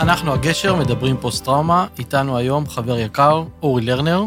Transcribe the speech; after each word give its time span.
אנחנו 0.00 0.32
הגשר, 0.32 0.76
מדברים 0.76 1.16
פוסט-טראומה, 1.16 1.86
איתנו 1.98 2.36
היום 2.36 2.68
חבר 2.68 2.98
יקר, 2.98 3.44
אורי 3.62 3.82
לרנר. 3.82 4.24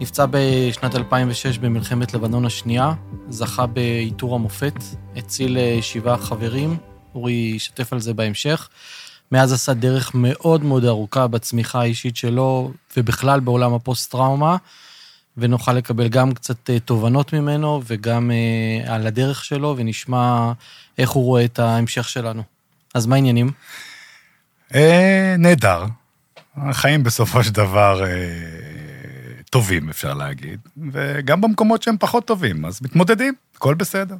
נפצע 0.00 0.26
בשנת 0.30 0.94
2006 0.94 1.58
במלחמת 1.58 2.14
לבנון 2.14 2.46
השנייה, 2.46 2.92
זכה 3.28 3.66
בעיטור 3.66 4.34
המופת, 4.34 4.74
הציל 5.16 5.58
אה, 5.58 5.78
שבעה 5.82 6.16
חברים, 6.16 6.76
אורי 7.14 7.32
ישתף 7.32 7.92
על 7.92 8.00
זה 8.00 8.14
בהמשך. 8.14 8.68
מאז 9.32 9.52
עשה 9.52 9.74
דרך 9.74 10.10
מאוד 10.14 10.64
מאוד 10.64 10.84
ארוכה 10.84 11.26
בצמיחה 11.26 11.80
האישית 11.80 12.16
שלו, 12.16 12.72
ובכלל 12.96 13.40
בעולם 13.40 13.74
הפוסט-טראומה, 13.74 14.56
ונוכל 15.36 15.72
לקבל 15.72 16.08
גם 16.08 16.34
קצת 16.34 16.70
אה, 16.70 16.80
תובנות 16.80 17.32
ממנו, 17.32 17.82
וגם 17.86 18.30
אה, 18.30 18.94
על 18.94 19.06
הדרך 19.06 19.44
שלו, 19.44 19.74
ונשמע 19.78 20.52
איך 20.98 21.10
הוא 21.10 21.24
רואה 21.24 21.44
את 21.44 21.58
ההמשך 21.58 22.08
שלנו. 22.08 22.42
אז 22.94 23.06
מה 23.06 23.14
העניינים? 23.14 23.50
אה, 24.74 25.34
נהדר. 25.38 25.84
החיים 26.56 27.02
בסופו 27.02 27.44
של 27.44 27.52
דבר 27.52 28.04
אה, 28.04 28.10
טובים, 29.50 29.88
אפשר 29.88 30.14
להגיד, 30.14 30.60
וגם 30.92 31.40
במקומות 31.40 31.82
שהם 31.82 31.96
פחות 32.00 32.26
טובים, 32.26 32.64
אז 32.64 32.82
מתמודדים, 32.82 33.34
הכל 33.56 33.74
בסדר. 33.74 34.16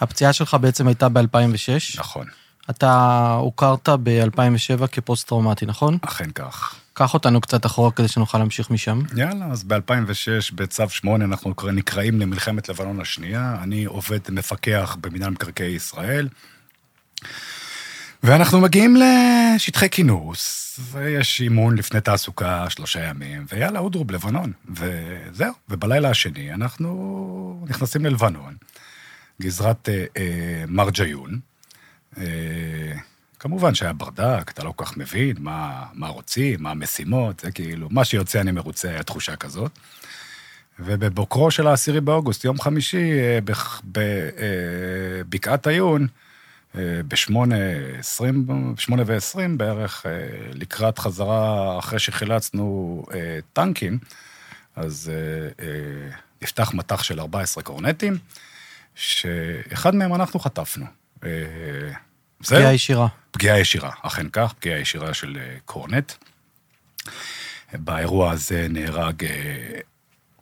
הפציעה 0.00 0.32
שלך 0.32 0.56
בעצם 0.60 0.86
הייתה 0.86 1.08
ב-2006. 1.08 1.98
נכון, 1.98 2.26
אתה 2.70 3.32
הוכרת 3.40 3.88
ב-2007 4.02 4.86
כפוסט-טראומטי, 4.86 5.66
נכון? 5.66 5.98
אכן 6.02 6.30
כך. 6.34 6.74
קח 6.92 7.14
אותנו 7.14 7.40
קצת 7.40 7.66
אחורה 7.66 7.92
כדי 7.92 8.08
שנוכל 8.08 8.38
להמשיך 8.38 8.70
משם. 8.70 9.00
יאללה, 9.16 9.46
אז 9.46 9.62
ב-2006, 9.62 10.54
בצו 10.54 10.88
8, 10.88 11.24
אנחנו 11.24 11.54
נקראים 11.72 12.20
למלחמת 12.20 12.68
לבנון 12.68 13.00
השנייה. 13.00 13.56
אני 13.62 13.84
עובד 13.84 14.18
מפקח 14.30 14.96
במינהל 15.00 15.30
מקרקעי 15.30 15.70
ישראל, 15.70 16.28
ואנחנו 18.22 18.60
מגיעים 18.60 18.96
לשטחי 18.96 19.90
כינוס, 19.90 20.80
ויש 20.92 21.40
אימון 21.40 21.78
לפני 21.78 22.00
תעסוקה 22.00 22.70
שלושה 22.70 23.04
ימים, 23.04 23.46
ויאללה, 23.52 23.78
אודרוב, 23.78 24.10
לבנון. 24.10 24.52
וזהו, 24.70 25.52
ובלילה 25.68 26.10
השני 26.10 26.54
אנחנו 26.54 27.66
נכנסים 27.68 28.04
ללבנון, 28.04 28.54
גזרת 29.42 29.88
אה, 29.88 30.04
אה, 30.16 30.64
מרג'יון. 30.68 31.38
אה, 32.20 32.92
כמובן 33.38 33.74
שהיה 33.74 33.92
ברדק, 33.92 34.50
אתה 34.50 34.64
לא 34.64 34.72
כל 34.76 34.84
כך 34.84 34.96
מבין 34.96 35.36
מה, 35.38 35.84
מה 35.92 36.08
רוצים, 36.08 36.62
מה 36.62 36.70
המשימות, 36.70 37.40
זה 37.40 37.50
כאילו, 37.50 37.88
מה 37.90 38.04
שיוצא 38.04 38.40
אני 38.40 38.52
מרוצה, 38.52 38.90
היה 38.90 39.02
תחושה 39.02 39.36
כזאת. 39.36 39.78
ובבוקרו 40.80 41.50
של 41.50 41.66
העשירי 41.66 42.00
באוגוסט, 42.00 42.44
יום 42.44 42.60
חמישי, 42.60 43.12
אה, 43.12 43.38
בבקעת 45.24 45.66
עיון, 45.66 46.06
אה, 46.76 47.00
עשרים, 47.98 48.46
בשמונה 48.74 49.02
ועשרים 49.06 49.58
בערך, 49.58 50.06
לקראת 50.52 50.98
חזרה, 50.98 51.78
אחרי 51.78 51.98
שחילצנו 51.98 53.04
טנקים, 53.52 53.98
אז 54.76 55.12
נפתח 56.42 56.74
מטח 56.74 57.02
של 57.02 57.20
14 57.20 57.62
קורנטים, 57.62 58.18
שאחד 58.94 59.94
מהם 59.94 60.14
אנחנו 60.14 60.40
חטפנו. 60.40 60.86
זהו. 62.40 62.58
פגיעה 62.58 62.74
ישירה. 62.74 63.08
פגיעה 63.30 63.60
ישירה, 63.60 63.90
אכן 64.02 64.26
כך, 64.32 64.52
פגיעה 64.52 64.78
ישירה 64.78 65.14
של 65.14 65.38
אה, 65.40 65.56
קורנט. 65.64 66.12
באירוע 67.72 68.30
הזה 68.30 68.66
נהרג 68.70 69.24
אה, 69.24 69.80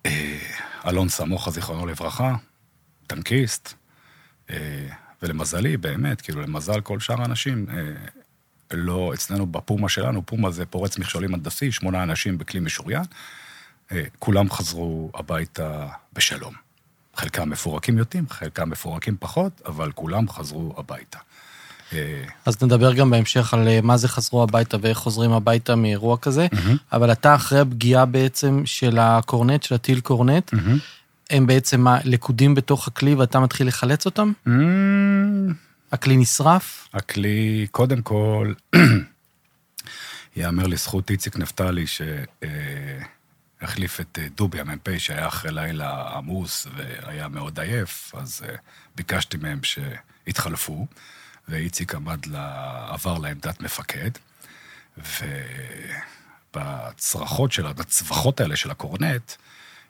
אה, 0.06 0.38
אלון 0.86 1.08
סמוכה, 1.08 1.50
זיכרונו 1.50 1.86
לברכה, 1.86 2.36
טנקיסט, 3.06 3.74
אה, 4.50 4.86
ולמזלי, 5.22 5.76
באמת, 5.76 6.20
כאילו, 6.20 6.42
למזל 6.42 6.80
כל 6.80 7.00
שאר 7.00 7.22
האנשים, 7.22 7.66
אה, 7.70 7.76
לא, 8.70 9.10
אצלנו 9.14 9.46
בפומה 9.46 9.88
שלנו, 9.88 10.26
פומה 10.26 10.50
זה 10.50 10.66
פורץ 10.66 10.98
מכשולים 10.98 11.34
הנדסי, 11.34 11.72
שמונה 11.72 12.02
אנשים 12.02 12.38
בכלי 12.38 12.60
משוריין, 12.60 13.04
אה, 13.92 14.02
כולם 14.18 14.50
חזרו 14.50 15.10
הביתה 15.14 15.88
בשלום. 16.12 16.54
חלקם 17.14 17.50
מפורקים 17.50 17.98
יותר, 17.98 18.18
חלקם 18.28 18.70
מפורקים 18.70 19.16
פחות, 19.20 19.62
אבל 19.66 19.92
כולם 19.92 20.28
חזרו 20.28 20.74
הביתה. 20.76 21.18
אה, 21.92 22.24
אז 22.44 22.62
נדבר 22.62 22.92
גם 22.92 23.10
בהמשך 23.10 23.54
על 23.54 23.68
אה, 23.68 23.80
מה 23.82 23.96
זה 23.96 24.08
חזרו 24.08 24.42
הביתה 24.42 24.76
ואיך 24.80 24.98
חוזרים 24.98 25.32
הביתה 25.32 25.76
מאירוע 25.76 26.16
כזה. 26.16 26.46
אבל 26.92 27.12
אתה 27.12 27.34
אחרי 27.34 27.60
הפגיעה 27.60 28.06
בעצם 28.06 28.62
של 28.64 28.98
הקורנט, 28.98 29.62
של 29.62 29.74
הטיל 29.74 30.00
קורנט, 30.00 30.50
הם 31.30 31.46
בעצם 31.46 31.86
לכודים 32.04 32.54
בתוך 32.54 32.88
הכלי 32.88 33.14
ואתה 33.14 33.40
מתחיל 33.40 33.66
לחלץ 33.68 34.06
אותם? 34.06 34.32
Mm, 34.46 34.50
הכלי 35.92 36.16
נשרף? 36.16 36.88
הכלי, 36.94 37.66
קודם 37.70 38.02
כל, 38.02 38.52
ייאמר 40.36 40.66
לזכות 40.66 41.10
איציק 41.10 41.36
נפתלי, 41.36 41.84
שהחליף 43.60 44.00
את 44.00 44.18
אה, 44.22 44.26
דובי, 44.36 44.60
המ"פ, 44.60 44.98
שהיה 44.98 45.26
אחרי 45.26 45.52
לילה 45.52 46.10
עמוס 46.16 46.66
והיה 46.76 47.28
מאוד 47.28 47.60
עייף, 47.60 48.12
אז 48.14 48.42
אה, 48.48 48.54
ביקשתי 48.96 49.36
מהם 49.36 49.60
שיתחלפו, 49.62 50.86
ואיציק 51.48 51.94
עמד, 51.94 52.26
לה, 52.26 52.86
עבר 52.90 53.18
לעמדת 53.18 53.60
מפקד, 53.60 54.10
ובצרחות 56.56 57.52
של, 57.52 57.72
בצווחות 57.72 58.40
האלה 58.40 58.56
של 58.56 58.70
הקורנט, 58.70 59.32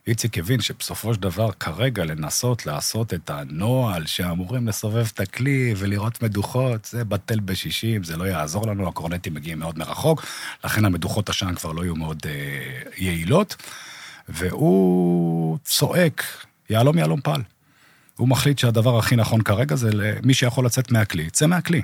איציק 0.06 0.38
הבין 0.38 0.60
שבסופו 0.60 1.14
של 1.14 1.20
דבר, 1.20 1.52
כרגע 1.52 2.04
לנסות 2.04 2.66
לעשות 2.66 3.14
את 3.14 3.30
הנוהל 3.30 4.06
שאמורים 4.06 4.68
לסובב 4.68 5.06
את 5.14 5.20
הכלי 5.20 5.74
ולראות 5.76 6.22
מדוחות, 6.22 6.84
זה 6.84 7.04
בטל 7.04 7.40
בשישים, 7.40 8.04
זה 8.04 8.16
לא 8.16 8.24
יעזור 8.24 8.66
לנו, 8.66 8.88
הקורנטים 8.88 9.34
מגיעים 9.34 9.58
מאוד 9.58 9.78
מרחוק, 9.78 10.26
לכן 10.64 10.84
המדוחות 10.84 11.28
עשן 11.28 11.54
כבר 11.54 11.72
לא 11.72 11.82
יהיו 11.82 11.96
מאוד 11.96 12.18
אה, 12.26 12.90
יעילות, 12.96 13.56
והוא 14.28 15.58
צועק, 15.64 16.22
יהלום 16.70 16.98
יהלום 16.98 17.20
פעל. 17.20 17.42
הוא 18.16 18.28
מחליט 18.28 18.58
שהדבר 18.58 18.98
הכי 18.98 19.16
נכון 19.16 19.42
כרגע 19.42 19.76
זה 19.76 19.90
למי 19.92 20.34
שיכול 20.34 20.66
לצאת 20.66 20.90
מהכלי, 20.90 21.30
צא 21.30 21.46
מהכלי. 21.46 21.82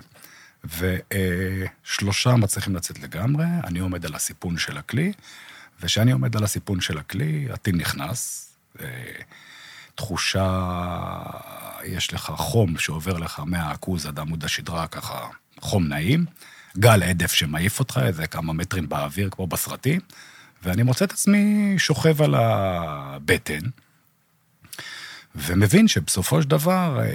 ושלושה 0.65 2.37
מצליחים 2.37 2.77
לצאת 2.77 3.01
לגמרי, 3.01 3.45
אני 3.65 3.79
עומד 3.79 4.07
על 4.07 4.15
הסיפון 4.15 4.59
של 4.59 4.79
הכלי, 4.79 5.13
וכשאני 5.81 6.13
עומד 6.13 6.37
על 6.37 6.45
הסיפון 6.45 6.81
של 6.81 6.99
הכלי, 6.99 7.49
הטיל 7.53 7.77
נכנס, 7.77 8.51
אה, 8.81 8.87
תחושה, 9.95 10.71
יש 11.85 12.13
לך 12.13 12.33
חום 12.37 12.79
שעובר 12.79 13.19
לך 13.19 13.43
מהעכוז 13.47 14.07
עד 14.07 14.19
עמוד 14.19 14.45
השדרה, 14.45 14.87
ככה 14.87 15.27
חום 15.61 15.89
נעים, 15.89 16.25
גל 16.79 17.03
הדף 17.03 17.33
שמעיף 17.33 17.79
אותך 17.79 18.01
איזה 18.07 18.27
כמה 18.27 18.53
מטרים 18.53 18.89
באוויר, 18.89 19.29
כמו 19.31 19.47
בסרטים, 19.47 20.01
ואני 20.63 20.83
מוצא 20.83 21.05
את 21.05 21.13
עצמי 21.13 21.75
שוכב 21.79 22.23
על 22.23 22.35
הבטן, 22.35 23.61
ומבין 25.35 25.89
שבסופו 25.89 26.43
של 26.43 26.49
דבר, 26.49 27.01
אה, 27.01 27.07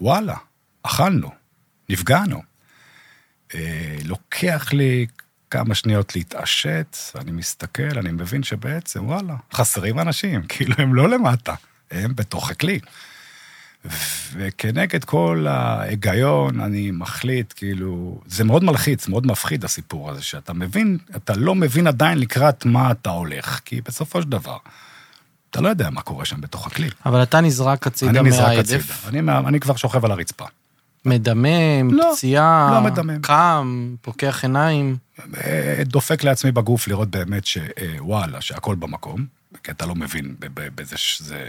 וואלה, 0.00 0.36
אכלנו, 0.82 1.30
נפגענו. 1.88 2.42
אה, 3.54 3.96
לוקח 4.04 4.72
לי 4.72 5.06
כמה 5.50 5.74
שניות 5.74 6.16
להתעשת, 6.16 6.96
אני 7.18 7.30
מסתכל, 7.30 7.98
אני 7.98 8.12
מבין 8.12 8.42
שבעצם, 8.42 9.06
וואלה, 9.06 9.34
חסרים 9.52 9.98
אנשים, 9.98 10.42
כאילו 10.48 10.74
הם 10.78 10.94
לא 10.94 11.08
למטה, 11.08 11.54
הם 11.90 12.14
בתוך 12.16 12.50
הכלי. 12.50 12.80
וכנגד 14.32 15.04
כל 15.04 15.46
ההיגיון, 15.48 16.60
אני 16.60 16.90
מחליט, 16.90 17.52
כאילו, 17.56 18.20
זה 18.26 18.44
מאוד 18.44 18.64
מלחיץ, 18.64 19.08
מאוד 19.08 19.26
מפחיד 19.26 19.64
הסיפור 19.64 20.10
הזה, 20.10 20.22
שאתה 20.22 20.52
מבין, 20.52 20.98
אתה 21.16 21.34
לא 21.36 21.54
מבין 21.54 21.86
עדיין 21.86 22.18
לקראת 22.18 22.66
מה 22.66 22.90
אתה 22.90 23.10
הולך, 23.10 23.60
כי 23.64 23.80
בסופו 23.80 24.22
של 24.22 24.28
דבר, 24.28 24.56
אתה 25.54 25.62
לא 25.62 25.68
יודע 25.68 25.90
מה 25.90 26.00
קורה 26.02 26.24
שם 26.24 26.40
בתוך 26.40 26.66
הכלי. 26.66 26.88
אבל 27.06 27.22
אתה 27.22 27.40
נזרק 27.40 27.86
הצידה 27.86 28.20
אני 28.20 28.28
נזרק 28.28 28.46
מההדף, 28.46 29.06
הצידה, 29.06 29.38
אני, 29.38 29.60
כבר 29.60 29.76
שוכב 29.76 30.04
על 30.04 30.10
הרצפה. 30.10 30.44
מדמם, 31.04 31.90
לא, 31.92 32.12
פציעה, 32.16 32.70
לא 32.72 32.80
מדמם. 32.80 33.20
קם, 33.22 33.94
פוקח 34.00 34.40
עיניים. 34.42 34.96
אה, 35.36 35.82
דופק 35.84 36.24
לעצמי 36.24 36.52
בגוף 36.52 36.88
לראות 36.88 37.10
באמת 37.10 37.44
שוואלה, 37.46 38.40
שהכל 38.40 38.74
במקום, 38.74 39.26
כי 39.62 39.70
אתה 39.70 39.86
לא 39.86 39.94
מבין 39.94 40.34
בזה 40.54 40.96
שזה... 40.96 41.48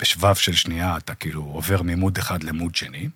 בשבב 0.00 0.34
של 0.34 0.52
שנייה 0.52 0.96
אתה 0.96 1.14
כאילו 1.14 1.42
עובר 1.42 1.82
ממוד 1.82 2.18
אחד 2.18 2.42
למוד 2.42 2.74
שני, 2.74 3.08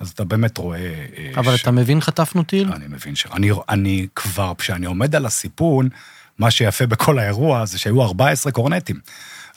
אז 0.00 0.10
אתה 0.10 0.24
באמת 0.24 0.58
רואה... 0.58 0.78
אה, 1.16 1.32
אבל 1.36 1.56
ש- 1.56 1.62
אתה 1.62 1.70
מבין 1.70 2.00
חטפנו 2.00 2.42
טיל? 2.42 2.72
אני 2.72 2.86
מבין 2.88 3.14
ש... 3.16 3.26
אני, 3.32 3.50
אני 3.68 4.06
כבר, 4.14 4.52
כשאני 4.58 4.86
עומד 4.86 5.14
על 5.14 5.26
הסיפון, 5.26 5.88
מה 6.38 6.50
שיפה 6.50 6.86
בכל 6.86 7.18
האירוע 7.18 7.64
זה 7.64 7.78
שהיו 7.78 8.02
14 8.02 8.52
קורנטים. 8.52 9.00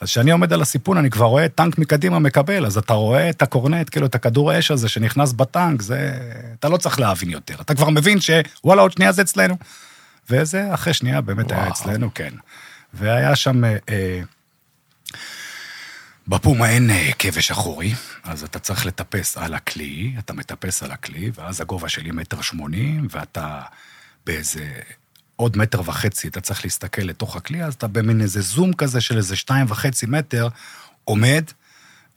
אז 0.00 0.08
כשאני 0.08 0.30
עומד 0.30 0.52
על 0.52 0.62
הסיפון, 0.62 0.96
אני 0.96 1.10
כבר 1.10 1.26
רואה 1.26 1.48
טנק 1.48 1.78
מקדימה 1.78 2.18
מקבל, 2.18 2.66
אז 2.66 2.78
אתה 2.78 2.92
רואה 2.92 3.30
את 3.30 3.42
הקורנט, 3.42 3.90
כאילו, 3.90 4.06
את 4.06 4.14
הכדור 4.14 4.50
האש 4.50 4.70
הזה 4.70 4.88
שנכנס 4.88 5.32
בטנק, 5.32 5.82
זה... 5.82 6.18
אתה 6.58 6.68
לא 6.68 6.76
צריך 6.76 7.00
להבין 7.00 7.30
יותר. 7.30 7.54
אתה 7.60 7.74
כבר 7.74 7.90
מבין 7.90 8.18
שוואלה, 8.20 8.82
עוד 8.82 8.92
שנייה 8.92 9.12
זה 9.12 9.22
אצלנו. 9.22 9.56
וזה 10.30 10.74
אחרי 10.74 10.94
שנייה 10.94 11.20
באמת 11.20 11.46
וואו. 11.46 11.60
היה 11.60 11.68
אצלנו, 11.68 12.14
כן. 12.14 12.34
והיה 12.94 13.36
שם... 13.36 13.64
אה, 13.64 13.76
אה, 13.88 14.20
בפומה 16.28 16.70
אין 16.70 16.90
אה, 16.90 17.10
כבש 17.18 17.50
אחורי, 17.50 17.94
אז 18.24 18.44
אתה 18.44 18.58
צריך 18.58 18.86
לטפס 18.86 19.38
על 19.38 19.54
הכלי, 19.54 20.14
אתה 20.18 20.32
מטפס 20.32 20.82
על 20.82 20.90
הכלי, 20.90 21.30
ואז 21.34 21.60
הגובה 21.60 21.88
שלי 21.88 22.10
מטר 22.10 22.40
שמונים, 22.40 23.06
ואתה 23.10 23.60
באיזה 24.26 24.64
עוד 25.36 25.56
מטר 25.56 25.80
וחצי, 25.80 26.28
אתה 26.28 26.40
צריך 26.40 26.64
להסתכל 26.64 27.02
לתוך 27.02 27.36
הכלי, 27.36 27.64
אז 27.64 27.74
אתה 27.74 27.86
במין 27.86 28.20
איזה 28.20 28.40
זום 28.40 28.72
כזה 28.72 29.00
של 29.00 29.16
איזה 29.16 29.36
שתיים 29.36 29.66
וחצי 29.68 30.06
מטר, 30.06 30.48
עומד, 31.04 31.44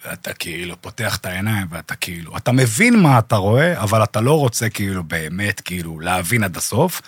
ואתה 0.05 0.33
כאילו 0.33 0.81
פותח 0.81 1.17
את 1.17 1.25
העיניים, 1.25 1.67
ואתה 1.69 1.95
כאילו, 1.95 2.37
אתה 2.37 2.51
מבין 2.51 2.99
מה 2.99 3.19
אתה 3.19 3.35
רואה, 3.35 3.81
אבל 3.81 4.03
אתה 4.03 4.21
לא 4.21 4.39
רוצה 4.39 4.69
כאילו 4.69 5.03
באמת 5.03 5.61
כאילו 5.61 5.99
להבין 5.99 6.43
עד 6.43 6.57
הסוף. 6.57 7.01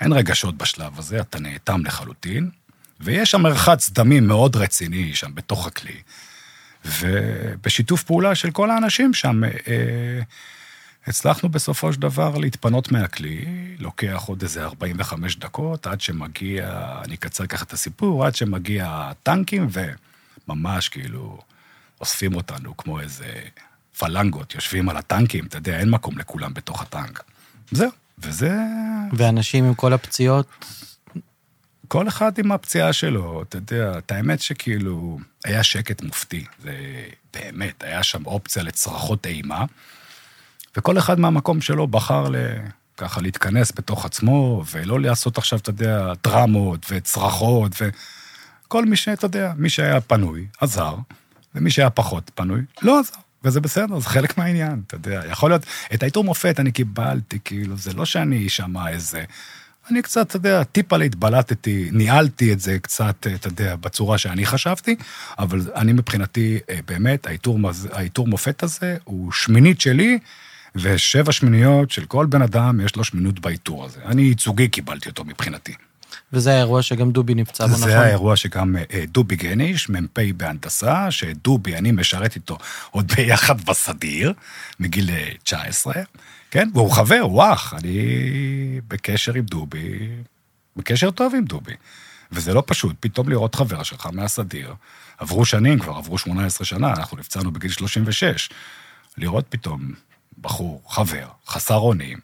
אין 0.00 0.12
רגשות 0.12 0.58
בשלב 0.58 0.98
הזה, 0.98 1.20
אתה 1.20 1.38
נאטם 1.38 1.86
לחלוטין, 1.86 2.50
ויש 3.00 3.30
שם 3.30 3.40
מרחץ 3.40 3.90
דמים 3.90 4.26
מאוד 4.26 4.56
רציני 4.56 5.14
שם 5.14 5.34
בתוך 5.34 5.66
הכלי. 5.66 6.00
ובשיתוף 6.84 8.02
פעולה 8.02 8.34
של 8.34 8.50
כל 8.50 8.70
האנשים 8.70 9.14
שם, 9.14 9.44
אה, 9.44 10.20
הצלחנו 11.08 11.48
בסופו 11.48 11.92
של 11.92 12.00
דבר 12.00 12.38
להתפנות 12.38 12.92
מהכלי, 12.92 13.44
לוקח 13.78 14.22
עוד 14.26 14.42
איזה 14.42 14.64
45 14.64 15.36
דקות 15.36 15.86
עד 15.86 16.00
שמגיע, 16.00 16.82
אני 17.04 17.14
אקצר 17.14 17.46
ככה 17.46 17.64
את 17.64 17.72
הסיפור, 17.72 18.26
עד 18.26 18.34
שמגיע 18.34 18.86
הטנקים, 18.90 19.68
וממש 20.48 20.88
כאילו 20.88 21.38
אוספים 22.00 22.34
אותנו 22.34 22.76
כמו 22.76 23.00
איזה 23.00 23.32
פלנגות, 23.98 24.54
יושבים 24.54 24.88
על 24.88 24.96
הטנקים, 24.96 25.46
אתה 25.46 25.56
יודע, 25.56 25.78
אין 25.78 25.90
מקום 25.90 26.18
לכולם 26.18 26.54
בתוך 26.54 26.82
הטנק. 26.82 27.22
זהו, 27.70 27.90
וזה... 28.18 28.58
ואנשים 29.12 29.64
עם 29.64 29.74
כל 29.74 29.92
הפציעות? 29.92 30.46
כל 31.88 32.08
אחד 32.08 32.38
עם 32.38 32.52
הפציעה 32.52 32.92
שלו, 32.92 33.42
אתה 33.42 33.56
יודע, 33.56 33.98
את 33.98 34.12
האמת 34.12 34.40
שכאילו, 34.40 35.18
היה 35.44 35.62
שקט 35.62 36.02
מופתי, 36.02 36.44
זה 36.62 37.04
באמת, 37.34 37.82
היה 37.82 38.02
שם 38.02 38.26
אופציה 38.26 38.62
לצרחות 38.62 39.26
אימה. 39.26 39.64
וכל 40.78 40.98
אחד 40.98 41.20
מהמקום 41.20 41.60
שלו 41.60 41.86
בחר 41.86 42.28
ל... 42.28 42.36
ככה 42.96 43.20
להתכנס 43.20 43.72
בתוך 43.76 44.04
עצמו, 44.04 44.64
ולא 44.72 45.00
לעשות 45.00 45.38
עכשיו, 45.38 45.58
אתה 45.58 45.70
יודע, 45.70 46.12
דרמות 46.24 46.86
וצרחות, 46.90 47.72
וכל 47.80 48.84
מי 48.84 48.96
שאתה 48.96 49.24
יודע, 49.26 49.52
מי 49.56 49.70
שהיה 49.70 50.00
פנוי, 50.00 50.46
עזר, 50.60 50.94
ומי 51.54 51.70
שהיה 51.70 51.90
פחות 51.90 52.30
פנוי, 52.34 52.60
לא 52.82 53.00
עזר. 53.00 53.14
וזה 53.44 53.60
בסדר, 53.60 53.98
זה 53.98 54.08
חלק 54.08 54.38
מהעניין, 54.38 54.82
אתה 54.86 54.94
יודע. 54.94 55.22
יכול 55.30 55.50
להיות, 55.50 55.66
את 55.94 56.02
העיטור 56.02 56.24
מופת 56.24 56.60
אני 56.60 56.72
קיבלתי, 56.72 57.38
כאילו, 57.44 57.76
זה 57.76 57.92
לא 57.92 58.04
שאני 58.04 58.46
אשמע 58.46 58.88
איזה... 58.88 59.24
אני 59.90 60.02
קצת, 60.02 60.26
אתה 60.26 60.36
יודע, 60.36 60.64
טיפה 60.64 60.96
להתבלטתי, 60.96 61.88
ניהלתי 61.92 62.52
את 62.52 62.60
זה 62.60 62.78
קצת, 62.78 63.26
אתה 63.34 63.48
יודע, 63.48 63.76
בצורה 63.76 64.18
שאני 64.18 64.46
חשבתי, 64.46 64.96
אבל 65.38 65.60
אני 65.74 65.92
מבחינתי, 65.92 66.58
אה, 66.70 66.78
באמת, 66.86 67.26
העיטור 67.92 68.28
מופת 68.28 68.62
הזה 68.62 68.96
הוא 69.04 69.32
שמינית 69.32 69.80
שלי, 69.80 70.18
ושבע 70.74 71.32
שמיניות 71.32 71.90
של 71.90 72.04
כל 72.04 72.26
בן 72.26 72.42
אדם, 72.42 72.80
יש 72.80 72.96
לו 72.96 73.04
שמינות 73.04 73.40
בעיטור 73.40 73.84
הזה. 73.84 74.00
אני 74.04 74.22
ייצוגי 74.22 74.68
קיבלתי 74.68 75.08
אותו 75.08 75.24
מבחינתי. 75.24 75.74
וזה 76.32 76.54
האירוע 76.54 76.82
שגם 76.82 77.10
דובי 77.10 77.34
נפצע 77.34 77.66
בו, 77.66 77.72
נכון? 77.72 77.88
זה 77.88 78.00
האירוע 78.00 78.36
שגם 78.36 78.76
אה, 78.76 79.04
דובי 79.08 79.36
גניש, 79.36 79.90
מ"פ 79.90 80.18
בהנדסה, 80.36 81.10
שדובי, 81.10 81.76
אני 81.76 81.92
משרת 81.92 82.34
איתו 82.34 82.58
עוד 82.90 83.12
ביחד 83.16 83.60
בסדיר, 83.60 84.32
מגיל 84.80 85.10
19, 85.42 85.92
אה, 85.96 86.02
כן? 86.50 86.68
והוא 86.74 86.92
חבר, 86.92 87.20
הוא 87.22 87.42
אח, 87.52 87.74
אני 87.74 88.80
בקשר 88.88 89.34
עם 89.34 89.44
דובי, 89.44 90.08
בקשר 90.76 91.10
טוב 91.10 91.34
עם 91.34 91.44
דובי. 91.44 91.74
וזה 92.32 92.54
לא 92.54 92.62
פשוט, 92.66 92.96
פתאום 93.00 93.28
לראות 93.28 93.54
חבר 93.54 93.82
שלך 93.82 94.08
מהסדיר. 94.12 94.74
עברו 95.18 95.44
שנים 95.44 95.78
כבר, 95.78 95.96
עברו 95.96 96.18
18 96.18 96.64
שנה, 96.64 96.90
אנחנו 96.90 97.16
נפצענו 97.16 97.50
בגיל 97.50 97.70
36. 97.70 98.48
לראות 99.16 99.44
פתאום 99.48 99.92
בחור, 100.40 100.82
חבר, 100.88 101.28
חסר 101.46 101.76
אונים, 101.76 102.18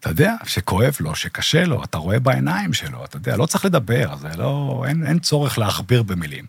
אתה 0.00 0.10
יודע, 0.10 0.34
שכואב 0.44 0.96
לו, 1.00 1.14
שקשה 1.14 1.64
לו, 1.64 1.84
אתה 1.84 1.98
רואה 1.98 2.20
בעיניים 2.20 2.72
שלו, 2.72 3.04
אתה 3.04 3.16
יודע, 3.16 3.36
לא 3.36 3.46
צריך 3.46 3.64
לדבר, 3.64 4.16
זה 4.16 4.28
לא, 4.36 4.84
אין, 4.88 5.06
אין 5.06 5.18
צורך 5.18 5.58
להכביר 5.58 6.02
במילים. 6.02 6.44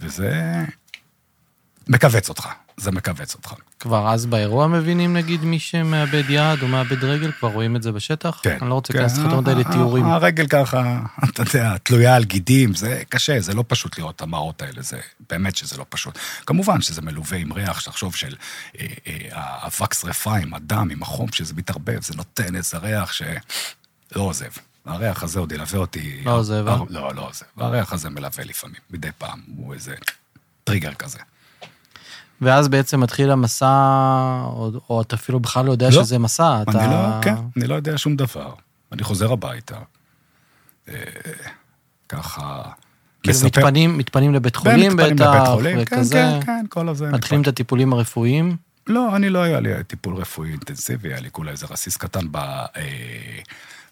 וזה 0.00 0.64
מכווץ 1.88 2.28
אותך, 2.28 2.48
זה 2.76 2.90
מכווץ 2.90 3.34
אותך. 3.34 3.54
כבר 3.80 4.08
אז 4.12 4.26
באירוע 4.26 4.66
מבינים, 4.66 5.16
נגיד, 5.16 5.44
מי 5.44 5.58
שמאבד 5.58 6.22
יד 6.28 6.62
או 6.62 6.68
מאבד 6.68 7.04
רגל, 7.04 7.32
כבר 7.32 7.48
רואים 7.48 7.76
את 7.76 7.82
זה 7.82 7.92
בשטח? 7.92 8.40
כן. 8.42 8.58
אני 8.60 8.70
לא 8.70 8.74
רוצה 8.74 8.92
להיכנס 8.92 9.18
לך 9.18 9.24
יותר 9.24 9.40
מדי 9.40 9.54
לתיאורים. 9.54 10.04
הרגל 10.04 10.46
ככה, 10.46 11.00
אתה 11.28 11.42
יודע, 11.42 11.76
תלויה 11.82 12.16
על 12.16 12.24
גידים, 12.24 12.74
זה 12.74 13.02
קשה, 13.08 13.40
זה 13.40 13.54
לא 13.54 13.64
פשוט 13.68 13.98
לראות 13.98 14.16
את 14.16 14.22
המראות 14.22 14.62
האלה, 14.62 14.82
זה 14.82 15.00
באמת 15.30 15.56
שזה 15.56 15.76
לא 15.76 15.86
פשוט. 15.88 16.18
כמובן 16.46 16.80
שזה 16.80 17.02
מלווה 17.02 17.38
עם 17.38 17.52
ריח, 17.52 17.80
שתחשוב 17.80 18.14
של 18.14 18.34
אה, 18.80 18.86
אה, 19.06 19.28
האבק 19.32 19.94
שרפה 19.94 20.36
עם 20.36 20.54
הדם, 20.54 20.88
עם 20.92 21.02
החום, 21.02 21.32
שזה 21.32 21.54
מתערבב, 21.56 22.02
זה 22.02 22.14
נותן 22.16 22.56
איזה 22.56 22.78
ריח 22.78 23.12
שלא 23.12 23.26
עוזב. 24.14 24.50
הריח 24.86 25.22
הזה 25.22 25.38
עוד 25.38 25.52
ילווה 25.52 25.78
אותי... 25.78 26.20
לא 26.24 26.30
עוזב, 26.30 26.68
אה? 26.68 26.76
לא, 26.90 27.14
לא 27.14 27.28
עוזב. 27.28 27.44
הריח 27.56 27.92
הזה 27.92 28.10
מלווה 28.10 28.44
לפעמים, 28.44 28.80
מדי 28.90 29.08
פעם, 29.18 29.40
הוא 29.56 29.74
איזה 29.74 29.94
טריגר 30.64 30.94
כזה. 30.94 31.18
ואז 32.40 32.68
בעצם 32.68 33.00
מתחיל 33.00 33.30
המסע, 33.30 33.66
או, 34.44 34.70
או 34.90 35.02
אתה 35.02 35.16
אפילו 35.16 35.40
בכלל 35.40 35.64
לא 35.66 35.72
יודע 35.72 35.86
לא, 35.86 36.02
שזה 36.02 36.18
מסע, 36.18 36.62
אתה... 36.62 36.84
אני 36.84 36.92
לא, 36.92 37.22
כן, 37.22 37.34
אני 37.56 37.66
לא 37.66 37.74
יודע 37.74 37.98
שום 37.98 38.16
דבר. 38.16 38.52
אני 38.92 39.02
חוזר 39.02 39.32
הביתה, 39.32 39.76
אה, 40.88 40.94
ככה... 42.08 42.62
כאילו 43.22 43.34
מספר... 43.34 43.46
מתפנים, 43.46 43.98
מתפנים 43.98 44.34
לבית 44.34 44.56
חולים 44.56 44.96
בטח, 44.96 45.06
לבית 45.06 45.46
חולים, 45.46 45.84
כן, 45.84 45.96
וכזה. 45.96 46.14
כן, 46.14 46.46
כן, 46.46 46.64
כל 46.68 46.88
הזה. 46.88 47.04
מתחילים 47.04 47.18
מתפנים. 47.18 47.42
את 47.42 47.48
הטיפולים 47.48 47.92
הרפואיים? 47.92 48.56
לא, 48.86 49.16
אני 49.16 49.30
לא 49.30 49.42
היה 49.42 49.60
לי 49.60 49.84
טיפול 49.86 50.14
רפואי 50.14 50.50
אינטנסיבי, 50.50 51.08
היה 51.08 51.20
לי 51.20 51.30
כולה 51.30 51.50
איזה 51.50 51.66
רסיס 51.70 51.96
קטן 51.96 52.32
ב, 52.32 52.36
אה, 52.36 52.72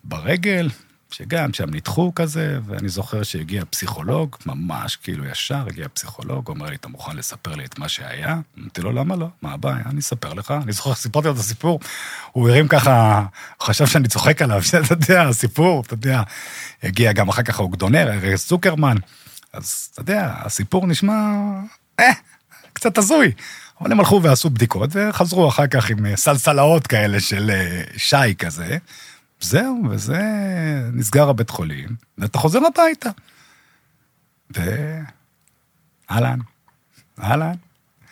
ברגל, 0.04 0.68
שגם 1.10 1.52
שם 1.52 1.70
ניתחו 1.70 2.12
כזה, 2.14 2.58
ואני 2.66 2.88
זוכר 2.88 3.22
שהגיע 3.22 3.64
פסיכולוג, 3.70 4.36
ממש 4.46 4.96
כאילו 4.96 5.26
ישר 5.26 5.64
הגיע 5.66 5.88
פסיכולוג, 5.88 6.48
אומר 6.48 6.66
לי, 6.66 6.76
אתה 6.76 6.88
מוכן 6.88 7.16
לספר 7.16 7.54
לי 7.54 7.64
את 7.64 7.78
מה 7.78 7.88
שהיה? 7.88 8.36
אמרתי 8.58 8.80
לו, 8.80 8.92
למה 8.92 9.16
לא? 9.16 9.28
מה 9.42 9.52
הבעיה? 9.52 9.82
אני 9.86 10.00
אספר 10.00 10.34
לך. 10.34 10.54
אני 10.62 10.72
זוכר, 10.72 10.94
סיפרתי 10.94 11.28
לו 11.28 11.34
את 11.34 11.38
הסיפור, 11.38 11.80
הוא 12.32 12.50
הרים 12.50 12.68
ככה, 12.68 13.24
חשב 13.62 13.86
שאני 13.86 14.08
צוחק 14.08 14.42
עליו, 14.42 14.62
שאתה 14.70 14.92
יודע, 14.92 15.22
הסיפור, 15.22 15.82
אתה 15.86 15.94
יודע, 15.94 16.22
הגיע 16.82 17.12
גם 17.12 17.28
אחר 17.28 17.42
כך 17.42 17.58
האוגדונר, 17.58 18.10
ארז 18.10 18.40
סוקרמן, 18.40 18.96
אז 19.52 19.88
אתה 19.92 20.00
יודע, 20.00 20.34
הסיפור 20.36 20.86
נשמע, 20.86 21.14
אה, 22.00 22.12
קצת 22.72 22.98
הזוי. 22.98 23.32
אבל 23.80 23.92
הם 23.92 24.00
הלכו 24.00 24.22
ועשו 24.22 24.50
בדיקות, 24.50 24.90
וחזרו 24.92 25.48
אחר 25.48 25.66
כך 25.66 25.90
עם 25.90 26.16
סלסלאות 26.16 26.86
כאלה 26.86 27.20
של 27.20 27.50
אה, 27.50 27.82
שי 27.96 28.34
כזה. 28.38 28.78
זהו, 29.40 29.82
וזה 29.90 30.22
נסגר 30.92 31.28
הבית 31.28 31.50
חולים, 31.50 31.88
ואתה 32.18 32.38
חוזר 32.38 32.58
הביתה. 32.66 33.10
ואהלן, 34.50 36.38
אהלן. 37.20 37.54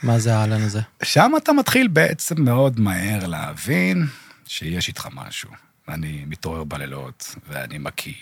מה 0.03 0.19
זה 0.19 0.37
האהלן 0.37 0.63
הזה? 0.63 0.81
שם 1.03 1.33
אתה 1.37 1.53
מתחיל 1.53 1.89
בעצם 1.89 2.43
מאוד 2.43 2.81
מהר 2.81 3.27
להבין 3.27 4.07
שיש 4.47 4.89
איתך 4.89 5.09
משהו. 5.15 5.51
אני 5.89 6.25
מתעורר 6.27 6.65
בלילות, 6.65 7.35
ואני 7.49 7.79
מקיא, 7.79 8.15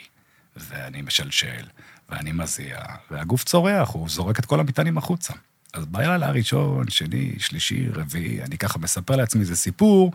ואני 0.56 1.02
משלשל, 1.02 1.66
ואני 2.08 2.32
מזיע, 2.32 2.78
והגוף 3.10 3.44
צורח, 3.44 3.88
הוא 3.88 4.08
זורק 4.08 4.38
את 4.38 4.46
כל 4.46 4.60
המטענים 4.60 4.98
החוצה. 4.98 5.32
אז 5.72 5.86
בלילה 5.86 6.26
הראשון, 6.26 6.90
שני, 6.90 7.34
שלישי, 7.38 7.88
רביעי, 7.88 8.42
אני 8.42 8.58
ככה 8.58 8.78
מספר 8.78 9.16
לעצמי 9.16 9.40
איזה 9.40 9.56
סיפור, 9.56 10.12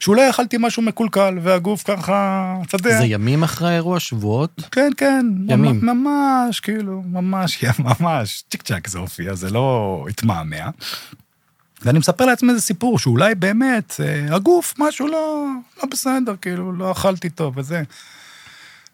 שאולי 0.00 0.30
אכלתי 0.30 0.56
משהו 0.60 0.82
מקולקל, 0.82 1.38
והגוף 1.42 1.82
ככה, 1.82 2.54
אתה 2.66 2.76
יודע. 2.76 2.98
זה 2.98 3.04
ימים 3.04 3.42
אחרי 3.42 3.68
האירוע, 3.68 4.00
שבועות? 4.00 4.62
כן, 4.70 4.90
כן. 4.96 5.26
ימים. 5.48 5.80
ממש, 5.82 6.60
כאילו, 6.60 7.02
ממש, 7.06 7.64
ממש, 8.00 8.44
צ'יק 8.50 8.62
צ'אק 8.62 8.88
זה 8.88 8.98
הופיע, 8.98 9.34
זה 9.34 9.50
לא 9.50 10.06
התמהמה. 10.10 10.70
ואני 11.82 11.98
מספר 11.98 12.24
לעצמי 12.24 12.50
איזה 12.50 12.60
סיפור, 12.60 12.98
שאולי 12.98 13.34
באמת, 13.34 14.00
אה, 14.00 14.36
הגוף, 14.36 14.74
משהו 14.78 15.06
לא, 15.06 15.46
לא 15.82 15.88
בסדר, 15.90 16.34
כאילו, 16.40 16.72
לא 16.72 16.92
אכלתי 16.92 17.30
טוב 17.30 17.58
וזה. 17.58 17.82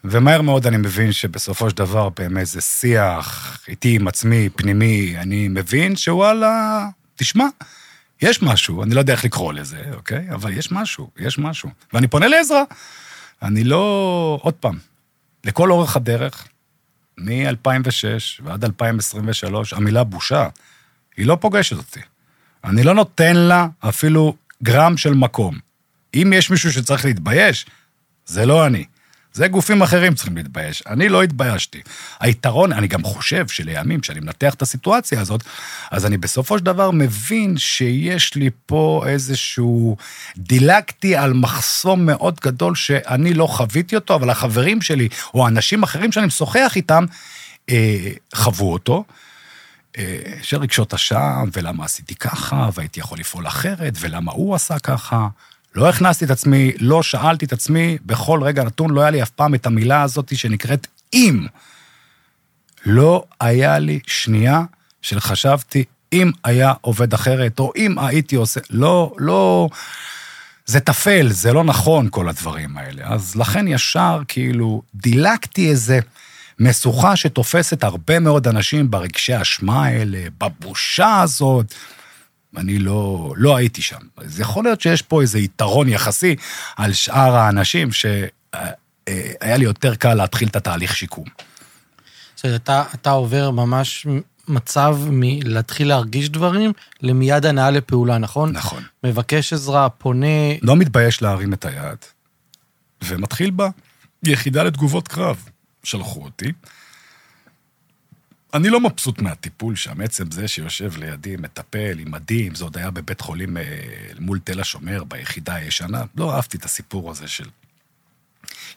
ומהר 0.04 0.42
מאוד 0.42 0.66
אני 0.66 0.76
מבין 0.76 1.12
שבסופו 1.12 1.70
של 1.70 1.76
דבר 1.76 2.08
באמת 2.08 2.46
זה 2.46 2.60
שיח 2.60 3.58
איתי 3.68 3.94
עם 3.94 4.08
עצמי, 4.08 4.48
פנימי, 4.56 5.14
אני 5.18 5.48
מבין 5.48 5.96
שוואלה, 5.96 6.86
תשמע, 7.16 7.46
יש 8.22 8.42
משהו, 8.42 8.82
אני 8.82 8.94
לא 8.94 9.00
יודע 9.00 9.12
איך 9.12 9.24
לקרוא 9.24 9.52
לזה, 9.52 9.82
אוקיי? 9.94 10.30
אבל 10.34 10.52
יש 10.52 10.72
משהו, 10.72 11.10
יש 11.18 11.38
משהו. 11.38 11.70
ואני 11.92 12.08
פונה 12.08 12.28
לעזרה. 12.28 12.62
אני 13.42 13.64
לא, 13.64 14.38
עוד 14.42 14.54
פעם, 14.54 14.78
לכל 15.44 15.70
אורך 15.70 15.96
הדרך, 15.96 16.48
מ-2006 17.18 18.44
ועד 18.44 18.64
2023, 18.64 19.72
המילה 19.72 20.04
בושה, 20.04 20.48
היא 21.16 21.26
לא 21.26 21.36
פוגשת 21.40 21.76
אותי. 21.76 22.00
אני 22.64 22.82
לא 22.82 22.94
נותן 22.94 23.36
לה 23.36 23.66
אפילו 23.80 24.36
גרם 24.62 24.96
של 24.96 25.14
מקום. 25.14 25.58
אם 26.14 26.32
יש 26.36 26.50
מישהו 26.50 26.72
שצריך 26.72 27.04
להתבייש, 27.04 27.66
זה 28.26 28.46
לא 28.46 28.66
אני. 28.66 28.84
זה 29.32 29.48
גופים 29.48 29.82
אחרים 29.82 30.14
צריכים 30.14 30.36
להתבייש. 30.36 30.82
אני 30.86 31.08
לא 31.08 31.22
התביישתי. 31.22 31.80
היתרון, 32.20 32.72
אני 32.72 32.88
גם 32.88 33.02
חושב 33.02 33.48
שלימים, 33.48 34.00
כשאני 34.00 34.20
מנתח 34.20 34.54
את 34.54 34.62
הסיטואציה 34.62 35.20
הזאת, 35.20 35.44
אז 35.90 36.06
אני 36.06 36.16
בסופו 36.16 36.58
של 36.58 36.64
דבר 36.64 36.90
מבין 36.90 37.58
שיש 37.58 38.34
לי 38.34 38.50
פה 38.66 39.04
איזשהו... 39.06 39.96
דילגתי 40.36 41.16
על 41.16 41.32
מחסום 41.32 42.06
מאוד 42.06 42.40
גדול 42.40 42.74
שאני 42.74 43.34
לא 43.34 43.46
חוויתי 43.46 43.94
אותו, 43.94 44.14
אבל 44.14 44.30
החברים 44.30 44.82
שלי, 44.82 45.08
או 45.34 45.48
אנשים 45.48 45.82
אחרים 45.82 46.12
שאני 46.12 46.26
משוחח 46.26 46.72
איתם, 46.76 47.04
אה, 47.70 48.10
חוו 48.34 48.72
אותו. 48.72 49.04
אה, 49.98 50.18
של 50.42 50.56
רגשות 50.56 50.94
אשם, 50.94 51.48
ולמה 51.52 51.84
עשיתי 51.84 52.14
ככה, 52.14 52.68
והייתי 52.74 53.00
יכול 53.00 53.18
לפעול 53.18 53.46
אחרת, 53.46 53.92
ולמה 54.00 54.32
הוא 54.32 54.54
עשה 54.54 54.78
ככה. 54.78 55.28
לא 55.74 55.88
הכנסתי 55.88 56.24
את 56.24 56.30
עצמי, 56.30 56.72
לא 56.80 57.02
שאלתי 57.02 57.44
את 57.44 57.52
עצמי, 57.52 57.98
בכל 58.06 58.40
רגע 58.42 58.64
נתון 58.64 58.90
לא 58.90 59.00
היה 59.00 59.10
לי 59.10 59.22
אף 59.22 59.30
פעם 59.30 59.54
את 59.54 59.66
המילה 59.66 60.02
הזאת 60.02 60.36
שנקראת 60.36 60.86
אם. 61.14 61.46
לא 62.86 63.24
היה 63.40 63.78
לי 63.78 64.00
שנייה 64.06 64.62
של 65.02 65.20
חשבתי 65.20 65.84
אם 66.12 66.30
היה 66.44 66.72
עובד 66.80 67.14
אחרת, 67.14 67.58
או 67.58 67.72
אם 67.76 67.98
הייתי 67.98 68.36
עושה, 68.36 68.60
לא, 68.70 69.14
לא, 69.18 69.68
זה 70.66 70.80
טפל, 70.80 71.28
זה 71.30 71.52
לא 71.52 71.64
נכון 71.64 72.08
כל 72.10 72.28
הדברים 72.28 72.78
האלה. 72.78 73.02
אז 73.06 73.36
לכן 73.36 73.68
ישר 73.68 74.20
כאילו 74.28 74.82
דילגתי 74.94 75.70
איזה 75.70 76.00
משוכה 76.58 77.16
שתופסת 77.16 77.84
הרבה 77.84 78.18
מאוד 78.18 78.48
אנשים 78.48 78.90
ברגשי 78.90 79.32
האשמה 79.32 79.84
האלה, 79.86 80.18
בבושה 80.40 81.20
הזאת. 81.20 81.74
אני 82.56 82.78
לא, 82.78 83.32
לא 83.36 83.56
הייתי 83.56 83.82
שם. 83.82 83.98
אז 84.16 84.40
יכול 84.40 84.64
להיות 84.64 84.80
שיש 84.80 85.02
פה 85.02 85.22
איזה 85.22 85.38
יתרון 85.38 85.88
יחסי 85.88 86.36
על 86.76 86.92
שאר 86.92 87.36
האנשים, 87.36 87.92
שהיה 87.92 89.56
לי 89.56 89.64
יותר 89.64 89.94
קל 89.94 90.14
להתחיל 90.14 90.48
את 90.48 90.56
התהליך 90.56 90.96
שיקום. 90.96 91.24
זאת 92.36 92.44
אומרת, 92.44 92.62
אתה, 92.62 92.84
אתה 92.94 93.10
עובר 93.10 93.50
ממש 93.50 94.06
מצב 94.48 94.98
מלהתחיל 95.10 95.88
להרגיש 95.88 96.28
דברים, 96.28 96.72
למיד 97.02 97.46
הנאה 97.46 97.70
לפעולה, 97.70 98.18
נכון? 98.18 98.52
נכון. 98.52 98.82
מבקש 99.04 99.52
עזרה, 99.52 99.88
פונה... 99.88 100.26
לא 100.62 100.76
מתבייש 100.76 101.22
להרים 101.22 101.52
את 101.52 101.64
היד, 101.64 101.98
ומתחיל 103.04 103.50
ביחידה 104.22 104.62
לתגובות 104.62 105.08
קרב. 105.08 105.44
שלחו 105.84 106.24
אותי. 106.24 106.52
אני 108.54 108.68
לא 108.68 108.80
מבסוט 108.80 109.22
מהטיפול 109.22 109.76
שם, 109.76 110.00
עצם 110.00 110.30
זה 110.30 110.48
שיושב 110.48 110.96
לידי 110.96 111.36
מטפל 111.36 111.98
עם 111.98 112.10
מדים, 112.10 112.54
זה 112.54 112.64
עוד 112.64 112.76
היה 112.76 112.90
בבית 112.90 113.20
חולים 113.20 113.56
אה, 113.56 113.62
מול 114.18 114.38
תל 114.44 114.60
השומר, 114.60 115.04
ביחידה 115.04 115.54
הישנה. 115.54 116.02
לא 116.16 116.34
אהבתי 116.34 116.56
את 116.56 116.64
הסיפור 116.64 117.10
הזה 117.10 117.28
של... 117.28 117.46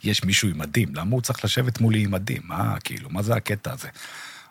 יש 0.04 0.24
מישהו 0.24 0.50
עם 0.50 0.58
מדים, 0.58 0.96
למה 0.96 1.12
הוא 1.12 1.22
צריך 1.22 1.46
לשבת 1.46 1.82
מולי 1.82 2.04
עם 2.04 2.12
מדים? 2.12 2.42
מה, 2.46 2.80
כאילו, 2.84 3.10
מה 3.10 3.22
זה 3.22 3.36
הקטע 3.36 3.72
הזה? 3.74 3.88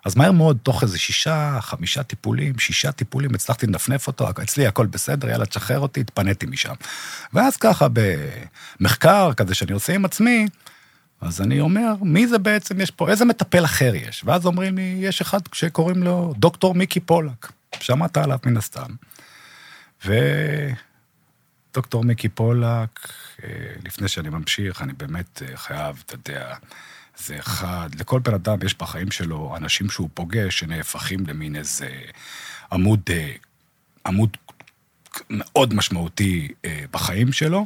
אז 0.05 0.15
מהר 0.15 0.31
מאוד, 0.31 0.57
תוך 0.63 0.83
איזה 0.83 0.97
שישה, 0.99 1.57
חמישה 1.61 2.03
טיפולים, 2.03 2.59
שישה 2.59 2.91
טיפולים, 2.91 3.35
הצלחתי 3.35 3.67
לנפנף 3.67 4.07
אותו, 4.07 4.29
אצלי 4.43 4.67
הכל 4.67 4.85
בסדר, 4.85 5.29
יאללה, 5.29 5.45
תשחרר 5.45 5.79
אותי, 5.79 5.99
התפניתי 5.99 6.45
משם. 6.45 6.73
ואז 7.33 7.57
ככה, 7.57 7.87
במחקר 8.79 9.33
כזה 9.33 9.53
שאני 9.53 9.71
עושה 9.71 9.93
עם 9.93 10.05
עצמי, 10.05 10.47
אז 11.25 11.41
אני 11.41 11.59
אומר, 11.59 11.93
מי 12.01 12.27
זה 12.27 12.37
בעצם 12.37 12.81
יש 12.81 12.91
פה, 12.91 13.09
איזה 13.09 13.25
מטפל 13.25 13.65
אחר 13.65 13.95
יש? 13.95 14.23
ואז 14.25 14.45
אומרים 14.45 14.75
לי, 14.75 14.97
יש 14.99 15.21
אחד 15.21 15.39
שקוראים 15.53 16.03
לו 16.03 16.33
דוקטור 16.37 16.75
מיקי 16.75 16.99
פולק, 16.99 17.51
שמעת 17.79 18.17
עליו 18.17 18.39
מן 18.45 18.57
הסתם. 18.57 18.89
ודוקטור 20.05 22.03
מיקי 22.03 22.29
פולק, 22.29 23.09
אה, 23.43 23.49
לפני 23.85 24.07
שאני 24.07 24.29
ממשיך, 24.29 24.81
אני 24.81 24.93
באמת 24.93 25.41
אה, 25.41 25.57
חייב, 25.57 26.03
אתה 26.05 26.13
יודע, 26.15 26.55
זה 27.17 27.39
אחד, 27.39 27.89
לכל 27.99 28.19
בן 28.19 28.33
אדם 28.33 28.57
יש 28.65 28.77
בחיים 28.77 29.11
שלו 29.11 29.53
אנשים 29.57 29.89
שהוא 29.89 30.09
פוגש 30.13 30.59
שנהפכים 30.59 31.19
למין 31.27 31.55
איזה 31.55 31.89
עמוד, 32.71 33.01
אה, 33.09 33.31
עמוד 34.05 34.37
מאוד 35.29 35.73
משמעותי 35.73 36.47
בחיים 36.91 37.31
שלו. 37.31 37.65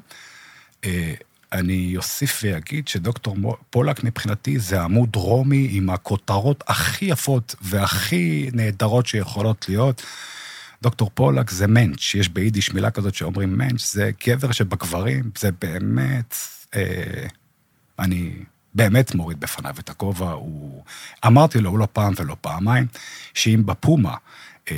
אני 1.54 1.98
אוסיף 1.98 2.40
ואגיד 2.44 2.88
שדוקטור 2.88 3.58
פולק 3.70 4.04
מבחינתי 4.04 4.60
זה 4.60 4.82
עמוד 4.82 5.16
רומי 5.16 5.68
עם 5.72 5.90
הכותרות 5.90 6.64
הכי 6.68 7.06
יפות 7.06 7.56
והכי 7.62 8.50
נהדרות 8.54 9.08
שיכולות 9.08 9.70
להיות. 9.70 10.04
דוקטור 10.82 11.12
פולק 11.14 11.52
זה 11.52 11.68
מענץ', 11.68 12.16
יש 12.16 12.30
ביידיש 12.30 12.74
מילה 12.74 12.92
כזאת 12.92 13.16
שאומרים 13.16 13.58
מענץ', 13.58 13.94
זה 13.94 14.12
גבר 14.28 14.52
שבגברים, 14.52 15.32
זה 15.38 15.50
באמת, 15.62 16.36
אה, 16.76 17.28
אני 18.00 18.32
באמת 18.74 19.16
מוריד 19.16 19.40
בפניו 19.40 19.76
את 19.80 19.90
הכובע. 19.90 20.32
הוא, 20.32 20.84
אמרתי 21.26 21.60
לו 21.60 21.78
לא 21.78 21.88
פעם 21.94 22.14
ולא 22.18 22.36
פעמיים, 22.42 22.88
שאם 23.34 23.62
בפומה 23.66 24.16
אה, 24.72 24.76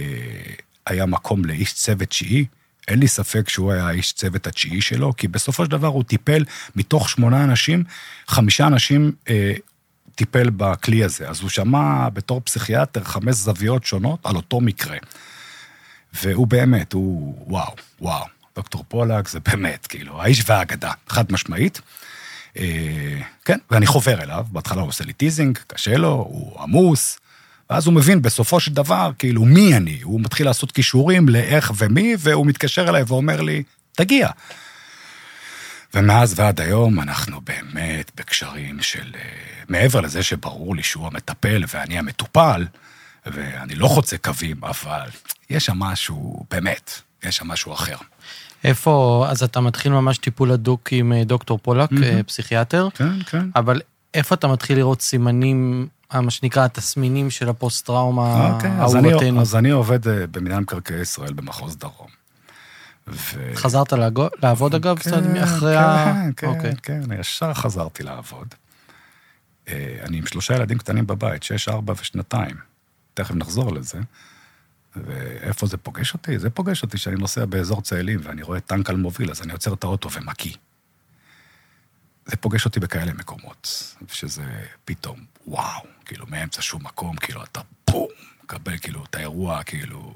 היה 0.86 1.06
מקום 1.06 1.46
לאיש 1.46 1.74
צוות 1.74 2.12
שיעי, 2.12 2.46
אין 2.90 3.00
לי 3.00 3.08
ספק 3.08 3.50
שהוא 3.50 3.72
היה 3.72 3.88
האיש 3.88 4.14
צוות 4.14 4.48
התשיעי 4.48 4.82
שלו, 4.82 5.16
כי 5.18 5.28
בסופו 5.28 5.66
של 5.66 5.72
דבר 5.72 5.88
הוא 5.88 6.04
טיפל 6.04 6.46
מתוך 6.76 7.10
שמונה 7.10 7.44
אנשים, 7.44 7.84
חמישה 8.28 8.68
אנשים 8.68 9.12
אה, 9.30 9.54
טיפל 10.16 10.50
בכלי 10.50 11.04
הזה. 11.04 11.30
אז 11.30 11.42
הוא 11.42 11.50
שמע 11.50 12.10
בתור 12.10 12.42
פסיכיאטר 12.44 13.04
חמש 13.04 13.36
זוויות 13.36 13.86
שונות 13.86 14.20
על 14.24 14.36
אותו 14.36 14.62
מקרה. 14.62 14.98
והוא 16.14 16.48
באמת, 16.48 16.94
הוא 16.94 17.36
וואו, 17.48 17.76
וואו. 18.02 18.26
דוקטור 18.56 18.86
פולק 18.88 19.28
זה 19.28 19.40
באמת, 19.40 19.88
כאילו, 19.88 20.22
האיש 20.22 20.44
והאגדה, 20.50 20.92
חד 21.08 21.32
משמעית. 21.32 21.82
אה, 22.58 23.22
כן, 23.46 23.58
ואני 23.72 23.86
חובר 23.86 24.22
אליו, 24.24 24.46
בהתחלה 24.52 24.82
הוא 24.82 24.90
עושה 24.90 25.04
לי 25.04 25.14
teasing, 25.14 25.58
קשה 25.68 25.98
לו, 25.98 26.12
הוא 26.12 26.62
עמוס. 26.62 27.20
ואז 27.70 27.88
הוא 27.88 27.94
מבין 27.94 28.22
בסופו 28.22 28.60
של 28.60 28.74
דבר, 28.74 29.12
כאילו, 29.20 29.46
מי 29.46 29.78
אני? 29.78 30.00
הוא 30.04 30.22
מתחיל 30.22 30.46
לעשות 30.46 30.72
קישורים 30.72 31.30
לאיך 31.30 31.72
ומי, 31.78 32.16
והוא 32.20 32.46
מתקשר 32.46 32.90
אליי 32.90 33.04
ואומר 33.08 33.42
לי, 33.42 33.64
תגיע. 33.92 34.30
ומאז 35.94 36.34
ועד 36.36 36.62
היום 36.62 37.00
אנחנו 37.00 37.42
באמת 37.42 38.12
בקשרים 38.16 38.82
של... 38.82 39.12
אה, 39.16 39.22
מעבר 39.70 40.02
לזה 40.02 40.24
שברור 40.24 40.76
לי 40.76 40.84
שהוא 40.84 41.08
המטפל 41.08 41.64
ואני 41.74 42.00
המטופל, 42.00 42.66
ואני 43.26 43.76
לא 43.76 43.88
חוצה 43.88 44.18
קווים, 44.18 44.64
אבל 44.64 45.10
יש 45.50 45.66
שם 45.66 45.80
משהו, 45.80 46.46
באמת, 46.52 46.92
יש 47.24 47.38
שם 47.38 47.48
משהו 47.48 47.74
אחר. 47.74 47.96
איפה, 48.64 49.26
אז 49.30 49.44
אתה 49.44 49.60
מתחיל 49.60 49.92
ממש 49.92 50.18
טיפול 50.18 50.52
הדוק 50.52 50.90
עם 50.92 51.14
אה, 51.14 51.24
דוקטור 51.24 51.60
פולק, 51.62 51.92
mm-hmm. 51.92 52.24
פסיכיאטר. 52.28 52.88
כן, 52.94 53.24
כן. 53.24 53.50
אבל 53.56 53.82
איפה 54.14 54.36
אתה 54.36 54.48
מתחיל 54.48 54.78
לראות 54.78 55.02
סימנים 55.02 55.88
מה 56.14 56.32
שנקרא 56.32 56.66
התסמינים 56.66 57.30
של 57.30 57.50
הפוסט-טראומה 57.50 58.52
אוקיי, 58.54 58.72
אהובתנו. 58.80 59.42
אז 59.42 59.56
אני 59.56 59.70
עובד 59.70 60.08
אה, 60.08 60.28
במנהל 60.28 60.60
מקרקעי 60.60 61.02
ישראל 61.02 61.34
במחוז 61.34 61.78
דרום. 61.78 62.10
ו... 63.08 63.52
חזרת 63.56 63.94
לעבוד 64.44 64.76
אגב? 64.76 65.00
כן, 65.00 65.38
אחרי 65.38 65.76
כן, 65.76 65.84
ה... 65.84 66.24
כן, 66.38 66.48
אוקיי. 66.48 66.74
כן, 66.84 67.02
אני 67.04 67.20
ישר 67.20 67.54
חזרתי 67.54 68.04
לעבוד. 68.04 68.48
אה, 69.68 69.98
אני 70.02 70.18
עם 70.18 70.26
שלושה 70.26 70.56
ילדים 70.56 70.78
קטנים 70.78 71.08
בבית, 71.08 71.44
שש, 71.44 71.70
ארבע 71.70 71.94
ושנתיים. 72.02 72.56
תכף 73.14 73.36
נחזור 73.36 73.74
לזה. 73.74 74.00
ואיפה 74.96 75.68
זה 75.68 75.78
פוגש 75.78 76.14
אותי? 76.14 76.40
זה 76.40 76.50
פוגש 76.50 76.84
אותי 76.84 76.98
שאני 76.98 77.16
נוסע 77.16 77.46
באזור 77.46 77.82
צאלים 77.82 78.20
ואני 78.24 78.42
רואה 78.42 78.60
טנק 78.60 78.90
על 78.90 78.96
מוביל, 78.96 79.32
אז 79.32 79.42
אני 79.42 79.52
עוצר 79.52 79.74
את 79.74 79.84
האוטו 79.84 80.12
ומקיא. 80.12 80.54
זה 82.26 82.36
פוגש 82.36 82.66
אותי 82.66 82.80
בכאלה 82.80 83.14
מקומות, 83.14 83.94
שזה 84.08 84.44
פתאום, 84.86 85.20
וואו, 85.50 85.82
כאילו, 86.06 86.26
מאמצע 86.28 86.62
שום 86.62 86.84
מקום, 86.84 87.16
כאילו, 87.16 87.44
אתה 87.44 87.62
בום, 87.92 88.08
מקבל 88.44 88.78
כאילו 88.78 89.04
את 89.10 89.16
האירוע, 89.16 89.64
כאילו... 89.64 90.14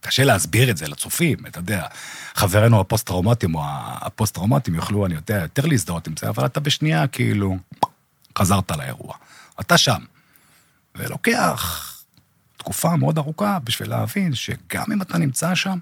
קשה 0.00 0.24
להסביר 0.24 0.70
את 0.70 0.76
זה 0.76 0.88
לצופים, 0.88 1.46
אתה 1.46 1.58
יודע, 1.58 1.86
חברינו 2.34 2.80
הפוסט-טראומטיים 2.80 3.54
או 3.54 3.62
הפוסט-טראומטיים 4.00 4.76
יוכלו, 4.76 5.06
אני 5.06 5.14
יודע, 5.14 5.42
יותר 5.42 5.66
להזדהות 5.66 6.06
עם 6.06 6.14
זה, 6.16 6.28
אבל 6.28 6.46
אתה 6.46 6.60
בשנייה, 6.60 7.06
כאילו, 7.06 7.56
חזרת 8.38 8.70
לאירוע. 8.70 9.14
אתה 9.60 9.78
שם. 9.78 10.04
ולוקח 10.94 11.90
תקופה 12.56 12.96
מאוד 12.96 13.18
ארוכה 13.18 13.58
בשביל 13.64 13.90
להבין 13.90 14.34
שגם 14.34 14.92
אם 14.92 15.02
אתה 15.02 15.18
נמצא 15.18 15.54
שם, 15.54 15.78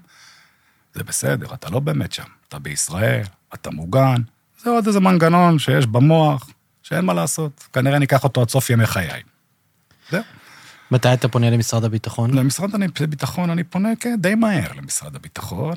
זה 0.93 1.03
בסדר, 1.03 1.53
אתה 1.53 1.69
לא 1.69 1.79
באמת 1.79 2.11
שם. 2.11 2.27
אתה 2.47 2.59
בישראל, 2.59 3.23
אתה 3.53 3.71
מוגן, 3.71 4.21
זה 4.63 4.69
עוד 4.69 4.87
איזה 4.87 4.99
מנגנון 4.99 5.59
שיש 5.59 5.85
במוח, 5.85 6.49
שאין 6.93 7.05
מה 7.05 7.13
לעשות. 7.13 7.67
כנראה 7.73 7.99
ניקח 7.99 8.23
אותו 8.23 8.41
עד 8.41 8.49
סוף 8.49 8.69
ימי 8.69 8.85
חיי. 8.85 9.21
זהו. 10.11 10.23
מתי 10.91 11.13
אתה 11.13 11.27
פונה 11.27 11.49
למשרד 11.49 11.83
הביטחון? 11.83 12.33
למשרד 12.33 12.75
הביטחון 12.75 13.49
אני 13.49 13.63
פונה, 13.63 13.89
כן, 13.99 14.15
די 14.21 14.35
מהר 14.35 14.73
למשרד 14.73 15.15
הביטחון. 15.15 15.75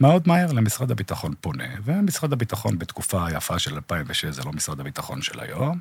מאוד 0.00 0.22
מהר 0.28 0.52
למשרד 0.52 0.90
הביטחון 0.90 1.34
פונה, 1.40 1.68
ומשרד 1.84 2.32
הביטחון 2.32 2.78
בתקופה 2.78 3.26
היפה 3.26 3.58
של 3.58 3.74
2006 3.74 4.24
זה 4.24 4.42
לא 4.44 4.52
משרד 4.52 4.80
הביטחון 4.80 5.22
של 5.22 5.40
היום. 5.40 5.78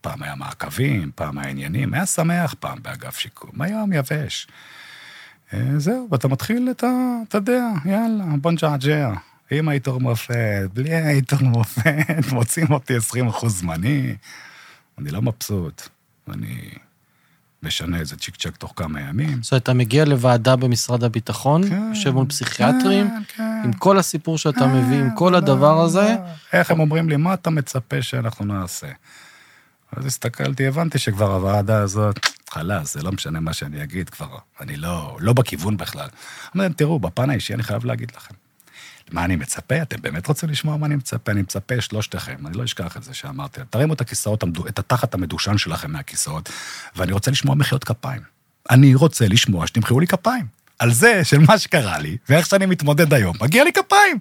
פעם 0.00 0.22
היה 0.22 0.34
מעקבים, 0.34 1.10
פעם 1.14 1.38
היה 1.38 1.48
עניינים, 1.48 1.94
היה 1.94 2.06
שמח 2.06 2.54
פעם 2.60 2.78
באגף 2.82 3.18
שיקום, 3.18 3.62
היום 3.62 3.92
יבש. 3.92 4.46
אה, 5.54 5.78
זהו, 5.78 6.08
ואתה 6.10 6.28
מתחיל 6.28 6.68
את 6.70 6.84
ה... 6.84 6.88
אתה 7.28 7.38
יודע, 7.38 7.68
יאללה, 7.84 8.24
בוא 8.40 8.52
נג'עג'ע. 8.52 9.12
עם 9.58 9.68
העיטור 9.68 10.00
מופת, 10.00 10.68
בלי 10.74 10.94
העיטור 10.94 11.42
מופת, 11.42 12.06
מוצאים 12.32 12.66
אותי 12.70 12.96
20 12.96 13.28
אחוז 13.28 13.58
זמני. 13.58 14.14
אני 14.98 15.10
לא 15.10 15.22
מבסוט, 15.22 15.88
אני 16.28 16.70
משנה 17.62 17.98
איזה 17.98 18.16
צ'יק 18.16 18.36
צ'ק 18.36 18.56
תוך 18.56 18.72
כמה 18.76 19.00
ימים. 19.00 19.42
זאת 19.42 19.52
אומרת, 19.52 19.62
אתה 19.62 19.72
מגיע 19.72 20.04
לוועדה 20.04 20.56
במשרד 20.56 21.04
הביטחון, 21.04 21.68
כן, 21.68 21.92
יושב 21.94 22.10
מול 22.10 22.26
פסיכיאטרים, 22.26 23.08
כן, 23.08 23.22
כן. 23.36 23.62
עם 23.64 23.72
כל 23.72 23.98
הסיפור 23.98 24.38
שאתה 24.38 24.60
אה, 24.60 24.66
מביא, 24.66 25.00
עם 25.00 25.08
כל 25.14 25.30
לא, 25.32 25.36
הדבר 25.36 25.80
הזה, 25.80 26.16
לא. 26.18 26.58
איך 26.58 26.70
הם 26.70 26.80
אומרים 26.80 27.08
לי, 27.08 27.16
מה 27.16 27.34
אתה 27.34 27.50
מצפה 27.50 28.02
שאנחנו 28.02 28.44
נעשה? 28.44 28.88
אז 29.96 30.06
הסתכלתי, 30.06 30.66
הבנתי 30.66 30.98
שכבר 30.98 31.34
הוועדה 31.34 31.78
הזאת, 31.78 32.26
חלאס, 32.50 32.94
זה 32.94 33.02
לא 33.02 33.12
משנה 33.12 33.40
מה 33.40 33.52
שאני 33.52 33.82
אגיד 33.82 34.10
כבר, 34.10 34.38
אני 34.60 34.76
לא, 34.76 35.16
לא 35.20 35.32
בכיוון 35.32 35.76
בכלל. 35.76 36.08
אמרתי 36.56 36.74
תראו, 36.74 36.98
בפן 36.98 37.30
האישי 37.30 37.54
אני 37.54 37.62
חייב 37.62 37.84
להגיד 37.84 38.12
לכם. 38.16 38.34
מה 39.12 39.24
אני 39.24 39.36
מצפה? 39.36 39.82
אתם 39.82 40.02
באמת 40.02 40.26
רוצים 40.26 40.48
לשמוע 40.48 40.76
מה 40.76 40.86
אני 40.86 40.96
מצפה? 40.96 41.32
אני 41.32 41.42
מצפה 41.42 41.80
שלושתכם, 41.80 42.46
אני 42.46 42.56
לא 42.56 42.64
אשכח 42.64 42.96
את 42.96 43.02
זה 43.02 43.14
שאמרתי. 43.14 43.60
תרימו 43.70 43.94
את 43.94 44.00
הכיסאות, 44.00 44.44
את 44.68 44.78
התחת 44.78 45.14
המדושן 45.14 45.58
שלכם 45.58 45.92
מהכיסאות, 45.92 46.50
ואני 46.96 47.12
רוצה 47.12 47.30
לשמוע 47.30 47.54
מחיאות 47.54 47.84
כפיים. 47.84 48.22
אני 48.70 48.94
רוצה 48.94 49.28
לשמוע 49.28 49.66
שתמחאו 49.66 50.00
לי 50.00 50.06
כפיים. 50.06 50.46
על 50.78 50.92
זה, 50.92 51.24
של 51.24 51.38
מה 51.38 51.58
שקרה 51.58 51.98
לי, 51.98 52.16
ואיך 52.28 52.46
שאני 52.46 52.66
מתמודד 52.66 53.14
היום, 53.14 53.36
מגיע 53.40 53.64
לי 53.64 53.72
כפיים. 53.72 54.18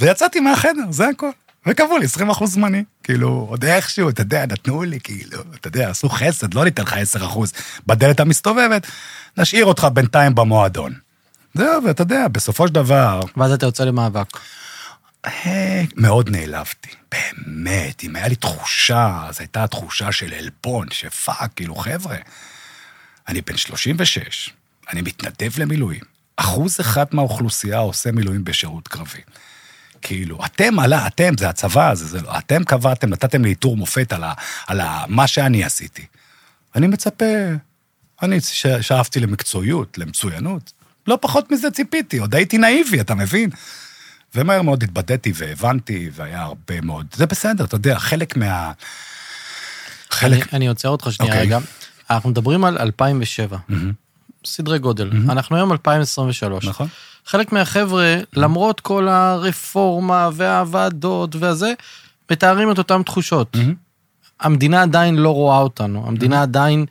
ויצאתי 0.00 0.40
מהחדר, 0.40 0.90
זה 0.90 1.08
הכל. 1.08 1.30
וקבעו 1.66 1.98
לי 1.98 2.04
20 2.04 2.30
אחוז 2.30 2.52
זמני. 2.52 2.84
כאילו, 3.02 3.46
עוד 3.50 3.64
איכשהו, 3.64 4.08
אתה 4.08 4.22
יודע, 4.22 4.46
נתנו 4.46 4.82
לי, 4.82 5.00
כאילו, 5.00 5.42
אתה 5.54 5.68
יודע, 5.68 5.90
עשו 5.90 6.08
חסד, 6.08 6.54
לא 6.54 6.64
ניתן 6.64 6.82
לך 6.82 6.92
10 6.92 7.26
אחוז 7.26 7.52
בדלת 7.86 8.20
המסתובבת, 8.20 8.86
נשאיר 9.36 9.64
אותך 9.64 9.86
בינתיים 9.92 10.34
במועדון. 10.34 11.05
זהו, 11.56 11.84
ואתה 11.84 12.02
יודע, 12.02 12.28
בסופו 12.28 12.68
של 12.68 12.74
דבר, 12.74 13.20
ואז 13.36 13.52
אתה 13.52 13.66
יוצא 13.66 13.84
למאבק. 13.84 14.38
אה, 15.26 15.82
מאוד 15.96 16.30
נעלבתי, 16.30 16.90
באמת, 17.12 18.04
אם 18.04 18.16
היה 18.16 18.28
לי 18.28 18.36
תחושה, 18.36 19.24
אז 19.28 19.40
הייתה 19.40 19.64
התחושה 19.64 20.12
של 20.12 20.34
עלבון, 20.34 20.86
שפאק, 20.90 21.50
כאילו, 21.56 21.74
חבר'ה, 21.74 22.16
אני 23.28 23.40
בן 23.40 23.56
36, 23.56 24.50
אני 24.92 25.02
מתנדב 25.02 25.58
למילואים, 25.58 26.00
אחוז 26.36 26.80
אחד 26.80 27.04
מהאוכלוסייה 27.12 27.78
עושה 27.78 28.12
מילואים 28.12 28.44
בשירות 28.44 28.88
קרבי. 28.88 29.20
כאילו, 30.02 30.44
אתם 30.44 30.78
עלה, 30.78 31.06
אתם, 31.06 31.36
זה 31.38 31.48
הצבא 31.48 31.90
הזה, 31.90 32.06
זה 32.06 32.22
לא, 32.22 32.38
אתם 32.38 32.64
קבעתם, 32.64 33.08
נתתם 33.08 33.44
לי 33.44 33.48
עיטור 33.48 33.76
מופת 33.76 34.12
על, 34.12 34.24
ה, 34.24 34.32
על 34.66 34.80
ה, 34.80 35.04
מה 35.08 35.26
שאני 35.26 35.64
עשיתי. 35.64 36.06
אני 36.74 36.86
מצפה, 36.86 37.24
אני 38.22 38.40
שאפתי 38.80 39.20
למקצועיות, 39.20 39.98
למצוינות. 39.98 40.72
לא 41.06 41.18
פחות 41.20 41.52
מזה 41.52 41.70
ציפיתי, 41.70 42.18
עוד 42.18 42.34
הייתי 42.34 42.58
נאיבי, 42.58 43.00
אתה 43.00 43.14
מבין? 43.14 43.50
ומהר 44.34 44.62
מאוד 44.62 44.82
התבדיתי 44.82 45.32
והבנתי, 45.34 46.10
והיה 46.14 46.42
הרבה 46.42 46.80
מאוד... 46.80 47.06
זה 47.14 47.26
בסדר, 47.26 47.64
אתה 47.64 47.74
יודע, 47.74 47.98
חלק 47.98 48.36
מה... 48.36 48.72
חלק... 50.10 50.54
אני 50.54 50.68
עוצר 50.68 50.88
אותך 50.88 51.08
שנייה 51.12 51.32
אוקיי. 51.32 51.46
רגע. 51.46 51.58
אנחנו 52.10 52.30
מדברים 52.30 52.64
על 52.64 52.78
2007, 52.78 53.58
מהמם, 53.68 53.92
סדרי 54.44 54.78
גודל. 54.78 55.10
אנחנו 55.28 55.56
היום 55.56 55.72
2023. 55.72 56.64
נכון? 56.64 56.88
חלק 57.26 57.52
מהחבר'ה, 57.52 58.16
למרות 58.32 58.80
כל 58.80 59.08
הרפורמה 59.08 60.28
והוועדות 60.32 61.36
והזה, 61.36 61.72
מתארים 62.30 62.70
את 62.70 62.78
אותן 62.78 63.02
תחושות. 63.02 63.56
מהמם. 63.56 63.74
המדינה 64.40 64.82
עדיין 64.82 65.16
לא 65.16 65.30
רואה 65.30 65.58
אותנו, 65.58 66.08
המדינה 66.08 66.42
עדיין 66.42 66.86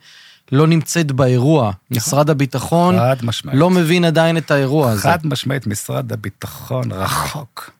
לא 0.52 0.66
נמצאת 0.66 1.12
באירוע. 1.12 1.72
משרד 1.90 2.30
הביטחון. 2.30 2.96
לא 3.44 3.70
מבין 3.70 4.04
עדיין 4.04 4.36
את 4.36 4.50
האירוע 4.50 4.90
הזה. 4.90 5.02
חד 5.02 5.26
משמעית, 5.26 5.66
משרד 5.66 6.12
הביטחון 6.12 6.92
רחוק. 6.92 7.70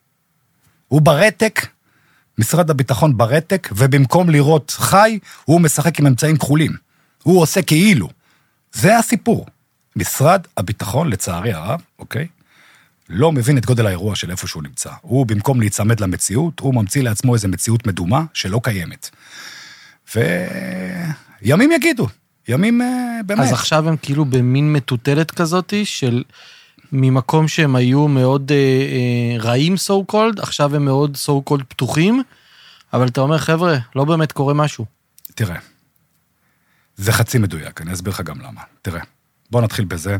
הוא 0.87 1.01
ברתק, 1.01 1.67
משרד 2.37 2.69
הביטחון 2.69 3.17
ברתק, 3.17 3.69
ובמקום 3.75 4.29
לראות 4.29 4.75
חי, 4.77 5.19
הוא 5.45 5.61
משחק 5.61 5.99
עם 5.99 6.07
אמצעים 6.07 6.37
כחולים. 6.37 6.71
הוא 7.23 7.41
עושה 7.41 7.61
כאילו. 7.61 8.09
זה 8.73 8.97
הסיפור. 8.97 9.45
משרד 9.95 10.41
הביטחון, 10.57 11.09
לצערי 11.09 11.53
הרב, 11.53 11.81
אוקיי? 11.99 12.27
לא 13.09 13.31
מבין 13.31 13.57
את 13.57 13.65
גודל 13.65 13.85
האירוע 13.85 14.15
של 14.15 14.31
איפה 14.31 14.47
שהוא 14.47 14.63
נמצא. 14.63 14.89
הוא, 15.01 15.25
במקום 15.25 15.59
להיצמד 15.59 15.99
למציאות, 15.99 16.59
הוא 16.59 16.75
ממציא 16.75 17.03
לעצמו 17.03 17.33
איזו 17.33 17.47
מציאות 17.47 17.87
מדומה 17.87 18.23
שלא 18.33 18.59
קיימת. 18.63 19.09
וימים 20.15 21.71
יגידו, 21.71 22.07
ימים 22.47 22.81
אה, 22.81 23.19
באמת. 23.25 23.39
אז 23.39 23.53
עכשיו 23.53 23.89
הם 23.89 23.97
כאילו 23.97 24.25
במין 24.25 24.73
מטוטלת 24.73 25.31
כזאתי 25.31 25.85
של 25.85 26.23
ממקום 26.91 27.47
שהם 27.47 27.75
היו 27.75 28.07
מאוד 28.07 28.51
אה, 28.51 28.57
אה, 28.57 29.43
רעים 29.43 29.75
so 29.75 30.11
called, 30.11 30.41
עכשיו 30.41 30.75
הם 30.75 30.85
מאוד 30.85 31.17
so 31.25 31.49
called 31.49 31.63
פתוחים, 31.63 32.23
אבל 32.93 33.07
אתה 33.07 33.21
אומר, 33.21 33.37
חבר'ה, 33.37 33.77
לא 33.95 34.05
באמת 34.05 34.31
קורה 34.31 34.53
משהו. 34.53 34.85
תראה, 35.35 35.57
זה 36.95 37.11
חצי 37.11 37.37
מדויק, 37.37 37.81
אני 37.81 37.93
אסביר 37.93 38.13
לך 38.13 38.21
גם 38.21 38.41
למה. 38.41 38.61
תראה, 38.81 39.01
בוא 39.51 39.61
נתחיל 39.61 39.85
בזה 39.85 40.17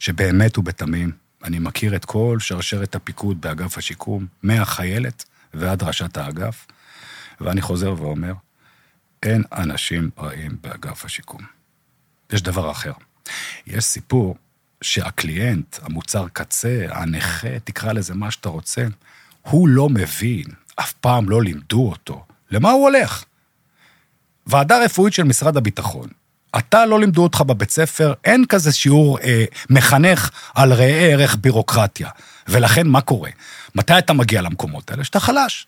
שבאמת 0.00 0.58
ובתמים, 0.58 1.12
אני 1.44 1.58
מכיר 1.58 1.96
את 1.96 2.04
כל 2.04 2.36
שרשרת 2.40 2.94
הפיקוד 2.94 3.40
באגף 3.40 3.78
השיקום, 3.78 4.26
מהחיילת 4.42 5.24
ועד 5.54 5.82
ראשת 5.82 6.16
האגף, 6.16 6.66
ואני 7.40 7.60
חוזר 7.60 7.94
ואומר, 7.98 8.32
אין 9.22 9.42
אנשים 9.52 10.10
רעים 10.18 10.56
באגף 10.62 11.04
השיקום. 11.04 11.55
יש 12.32 12.42
דבר 12.42 12.70
אחר. 12.70 12.92
יש 13.66 13.84
סיפור 13.84 14.36
שהקליינט, 14.82 15.78
המוצר 15.82 16.26
קצה, 16.32 16.86
הנכה, 16.90 17.58
תקרא 17.64 17.92
לזה 17.92 18.14
מה 18.14 18.30
שאתה 18.30 18.48
רוצה, 18.48 18.86
הוא 19.42 19.68
לא 19.68 19.88
מבין, 19.88 20.44
אף 20.76 20.92
פעם 20.92 21.30
לא 21.30 21.42
לימדו 21.42 21.88
אותו, 21.88 22.24
למה 22.50 22.70
הוא 22.70 22.82
הולך. 22.82 23.24
ועדה 24.46 24.78
רפואית 24.84 25.14
של 25.14 25.22
משרד 25.22 25.56
הביטחון. 25.56 26.08
אתה 26.58 26.86
לא 26.86 27.00
לימדו 27.00 27.22
אותך 27.22 27.40
בבית 27.40 27.70
ספר, 27.70 28.14
אין 28.24 28.44
כזה 28.46 28.72
שיעור 28.72 29.18
אה, 29.18 29.44
מחנך 29.70 30.30
על 30.54 30.72
ראה 30.72 31.08
ערך 31.12 31.36
בירוקרטיה. 31.40 32.10
ולכן 32.48 32.86
מה 32.86 33.00
קורה? 33.00 33.30
מתי 33.74 33.98
אתה 33.98 34.12
מגיע 34.12 34.42
למקומות 34.42 34.90
האלה? 34.90 35.04
שאתה 35.04 35.20
חלש. 35.20 35.66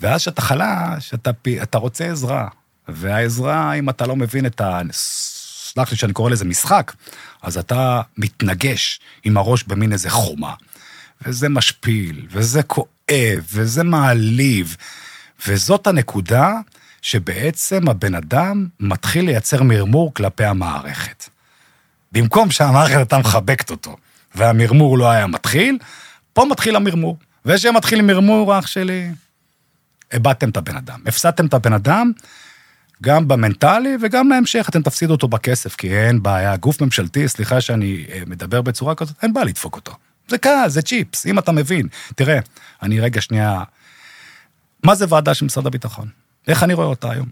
ואז 0.00 0.20
כשאתה 0.20 0.42
חלש, 0.42 1.14
אתה, 1.14 1.30
אתה 1.62 1.78
רוצה 1.78 2.04
עזרה. 2.04 2.48
והעזרה, 2.88 3.72
אם 3.72 3.90
אתה 3.90 4.06
לא 4.06 4.16
מבין 4.16 4.46
את 4.46 4.60
ה... 4.60 4.80
סלח 5.74 5.90
לי 5.90 5.96
שאני 5.96 6.12
קורא 6.12 6.30
לזה 6.30 6.44
משחק, 6.44 6.92
אז 7.42 7.58
אתה 7.58 8.00
מתנגש 8.18 9.00
עם 9.24 9.36
הראש 9.36 9.62
במין 9.62 9.92
איזה 9.92 10.10
חומה. 10.10 10.54
וזה 11.22 11.48
משפיל, 11.48 12.26
וזה 12.30 12.62
כואב, 12.62 13.46
וזה 13.52 13.84
מעליב. 13.84 14.76
וזאת 15.46 15.86
הנקודה 15.86 16.52
שבעצם 17.02 17.88
הבן 17.88 18.14
אדם 18.14 18.66
מתחיל 18.80 19.24
לייצר 19.24 19.62
מרמור 19.62 20.14
כלפי 20.14 20.44
המערכת. 20.44 21.28
במקום 22.12 22.50
שהמערכת 22.50 22.96
הייתה 22.96 23.18
מחבקת 23.18 23.70
אותו, 23.70 23.96
והמרמור 24.34 24.98
לא 24.98 25.10
היה 25.10 25.26
מתחיל, 25.26 25.78
פה 26.32 26.44
מתחיל 26.50 26.76
המרמור. 26.76 27.18
וכשמתחיל 27.44 28.02
מרמור, 28.02 28.58
אח 28.58 28.66
שלי, 28.66 29.10
איבדתם 30.12 30.50
את 30.50 30.56
הבן 30.56 30.76
אדם. 30.76 31.00
הפסדתם 31.06 31.46
את 31.46 31.54
הבן 31.54 31.72
אדם, 31.72 32.12
גם 33.02 33.28
במנטלי 33.28 33.96
וגם 34.00 34.28
להמשך, 34.28 34.66
אתם 34.68 34.82
תפסידו 34.82 35.12
אותו 35.12 35.28
בכסף, 35.28 35.76
כי 35.76 35.96
אין 35.96 36.22
בעיה. 36.22 36.56
גוף 36.56 36.80
ממשלתי, 36.82 37.28
סליחה 37.28 37.60
שאני 37.60 38.04
אה, 38.12 38.22
מדבר 38.26 38.62
בצורה 38.62 38.94
כזאת, 38.94 39.16
אין 39.22 39.32
בעיה 39.32 39.46
לדפוק 39.46 39.76
אותו. 39.76 39.92
זה 40.28 40.38
קל, 40.38 40.64
זה 40.68 40.82
צ'יפס, 40.82 41.26
אם 41.26 41.38
אתה 41.38 41.52
מבין. 41.52 41.88
תראה, 42.14 42.38
אני 42.82 43.00
רגע 43.00 43.20
שנייה... 43.20 43.62
מה 44.84 44.94
זה 44.94 45.04
ועדה 45.08 45.34
של 45.34 45.44
משרד 45.44 45.66
הביטחון? 45.66 46.08
איך 46.48 46.62
אני 46.62 46.74
רואה 46.74 46.86
אותה 46.86 47.10
היום? 47.10 47.26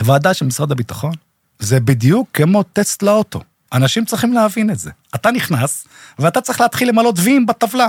ועדה 0.00 0.34
של 0.34 0.46
משרד 0.46 0.72
הביטחון 0.72 1.12
זה 1.58 1.80
בדיוק 1.80 2.28
כמו 2.32 2.62
טסט 2.62 3.02
לאוטו. 3.02 3.40
אנשים 3.72 4.04
צריכים 4.04 4.32
להבין 4.32 4.70
את 4.70 4.78
זה. 4.78 4.90
אתה 5.14 5.30
נכנס, 5.30 5.86
ואתה 6.18 6.40
צריך 6.40 6.60
להתחיל 6.60 6.88
למלות 6.88 7.14
ויים 7.18 7.46
בטבלה. 7.46 7.88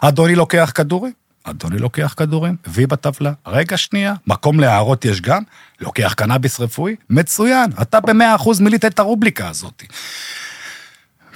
אדוני 0.00 0.34
לוקח 0.34 0.72
כדורים, 0.74 1.12
אדוני 1.50 1.78
לוקח 1.78 2.14
כדורים, 2.16 2.56
וי 2.66 2.86
בטבלה. 2.86 3.32
רגע 3.46 3.76
שנייה, 3.76 4.14
מקום 4.26 4.60
להערות 4.60 5.04
יש 5.04 5.20
גם, 5.20 5.42
לוקח 5.80 6.14
קנאביס 6.16 6.60
רפואי, 6.60 6.96
מצוין, 7.10 7.70
אתה 7.82 8.00
במאה 8.00 8.34
אחוז 8.34 8.60
מילאת 8.60 8.84
את 8.84 8.98
הרובליקה 8.98 9.48
הזאת. 9.48 9.82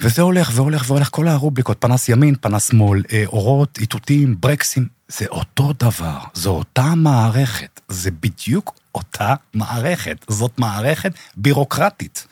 וזה 0.01 0.21
הולך 0.21 0.51
והולך 0.53 0.83
והולך, 0.87 1.09
כל 1.11 1.27
הרובליקות, 1.27 1.77
פנס 1.79 2.09
ימין, 2.09 2.35
פנס 2.41 2.67
שמאל, 2.69 3.03
אה, 3.13 3.23
אורות, 3.25 3.77
איתותים, 3.77 4.35
ברקסים, 4.39 4.87
זה 5.07 5.25
אותו 5.25 5.73
דבר, 5.79 6.19
זו 6.33 6.49
אותה 6.49 6.95
מערכת, 6.95 7.81
זה 7.87 8.11
בדיוק 8.11 8.75
אותה 8.95 9.35
מערכת, 9.53 10.25
זאת 10.29 10.59
מערכת 10.59 11.11
בירוקרטית. 11.37 12.27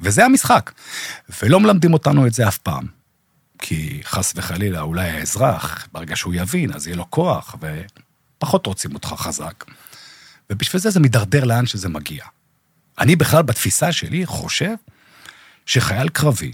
וזה 0.00 0.24
המשחק. 0.24 0.70
ולא 1.42 1.60
מלמדים 1.60 1.92
אותנו 1.92 2.26
את 2.26 2.34
זה 2.34 2.48
אף 2.48 2.58
פעם. 2.58 3.03
כי 3.66 4.00
חס 4.04 4.32
וחלילה, 4.36 4.80
אולי 4.80 5.10
האזרח, 5.10 5.88
ברגע 5.92 6.16
שהוא 6.16 6.34
יבין, 6.34 6.72
אז 6.72 6.86
יהיה 6.86 6.96
לו 6.96 7.10
כוח, 7.10 7.56
ופחות 8.38 8.66
רוצים 8.66 8.94
אותך 8.94 9.14
חזק. 9.16 9.64
ובשביל 10.50 10.82
זה 10.82 10.90
זה 10.90 11.00
מידרדר 11.00 11.44
לאן 11.44 11.66
שזה 11.66 11.88
מגיע. 11.88 12.24
אני 12.98 13.16
בכלל, 13.16 13.42
בתפיסה 13.42 13.92
שלי, 13.92 14.26
חושב 14.26 14.74
שחייל 15.66 16.08
קרבי, 16.08 16.52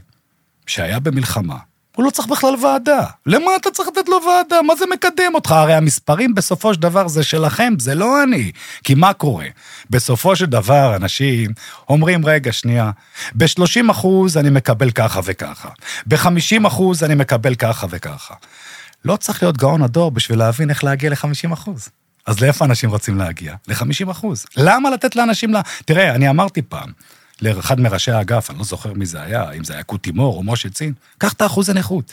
שהיה 0.67 1.01
במלחמה, 1.01 1.59
הוא 2.01 2.07
לא 2.07 2.11
צריך 2.11 2.29
בכלל 2.29 2.55
ועדה. 2.63 3.05
למה 3.27 3.51
אתה 3.61 3.71
צריך 3.71 3.89
לתת 3.89 4.09
לו 4.09 4.21
ועדה? 4.27 4.63
מה 4.63 4.77
זה 4.77 4.85
מקדם 4.93 5.35
אותך? 5.35 5.53
הרי 5.53 5.75
המספרים 5.75 6.35
בסופו 6.35 6.75
של 6.75 6.81
דבר 6.81 7.09
זה 7.09 7.23
שלכם, 7.23 7.75
זה 7.79 7.95
לא 7.95 8.23
אני. 8.23 8.53
כי 8.85 8.95
מה 8.95 9.13
קורה? 9.13 9.47
בסופו 9.91 10.37
של 10.37 10.47
דבר 10.47 10.97
אנשים 10.97 11.51
אומרים, 11.89 12.27
רגע, 12.27 12.53
שנייה, 12.53 12.91
ב-30 13.35 13.91
אחוז 13.91 14.37
אני 14.37 14.51
מקבל 14.51 14.91
ככה 14.91 15.21
וככה, 15.25 15.69
ב-50 16.07 16.67
אחוז 16.67 17.05
אני 17.05 17.15
מקבל 17.15 17.55
ככה 17.55 17.87
וככה. 17.91 18.35
לא 19.05 19.17
צריך 19.17 19.43
להיות 19.43 19.57
גאון 19.57 19.83
הדור 19.83 20.11
בשביל 20.11 20.39
להבין 20.39 20.71
איך 20.71 20.85
להגיע 20.85 21.11
ל-50 21.11 21.53
אחוז. 21.53 21.89
אז 22.27 22.41
לאיפה 22.41 22.65
אנשים 22.65 22.91
רוצים 22.91 23.19
להגיע? 23.19 23.55
ל-50 23.69 24.11
אחוז. 24.11 24.47
למה 24.57 24.91
לתת 24.91 25.17
לאנשים 25.17 25.51
ל... 25.51 25.53
לה... 25.53 25.63
תראה, 25.85 26.15
אני 26.15 26.31
אמרתי 26.31 26.63
פעם, 26.63 26.93
לאחד 27.43 27.81
מראשי 27.81 28.11
האגף, 28.11 28.51
אני 28.51 28.59
לא 28.59 28.65
זוכר 28.65 28.93
מי 28.93 29.07
זה 29.07 29.23
היה, 29.23 29.51
אם 29.51 29.65
זה 29.65 29.73
היה 29.73 29.83
קוטי 29.83 30.11
מור 30.11 30.37
או 30.37 30.43
משה 30.43 30.71
צין, 30.71 30.93
קח 31.19 31.33
את 31.33 31.43
האחוז 31.43 31.69
הנכות. 31.69 32.13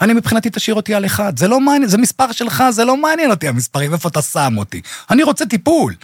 אני 0.00 0.12
מבחינתי 0.12 0.48
תשאיר 0.52 0.76
אותי 0.76 0.94
על 0.94 1.06
אחד, 1.06 1.38
זה 1.38 1.48
לא 1.48 1.60
מעניין, 1.60 1.88
זה 1.88 1.98
מספר 1.98 2.32
שלך, 2.32 2.64
זה 2.70 2.84
לא 2.84 2.96
מעניין 2.96 3.30
אותי 3.30 3.48
המספרים, 3.48 3.92
איפה 3.92 4.08
אתה 4.08 4.22
שם 4.22 4.54
אותי. 4.56 4.82
אני 5.10 5.22
רוצה 5.22 5.46
טיפול. 5.46 5.94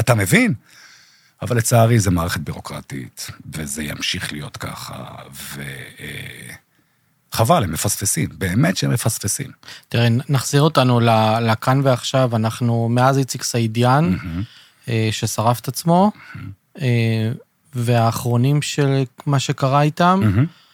אתה 0.00 0.14
מבין? 0.14 0.54
אבל 1.42 1.56
לצערי 1.56 1.98
זה 1.98 2.10
מערכת 2.10 2.40
בירוקרטית, 2.40 3.30
וזה 3.52 3.82
ימשיך 3.82 4.32
להיות 4.32 4.56
ככה, 4.56 5.04
ו... 5.34 5.62
חבל, 7.32 7.64
הם 7.64 7.72
מפספסים, 7.72 8.28
באמת 8.38 8.76
שהם 8.76 8.90
מפספסים. 8.90 9.50
תראה, 9.88 10.08
נחזיר 10.28 10.62
אותנו 10.62 11.00
לכאן 11.40 11.80
ועכשיו, 11.84 12.36
אנחנו 12.36 12.88
מאז 12.88 13.18
איציק 13.18 13.42
סעידיאן, 13.42 14.16
mm-hmm. 14.16 14.90
ששרף 15.10 15.60
את 15.60 15.68
עצמו, 15.68 16.12
mm-hmm. 16.14 16.78
והאחרונים 17.76 18.62
של 18.62 19.02
מה 19.26 19.38
שקרה 19.38 19.82
איתם. 19.82 20.20
Mm-hmm. 20.22 20.66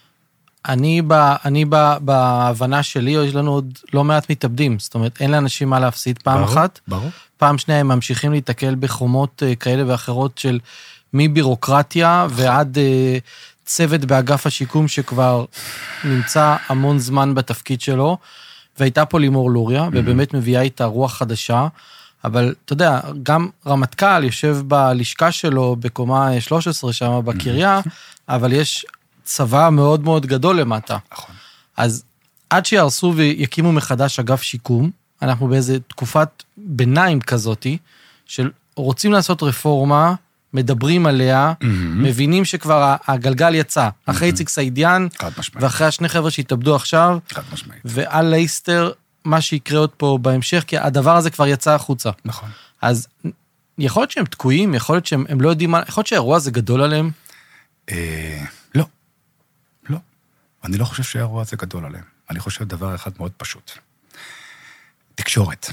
אני, 0.68 1.02
ב, 1.06 1.12
אני 1.44 1.64
ב, 1.68 1.94
בהבנה 2.00 2.82
שלי, 2.82 3.10
יש 3.10 3.34
לנו 3.34 3.52
עוד 3.52 3.78
לא 3.92 4.04
מעט 4.04 4.30
מתאבדים, 4.30 4.78
זאת 4.78 4.94
אומרת, 4.94 5.20
אין 5.20 5.30
לאנשים 5.30 5.70
מה 5.70 5.80
להפסיד 5.80 6.18
פעם 6.18 6.38
ברור, 6.38 6.52
אחת. 6.52 6.80
ברור. 6.88 7.10
פעם 7.36 7.58
שנייה 7.58 7.80
הם 7.80 7.88
ממשיכים 7.88 8.32
להיתקל 8.32 8.74
בחומות 8.80 9.42
אה, 9.46 9.54
כאלה 9.54 9.82
ואחרות 9.86 10.38
של 10.38 10.58
מבירוקרטיה 11.14 12.26
ועד 12.30 12.78
אה, 12.78 13.18
צוות 13.64 14.04
באגף 14.04 14.46
השיקום 14.46 14.88
שכבר 14.88 15.44
נמצא 16.04 16.56
המון 16.68 16.98
זמן 16.98 17.34
בתפקיד 17.34 17.80
שלו, 17.80 18.18
והייתה 18.78 19.04
פה 19.04 19.20
לימור 19.20 19.50
לוריה, 19.50 19.84
mm-hmm. 19.84 19.90
ובאמת 19.92 20.34
מביאה 20.34 20.60
איתה 20.60 20.84
רוח 20.84 21.16
חדשה. 21.16 21.66
אבל 22.24 22.54
אתה 22.64 22.72
יודע, 22.72 23.00
גם 23.22 23.48
רמטכ"ל 23.66 24.24
יושב 24.24 24.58
בלשכה 24.66 25.32
שלו 25.32 25.76
בקומה 25.80 26.40
13 26.40 26.92
שם 26.92 27.20
בקריה, 27.24 27.80
אבל 28.28 28.52
יש 28.52 28.86
צבא 29.24 29.68
מאוד 29.72 30.04
מאוד 30.04 30.26
גדול 30.26 30.60
למטה. 30.60 30.96
נכון. 31.12 31.34
אז 31.76 32.04
עד 32.50 32.66
שיהרסו 32.66 33.12
ויקימו 33.16 33.72
מחדש 33.72 34.18
אגף 34.18 34.42
שיקום, 34.42 34.90
אנחנו 35.22 35.48
באיזה 35.48 35.78
תקופת 35.80 36.42
ביניים 36.56 37.20
כזאתי, 37.20 37.78
של 38.26 38.50
רוצים 38.76 39.12
לעשות 39.12 39.42
רפורמה, 39.42 40.14
מדברים 40.54 41.06
עליה, 41.06 41.52
mm-hmm. 41.52 41.66
מבינים 41.94 42.44
שכבר 42.44 42.96
הגלגל 43.06 43.54
יצא, 43.54 43.88
mm-hmm. 43.88 44.10
אחרי 44.10 44.28
איציק 44.28 44.48
סעידיאן, 44.48 45.06
ואחרי 45.54 45.86
השני 45.86 46.08
חבר'ה 46.08 46.30
שהתאבדו 46.30 46.74
עכשיו, 46.76 47.18
חד 47.30 47.42
משמעית. 47.52 47.82
ועל 47.84 48.26
לייסטר, 48.26 48.90
מה 49.24 49.40
שיקרה 49.40 49.78
עוד 49.78 49.90
פה 49.90 50.18
בהמשך, 50.22 50.64
כי 50.66 50.78
הדבר 50.78 51.16
הזה 51.16 51.30
כבר 51.30 51.46
יצא 51.46 51.74
החוצה. 51.74 52.10
נכון. 52.24 52.50
אז 52.82 53.08
יכול 53.78 54.00
להיות 54.00 54.10
שהם 54.10 54.24
תקועים, 54.24 54.74
יכול 54.74 54.96
להיות 54.96 55.06
שהם 55.06 55.40
לא 55.40 55.48
יודעים 55.48 55.70
מה, 55.70 55.82
יכול 55.88 56.00
להיות 56.00 56.06
שהאירוע 56.06 56.36
הזה 56.36 56.50
גדול 56.50 56.82
עליהם? 56.82 57.10
אה, 57.90 58.44
לא. 58.74 58.86
לא. 59.88 59.98
אני 60.64 60.78
לא 60.78 60.84
חושב 60.84 61.02
שהאירוע 61.02 61.42
הזה 61.42 61.56
גדול 61.56 61.84
עליהם. 61.84 62.04
אני 62.30 62.40
חושב 62.40 62.64
דבר 62.64 62.94
אחד 62.94 63.10
מאוד 63.18 63.32
פשוט. 63.36 63.70
תקשורת, 65.14 65.66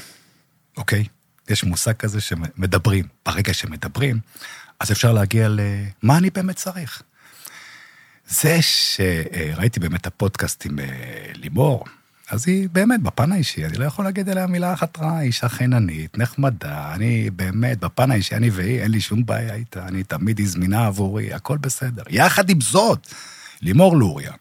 אוקיי? 0.78 1.06
יש 1.50 1.64
מושג 1.64 1.94
כזה 1.94 2.22
שמדברים. 2.22 3.06
ברגע 3.26 3.54
שמדברים, 3.54 4.20
אז 4.80 4.92
אפשר 4.92 5.12
להגיע 5.12 5.48
למה 5.50 6.18
אני 6.18 6.30
באמת 6.30 6.56
צריך. 6.56 7.02
זה 8.28 8.58
שראיתי 8.62 9.80
באמת 9.80 10.08
הפודקאסט 10.08 10.66
עם 10.66 10.80
אה, 10.80 10.86
לימור, 11.34 11.86
אז 12.32 12.48
היא 12.48 12.70
באמת, 12.72 13.02
בפן 13.02 13.32
האישי, 13.32 13.66
אני 13.66 13.78
לא 13.78 13.86
יכול 13.86 14.06
להגיד 14.06 14.30
עליה 14.30 14.48
מילה 14.48 14.74
אחת 14.74 15.00
רעה, 15.00 15.22
אישה 15.22 15.50
חיננית, 15.50 16.18
נחמדה, 16.18 16.92
אני 16.94 17.30
באמת, 17.30 17.80
בפן 17.80 18.12
האישי, 18.12 18.36
אני 18.36 18.50
והיא, 18.50 18.82
אין 18.82 18.92
לי 18.92 19.02
שום 19.02 19.26
בעיה 19.26 19.54
איתה, 19.54 19.88
אני 19.88 20.04
תמיד 20.04 20.40
היא 20.40 20.48
זמינה 20.48 20.88
עבורי, 20.88 21.34
הכל 21.34 21.58
בסדר. 21.58 22.04
יחד 22.10 22.50
עם 22.50 22.62
זאת, 22.62 23.08
לימור 23.62 23.98
לוריה, 23.98 24.32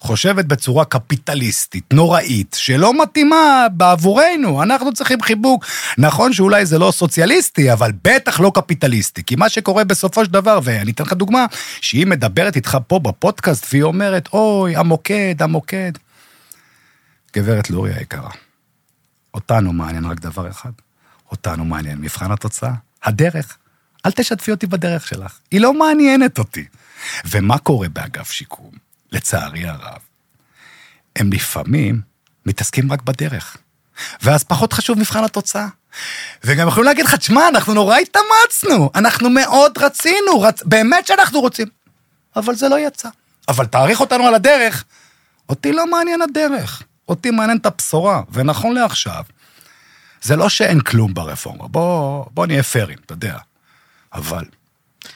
חושבת 0.00 0.44
בצורה 0.44 0.84
קפיטליסטית, 0.84 1.92
נוראית, 1.92 2.56
שלא 2.58 3.02
מתאימה 3.02 3.66
בעבורנו, 3.72 4.62
אנחנו 4.62 4.92
צריכים 4.92 5.22
חיבוק. 5.22 5.66
נכון 5.98 6.32
שאולי 6.32 6.66
זה 6.66 6.78
לא 6.78 6.90
סוציאליסטי, 6.90 7.72
אבל 7.72 7.92
בטח 8.04 8.40
לא 8.40 8.52
קפיטליסטי, 8.54 9.22
כי 9.22 9.36
מה 9.36 9.48
שקורה 9.48 9.84
בסופו 9.84 10.24
של 10.24 10.30
דבר, 10.30 10.60
ואני 10.62 10.90
אתן 10.90 11.04
לך 11.04 11.12
דוגמה, 11.12 11.46
שהיא 11.80 12.06
מדברת 12.06 12.56
איתך 12.56 12.78
פה 12.86 12.98
בפודקאסט, 12.98 13.66
והיא 13.72 13.82
אומרת, 13.82 14.28
אוי, 14.32 14.76
המוקד, 14.76 15.34
המוקד. 15.42 15.92
גברת 17.36 17.70
לוריה 17.70 17.96
היקרה, 17.96 18.30
אותנו 19.34 19.72
מעניין 19.72 20.04
רק 20.04 20.20
דבר 20.20 20.50
אחד, 20.50 20.70
אותנו 21.30 21.64
מעניין 21.64 21.98
מבחן 21.98 22.32
התוצאה, 22.32 22.72
הדרך. 23.02 23.56
אל 24.06 24.10
תשתפי 24.12 24.50
אותי 24.50 24.66
בדרך 24.66 25.06
שלך, 25.06 25.38
היא 25.50 25.60
לא 25.60 25.74
מעניינת 25.74 26.38
אותי. 26.38 26.64
ומה 27.24 27.58
קורה 27.58 27.88
באגף 27.88 28.30
שיקום? 28.30 28.70
לצערי 29.12 29.68
הרב, 29.68 29.98
הם 31.16 31.32
לפעמים 31.32 32.00
מתעסקים 32.46 32.92
רק 32.92 33.02
בדרך. 33.02 33.56
ואז 34.22 34.44
פחות 34.44 34.72
חשוב 34.72 34.98
מבחן 34.98 35.24
התוצאה. 35.24 35.66
וגם 36.44 36.68
יכולים 36.68 36.86
להגיד 36.86 37.04
לך, 37.04 37.14
תשמע, 37.14 37.48
אנחנו 37.48 37.74
נורא 37.74 37.96
התאמצנו, 37.96 38.90
אנחנו 38.94 39.30
מאוד 39.30 39.78
רצינו, 39.78 40.40
רצ... 40.40 40.62
באמת 40.62 41.06
שאנחנו 41.06 41.40
רוצים. 41.40 41.68
אבל 42.36 42.54
זה 42.54 42.68
לא 42.68 42.78
יצא. 42.86 43.08
אבל 43.48 43.66
תעריך 43.66 44.00
אותנו 44.00 44.26
על 44.26 44.34
הדרך. 44.34 44.84
אותי 45.48 45.72
לא 45.72 45.86
מעניין 45.86 46.22
הדרך. 46.22 46.82
אותי 47.12 47.30
מעניין 47.30 47.58
את 47.58 47.66
הבשורה, 47.66 48.22
ונכון 48.32 48.74
לעכשיו, 48.74 49.24
זה 50.22 50.36
לא 50.36 50.48
שאין 50.48 50.80
כלום 50.80 51.14
ברפורמה, 51.14 51.68
בוא, 51.68 52.24
בוא 52.30 52.46
נהיה 52.46 52.62
פיירים, 52.62 52.98
אתה 53.06 53.12
יודע, 53.12 53.38
אבל... 54.12 54.44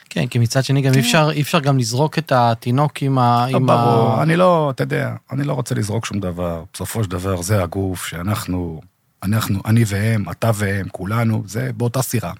כן, 0.09 0.27
כי 0.27 0.39
מצד 0.39 0.63
שני 0.63 0.81
גם 0.81 0.93
כן. 0.93 0.99
אי 0.99 1.03
אפשר, 1.03 1.29
אי 1.31 1.41
אפשר 1.41 1.59
גם 1.59 1.77
לזרוק 1.77 2.17
את 2.17 2.31
התינוק 2.31 3.01
עם 3.01 3.17
ה... 3.17 3.47
ברור, 3.51 4.11
ה... 4.11 4.23
אני 4.23 4.35
לא, 4.35 4.71
אתה 4.75 4.83
יודע, 4.83 5.15
אני 5.31 5.43
לא 5.43 5.53
רוצה 5.53 5.75
לזרוק 5.75 6.05
שום 6.05 6.19
דבר. 6.19 6.63
בסופו 6.73 7.03
של 7.03 7.09
דבר 7.09 7.41
זה 7.41 7.63
הגוף 7.63 8.05
שאנחנו, 8.05 8.81
אנחנו, 9.23 9.61
אני 9.65 9.83
והם, 9.87 10.29
אתה 10.31 10.51
והם, 10.55 10.87
כולנו, 10.91 11.43
זה 11.45 11.69
באותה 11.77 12.01
סירה. 12.01 12.33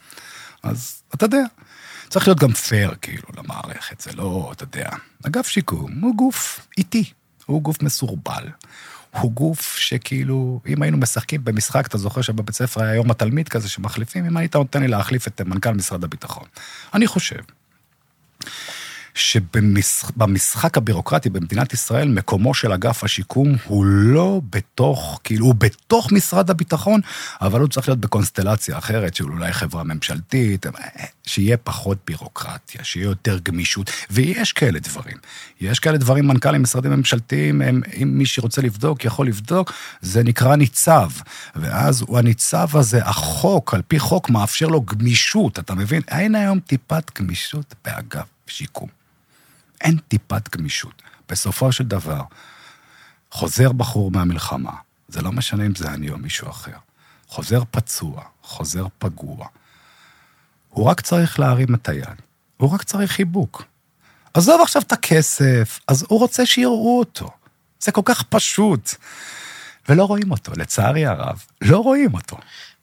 אז 0.64 1.04
אתה 1.16 1.26
יודע, 1.26 1.44
צריך 2.10 2.28
להיות 2.28 2.40
גם 2.40 2.52
פייר 2.52 2.94
כאילו 3.02 3.28
למערכת, 3.38 4.02
זה 4.02 4.12
לא, 4.16 4.52
אתה 4.54 4.64
יודע. 4.64 4.90
אגף 5.28 5.48
שיקום 5.48 5.92
הוא 6.02 6.16
גוף 6.16 6.68
איטי, 6.78 7.04
הוא 7.46 7.62
גוף 7.62 7.82
מסורבל. 7.82 8.48
הוא 9.20 9.32
גוף 9.32 9.78
שכאילו, 9.78 10.60
אם 10.68 10.82
היינו 10.82 10.98
משחקים 10.98 11.44
במשחק, 11.44 11.88
אתה 11.88 11.98
זוכר 11.98 12.22
שבבית 12.22 12.56
ספר 12.56 12.84
היה 12.84 12.96
יום 12.96 13.12
התלמיד 13.12 13.50
כזה 13.50 13.70
שמחליפים, 13.70 14.26
אם 14.26 14.38
היית 14.38 14.56
נותן 14.56 14.82
לי 14.82 14.88
להחליף 14.88 15.28
את 15.28 15.42
מנכ"ל 15.42 15.74
משרד 15.74 16.04
הביטחון. 16.04 16.46
אני 16.94 17.08
חושב 17.08 17.40
שבמשחק 19.18 20.78
הבירוקרטי 20.78 21.30
במדינת 21.30 21.74
ישראל, 21.74 22.08
מקומו 22.08 22.54
של 22.54 22.72
אגף 22.72 23.04
השיקום 23.04 23.56
הוא 23.66 23.86
לא 23.86 24.42
בתוך, 24.50 25.20
כאילו, 25.24 25.46
הוא 25.46 25.56
בתוך 25.56 26.12
משרד 26.12 26.50
הביטחון, 26.50 27.02
אבל 27.42 27.60
הוא 27.60 27.68
צריך 27.68 27.88
להיות 27.88 28.00
בקונסטלציה 28.00 28.78
אחרת, 28.78 29.16
של 29.16 29.24
אולי 29.24 29.54
חברה 29.54 29.84
ממשלתית, 29.84 30.66
שיהיה 31.26 31.58
פחות 31.58 31.98
בירוקרטיה, 32.08 32.84
שיהיה 32.84 33.06
יותר 33.06 33.38
גמישות, 33.44 33.92
ויש 34.10 34.54
כאלה 34.54 34.80
דברים. 34.80 35.18
יש 35.62 35.80
כאלה 35.80 35.98
דברים, 35.98 36.28
מנכ"לים 36.28 36.62
משרדים 36.62 36.92
ממשלתיים, 36.92 37.62
הם, 37.62 37.82
אם 38.02 38.18
מי 38.18 38.26
שרוצה 38.26 38.62
לבדוק, 38.62 39.06
יכול 39.06 39.28
לבדוק, 39.28 39.74
זה 40.02 40.24
נקרא 40.24 40.56
ניצב. 40.56 41.10
ואז 41.56 42.02
הוא 42.02 42.18
הניצב 42.18 42.78
הזה, 42.78 43.06
החוק, 43.06 43.74
על 43.74 43.82
פי 43.88 44.00
חוק, 44.00 44.30
מאפשר 44.30 44.68
לו 44.68 44.82
גמישות, 44.82 45.60
אתה 45.60 45.76
מבין? 45.76 46.02
אין 46.08 46.36
היום 46.36 46.60
טיפת 46.60 47.20
גמישות 47.20 47.76
באגף 47.86 48.26
שיקום. 48.48 48.97
אין 49.82 49.98
טיפת 50.08 50.56
גמישות. 50.56 51.02
בסופו 51.30 51.72
של 51.72 51.84
דבר, 51.84 52.22
חוזר 53.32 53.72
בחור 53.72 54.12
מהמלחמה, 54.12 54.74
זה 55.08 55.22
לא 55.22 55.32
משנה 55.32 55.66
אם 55.66 55.76
זה 55.76 55.90
אני 55.90 56.10
או 56.10 56.18
מישהו 56.18 56.50
אחר, 56.50 56.78
חוזר 57.28 57.64
פצוע, 57.72 58.24
חוזר 58.42 58.88
פגוע, 59.00 59.48
הוא 60.70 60.86
רק 60.86 61.02
צריך 61.02 61.40
להרים 61.40 61.76
את 61.76 61.90
היד, 61.90 62.22
הוא 62.58 62.74
רק 62.74 62.84
צריך 62.84 63.12
חיבוק. 63.12 63.64
עזוב 64.34 64.62
עכשיו 64.62 64.82
את 64.82 64.92
הכסף, 64.92 65.80
אז 65.88 66.06
הוא 66.10 66.20
רוצה 66.20 66.46
שיראו 66.46 67.00
אותו. 67.00 67.30
זה 67.80 67.92
כל 67.92 68.02
כך 68.06 68.24
פשוט. 68.24 68.90
ולא 69.90 70.04
רואים 70.04 70.32
אותו, 70.32 70.52
לצערי 70.56 71.06
הרב, 71.06 71.44
לא 71.62 71.78
רואים 71.78 72.14
אותו. 72.14 72.38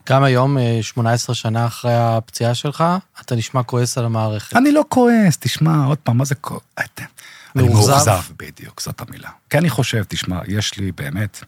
גם 0.09 0.25
היום, 0.25 0.59
אה, 0.59 0.79
18 0.83 1.35
שנה 1.35 1.67
אחרי 1.67 1.95
הפציעה 1.95 2.55
שלך, 2.55 2.85
אתה 3.21 3.35
נשמע 3.35 3.63
כועס 3.63 3.99
על 3.99 4.05
המערכת. 4.05 4.57
אני 4.57 4.73
לא 4.73 4.85
כועס, 4.89 5.39
תשמע, 5.41 5.85
עוד 5.85 5.99
פעם, 5.99 6.19
מה 6.19 6.25
זה 6.25 6.35
כועס? 6.35 6.63
אני? 6.79 7.07
מאוכזב, 7.55 8.21
בדיוק, 8.39 8.81
זאת 8.81 9.01
המילה. 9.01 9.31
כי 9.51 9.59
אני 9.59 9.71
חושב, 9.71 10.05
תשמע, 10.09 10.41
יש 10.49 10.79
לי 10.79 10.93
באמת, 10.93 11.45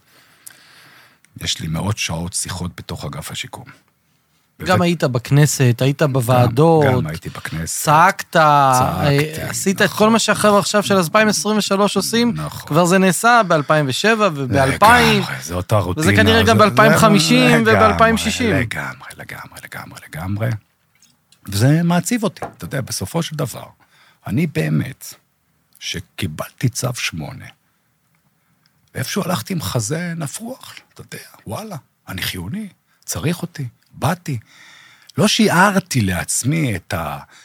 יש 1.41 1.59
לי 1.59 1.67
מאות 1.67 1.97
שעות 1.97 2.33
שיחות 2.33 2.71
בתוך 2.77 3.05
אגף 3.05 3.31
השיקום. 3.31 3.86
גם 4.65 4.81
היית 4.81 5.03
בכנסת, 5.03 5.75
היית 5.81 6.01
בוועדות, 6.03 6.85
גם, 6.85 6.93
גם 6.93 7.07
הייתי 7.07 7.29
בכנסת. 7.29 7.83
צעקת, 7.85 8.31
צעקתי, 8.33 9.41
אה, 9.41 9.49
עשית 9.49 9.81
את 9.81 9.85
נכון. 9.85 9.97
כל 9.97 10.09
מה 10.09 10.19
שהחבר'ה 10.19 10.59
עכשיו 10.59 10.83
של 10.83 10.95
2023 10.97 11.95
עושים, 11.97 12.31
נכון. 12.35 12.67
כבר 12.67 12.85
זה 12.85 12.97
נעשה 12.97 13.41
ב-2007 13.47 13.57
וב-2000, 14.19 14.53
לגמרי, 14.53 15.21
זה 15.41 15.53
אותה 15.55 15.77
רוטינה. 15.77 16.05
וזה 16.07 16.15
כנראה 16.15 16.43
גם 16.43 16.57
זה- 16.57 16.69
ב-2050 16.69 17.33
לגמרי, 17.33 17.73
וב-2060. 17.73 18.43
לגמרי, 18.43 19.07
לגמרי, 19.17 19.59
לגמרי, 19.63 19.99
לגמרי. 20.09 20.49
וזה 21.49 21.83
מעציב 21.83 22.23
אותי, 22.23 22.45
אתה 22.57 22.65
יודע, 22.65 22.81
בסופו 22.81 23.23
של 23.23 23.35
דבר, 23.35 23.65
אני 24.27 24.47
באמת, 24.47 25.13
שקיבלתי 25.79 26.69
צו 26.69 26.87
שמונה, 26.95 27.45
ואיפשהו 28.95 29.23
הלכתי 29.25 29.53
עם 29.53 29.61
חזה 29.61 30.13
נפוח, 30.17 30.73
אתה 30.93 31.01
יודע, 31.01 31.23
וואלה, 31.47 31.75
אני 32.07 32.21
חיוני, 32.21 32.67
צריך 33.05 33.41
אותי, 33.41 33.67
באתי. 33.99 34.37
לא 35.17 35.27
שיערתי 35.27 36.01
לעצמי 36.01 36.75
את 36.75 36.93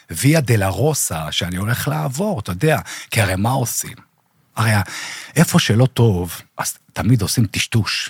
הוויה 0.09 0.41
דלה-רוסה 0.41 1.31
שאני 1.31 1.57
הולך 1.57 1.87
לעבור, 1.87 2.39
אתה 2.39 2.51
יודע, 2.51 2.79
כי 3.11 3.21
הרי 3.21 3.35
מה 3.35 3.49
עושים? 3.49 3.97
הרי 4.55 4.71
איפה 5.35 5.59
שלא 5.59 5.85
טוב, 5.85 6.41
אז 6.57 6.77
תמיד 6.93 7.21
עושים 7.21 7.45
טשטוש. 7.45 8.09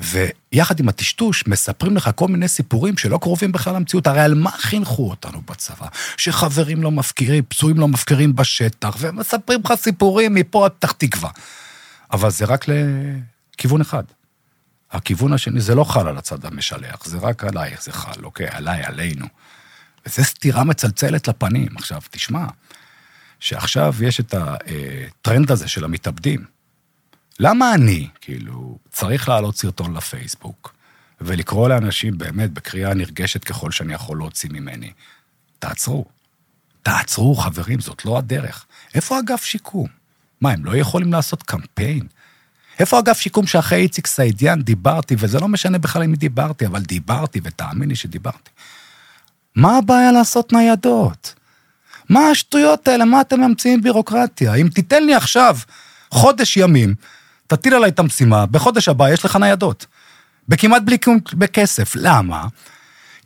ויחד 0.00 0.80
עם 0.80 0.88
הטשטוש, 0.88 1.46
מספרים 1.46 1.96
לך 1.96 2.10
כל 2.14 2.28
מיני 2.28 2.48
סיפורים 2.48 2.96
שלא 2.96 3.18
קרובים 3.18 3.52
בכלל 3.52 3.74
למציאות. 3.74 4.06
הרי 4.06 4.20
על 4.20 4.34
מה 4.34 4.50
חינכו 4.50 5.10
אותנו 5.10 5.42
בצבא? 5.48 5.86
שחברים 6.16 6.82
לא 6.82 6.90
מפקירים, 6.90 7.44
פצועים 7.48 7.78
לא 7.78 7.88
מפקירים 7.88 8.36
בשטח, 8.36 8.96
ומספרים 9.00 9.60
לך 9.64 9.74
סיפורים 9.74 10.34
מפה 10.34 10.64
עד 10.64 10.70
פתח 10.70 10.92
תקווה. 10.92 11.30
אבל 12.12 12.30
זה 12.30 12.44
רק 12.44 12.66
לכיוון 12.68 13.80
אחד. 13.80 14.04
הכיוון 14.92 15.32
השני, 15.32 15.60
זה 15.60 15.74
לא 15.74 15.84
חל 15.84 16.08
על 16.08 16.18
הצד 16.18 16.44
המשלח, 16.44 17.04
זה 17.04 17.18
רק 17.18 17.44
עלייך 17.44 17.82
זה 17.82 17.92
חל, 17.92 18.24
אוקיי? 18.24 18.46
עליי, 18.50 18.82
עלינו. 18.82 19.26
וזו 20.06 20.24
סתירה 20.24 20.64
מצלצלת 20.64 21.28
לפנים. 21.28 21.76
עכשיו, 21.76 22.00
תשמע, 22.10 22.46
שעכשיו 23.40 23.94
יש 24.00 24.20
את 24.20 24.34
הטרנד 24.34 25.50
הזה 25.50 25.68
של 25.68 25.84
המתאבדים. 25.84 26.44
למה 27.40 27.74
אני, 27.74 28.08
כאילו, 28.20 28.78
צריך 28.90 29.28
להעלות 29.28 29.56
סרטון 29.56 29.96
לפייסבוק 29.96 30.74
ולקרוא 31.20 31.68
לאנשים 31.68 32.18
באמת 32.18 32.50
בקריאה 32.50 32.94
נרגשת 32.94 33.44
ככל 33.44 33.70
שאני 33.70 33.94
יכול 33.94 34.18
להוציא 34.18 34.50
ממני? 34.52 34.92
תעצרו. 35.58 36.04
תעצרו, 36.82 37.34
חברים, 37.34 37.80
זאת 37.80 38.04
לא 38.04 38.18
הדרך. 38.18 38.66
איפה 38.94 39.18
אגף 39.18 39.44
שיקום? 39.44 39.88
מה, 40.40 40.52
הם 40.52 40.64
לא 40.64 40.76
יכולים 40.76 41.12
לעשות 41.12 41.42
קמפיין? 41.42 42.06
איפה 42.80 42.98
אגף 42.98 43.20
שיקום 43.20 43.46
שאחרי 43.46 43.78
איציק 43.78 44.06
סעידיאן 44.06 44.62
דיברתי, 44.62 45.16
וזה 45.18 45.40
לא 45.40 45.48
משנה 45.48 45.78
בכלל 45.78 46.06
מי 46.06 46.16
דיברתי, 46.16 46.66
אבל 46.66 46.80
דיברתי, 46.80 47.40
ותאמין 47.44 47.88
לי 47.88 47.96
שדיברתי. 47.96 48.50
מה 49.56 49.78
הבעיה 49.78 50.12
לעשות 50.12 50.52
ניידות? 50.52 51.34
מה 52.08 52.20
השטויות 52.20 52.88
האלה? 52.88 53.04
מה 53.04 53.20
אתם 53.20 53.40
ממציאים 53.40 53.82
בירוקרטיה? 53.82 54.54
אם 54.54 54.68
תיתן 54.68 55.04
לי 55.04 55.14
עכשיו 55.14 55.58
חודש 56.10 56.56
ימים, 56.56 56.94
תטיל 57.46 57.74
עליי 57.74 57.90
את 57.90 57.98
המשימה, 57.98 58.46
בחודש 58.46 58.88
הבא 58.88 59.10
יש 59.10 59.24
לך 59.24 59.36
ניידות. 59.36 59.86
בכמעט 60.48 60.82
בלי 60.82 60.98
בכסף. 61.32 61.92
למה? 61.96 62.46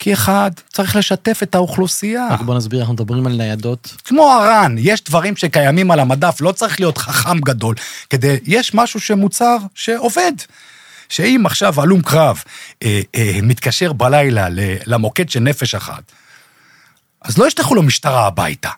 כי 0.04 0.12
אחד, 0.12 0.50
צריך 0.72 0.96
לשתף 0.96 1.38
את 1.42 1.54
האוכלוסייה. 1.54 2.28
רק 2.30 2.40
בוא 2.40 2.54
נסביר, 2.54 2.80
אנחנו 2.80 2.94
מדברים 2.94 3.26
על 3.26 3.32
ניידות. 3.32 3.96
כמו 4.04 4.32
הר"ן, 4.32 4.74
יש 4.78 5.04
דברים 5.04 5.36
שקיימים 5.36 5.90
על 5.90 6.00
המדף, 6.00 6.40
לא 6.40 6.52
צריך 6.52 6.80
להיות 6.80 6.98
חכם 6.98 7.40
גדול, 7.40 7.74
כדי, 8.10 8.36
יש 8.44 8.74
משהו 8.74 9.00
שמוצר 9.00 9.56
שעובד. 9.74 10.32
שאם 11.08 11.42
עכשיו 11.46 11.80
הלום 11.80 12.02
קרב 12.02 12.42
אה, 12.82 13.00
אה, 13.14 13.38
מתקשר 13.42 13.92
בלילה 13.92 14.46
למוקד 14.86 15.28
של 15.28 15.40
נפש 15.40 15.74
אחת, 15.74 16.12
אז 17.22 17.38
לא 17.38 17.46
ישלחו 17.46 17.74
לו 17.74 17.82
משטרה 17.82 18.26
הביתה. 18.26 18.70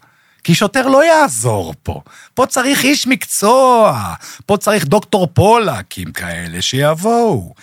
כי 0.44 0.54
שוטר 0.54 0.86
לא 0.88 1.04
יעזור 1.04 1.74
פה. 1.82 2.00
פה 2.34 2.46
צריך 2.46 2.84
איש 2.84 3.06
מקצוע, 3.06 4.02
פה 4.46 4.56
צריך 4.56 4.84
דוקטור 4.84 5.26
פולקים 5.34 6.12
כאלה 6.12 6.62
שיבואו. 6.62 7.54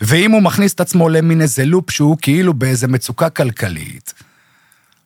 ואם 0.00 0.30
הוא 0.30 0.42
מכניס 0.42 0.72
את 0.72 0.80
עצמו 0.80 1.08
למין 1.08 1.40
איזה 1.40 1.64
לופ 1.64 1.90
שהוא 1.90 2.16
כאילו 2.20 2.54
באיזה 2.54 2.88
מצוקה 2.88 3.30
כלכלית, 3.30 4.14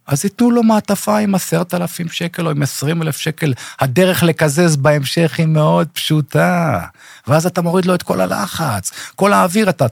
אז 0.09 0.25
ייתנו 0.25 0.51
לו 0.51 0.62
מעטפה 0.62 1.19
עם 1.19 1.35
עשרת 1.35 1.75
אלפים 1.75 2.09
שקל 2.09 2.47
או 2.47 2.51
עם 2.51 2.62
עשרים 2.62 3.03
אלף 3.03 3.17
שקל. 3.17 3.55
הדרך 3.81 4.23
לקזז 4.23 4.77
בהמשך 4.77 5.35
היא 5.38 5.47
מאוד 5.47 5.88
פשוטה. 5.93 6.81
ואז 7.27 7.47
אתה 7.47 7.62
מוריד 7.62 7.85
לו 7.85 7.95
את 7.95 8.03
כל 8.03 8.21
הלחץ. 8.21 8.93
כל 9.14 9.33
האוויר 9.33 9.71
אתה 9.71 9.87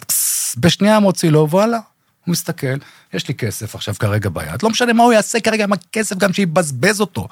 בשנייה 0.57 1.01
מוציא 1.01 1.31
לו, 1.31 1.49
וואלה. 1.51 1.79
הוא 2.25 2.33
מסתכל, 2.33 2.77
יש 3.13 3.29
לי 3.29 3.35
כסף 3.35 3.75
עכשיו 3.75 3.95
כרגע 3.99 4.29
ביד. 4.29 4.63
לא 4.63 4.71
משנה 4.71 4.93
מה 4.93 5.03
הוא 5.03 5.13
יעשה 5.13 5.41
כרגע 5.41 5.65
עם 5.65 5.73
הכסף, 5.73 6.17
גם 6.17 6.33
שיבזבז 6.33 7.01
אותו. 7.01 7.29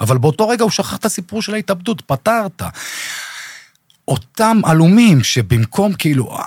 אבל 0.00 0.18
באותו 0.18 0.48
רגע 0.48 0.62
הוא 0.62 0.70
שכח 0.70 0.96
את 0.96 1.04
הסיפור 1.04 1.42
של 1.42 1.54
ההתאבדות, 1.54 2.00
פתרת. 2.00 2.62
אותם 4.08 4.60
עלומים 4.64 5.24
שבמקום 5.24 5.92
כאילו 5.92 6.38
אה, 6.38 6.44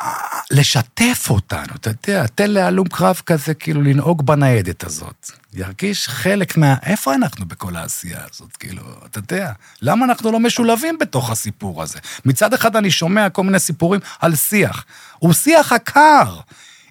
לשתף 0.51 1.27
אותנו, 1.29 1.75
אתה 1.75 1.89
יודע, 1.89 2.27
תן 2.27 2.51
להלום 2.51 2.87
קרב 2.87 3.21
כזה 3.25 3.53
כאילו 3.53 3.81
לנהוג 3.81 4.25
בניידת 4.25 4.83
הזאת. 4.83 5.31
ירגיש 5.53 6.07
חלק 6.07 6.57
מה... 6.57 6.75
איפה 6.85 7.15
אנחנו 7.15 7.45
בכל 7.45 7.75
העשייה 7.75 8.19
הזאת? 8.31 8.57
כאילו, 8.57 8.81
אתה 9.05 9.19
יודע, 9.19 9.51
למה 9.81 10.05
אנחנו 10.05 10.31
לא 10.31 10.39
משולבים 10.39 10.97
בתוך 10.99 11.29
הסיפור 11.29 11.83
הזה? 11.83 11.99
מצד 12.25 12.53
אחד 12.53 12.75
אני 12.75 12.91
שומע 12.91 13.29
כל 13.29 13.43
מיני 13.43 13.59
סיפורים 13.59 14.01
על 14.19 14.35
שיח. 14.35 14.85
הוא 15.19 15.33
שיח 15.33 15.73
עקר. 15.73 16.39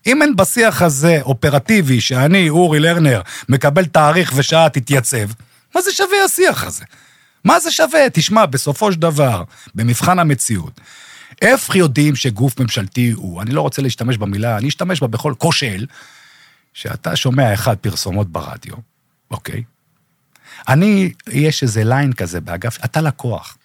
אם 0.07 0.23
אין 0.23 0.37
בשיח 0.37 0.83
הזה 0.83 1.19
אופרטיבי, 1.23 2.01
שאני, 2.01 2.49
אורי 2.49 2.81
לרנר, 2.81 3.21
מקבל 3.49 3.85
תאריך 3.85 4.33
ושעה 4.37 4.69
תתייצב, 4.69 5.27
מה 5.75 5.81
זה 5.83 5.93
שווה 5.93 6.25
השיח 6.25 6.65
הזה? 6.65 6.85
מה 7.45 7.61
זה 7.61 7.71
שווה? 7.71 8.11
תשמע, 8.13 8.47
בסופו 8.47 8.93
של 8.93 9.01
דבר, 9.01 9.43
במבחן 9.75 10.19
המציאות, 10.19 10.81
איך 11.43 11.75
יודעים 11.77 12.17
שגוף 12.17 12.61
ממשלתי 12.61 13.11
הוא, 13.11 13.43
אני 13.43 13.51
לא 13.51 13.61
רוצה 13.61 13.83
להשתמש 13.83 14.17
במילה, 14.17 14.59
אני 14.59 14.69
אשתמש 14.69 15.01
בה 15.01 15.07
בכל 15.07 15.35
כושל, 15.39 15.87
שאתה 16.73 17.17
שומע 17.17 17.55
אחד 17.55 17.77
פרסומות 17.77 18.29
ברדיו, 18.29 18.75
אוקיי? 19.31 19.63
אני, 20.69 21.13
יש 21.29 21.63
איזה 21.63 21.85
ליין 21.85 22.13
כזה 22.13 22.41
באגף, 22.41 22.85
אתה 22.85 23.01
לקוח. 23.01 23.59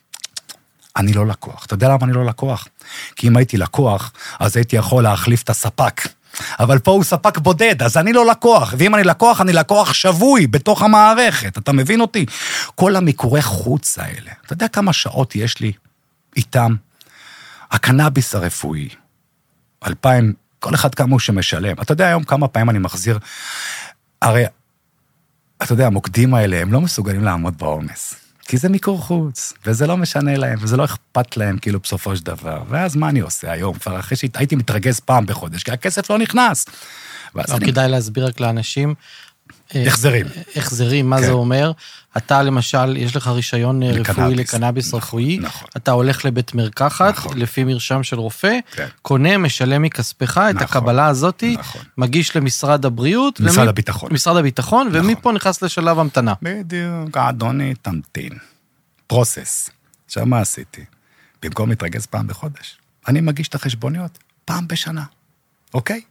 אני 0.98 1.14
לא 1.14 1.28
לקוח. 1.28 1.66
אתה 1.66 1.74
יודע 1.74 1.88
למה 1.88 2.06
אני 2.06 2.14
לא 2.14 2.26
לקוח? 2.26 2.68
כי 3.16 3.28
אם 3.28 3.38
הייתי 3.38 3.58
לקוח, 3.58 4.12
אז 4.40 4.58
הייתי 4.58 4.76
יכול 4.76 5.04
להחליף 5.04 5.44
את 5.44 5.50
הספק. 5.50 6.02
אבל 6.60 6.80
פה 6.80 6.92
הוא 6.92 7.04
ספק 7.04 7.38
בודד, 7.38 7.84
אז 7.84 7.98
אני 7.98 8.14
לא 8.14 8.26
לקוח. 8.26 8.74
ואם 8.78 8.96
אני 8.96 9.04
לקוח, 9.04 9.42
אני 9.42 9.54
לקוח 9.54 9.94
שבוי 9.94 10.48
בתוך 10.48 10.82
המערכת, 10.82 11.58
אתה 11.58 11.72
מבין 11.72 12.02
אותי? 12.02 12.26
כל 12.76 12.96
המיקורי 12.96 13.42
חוץ 13.42 14.00
האלה, 14.00 14.32
אתה 14.46 14.54
יודע 14.54 14.68
כמה 14.68 14.94
שעות 14.94 15.36
יש 15.36 15.60
לי 15.60 15.72
איתם? 16.36 16.76
הקנאביס 17.72 18.36
הרפואי, 18.36 18.90
אלפיים, 19.88 20.34
כל 20.60 20.76
אחד 20.76 20.96
כמה 20.96 21.12
הוא 21.12 21.20
שמשלם. 21.20 21.82
אתה 21.82 21.92
יודע 21.92 22.08
היום 22.08 22.24
כמה 22.24 22.48
פעמים 22.48 22.70
אני 22.70 22.80
מחזיר? 22.80 23.20
הרי, 24.22 24.44
אתה 25.64 25.74
יודע, 25.74 25.88
המוקדים 25.88 26.34
האלה, 26.34 26.62
הם 26.62 26.74
לא 26.74 26.82
מסוגלים 26.82 27.24
לעמוד 27.24 27.58
בעומס. 27.58 28.23
כי 28.48 28.58
זה 28.58 28.70
מיקור 28.70 29.02
חוץ, 29.02 29.54
וזה 29.66 29.88
לא 29.88 29.98
משנה 29.98 30.38
להם, 30.38 30.60
וזה 30.62 30.78
לא 30.78 30.86
אכפת 30.86 31.38
להם, 31.38 31.58
כאילו, 31.58 31.80
בסופו 31.80 32.16
של 32.16 32.24
דבר. 32.24 32.64
ואז 32.70 32.96
מה 32.96 33.10
אני 33.10 33.20
עושה 33.20 33.52
היום? 33.52 33.74
כבר 33.80 34.00
אחרי 34.00 34.18
שהייתי 34.18 34.56
מתרגז 34.56 35.00
פעם 35.00 35.26
בחודש, 35.26 35.64
כי 35.64 35.72
הכסף 35.72 36.10
לא 36.10 36.18
נכנס. 36.18 36.66
לא 37.36 37.44
אני... 37.50 37.66
כדאי 37.66 37.90
להסביר 37.90 38.28
רק 38.28 38.40
לאנשים. 38.40 38.94
אה, 39.76 39.88
החזרים. 39.88 40.26
החזרים, 40.56 41.10
מה 41.10 41.18
כן. 41.18 41.26
זה 41.26 41.32
אומר? 41.32 41.72
אתה 42.18 42.42
למשל, 42.44 42.98
יש 42.98 43.16
לך 43.16 43.28
רישיון 43.28 43.84
אה, 43.84 43.88
רפואי 43.92 44.02
לקנאביס. 44.02 44.40
לקנאביס 44.54 44.88
נכון, 44.88 45.00
רפואי, 45.00 45.38
נכון. 45.42 45.68
אתה 45.78 45.92
הולך 45.92 46.26
לבית 46.26 46.56
מרקחת, 46.56 47.14
נכון. 47.14 47.38
לפי 47.38 47.64
מרשם 47.64 48.04
של 48.04 48.20
רופא, 48.20 48.60
כן. 48.72 48.88
קונה, 49.02 49.38
משלם 49.38 49.82
מכספך 49.82 50.38
את 50.38 50.56
נכון, 50.56 50.64
הקבלה 50.64 51.08
הזאתי, 51.08 51.56
נכון. 51.60 51.82
מגיש 51.98 52.36
למשרד 52.36 52.86
הבריאות. 52.86 53.40
משרד 53.40 53.58
ומי- 53.60 53.70
הביטחון. 53.70 54.14
משרד 54.14 54.38
הביטחון, 54.38 54.88
נכון. 54.88 55.06
ומפה 55.10 55.32
נכנס 55.32 55.62
לשלב 55.62 56.00
המתנה. 56.00 56.34
בדיוק, 56.42 57.18
אדוני, 57.18 57.74
תמתין. 57.82 58.32
פרוסס. 59.08 59.70
עכשיו, 60.06 60.26
מה 60.26 60.40
עשיתי? 60.40 60.86
במקום 61.44 61.70
להתרגז 61.70 62.06
פעם 62.06 62.28
בחודש, 62.28 62.78
אני 63.08 63.22
מגיש 63.22 63.48
את 63.48 63.56
החשבוניות 63.56 64.18
פעם 64.46 64.68
בשנה, 64.68 65.04
אוקיי? 65.74 66.02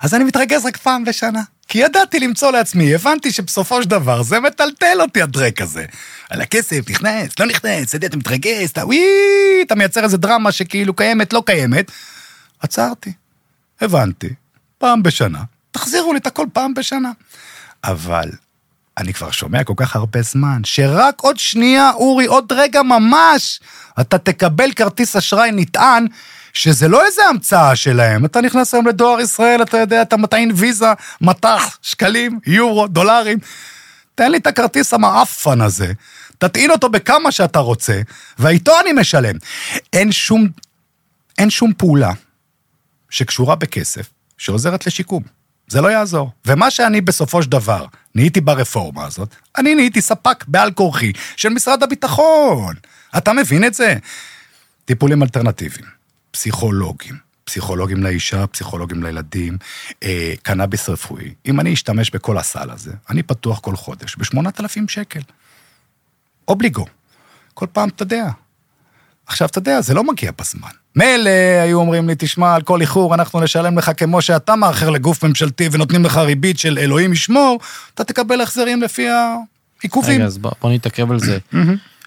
אז 0.00 0.14
אני 0.14 0.24
מתרגז 0.24 0.64
רק 0.64 0.76
פעם 0.76 1.04
בשנה. 1.04 1.42
כי 1.68 1.78
ידעתי 1.78 2.20
למצוא 2.20 2.50
לעצמי, 2.50 2.94
הבנתי 2.94 3.32
שבסופו 3.32 3.82
של 3.82 3.88
דבר 3.88 4.22
זה 4.22 4.40
מטלטל 4.40 5.00
אותי 5.00 5.22
הדרק 5.22 5.60
הזה. 5.60 5.84
על 6.30 6.40
הכסף, 6.40 6.90
נכנס, 6.90 7.38
לא 7.38 7.46
נכנס, 7.46 7.94
אתה 7.94 8.16
מתרגז, 8.16 8.70
אתה 8.70 8.86
וואי, 8.86 9.62
אתה 9.66 9.74
מייצר 9.74 10.04
איזה 10.04 10.16
דרמה 10.16 10.52
שכאילו 10.52 10.94
קיימת, 10.94 11.32
לא 11.32 11.42
קיימת. 11.46 11.90
עצרתי, 12.60 13.12
הבנתי, 13.80 14.28
פעם 14.78 15.02
בשנה, 15.02 15.42
תחזירו 15.70 16.12
לי 16.12 16.18
את 16.18 16.26
הכל 16.26 16.46
פעם 16.52 16.74
בשנה. 16.74 17.12
אבל 17.84 18.30
אני 18.98 19.14
כבר 19.14 19.30
שומע 19.30 19.64
כל 19.64 19.74
כך 19.76 19.96
הרבה 19.96 20.22
זמן, 20.22 20.60
שרק 20.64 21.20
עוד 21.20 21.38
שנייה, 21.38 21.90
אורי, 21.94 22.26
עוד 22.26 22.52
רגע 22.52 22.82
ממש, 22.82 23.60
אתה 24.00 24.18
תקבל 24.18 24.72
כרטיס 24.72 25.16
אשראי 25.16 25.50
נטען, 25.52 26.06
שזה 26.52 26.88
לא 26.88 27.06
איזה 27.06 27.22
המצאה 27.30 27.76
שלהם. 27.76 28.24
אתה 28.24 28.40
נכנס 28.40 28.74
היום 28.74 28.86
לדואר 28.86 29.20
ישראל, 29.20 29.62
אתה 29.62 29.78
יודע, 29.78 30.02
אתה 30.02 30.16
מטעין 30.16 30.52
ויזה, 30.54 30.92
מטח, 31.20 31.78
שקלים, 31.82 32.38
יורו, 32.46 32.86
דולרים. 32.88 33.38
תן 34.14 34.30
לי 34.30 34.38
את 34.38 34.46
הכרטיס 34.46 34.94
המעפן 34.94 35.60
הזה, 35.60 35.92
תטעין 36.38 36.70
אותו 36.70 36.88
בכמה 36.88 37.32
שאתה 37.32 37.58
רוצה, 37.58 38.00
ואיתו 38.38 38.72
אני 38.80 38.92
משלם. 38.92 39.36
אין 39.92 40.12
שום, 40.12 40.48
אין 41.38 41.50
שום 41.50 41.72
פעולה 41.76 42.12
שקשורה 43.10 43.54
בכסף 43.54 44.10
שעוזרת 44.38 44.86
לשיקום. 44.86 45.22
זה 45.68 45.80
לא 45.80 45.88
יעזור. 45.88 46.30
ומה 46.46 46.70
שאני 46.70 47.00
בסופו 47.00 47.42
של 47.42 47.50
דבר 47.50 47.86
נהייתי 48.14 48.40
ברפורמה 48.40 49.06
הזאת, 49.06 49.34
אני 49.58 49.74
נהייתי 49.74 50.00
ספק 50.00 50.44
בעל 50.48 50.72
כורחי 50.72 51.12
של 51.36 51.48
משרד 51.48 51.82
הביטחון. 51.82 52.74
אתה 53.16 53.32
מבין 53.32 53.64
את 53.64 53.74
זה? 53.74 53.94
טיפולים 54.84 55.22
אלטרנטיביים, 55.22 55.84
פסיכולוגים, 56.32 57.16
פסיכולוגים 57.44 58.02
לאישה, 58.02 58.46
פסיכולוגים 58.46 59.02
לילדים, 59.02 59.58
אה, 60.02 60.34
קנאביס 60.42 60.88
רפואי. 60.88 61.34
אם 61.46 61.60
אני 61.60 61.72
אשתמש 61.74 62.10
בכל 62.10 62.38
הסל 62.38 62.70
הזה, 62.70 62.92
אני 63.10 63.22
פתוח 63.22 63.58
כל 63.60 63.76
חודש 63.76 64.16
ב-8,000 64.16 64.88
שקל. 64.88 65.20
אובליגו. 66.48 66.86
כל 67.54 67.66
פעם, 67.72 67.88
אתה 67.88 68.02
יודע. 68.02 68.24
עכשיו, 69.26 69.48
אתה 69.48 69.58
יודע, 69.58 69.80
זה 69.80 69.94
לא 69.94 70.04
מגיע 70.04 70.30
בזמן. 70.38 70.70
מילא 70.96 71.30
היו 71.62 71.78
אומרים 71.78 72.08
לי, 72.08 72.14
תשמע, 72.18 72.54
על 72.54 72.62
כל 72.62 72.80
איחור 72.80 73.14
אנחנו 73.14 73.40
נשלם 73.40 73.78
לך 73.78 73.90
כמו 73.96 74.22
שאתה 74.22 74.56
מאחר 74.56 74.90
לגוף 74.90 75.24
ממשלתי 75.24 75.68
ונותנים 75.72 76.04
לך 76.04 76.16
ריבית 76.16 76.58
של 76.58 76.78
אלוהים 76.78 77.12
ישמור, 77.12 77.60
אתה 77.94 78.04
תקבל 78.04 78.40
החזרים 78.40 78.82
לפי 78.82 79.06
העיכובים. 79.08 80.14
רגע, 80.14 80.24
אז 80.24 80.38
בוא, 80.38 80.50
בוא 80.60 80.72
נתעכב 80.72 81.10
על 81.10 81.18
זה. 81.18 81.38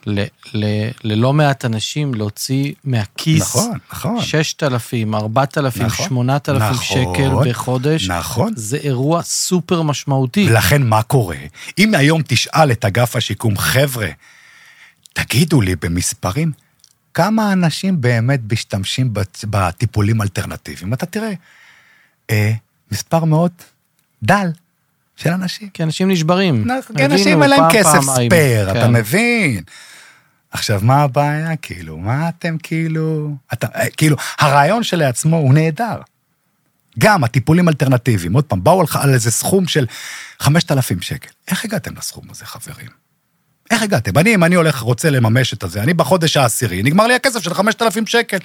ל, 0.06 0.24
ל, 0.54 0.65
ללא 1.04 1.34
מעט 1.34 1.65
אנשים 1.65 2.13
להוציא 2.13 2.74
מהכיס 2.84 3.41
נכון, 3.41 3.78
נכון. 3.91 4.22
6,000, 4.22 5.15
4,000, 5.15 5.82
נכון, 5.86 6.08
8,000 6.08 6.62
נכון, 6.62 6.86
שקל 6.86 7.50
בחודש, 7.50 8.10
נכון. 8.10 8.54
זה 8.56 8.78
אירוע 8.78 9.22
סופר 9.22 9.82
משמעותי. 9.82 10.48
ולכן 10.50 10.84
מה 10.84 11.04
קורה? 11.04 11.38
אם 11.78 11.96
היום 11.96 12.22
תשאל 12.28 12.72
את 12.72 12.86
אגף 12.86 13.15
השיקום, 13.15 13.58
חבר'ה, 13.58 14.08
תגידו 15.13 15.62
לי 15.62 15.76
במספרים, 15.76 16.52
כמה 17.13 17.54
אנשים 17.54 18.02
באמת 18.02 18.39
משתמשים 18.52 19.13
בטיפולים 19.44 20.22
אלטרנטיביים? 20.22 20.94
אתה 20.94 21.06
תראה, 21.06 21.34
אה, 22.30 22.52
מספר 22.91 23.24
מאוד 23.24 23.52
דל 24.24 24.52
של 25.15 25.30
אנשים. 25.30 25.70
כי 25.70 25.84
אנשים 25.84 26.12
נשברים. 26.12 26.68
כי 26.98 27.06
אנשים 27.06 27.44
אין 27.44 27.50
להם 27.50 27.63
כסף. 27.72 28.02
ספייר, 28.02 28.72
אתה 28.72 28.82
כן. 28.82 28.94
מבין? 28.94 29.63
עכשיו, 30.56 30.80
מה 30.84 31.02
הבעיה? 31.02 31.56
כאילו, 31.56 31.98
מה 31.98 32.30
אתם 32.30 32.58
כאילו... 32.63 33.36
אתה, 33.54 33.68
אה, 33.76 33.89
כאילו, 33.89 34.18
הרעיון 34.39 34.84
שלעצמו 34.84 35.38
הוא 35.38 35.54
נהדר. 35.54 35.98
גם 37.00 37.24
הטיפולים 37.24 37.70
אלטרנטיביים, 37.70 38.34
עוד 38.34 38.44
פעם, 38.44 38.63
באו 38.63 38.84
לך 38.84 38.96
על 38.96 39.13
איזה 39.13 39.32
סכום 39.32 39.68
של 39.68 39.86
5,000 40.39 41.02
שקל. 41.02 41.30
איך 41.48 41.65
הגעתם 41.65 41.94
לסכום 41.98 42.24
הזה, 42.30 42.46
חברים? 42.46 42.89
איך 43.72 43.82
הגעתם? 43.82 44.18
אני, 44.18 44.36
אם 44.36 44.44
אני 44.44 44.56
הולך, 44.56 44.80
רוצה 44.80 45.10
לממש 45.10 45.54
את 45.54 45.63
הזה, 45.63 45.84
אני 45.84 45.94
בחודש 45.94 46.38
העשירי, 46.38 46.84
נגמר 46.84 47.08
לי 47.08 47.15
הכסף 47.15 47.44
של 47.44 47.54
5,000 47.54 48.08
שקל. 48.08 48.38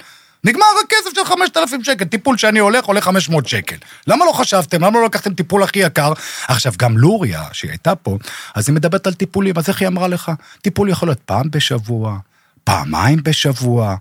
נגמר 0.43 0.65
הכסף 0.85 1.15
של 1.15 1.25
5,000 1.25 1.83
שקל, 1.83 2.05
טיפול 2.05 2.37
שאני 2.37 2.59
הולך 2.59 2.85
עולה 2.85 3.01
500 3.01 3.47
שקל. 3.47 3.75
למה 4.07 4.25
לא 4.25 4.31
חשבתם? 4.31 4.83
למה 4.83 4.99
לא 4.99 5.05
לקחתם 5.05 5.33
טיפול 5.33 5.63
הכי 5.63 5.79
יקר? 5.79 6.13
עכשיו, 6.47 6.73
גם 6.79 6.97
לוריה, 6.97 7.43
שהיא 7.51 7.71
הייתה 7.71 7.95
פה, 7.95 8.17
אז 8.55 8.69
היא 8.69 8.75
מדברת 8.75 9.07
על 9.07 9.13
טיפולים, 9.13 9.57
אז 9.57 9.69
איך 9.69 9.81
היא 9.81 9.87
אמרה 9.87 10.07
לך? 10.07 10.31
טיפול 10.61 10.89
יכול 10.89 11.07
להיות 11.07 11.19
פעם 11.19 11.51
בשבוע, 11.51 12.17
פעמיים 12.63 13.23
בשבוע, 13.23 13.95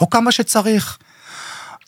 או 0.00 0.10
כמה 0.10 0.32
שצריך. 0.32 0.98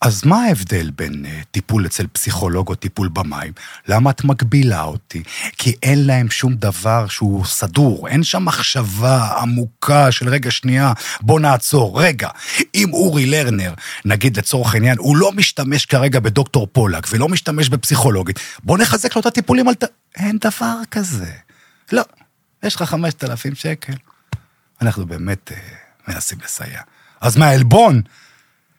אז 0.02 0.24
מה 0.24 0.42
ההבדל 0.42 0.90
בין 0.90 1.24
uh, 1.24 1.44
טיפול 1.50 1.86
אצל 1.86 2.06
פסיכולוג 2.06 2.68
או 2.68 2.74
טיפול 2.74 3.08
במים? 3.08 3.52
למה 3.88 4.10
את 4.10 4.24
מגבילה 4.24 4.82
אותי? 4.82 5.22
כי 5.58 5.74
אין 5.82 6.06
להם 6.06 6.30
שום 6.30 6.54
דבר 6.54 7.06
שהוא 7.08 7.44
סדור, 7.44 8.08
אין 8.08 8.22
שם 8.22 8.44
מחשבה 8.44 9.38
עמוקה 9.40 10.12
של 10.12 10.28
רגע 10.28 10.50
שנייה, 10.50 10.92
בוא 11.20 11.40
נעצור. 11.40 12.02
רגע, 12.02 12.28
אם 12.74 12.92
אורי 12.92 13.26
לרנר, 13.26 13.74
נגיד 14.04 14.36
לצורך 14.36 14.74
העניין, 14.74 14.98
הוא 14.98 15.16
לא 15.16 15.32
משתמש 15.32 15.86
כרגע 15.86 16.20
בדוקטור 16.20 16.66
פולק 16.72 17.06
ולא 17.10 17.28
משתמש 17.28 17.68
בפסיכולוגית, 17.68 18.40
בוא 18.62 18.78
נחזק 18.78 19.16
לו 19.16 19.20
את 19.20 19.26
הטיפולים 19.26 19.68
על... 19.68 19.74
אין 20.16 20.38
דבר 20.40 20.76
כזה. 20.90 21.32
לא, 21.92 22.02
יש 22.62 22.76
לך 22.76 22.82
5,000 22.82 23.54
שקל. 23.54 23.94
אנחנו 24.82 25.06
באמת 25.06 25.50
uh, 25.54 26.10
מנסים 26.10 26.38
לסייע. 26.44 26.80
אז 27.20 27.36
מהעלבון, 27.36 28.02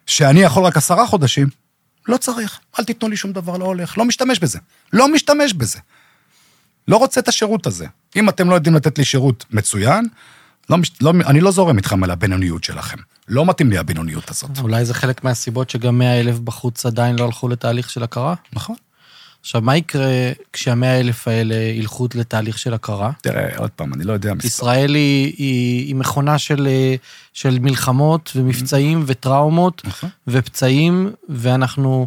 שאני 0.06 0.40
יכול 0.40 0.64
רק 0.64 0.76
עשרה 0.76 1.06
חודשים, 1.06 1.48
לא 2.08 2.16
צריך, 2.16 2.60
אל 2.78 2.84
תיתנו 2.84 3.08
לי 3.08 3.16
שום 3.16 3.32
דבר, 3.32 3.56
לא 3.56 3.64
הולך, 3.64 3.98
לא 3.98 4.04
משתמש 4.04 4.38
בזה. 4.38 4.58
לא 4.92 5.12
משתמש 5.12 5.52
בזה. 5.52 5.78
לא 6.88 6.96
רוצה 6.96 7.20
את 7.20 7.28
השירות 7.28 7.66
הזה. 7.66 7.86
אם 8.16 8.28
אתם 8.28 8.50
לא 8.50 8.54
יודעים 8.54 8.74
לתת 8.74 8.98
לי 8.98 9.04
שירות 9.04 9.44
מצוין, 9.50 10.08
לא, 10.70 10.78
לא, 11.00 11.12
אני 11.26 11.40
לא 11.40 11.50
זורם 11.50 11.76
איתכם 11.76 12.04
על 12.04 12.10
הבינוניות 12.10 12.64
שלכם. 12.64 12.96
לא 13.28 13.46
מתאים 13.46 13.70
לי 13.70 13.78
הבינוניות 13.78 14.30
הזאת. 14.30 14.50
אולי 14.58 14.84
זה 14.84 14.94
חלק 14.94 15.24
מהסיבות 15.24 15.70
שגם 15.70 15.98
100 15.98 16.20
אלף 16.20 16.38
בחוץ 16.38 16.86
עדיין 16.86 17.18
לא 17.18 17.24
הלכו 17.24 17.48
לתהליך 17.48 17.90
של 17.90 18.02
הכרה? 18.02 18.34
נכון. 18.52 18.76
עכשיו, 19.44 19.60
מה 19.60 19.76
יקרה 19.76 20.32
כשהמאה 20.52 21.00
אלף 21.00 21.28
האלה 21.28 21.54
ילכו 21.54 22.08
לתהליך 22.14 22.58
של 22.58 22.74
הכרה? 22.74 23.10
תראה, 23.20 23.56
עוד 23.56 23.70
פעם, 23.70 23.94
אני 23.94 24.04
לא 24.04 24.12
יודע 24.12 24.34
מספר. 24.34 24.46
ישראל 24.46 24.94
היא, 24.94 25.34
היא, 25.38 25.86
היא 25.86 25.94
מכונה 25.94 26.38
של, 26.38 26.68
של 27.32 27.58
מלחמות 27.58 28.32
ומבצעים 28.36 29.04
וטראומות 29.06 29.82
נכון. 29.84 30.10
ופצעים, 30.28 31.12
ואנחנו... 31.28 32.06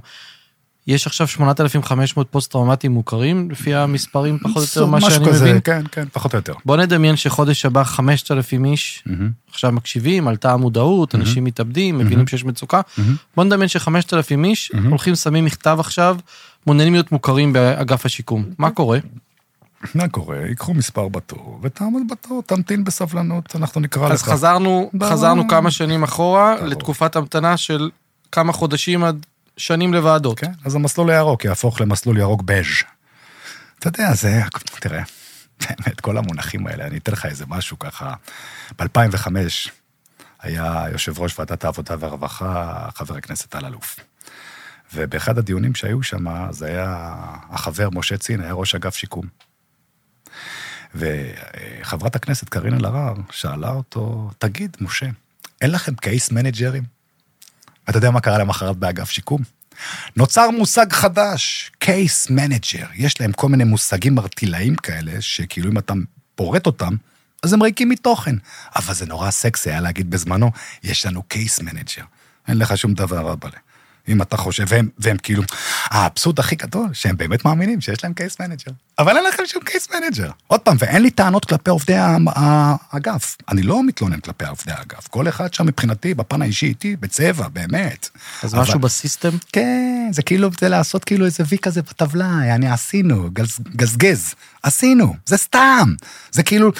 יש 0.87 1.07
עכשיו 1.07 1.27
8,500 1.27 2.27
פוסט-טראומטיים 2.31 2.93
מוכרים, 2.93 3.51
לפי 3.51 3.75
המספרים 3.75 4.39
פחות 4.39 4.55
או 4.57 4.61
יותר, 4.61 4.85
מה 4.85 5.01
שאני 5.01 5.25
כזה, 5.25 5.45
מבין. 5.45 5.59
כן, 5.63 5.81
כן, 5.91 6.07
פחות 6.13 6.33
או 6.33 6.37
יותר. 6.37 6.53
בוא 6.65 6.77
נדמיין 6.77 7.15
שחודש 7.15 7.65
הבא 7.65 7.83
5,000 7.83 8.65
איש 8.65 9.03
מהמם. 9.05 9.31
עכשיו 9.49 9.71
מקשיבים, 9.71 10.27
עלתה 10.27 10.53
המודעות, 10.53 11.15
אנשים 11.15 11.43
מתאבדים, 11.43 11.97
מבינים 11.97 12.27
שיש 12.27 12.45
מצוקה. 12.45 12.81
בוא 13.35 13.43
נדמיין 13.43 13.67
ש-5,000 13.67 14.45
איש 14.45 14.71
הולכים, 14.89 15.15
שמים 15.15 15.45
מכתב 15.45 15.77
עכשיו, 15.79 16.17
מעוניינים 16.67 16.93
להיות 16.93 17.11
מוכרים 17.11 17.53
באגף 17.53 18.05
השיקום. 18.05 18.45
מה 18.57 18.71
קורה? 18.71 18.99
מה 19.95 20.07
קורה? 20.07 20.37
ייקחו 20.37 20.73
מספר 20.73 21.07
בתור, 21.07 21.59
ותעמוד 21.63 22.01
בתור, 22.11 22.43
תמתין 22.45 22.83
בסבלנות, 22.83 23.55
אנחנו 23.55 23.81
נקרא 23.81 24.11
אז 24.11 24.21
לך. 24.21 24.29
חזרנו, 24.29 24.89
ברור. 24.93 25.11
חזרנו 25.11 25.47
כמה 25.47 25.71
שנים 25.71 26.03
אחורה. 26.03 26.55
לתקופת 26.61 27.15
המתנה 27.15 27.57
של 27.57 27.89
כמה 28.31 28.53
חודשים 28.53 29.03
עד 29.03 29.25
שנים 29.57 29.93
לוועדות. 29.93 30.39
כן, 30.39 30.51
אז 30.65 30.75
המסלול 30.75 31.09
הירוק 31.09 31.45
יהפוך 31.45 31.81
למסלול 31.81 32.17
ירוק 32.17 32.41
בז'. 32.41 32.65
אתה 33.79 33.87
יודע, 33.87 34.13
זה, 34.13 34.41
תראה, 34.79 35.03
באמת, 35.59 36.01
כל 36.01 36.17
המונחים 36.17 36.67
האלה, 36.67 36.87
אני 36.87 36.97
אתן 36.97 37.11
לך 37.11 37.25
איזה 37.25 37.45
משהו 37.47 37.79
ככה. 37.79 38.13
ב-2005 38.79 39.27
היה 40.41 40.85
יושב 40.91 41.19
ראש 41.19 41.39
ועדת 41.39 41.65
העבודה 41.65 41.95
והרווחה, 41.99 42.87
חבר 42.95 43.15
הכנסת 43.17 43.55
אלאלוף. 43.55 43.99
ובאחד 44.93 45.37
הדיונים 45.37 45.75
שהיו 45.75 46.03
שם, 46.03 46.51
זה 46.51 46.65
היה 46.65 47.15
החבר 47.49 47.89
משה 47.89 48.17
צין, 48.17 48.41
היה 48.41 48.53
ראש 48.53 48.75
אגף 48.75 48.95
שיקום. 48.95 49.25
וחברת 50.95 52.15
הכנסת 52.15 52.49
קארין 52.49 52.73
אלהרר 52.73 53.13
שאלה 53.31 53.69
אותו, 53.69 54.31
תגיד, 54.37 54.77
משה, 54.81 55.05
אין 55.61 55.71
לכם 55.71 55.95
קייס 55.95 56.31
מנג'רים? 56.31 56.83
אתה 57.89 57.97
יודע 57.97 58.11
מה 58.11 58.21
קרה 58.21 58.37
למחרת 58.37 58.77
באגף 58.77 59.09
שיקום? 59.09 59.41
נוצר 60.15 60.51
מושג 60.51 60.93
חדש, 60.93 61.71
case 61.79 62.29
manager. 62.29 62.85
יש 62.95 63.21
להם 63.21 63.31
כל 63.31 63.49
מיני 63.49 63.63
מושגים 63.63 64.19
ערטילאיים 64.19 64.75
כאלה, 64.75 65.21
שכאילו 65.21 65.71
אם 65.71 65.77
אתה 65.77 65.93
פורט 66.35 66.65
אותם, 66.65 66.95
אז 67.43 67.53
הם 67.53 67.63
ריקים 67.63 67.89
מתוכן. 67.89 68.35
אבל 68.75 68.93
זה 68.93 69.05
נורא 69.05 69.31
סקסי 69.31 69.69
היה 69.69 69.81
להגיד 69.81 70.09
בזמנו, 70.09 70.51
יש 70.83 71.05
לנו 71.05 71.23
case 71.23 71.59
manager. 71.59 72.03
אין 72.47 72.57
לך 72.57 72.77
שום 72.77 72.93
דבר 72.93 73.27
רע 73.27 73.35
בלה. 73.35 73.59
אם 74.07 74.21
אתה 74.21 74.37
חושב, 74.37 74.65
והם, 74.67 74.89
והם 74.99 75.17
כאילו, 75.17 75.43
האבסורד 75.85 76.39
הכי 76.39 76.55
גדול, 76.55 76.87
שהם 76.93 77.17
באמת 77.17 77.45
מאמינים 77.45 77.81
שיש 77.81 78.03
להם 78.03 78.13
case 78.13 78.39
manager. 78.39 78.71
אבל 78.99 79.17
אין 79.17 79.25
לכם 79.25 79.43
שום 79.45 79.63
case 79.63 79.87
manager. 79.93 80.29
עוד 80.47 80.59
פעם, 80.59 80.75
ואין 80.79 81.01
לי 81.01 81.09
טענות 81.11 81.45
כלפי 81.45 81.69
עובדי 81.69 81.95
האגף. 81.97 83.37
אני 83.51 83.61
לא 83.61 83.83
מתלונן 83.83 84.19
כלפי 84.19 84.45
עובדי 84.45 84.71
האגף. 84.71 85.07
כל 85.07 85.27
אחד 85.27 85.53
שם 85.53 85.65
מבחינתי, 85.65 86.13
בפן 86.13 86.41
האישי 86.41 86.65
איתי, 86.65 86.95
בצבע, 86.95 87.47
באמת. 87.47 88.09
אז 88.43 88.53
אבל- 88.53 88.61
משהו 88.63 88.79
ב 88.79 88.85
system? 88.85 89.29
כן, 89.53 90.09
זה 90.11 90.21
כאילו, 90.21 90.49
זה 90.59 90.69
לעשות 90.69 91.03
כאילו 91.03 91.25
איזה 91.25 91.43
וי 91.47 91.57
כזה 91.57 91.81
בטבלה, 91.81 92.31
יעני, 92.47 92.69
עשינו, 92.71 93.29
גז, 93.33 93.59
גזגז, 93.75 94.33
עשינו, 94.63 95.15
זה 95.25 95.37
סתם. 95.37 95.93
זה 96.31 96.43
כאילו, 96.43 96.71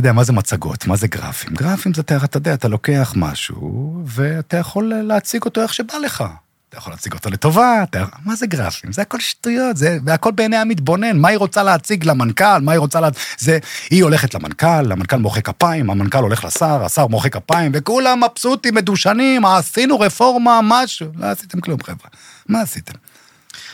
אתה 0.00 0.08
יודע, 0.08 0.16
מה 0.16 0.24
זה 0.24 0.32
מצגות? 0.32 0.86
מה 0.86 0.96
זה 0.96 1.08
גרפים? 1.08 1.54
גרפים 1.54 1.94
זה, 1.94 2.02
אתה 2.24 2.36
יודע, 2.36 2.54
אתה 2.54 2.68
לוקח 2.68 3.12
משהו, 3.16 4.02
ואתה 4.06 4.56
יכול 4.56 4.92
להציג 5.04 5.44
אותו 5.44 5.62
איך 5.62 5.74
שבא 5.74 5.94
לך. 6.04 6.24
אתה 6.68 6.78
יכול 6.78 6.92
להציג 6.92 7.12
אותו 7.12 7.30
לטובה, 7.30 7.82
אתה... 7.82 8.04
מה 8.24 8.36
זה 8.36 8.46
גרפים? 8.46 8.92
זה 8.92 9.02
הכל 9.02 9.20
שטויות, 9.20 9.76
זה... 9.76 9.98
והכל 10.04 10.30
בעיני 10.32 10.56
המתבונן. 10.56 11.18
מה 11.18 11.28
היא 11.28 11.38
רוצה 11.38 11.62
להציג 11.62 12.04
למנכ"ל, 12.04 12.60
מה 12.62 12.72
היא 12.72 12.78
רוצה 12.78 13.00
לה... 13.00 13.08
זה... 13.38 13.58
היא 13.90 14.02
הולכת 14.04 14.34
למנכ"ל, 14.34 14.92
המנכ"ל 14.92 15.16
מוחא 15.16 15.40
כפיים, 15.40 15.90
המנכ"ל 15.90 16.18
הולך 16.18 16.44
לשר, 16.44 16.84
השר 16.84 17.06
מוחא 17.06 17.28
כפיים, 17.28 17.72
וכולם 17.74 18.22
מבסוטים, 18.24 18.74
מדושנים, 18.74 19.46
עשינו 19.46 20.00
רפורמה, 20.00 20.60
משהו. 20.62 21.06
לא 21.16 21.26
עשיתם 21.26 21.60
כלום, 21.60 21.82
חבר'ה. 21.82 22.10
מה 22.48 22.60
עשיתם? 22.60 22.94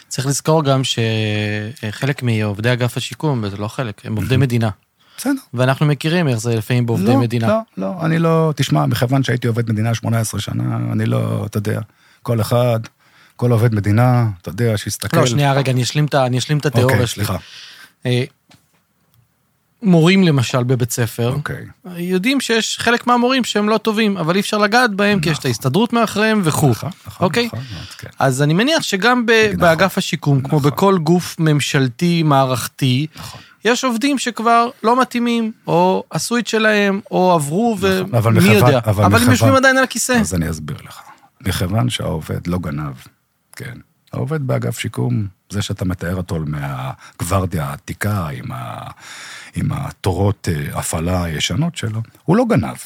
צריך 0.08 0.26
לזכור 0.26 0.64
גם 0.64 0.82
שחלק 0.84 2.22
מעובדי 2.22 2.72
אגף 2.72 2.96
השיקום, 2.96 3.40
וזה 3.42 3.56
לא 3.56 3.68
חלק, 3.68 4.06
הם 4.06 4.16
עובדי 4.16 4.36
מדינה. 4.36 4.70
בסדר. 5.18 5.32
ואנחנו 5.54 5.86
מכירים 5.86 6.28
איך 6.28 6.38
זה 6.38 6.56
לפעמים 6.56 6.86
בעובדי 6.86 7.06
לא, 7.06 7.20
מדינה. 7.20 7.46
לא, 7.48 7.58
לא, 7.76 7.94
אני 8.06 8.18
לא, 8.18 8.52
תשמע, 8.56 8.86
מכיוון 8.86 9.22
שהייתי 9.22 9.46
עובד 9.46 9.70
מדינה 9.70 9.94
18 9.94 10.40
שנה, 10.40 10.78
אני 10.92 11.06
לא, 11.06 11.46
אתה 11.46 11.58
יודע, 11.58 11.80
כל 12.22 12.40
אחד, 12.40 12.80
כל 13.36 13.52
עובד 13.52 13.74
מדינה, 13.74 14.26
אתה 14.42 14.48
יודע, 14.48 14.76
שיסתכל. 14.76 15.16
לא, 15.16 15.26
שנייה, 15.26 15.52
רגע, 15.52 15.72
אני 15.72 15.82
אשלים 15.82 16.04
את 16.04 16.14
אני 16.14 16.38
אשלים 16.38 16.58
את 16.58 16.66
התיאוריה 16.66 16.94
אוקיי, 16.94 17.06
שלי. 17.06 17.24
סליחה. 17.24 17.38
אה, 18.06 18.24
מורים 19.82 20.22
למשל 20.22 20.62
בבית 20.62 20.90
ספר, 20.90 21.32
אוקיי. 21.32 21.64
יודעים 21.96 22.40
שיש 22.40 22.78
חלק 22.78 23.06
מהמורים 23.06 23.44
שהם 23.44 23.68
לא 23.68 23.78
טובים, 23.78 24.16
אבל 24.16 24.34
אי 24.34 24.40
אפשר 24.40 24.58
לגעת 24.58 24.94
בהם, 24.94 25.20
כי 25.20 25.30
יש 25.30 25.38
את 25.38 25.44
ההסתדרות 25.44 25.92
מאחוריהם 25.92 26.40
וכו'. 26.44 26.70
נכון, 26.70 26.90
נכון, 27.06 27.24
אוקיי? 27.26 27.46
נכון, 27.46 27.60
כן. 27.98 28.08
אז 28.18 28.42
אני 28.42 28.54
מניח 28.54 28.82
שגם 28.82 29.26
ב- 29.26 29.30
נכון. 29.46 29.60
באגף 29.60 29.98
השיקום, 29.98 30.40
כמו 30.40 30.58
נכון. 30.58 30.70
בכל 30.70 30.98
גוף 30.98 31.36
ממשלתי 31.38 32.22
מערכתי, 32.22 33.06
נכון. 33.16 33.40
יש 33.66 33.84
עובדים 33.84 34.18
שכבר 34.18 34.70
לא 34.82 35.00
מתאימים, 35.00 35.52
או 35.66 36.04
עשו 36.10 36.38
את 36.38 36.46
שלהם, 36.46 37.00
או 37.10 37.32
עברו, 37.32 37.76
נכון, 38.10 38.38
ומי 38.38 38.48
יודע. 38.48 38.78
אבל 38.84 39.04
אבל 39.04 39.22
הם 39.22 39.30
יושבים 39.30 39.54
עדיין 39.54 39.76
על 39.76 39.84
הכיסא. 39.84 40.12
אז 40.12 40.34
אני 40.34 40.50
אסביר 40.50 40.76
לך. 40.84 41.00
מכיוון 41.40 41.90
שהעובד 41.90 42.46
לא 42.46 42.58
גנב, 42.58 42.94
כן, 43.56 43.78
העובד 44.12 44.46
באגף 44.46 44.78
שיקום, 44.78 45.26
זה 45.50 45.62
שאתה 45.62 45.84
מתאר 45.84 46.16
אותו 46.16 46.38
מהגוורדיה 46.46 47.64
העתיקה 47.64 48.28
עם, 48.28 48.52
ה... 48.52 48.90
עם 49.54 49.72
התורות 49.72 50.48
אה, 50.52 50.78
הפעלה 50.78 51.24
הישנות 51.24 51.76
שלו, 51.76 52.00
הוא 52.24 52.36
לא 52.36 52.44
גנב. 52.48 52.76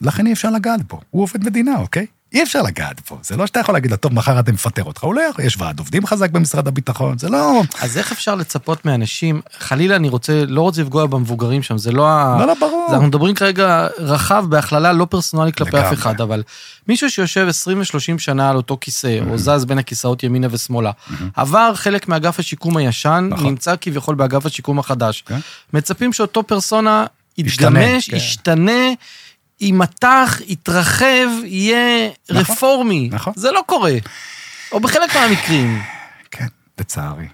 לכן 0.00 0.26
אי 0.26 0.32
אפשר 0.32 0.50
לגעת 0.50 0.82
בו. 0.88 1.00
הוא 1.10 1.22
עובד 1.22 1.44
מדינה, 1.44 1.76
אוקיי? 1.76 2.06
אי 2.32 2.42
אפשר 2.42 2.62
לגעת 2.62 3.00
בו. 3.10 3.18
זה 3.22 3.36
לא 3.36 3.46
שאתה 3.46 3.60
יכול 3.60 3.74
להגיד 3.74 3.90
לו, 3.90 3.96
טוב, 3.96 4.12
מחר 4.12 4.38
אני 4.38 4.52
מפטר 4.52 4.84
אותך. 4.84 5.04
הוא 5.04 5.14
לא 5.14 5.20
יכול, 5.20 5.44
יש 5.44 5.56
ועד 5.58 5.78
עובדים 5.78 6.06
חזק 6.06 6.30
במשרד 6.30 6.68
הביטחון, 6.68 7.18
זה 7.18 7.28
לא... 7.28 7.62
אז 7.80 7.98
איך 7.98 8.12
אפשר 8.12 8.34
לצפות 8.34 8.84
מאנשים, 8.84 9.40
חלילה 9.58 9.96
אני 9.96 10.08
רוצה, 10.08 10.44
לא 10.48 10.60
רוצה 10.60 10.82
לפגוע 10.82 11.06
במבוגרים 11.06 11.62
שם, 11.62 11.78
זה 11.78 11.92
לא 11.92 12.08
ה... 12.08 12.36
לא, 12.40 12.46
לא, 12.46 12.54
ברור. 12.60 12.86
זה 12.88 12.94
אנחנו 12.94 13.08
מדברים 13.08 13.34
כרגע 13.34 13.86
רחב 13.98 14.44
בהכללה 14.48 14.92
לא 14.92 15.04
פרסונלי 15.04 15.52
כלפי 15.52 15.70
לגמרי. 15.70 15.88
אף 15.88 15.92
אחד, 15.92 16.20
אבל 16.20 16.42
מישהו 16.88 17.10
שיושב 17.10 17.46
20 17.48 17.78
ו-30 17.78 18.18
שנה 18.18 18.50
על 18.50 18.56
אותו 18.56 18.78
כיסא, 18.80 19.18
או 19.30 19.38
זז 19.38 19.64
בין 19.64 19.78
הכיסאות 19.78 20.22
ימינה 20.22 20.46
ושמאלה, 20.50 20.90
עבר 21.36 21.74
חלק 21.74 22.08
מאגף 22.08 22.38
השיקום 22.38 22.76
הישן, 22.76 23.28
נכון. 23.30 23.46
נמצא 23.46 23.74
כביכול 23.80 24.14
באגף 24.14 24.46
השיקום 24.46 24.78
החדש. 24.78 25.24
כן. 25.26 25.38
מצפים 25.72 26.12
שאותו 26.12 26.42
פרסונה 26.42 27.04
ישתנה, 27.38 27.80
יתגמש, 27.80 28.10
כן. 28.10 28.16
ישתנה, 28.16 28.92
יימתח, 29.60 30.40
יתרחב, 30.46 31.28
יהיה 31.44 32.08
נכון, 32.30 32.54
רפורמי. 32.54 33.08
נכון. 33.12 33.32
זה 33.36 33.52
לא 33.52 33.62
קורה. 33.66 33.92
או 34.72 34.80
בחלק 34.80 35.16
מהמקרים. 35.16 35.82
כן, 36.30 36.46
לצערי. 36.78 37.26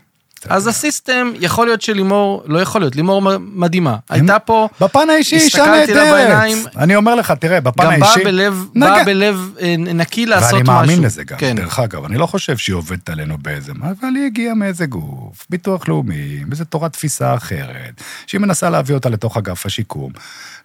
אז 0.49 0.67
הסיסטם, 0.67 1.33
יכול 1.41 1.67
להיות 1.67 1.83
שלימור, 1.83 2.43
לא 2.47 2.59
יכול 2.59 2.81
להיות, 2.81 2.97
לימור 2.97 3.23
מדהימה. 3.39 3.97
הייתה 4.11 4.39
פה, 4.39 4.69
בפן 4.81 5.11
האישי 5.11 5.39
לה 5.59 5.67
נהדרת. 5.67 6.45
אני 6.77 6.97
אומר 6.97 7.15
לך, 7.15 7.31
תראה, 7.31 7.61
בפן 7.61 7.85
גם 7.85 7.91
האישי... 7.91 8.07
באה 8.15 8.25
בלב, 8.25 8.65
נגע- 8.75 8.87
באה 8.91 9.05
בלב 9.05 9.51
אה, 9.61 9.75
נקי 9.79 10.27
לעשות 10.27 10.45
משהו. 10.61 10.67
ואני 10.75 10.87
מאמין 10.87 11.03
לזה 11.03 11.25
גם, 11.25 11.39
כן. 11.39 11.57
דרך 11.57 11.79
אגב, 11.79 12.05
אני 12.05 12.19
לא 12.19 12.27
חושב 12.27 12.57
שהיא 12.57 12.75
עובדת 12.77 13.09
עלינו 13.09 13.39
באיזה 13.39 13.73
מה, 13.75 13.87
אבל 14.01 14.09
היא 14.17 14.27
הגיעה 14.27 14.55
מאיזה 14.55 14.87
גוף, 14.87 15.47
ביטוח 15.51 15.89
לאומי, 15.89 16.45
באיזה 16.49 16.65
תורת 16.65 16.93
תפיסה 16.93 17.35
אחרת, 17.35 18.01
שהיא 18.27 18.41
מנסה 18.41 18.71
להביא 18.71 18.95
אותה 18.95 19.09
לתוך 19.09 19.37
אגף 19.37 19.67
השיקום, 19.67 20.13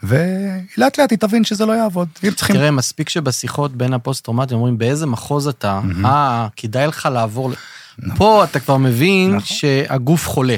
ולאט 0.04 0.98
לאט 1.00 1.12
היא 1.12 1.20
תבין 1.20 1.44
שזה 1.44 1.66
לא 1.66 1.74
יעבוד. 1.74 2.08
צריכים... 2.36 2.56
תראה, 2.56 2.72
מספיק 2.72 3.10
שבשיחות 3.10 3.76
בין 3.76 3.94
הפוסט-טראומטיים 3.94 4.58
אומרים, 4.60 4.78
באיזה 4.78 5.06
מחוז 5.06 5.48
אתה, 5.48 5.80
אה, 6.06 6.48
כדאי 6.56 6.88
לך 6.88 7.10
לעבור... 7.12 7.52
ל-" 8.00 8.16
פה 8.18 8.44
אתה 8.44 8.60
כבר 8.60 8.78
מבין 8.78 9.30
נכון. 9.36 9.46
שהגוף 9.46 10.28
חולה. 10.28 10.56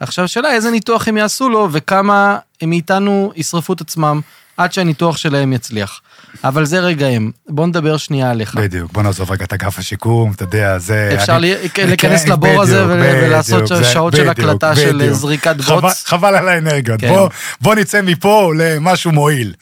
עכשיו, 0.00 0.24
השאלה 0.24 0.52
איזה 0.52 0.70
ניתוח 0.70 1.08
הם 1.08 1.16
יעשו 1.16 1.48
לו, 1.48 1.68
וכמה 1.72 2.38
הם 2.60 2.70
מאיתנו 2.70 3.32
ישרפו 3.36 3.72
את 3.72 3.80
עצמם 3.80 4.20
עד 4.56 4.72
שהניתוח 4.72 5.16
שלהם 5.16 5.52
יצליח. 5.52 6.00
אבל 6.44 6.64
זה 6.64 6.80
רגעים. 6.80 7.32
בוא 7.48 7.66
נדבר 7.66 7.96
שנייה 7.96 8.30
עליך. 8.30 8.54
בדיוק, 8.54 8.92
בוא 8.92 9.02
נעזוב 9.02 9.30
רגע 9.30 9.44
את 9.44 9.52
אגף 9.52 9.78
השיקום, 9.78 10.32
אתה 10.32 10.42
יודע, 10.42 10.78
זה... 10.78 11.10
אפשר 11.14 11.36
אני- 11.36 11.40
לי- 11.54 11.68
להיכנס 11.88 12.24
כן, 12.24 12.30
לבור 12.32 12.62
הזה 12.62 12.84
בדיוק, 12.84 12.90
ול- 13.00 13.24
ולעשות 13.24 13.62
בדיוק, 13.62 13.78
זה- 13.82 13.84
שעות 13.92 14.12
של 14.16 14.30
בדיוק, 14.30 14.38
הקלטה 14.48 14.76
של 14.76 14.96
בדיוק. 14.98 15.12
זריקת 15.12 15.56
חבל- 15.60 15.80
בוץ. 15.80 16.04
חבל 16.06 16.34
על 16.36 16.48
האנרגיות, 16.48 17.00
כן. 17.00 17.08
בוא- 17.08 17.28
בוא 17.60 17.74
נצא 17.74 18.00
מפה 18.02 18.52
למשהו 18.58 19.12
מועיל. 19.12 19.54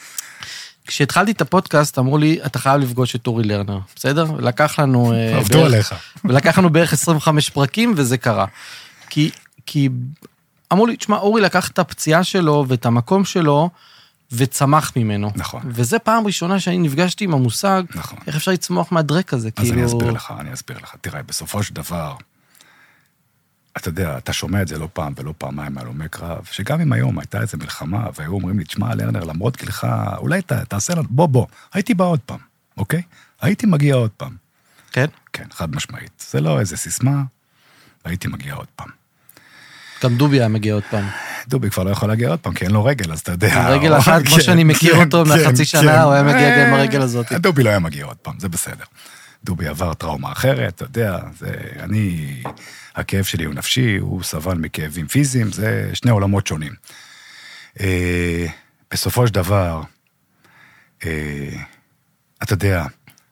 כשהתחלתי 0.86 1.32
את 1.32 1.40
הפודקאסט 1.40 1.98
אמרו 1.98 2.18
לי, 2.18 2.38
אתה 2.46 2.58
חייב 2.58 2.80
לפגוש 2.80 3.14
את 3.16 3.26
אורי 3.26 3.44
לרנר, 3.44 3.78
בסדר? 3.96 4.24
לקח 4.38 4.78
לנו... 4.78 5.12
אה, 5.12 5.36
עבדו 5.38 5.58
בערך- 5.58 5.66
עליך. 5.74 5.94
ולקח 6.24 6.58
לנו 6.58 6.70
בערך 6.70 6.92
25 6.92 7.50
פרקים 7.50 7.94
וזה 7.96 8.18
קרה. 8.18 8.46
כי, 9.10 9.30
כי 9.66 9.88
אמרו 10.72 10.86
לי, 10.86 10.96
תשמע, 10.96 11.16
אורי 11.16 11.40
לקח 11.42 11.68
את 11.70 11.78
הפציעה 11.78 12.24
שלו 12.24 12.64
ואת 12.68 12.86
המקום 12.86 13.24
שלו 13.24 13.70
וצמח 14.32 14.92
ממנו. 14.96 15.30
נכון. 15.36 15.62
וזה 15.66 15.98
פעם 15.98 16.26
ראשונה 16.26 16.60
שאני 16.60 16.78
נפגשתי 16.78 17.24
עם 17.24 17.34
המושג, 17.34 17.82
נכון. 17.94 18.18
איך 18.26 18.36
אפשר 18.36 18.50
לצמוח 18.52 18.92
מהדרק 18.92 19.34
הזה, 19.34 19.48
אז 19.56 19.64
כאילו... 19.64 19.78
אני 19.78 19.86
אסביר 19.86 20.10
לך, 20.10 20.32
אני 20.40 20.52
אסביר 20.52 20.76
לך. 20.82 20.94
תראה, 21.00 21.22
בסופו 21.22 21.62
של 21.62 21.74
דבר, 21.74 22.14
אתה 23.76 23.88
יודע, 23.88 24.18
אתה 24.18 24.32
שומע 24.32 24.62
את 24.62 24.68
זה 24.68 24.78
לא 24.78 24.88
פעם 24.92 25.12
ולא 25.16 25.34
פעמיים 25.38 25.74
מהלומי 25.74 26.08
קרב, 26.08 26.48
שגם 26.50 26.80
אם 26.80 26.92
היום 26.92 27.18
הייתה 27.18 27.40
איזו 27.40 27.58
מלחמה, 27.58 28.06
והיו 28.18 28.32
אומרים 28.32 28.58
לי, 28.58 28.64
תשמע, 28.64 28.94
לרנר, 28.94 29.24
למרות 29.24 29.56
גילך, 29.56 29.86
אולי 30.18 30.42
ת, 30.42 30.52
תעשה 30.52 30.94
לנו, 30.94 31.08
בוא, 31.10 31.26
בוא, 31.26 31.46
הייתי 31.72 31.94
בא 31.94 32.04
עוד 32.04 32.20
פעם, 32.20 32.38
אוקיי? 32.76 33.02
הייתי 33.40 33.66
מגיע 33.66 33.94
עוד 33.94 34.10
פעם. 34.10 34.36
כן? 34.92 35.06
כן, 35.32 35.44
חד 35.52 35.74
משמעית. 35.74 36.24
זה 36.30 36.40
לא 36.40 36.60
איזה 36.60 36.76
סיסמה, 36.76 37.22
הייתי 38.04 38.28
מגיע 38.28 38.54
עוד 38.54 38.66
פעם. 38.76 38.88
גם 40.04 40.16
דובי 40.16 40.38
היה 40.38 40.48
מגיע 40.48 40.74
עוד 40.74 40.82
פעם. 40.90 41.04
דובי 41.48 41.70
כבר 41.70 41.82
לא 41.82 41.90
יכול 41.90 42.08
להגיע 42.08 42.28
עוד 42.28 42.38
פעם, 42.38 42.54
כי 42.54 42.64
אין 42.64 42.72
לו 42.72 42.84
רגל, 42.84 43.12
אז 43.12 43.20
אתה 43.20 43.32
יודע. 43.32 43.68
רגל 43.68 43.98
אחת, 43.98 44.22
כמו 44.26 44.36
כן, 44.36 44.42
שאני 44.42 44.64
מכיר 44.64 44.94
כן, 44.94 45.00
אותו 45.00 45.24
כן, 45.24 45.30
מהחצי 45.30 45.64
שנה. 45.64 46.02
הוא 46.02 46.12
היה 46.12 46.22
מגיע 46.22 46.58
גם 46.58 46.66
עם 46.66 46.74
אה, 46.74 46.78
הרגל 46.78 47.02
הזאת. 47.02 47.32
דובי 47.32 47.62
לא 47.62 47.70
היה 47.70 47.78
מגיע 47.78 48.04
עוד 48.04 48.16
פעם, 48.16 48.34
זה 48.38 48.48
בסדר. 48.48 48.84
דובי 49.44 49.66
עבר 49.66 49.94
טראומה 49.94 50.32
אחרת, 50.32 50.74
אתה 50.74 50.84
יודע, 50.84 51.18
זה... 51.38 51.54
אני... 51.80 52.42
הכאב 52.94 53.24
שלי 53.24 53.44
הוא 53.44 53.54
נפשי, 53.54 53.96
הוא 53.96 54.22
סבל 54.22 54.54
מכאבים 54.54 55.08
פיזיים, 55.08 55.52
זה 55.52 55.90
שני 55.94 56.10
עולמות 56.10 56.46
שונים. 56.46 56.72
אה, 57.80 58.46
בסופו 58.90 59.26
של 59.26 59.34
דבר, 59.34 59.82
אה, 61.04 61.62
אתה 62.42 62.52
יודע, 62.52 62.86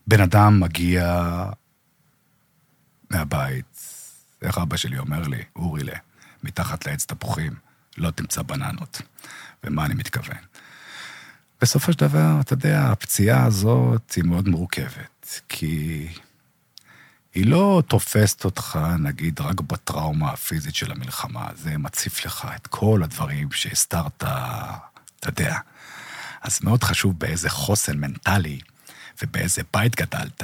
בן 0.07 0.21
אדם 0.21 0.61
מגיע 0.61 1.25
מהבית, 3.11 3.81
איך 4.43 4.59
אבא 4.59 4.77
שלי 4.77 4.99
אומר 4.99 5.23
לי, 5.29 5.43
אורילה, 5.57 5.97
מתחת 6.43 6.87
לעץ 6.87 7.05
תפוחים, 7.05 7.53
לא 7.99 8.11
תמצא 8.11 8.43
בננות. 8.43 9.03
ומה 9.65 9.87
אני 9.87 9.95
מתכוון? 9.95 10.37
בסופו 11.61 11.93
של 11.93 11.99
דבר, 11.99 12.41
אתה 12.41 12.53
יודע, 12.53 12.89
הפציעה 12.91 13.47
הזאת 13.47 14.13
היא 14.17 14.25
מאוד 14.25 14.49
מורכבת, 14.49 15.41
כי 15.49 16.09
היא 17.35 17.47
לא 17.47 17.83
תופסת 17.89 18.45
אותך, 18.45 18.79
נגיד, 18.99 19.41
רק 19.41 19.61
בטראומה 19.61 20.31
הפיזית 20.31 20.75
של 20.75 20.93
המלחמה, 20.93 21.49
זה 21.55 21.79
מציף 21.79 22.25
לך 22.25 22.49
את 22.57 22.67
כל 22.67 23.01
הדברים 23.05 23.53
שהסתרת, 23.53 24.17
אתה 24.17 25.29
יודע. 25.29 25.57
אז 26.43 26.59
מאוד 26.63 26.85
חשוב 26.85 27.19
באיזה 27.19 27.51
חוסן 27.51 27.99
מנטלי 27.99 28.61
ובאיזה 29.23 29.63
בית 29.73 29.97
גדלת, 29.97 30.43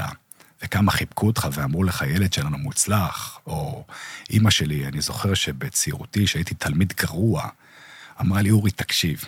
וכמה 0.63 0.93
חיבקו 0.93 1.27
אותך 1.27 1.49
ואמרו 1.53 1.85
לך, 1.85 2.05
ילד 2.09 2.33
שלנו 2.33 2.59
מוצלח, 2.59 3.39
או 3.47 3.85
אימא 4.31 4.51
שלי, 4.51 4.87
אני 4.87 5.01
זוכר 5.01 5.35
שבצעירותי, 5.35 6.27
שהייתי 6.27 6.55
תלמיד 6.55 6.93
גרוע, 6.97 7.49
אמרה 8.21 8.43
לי, 8.43 8.51
אורי, 8.51 8.71
תקשיב, 8.71 9.25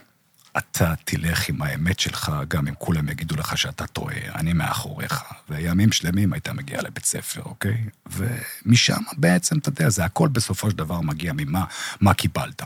אתה 0.58 0.94
תלך 1.04 1.48
עם 1.48 1.62
האמת 1.62 2.00
שלך, 2.00 2.32
גם 2.48 2.68
אם 2.68 2.74
כולם 2.78 3.08
יגידו 3.08 3.36
לך 3.36 3.58
שאתה 3.58 3.86
טועה, 3.86 4.16
אני 4.34 4.52
מאחוריך. 4.52 5.22
וימים 5.48 5.92
שלמים 5.92 6.32
היית 6.32 6.48
מגיע 6.48 6.82
לבית 6.82 7.04
ספר, 7.04 7.42
אוקיי? 7.44 7.84
ומשם 8.06 9.02
בעצם, 9.16 9.58
אתה 9.58 9.68
יודע, 9.68 9.88
זה 9.88 10.04
הכל 10.04 10.28
בסופו 10.28 10.70
של 10.70 10.76
דבר 10.76 11.00
מגיע 11.00 11.32
ממה 11.36 11.64
מה 12.00 12.14
קיבלת. 12.14 12.62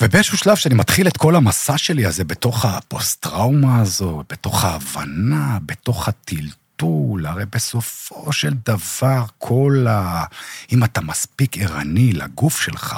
ובאיזשהו 0.00 0.38
שלב 0.38 0.56
שאני 0.56 0.74
מתחיל 0.74 1.08
את 1.08 1.16
כל 1.16 1.36
המסע 1.36 1.78
שלי 1.78 2.06
הזה 2.06 2.24
בתוך 2.24 2.64
הפוסט-טראומה 2.64 3.80
הזו, 3.80 4.24
בתוך 4.30 4.64
ההבנה, 4.64 5.58
בתוך 5.66 6.08
הטלטול, 6.08 7.26
הרי 7.26 7.44
בסופו 7.52 8.32
של 8.32 8.54
דבר 8.66 9.24
כל 9.38 9.86
ה... 9.88 10.24
אם 10.72 10.84
אתה 10.84 11.00
מספיק 11.00 11.58
ערני 11.58 12.12
לגוף 12.12 12.60
שלך, 12.60 12.96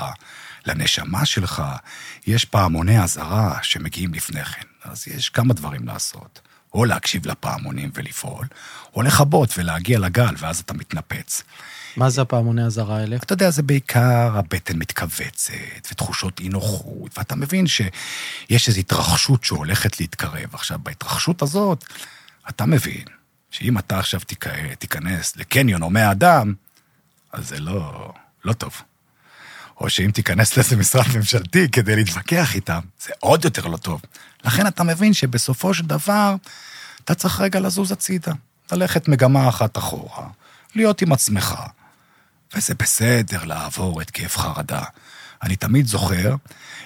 לנשמה 0.66 1.26
שלך, 1.26 1.62
יש 2.26 2.44
פעמוני 2.44 3.02
אזהרה 3.02 3.58
שמגיעים 3.62 4.14
לפני 4.14 4.44
כן. 4.44 4.66
אז 4.84 5.08
יש 5.08 5.28
כמה 5.28 5.54
דברים 5.54 5.86
לעשות. 5.86 6.40
או 6.74 6.84
להקשיב 6.84 7.26
לפעמונים 7.26 7.90
ולפעול, 7.94 8.46
או 8.94 9.02
לכבות 9.02 9.58
ולהגיע 9.58 9.98
לגל, 9.98 10.34
ואז 10.38 10.60
אתה 10.60 10.74
מתנפץ. 10.74 11.42
מה 11.96 12.10
זה 12.10 12.22
הפעמוני 12.22 12.64
אזהרה 12.64 12.96
האלה? 12.96 13.16
אתה 13.16 13.32
יודע, 13.32 13.50
זה 13.50 13.62
בעיקר 13.62 14.38
הבטן 14.38 14.78
מתכווצת, 14.78 15.52
ותחושות 15.90 16.40
אי 16.40 16.48
נוחות, 16.48 17.18
ואתה 17.18 17.36
מבין 17.36 17.66
שיש 17.66 18.68
איזו 18.68 18.80
התרחשות 18.80 19.44
שהולכת 19.44 20.00
להתקרב. 20.00 20.54
עכשיו, 20.54 20.78
בהתרחשות 20.82 21.42
הזאת, 21.42 21.84
אתה 22.48 22.66
מבין 22.66 23.04
שאם 23.50 23.78
אתה 23.78 23.98
עכשיו 23.98 24.20
תיכנס 24.78 25.36
לקניון 25.36 25.82
הומה 25.82 26.10
אדם, 26.10 26.54
אז 27.32 27.48
זה 27.48 27.60
לא, 27.60 28.12
לא 28.44 28.52
טוב. 28.52 28.82
או 29.80 29.90
שאם 29.90 30.10
תיכנס 30.10 30.56
לאיזה 30.56 30.76
משרד 30.76 31.04
ממשלתי 31.16 31.68
כדי 31.68 31.96
להתווכח 31.96 32.54
איתם, 32.54 32.80
זה 33.04 33.12
עוד 33.20 33.44
יותר 33.44 33.66
לא 33.66 33.76
טוב. 33.76 34.02
לכן 34.44 34.66
אתה 34.66 34.82
מבין 34.82 35.12
שבסופו 35.12 35.74
של 35.74 35.86
דבר, 35.86 36.34
אתה 37.04 37.14
צריך 37.14 37.40
רגע 37.40 37.60
לזוז 37.60 37.92
הצידה, 37.92 38.32
ללכת 38.72 39.08
מגמה 39.08 39.48
אחת 39.48 39.78
אחורה, 39.78 40.26
להיות 40.74 41.02
עם 41.02 41.12
עצמך, 41.12 41.54
וזה 42.54 42.74
בסדר 42.74 43.44
לעבור 43.44 44.00
התקף 44.00 44.36
חרדה. 44.36 44.82
אני 45.42 45.56
תמיד 45.56 45.86
זוכר 45.86 46.34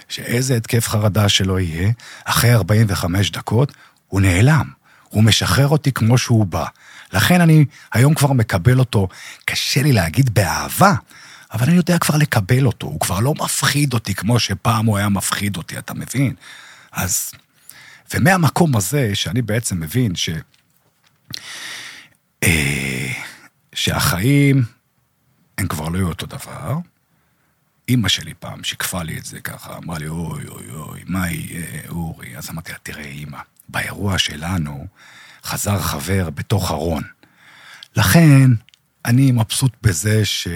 שאיזה 0.09 0.57
התקף 0.57 0.89
חרדה 0.89 1.29
שלא 1.29 1.61
יהיה, 1.61 1.93
אחרי 2.25 2.55
45 2.55 3.31
דקות 3.31 3.73
הוא 4.09 4.21
נעלם. 4.21 4.71
הוא 5.09 5.25
משחרר 5.25 5.69
אותי 5.69 5.93
כמו 5.93 6.19
שהוא 6.19 6.47
בא. 6.47 6.65
לכן 7.13 7.41
אני 7.41 7.65
היום 7.93 8.15
כבר 8.15 8.33
מקבל 8.33 8.79
אותו, 8.79 9.09
קשה 9.45 9.83
לי 9.83 9.93
להגיד 9.93 10.35
באהבה, 10.35 10.95
אבל 11.57 11.67
אני 11.67 11.77
יודע 11.77 11.99
כבר 11.99 12.17
לקבל 12.17 12.67
אותו, 12.67 12.87
הוא 12.87 13.01
כבר 13.01 13.21
לא 13.21 13.35
מפחיד 13.35 13.95
אותי 13.95 14.15
כמו 14.15 14.39
שפעם 14.39 14.87
הוא 14.87 14.97
היה 14.99 15.09
מפחיד 15.09 15.57
אותי, 15.57 15.79
אתה 15.79 15.95
מבין? 15.95 16.35
אז... 16.93 17.31
ומהמקום 18.15 18.77
הזה, 18.77 19.15
שאני 19.15 19.43
בעצם 19.43 19.81
מבין 19.81 20.15
ש... 20.15 20.31
אה, 22.43 23.13
שהחיים 23.75 24.65
הם 25.59 25.69
כבר 25.69 25.89
לא 25.89 25.99
יהיו 25.99 26.09
אותו 26.09 26.27
דבר, 26.27 26.79
אימא 27.89 28.09
שלי 28.09 28.35
פעם 28.35 28.65
שיקפה 28.65 29.03
לי 29.03 29.19
את 29.19 29.25
זה 29.25 29.41
ככה, 29.41 29.77
אמרה 29.77 29.99
לי, 29.99 30.09
אוי 30.09 30.49
אוי 30.49 30.71
אוי, 30.71 31.01
מה 31.07 31.31
יהיה, 31.31 31.89
אורי? 31.89 32.37
אז 32.37 32.51
אמרתי 32.51 32.73
לה, 32.73 32.79
תראה, 32.83 33.05
אימא, 33.05 33.39
באירוע 33.69 34.19
שלנו 34.19 34.87
חזר 35.45 35.81
חבר 35.81 36.31
בתוך 36.31 36.71
ארון. 36.71 37.03
לכן, 37.97 38.51
אני 39.05 39.33
מבסוט 39.33 39.73
בזה 39.83 40.25
ש... 40.25 40.49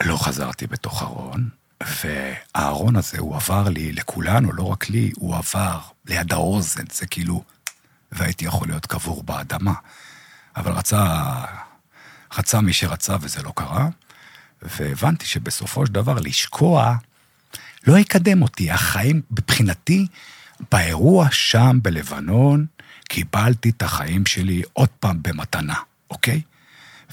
לא 0.00 0.16
חזרתי 0.16 0.66
בתוך 0.66 1.02
ארון, 1.02 1.48
והארון 1.82 2.96
הזה, 2.96 3.18
הוא 3.18 3.36
עבר 3.36 3.68
לי, 3.68 3.92
לכולנו, 3.92 4.52
לא 4.52 4.62
רק 4.62 4.90
לי, 4.90 5.12
הוא 5.16 5.36
עבר 5.36 5.80
ליד 6.06 6.32
האוזן, 6.32 6.84
זה 6.92 7.06
כאילו, 7.06 7.44
והייתי 8.12 8.44
יכול 8.44 8.68
להיות 8.68 8.86
קבור 8.86 9.22
באדמה. 9.22 9.74
אבל 10.56 10.72
רצה, 10.72 11.24
רצה 12.38 12.60
מי 12.60 12.72
שרצה 12.72 13.16
וזה 13.20 13.42
לא 13.42 13.52
קרה, 13.56 13.88
והבנתי 14.62 15.26
שבסופו 15.26 15.86
של 15.86 15.92
דבר 15.92 16.14
לשקוע 16.14 16.96
לא 17.86 17.98
יקדם 17.98 18.42
אותי. 18.42 18.70
החיים, 18.70 19.22
מבחינתי, 19.30 20.06
באירוע 20.70 21.28
שם 21.30 21.78
בלבנון, 21.82 22.66
קיבלתי 23.08 23.70
את 23.70 23.82
החיים 23.82 24.26
שלי 24.26 24.62
עוד 24.72 24.88
פעם 24.88 25.22
במתנה, 25.22 25.74
אוקיי? 26.10 26.40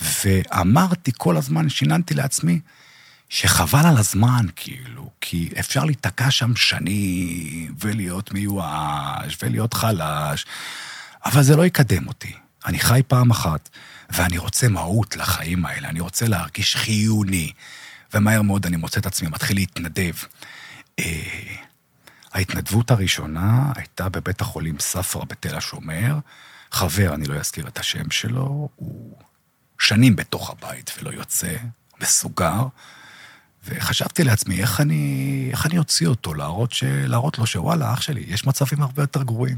ואמרתי 0.01 1.11
כל 1.17 1.37
הזמן, 1.37 1.69
שיננתי 1.69 2.13
לעצמי, 2.13 2.59
שחבל 3.29 3.85
על 3.85 3.97
הזמן, 3.97 4.45
כאילו, 4.55 5.09
כי 5.21 5.49
אפשר 5.59 5.85
להיתקע 5.85 6.31
שם 6.31 6.55
שנים, 6.55 7.75
ולהיות 7.79 8.31
מיואש, 8.31 9.37
ולהיות 9.41 9.73
חלש, 9.73 10.45
אבל 11.25 11.43
זה 11.43 11.55
לא 11.55 11.65
יקדם 11.65 12.07
אותי. 12.07 12.33
אני 12.65 12.79
חי 12.79 13.01
פעם 13.07 13.31
אחת, 13.31 13.69
ואני 14.09 14.37
רוצה 14.37 14.67
מהות 14.67 15.15
לחיים 15.15 15.65
האלה, 15.65 15.89
אני 15.89 15.99
רוצה 15.99 16.27
להרגיש 16.27 16.75
חיוני, 16.75 17.51
ומהר 18.13 18.41
מאוד 18.41 18.65
אני 18.65 18.77
מוצא 18.77 18.99
את 18.99 19.05
עצמי 19.05 19.29
מתחיל 19.29 19.57
להתנדב. 19.57 20.13
אה, 20.99 21.55
ההתנדבות 22.33 22.91
הראשונה 22.91 23.71
הייתה 23.75 24.09
בבית 24.09 24.41
החולים 24.41 24.79
ספרא 24.79 25.23
בתל 25.23 25.55
השומר. 25.55 26.15
חבר, 26.71 27.13
אני 27.13 27.25
לא 27.25 27.35
אזכיר 27.35 27.67
את 27.67 27.77
השם 27.79 28.11
שלו, 28.11 28.69
הוא 28.75 29.17
שנים 29.79 30.15
בתוך 30.15 30.49
הבית 30.49 30.91
ולא 30.99 31.09
יוצא, 31.09 31.55
מסוגר, 32.01 32.67
וחשבתי 33.67 34.23
לעצמי, 34.23 34.61
איך 34.61 34.81
אני, 34.81 35.47
איך 35.51 35.65
אני 35.65 35.77
אוציא 35.77 36.07
אותו, 36.07 36.33
להראות, 36.33 36.71
ש... 36.71 36.83
להראות 36.83 37.37
לו 37.37 37.45
שוואלה, 37.45 37.93
אח 37.93 38.01
שלי, 38.01 38.23
יש 38.27 38.45
מצבים 38.45 38.81
הרבה 38.81 39.03
יותר 39.03 39.23
גרועים. 39.23 39.57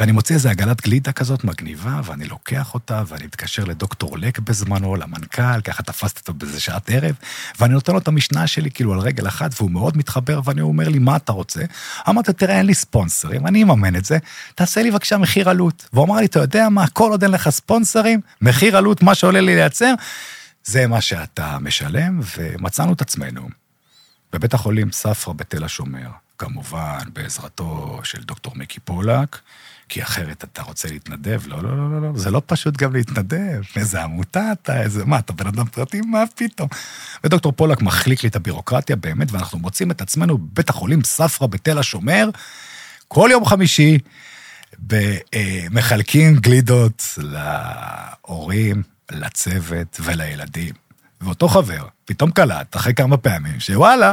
ואני 0.00 0.12
מוציא 0.12 0.34
איזו 0.34 0.48
עגלת 0.48 0.80
גלידה 0.80 1.12
כזאת 1.12 1.44
מגניבה, 1.44 2.00
ואני 2.04 2.24
לוקח 2.24 2.74
אותה, 2.74 3.02
ואני 3.06 3.24
מתקשר 3.24 3.64
לדוקטור 3.64 4.18
לק 4.18 4.38
בזמנו, 4.38 4.96
למנכ"ל, 4.96 5.60
ככה 5.60 5.82
תפסתי 5.82 6.20
אותו 6.20 6.34
באיזה 6.34 6.60
שעת 6.60 6.90
ערב, 6.90 7.14
ואני 7.58 7.74
נותן 7.74 7.92
לו 7.92 7.98
את 7.98 8.08
המשנה 8.08 8.46
שלי 8.46 8.70
כאילו 8.70 8.92
על 8.92 8.98
רגל 8.98 9.28
אחת, 9.28 9.50
והוא 9.56 9.70
מאוד 9.70 9.96
מתחבר, 9.96 10.40
ואני 10.44 10.60
אומר 10.60 10.88
לי, 10.88 10.98
מה 10.98 11.16
אתה 11.16 11.32
רוצה? 11.32 11.62
אמרתי, 12.08 12.32
תראה, 12.32 12.58
אין 12.58 12.66
לי 12.66 12.74
ספונסרים, 12.74 13.46
אני 13.46 13.62
אממן 13.62 13.96
את 13.96 14.04
זה, 14.04 14.18
תעשה 14.54 14.82
לי 14.82 14.90
בבקשה 14.90 15.18
מחיר 15.18 15.48
עלות. 15.48 15.88
והוא 15.92 16.04
אמר 16.04 16.16
לי, 16.16 16.24
אתה 16.24 16.40
יודע 16.40 16.68
מה, 16.68 16.88
כל 16.88 17.10
עוד 17.10 17.22
אין 17.22 17.32
לך 17.32 17.48
ספונסרים, 17.48 18.20
מחיר 18.40 18.76
עלות, 18.76 19.02
מה 19.02 19.14
שעולה 19.14 19.40
לי 19.40 19.54
לייצר, 19.54 19.94
זה 20.64 20.86
מה 20.86 21.00
שאתה 21.00 21.58
משלם, 21.60 22.20
ומצאנו 22.36 22.92
את 22.92 23.00
עצמנו 23.00 23.48
בבית 24.32 24.54
החולים 24.54 24.92
ספרא 24.92 25.32
בתל 25.32 25.64
השומר, 25.64 26.08
כמובן 26.38 26.98
בעזרתו 27.12 28.00
של 28.04 28.22
דוקטור 28.22 28.52
מיקי 28.56 28.80
פולק, 28.80 29.38
כי 29.90 30.02
אחרת 30.02 30.44
אתה 30.44 30.62
רוצה 30.62 30.88
להתנדב, 30.88 31.40
לא, 31.46 31.62
לא, 31.62 31.76
לא, 31.76 31.90
לא, 31.90 32.02
לא, 32.02 32.18
זה 32.18 32.30
לא 32.30 32.42
פשוט 32.46 32.76
גם 32.76 32.92
להתנדב, 32.92 33.60
איזה 33.76 34.02
עמותה 34.02 34.52
אתה, 34.52 34.82
איזה, 34.82 35.04
מה, 35.04 35.18
אתה 35.18 35.32
בן 35.32 35.46
אדם 35.46 35.66
פרטי, 35.66 36.00
מה 36.00 36.24
פתאום? 36.34 36.68
ודוקטור 37.24 37.52
פולק 37.52 37.82
מחליק 37.82 38.22
לי 38.22 38.28
את 38.28 38.36
הבירוקרטיה 38.36 38.96
באמת, 38.96 39.32
ואנחנו 39.32 39.58
מוצאים 39.58 39.90
את 39.90 40.00
עצמנו 40.00 40.38
בבית 40.38 40.70
החולים 40.70 41.04
ספרא 41.04 41.46
בתל 41.46 41.78
השומר, 41.78 42.30
כל 43.08 43.28
יום 43.32 43.44
חמישי, 43.44 43.98
מחלקים 45.70 46.36
גלידות 46.36 47.18
להורים, 47.18 48.82
לצוות 49.10 50.00
ולילדים. 50.00 50.74
ואותו 51.20 51.48
חבר 51.48 51.86
פתאום 52.04 52.30
קלט, 52.30 52.76
אחרי 52.76 52.94
כמה 52.94 53.16
פעמים, 53.16 53.60
שוואלה, 53.60 54.12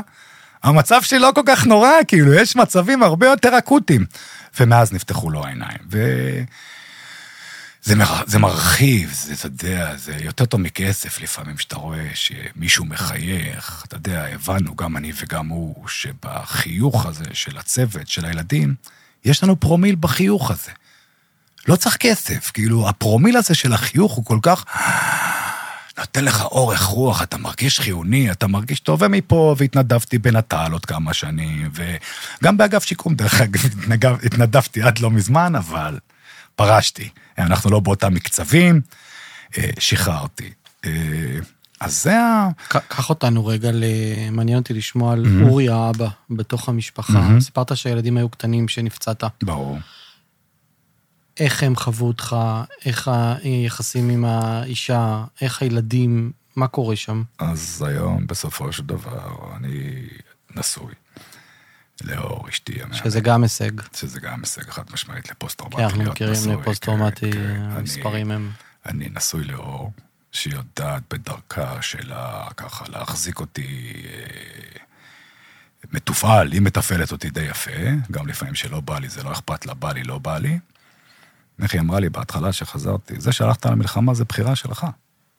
המצב 0.64 1.02
שלי 1.02 1.20
לא 1.20 1.32
כל 1.36 1.42
כך 1.46 1.68
נורא, 1.68 1.92
כאילו, 2.08 2.34
יש 2.34 2.56
מצבים 2.56 3.04
הרבה 3.04 3.28
יותר 3.28 3.58
אקוטיים. 3.58 4.06
ומאז 4.60 4.93
נפתחו 4.93 5.30
לו 5.30 5.45
העיניים. 5.45 5.80
ו... 5.91 5.99
זה, 7.88 7.95
מר... 7.95 8.22
זה 8.26 8.39
מרחיב, 8.39 9.14
זה, 9.14 9.34
אתה 9.34 9.45
יודע, 9.45 9.97
זה 9.97 10.16
יותר 10.22 10.45
טוב 10.45 10.62
מכסף 10.62 11.22
לפעמים, 11.22 11.58
שאתה 11.58 11.76
רואה 11.76 12.10
שמישהו 12.14 12.86
מחייך. 12.86 13.84
אתה 13.88 13.95
יודע, 13.95 14.26
הבנו, 14.34 14.76
גם 14.76 14.97
אני 14.97 15.12
וגם 15.22 15.47
הוא, 15.47 15.88
שבחיוך 15.88 17.05
הזה 17.05 17.26
של 17.34 17.58
הצוות, 17.58 18.08
של 18.08 18.26
הילדים, 18.26 18.76
יש 19.26 19.43
לנו 19.43 19.60
פרומיל 19.60 19.95
בחיוך 19.95 20.51
הזה. 20.51 20.72
לא 21.68 21.76
צריך 21.76 21.97
כסף, 21.97 22.51
כאילו, 22.51 22.89
הפרומיל 22.89 23.38
הזה 23.38 23.55
של 23.55 23.74
החיוך 23.74 24.14
הוא 24.14 24.26
כל 24.26 24.39
כך... 24.41 24.66
נותן 25.98 26.26
לך 26.26 26.45
אורך 26.45 26.82
רוח, 26.82 27.22
אתה 27.22 27.38
מרגיש 27.38 27.80
חיוני, 27.80 28.32
אתה 28.32 28.48
מרגיש 28.48 28.80
טוב, 28.80 29.02
ומפה, 29.02 29.56
והתנדבתי 29.58 30.18
בנט"ל 30.18 30.70
עוד 30.72 30.86
כמה 30.86 31.14
שנים, 31.14 31.70
וגם 31.74 32.58
באגף 32.58 32.84
שיקום, 32.84 33.16
דרך 33.16 33.41
אגב, 33.41 34.18
התנדבתי 34.26 34.82
עד 34.82 35.00
לא 35.00 35.12
מזמן, 35.12 35.56
אבל 35.56 35.98
פרשתי. 36.56 37.10
אנחנו 37.38 37.70
לא 37.70 37.80
באותם 37.80 38.14
מקצבים, 38.14 38.82
אה, 39.58 39.70
שחררתי. 39.80 40.52
אה, 40.86 40.91
אז 41.82 42.04
זה 42.04 42.20
ה... 42.20 42.50
קח 42.68 43.10
אותנו 43.10 43.45
רגע, 43.45 43.72
מעניין 44.32 44.58
אותי 44.58 44.74
לשמוע 44.74 45.14
על 45.14 45.26
mm-hmm. 45.26 45.50
אורי 45.50 45.70
האבא 45.70 46.08
בתוך 46.30 46.70
המשפחה. 46.70 47.14
Mm-hmm. 47.14 47.41
סיפרת 47.41 47.78
שהילדים 47.78 48.18
היו 48.18 48.30
קטנים 48.30 48.68
שנפצעת. 48.68 49.24
ברור. 49.43 49.78
איך 51.40 51.64
הם 51.64 51.76
חוו 51.76 52.08
אותך, 52.08 52.36
איך 52.86 53.08
היחסים 53.44 54.10
עם 54.10 54.26
האישה, 54.26 55.24
איך 55.42 55.62
הילדים, 55.62 56.32
מה 56.56 56.68
קורה 56.68 56.96
שם? 56.96 57.24
אז 57.40 57.84
היום, 57.88 58.28
בסופו 58.28 58.72
של 58.72 58.84
דבר, 58.84 59.56
אני 59.56 60.08
נשוי. 60.56 60.94
לאור 62.04 62.50
אשתי 62.50 62.82
המאמן. 62.82 62.94
שזה 62.94 63.20
גם 63.22 63.44
הישג. 63.44 63.72
שזה 63.96 64.20
גם 64.20 64.40
הישג 64.40 64.70
חד 64.70 64.84
משמעית 64.94 65.32
לפוסט-טראומטי. 65.32 65.78
כי 65.78 65.84
אנחנו 65.84 66.04
מכירים 66.04 66.52
לפוסט-טראומטי, 66.52 67.32
כן, 67.32 67.40
כן. 67.40 67.62
המספרים 67.62 68.32
הם... 68.32 68.52
אני, 68.86 69.10
נשוי 69.16 69.44
לאור, 69.44 69.92
שהיא 70.32 70.54
יודעת 70.54 71.04
בדרכה 71.14 71.82
שלה 71.82 72.48
ככה 72.58 72.86
להחזיק 72.88 73.40
אותי 73.40 73.94
אה, 74.06 74.80
מתופעל, 75.92 76.52
היא 76.52 76.62
מתפעלת 76.62 77.12
אותי 77.12 77.30
די 77.30 77.42
יפה, 77.42 77.72
גם 78.12 78.28
לפעמים 78.28 78.56
שלא 78.56 78.80
בא 78.80 79.00
לי, 79.00 79.10
זה 79.10 79.24
לא 79.24 79.32
אכפת 79.32 79.66
לה, 79.66 79.74
בא 79.74 79.92
לי, 79.92 80.04
לא 80.04 80.18
בא 80.18 80.38
לי. 80.38 80.60
איך 81.62 81.74
היא 81.74 81.82
אמרה 81.82 81.99
לי 81.99 82.10
בהתחלה 82.10 82.53
שחזרתי, 82.53 83.22
זה 83.22 83.32
שהלכת 83.32 83.66
למלחמה 83.66 84.14
זה 84.14 84.26
בחירה 84.26 84.55
שלך. 84.55 84.88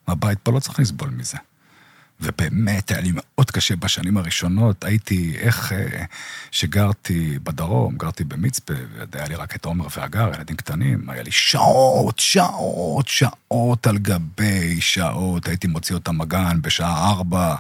הבית 0.09 0.39
פה 0.39 0.53
לא 0.53 0.61
צריך 0.61 0.81
לסבול 0.81 1.11
מזה. 1.11 1.39
ובאמת 2.21 2.91
היה 2.91 3.01
לי 3.01 3.11
מאוד 3.15 3.51
קשה 3.51 3.77
בשנים 3.77 4.17
הראשונות, 4.17 4.85
הייתי, 4.85 5.35
איך 5.39 5.73
אה, 5.73 6.05
שגרתי 6.51 7.39
בדרום, 7.43 7.97
גרתי 7.97 8.25
במצפה, 8.25 8.75
והיה 9.13 9.29
לי 9.29 9.35
רק 9.35 9.57
את 9.57 9.65
עומר 9.65 9.87
והגר, 9.97 10.31
ילדים 10.35 10.57
קטנים, 10.57 11.11
היה 11.11 11.23
לי 11.23 11.31
שעות, 11.31 12.19
שעות, 12.19 13.09
שעות 13.09 13.87
על 13.87 13.99
גבי 13.99 14.81
שעות, 14.81 15.49
הייתי 15.49 15.67
מוציא 15.67 15.95
אותם 15.95 16.19
מגן 16.19 16.63
בשעה 16.63 17.11
ארבע, 17.11 17.55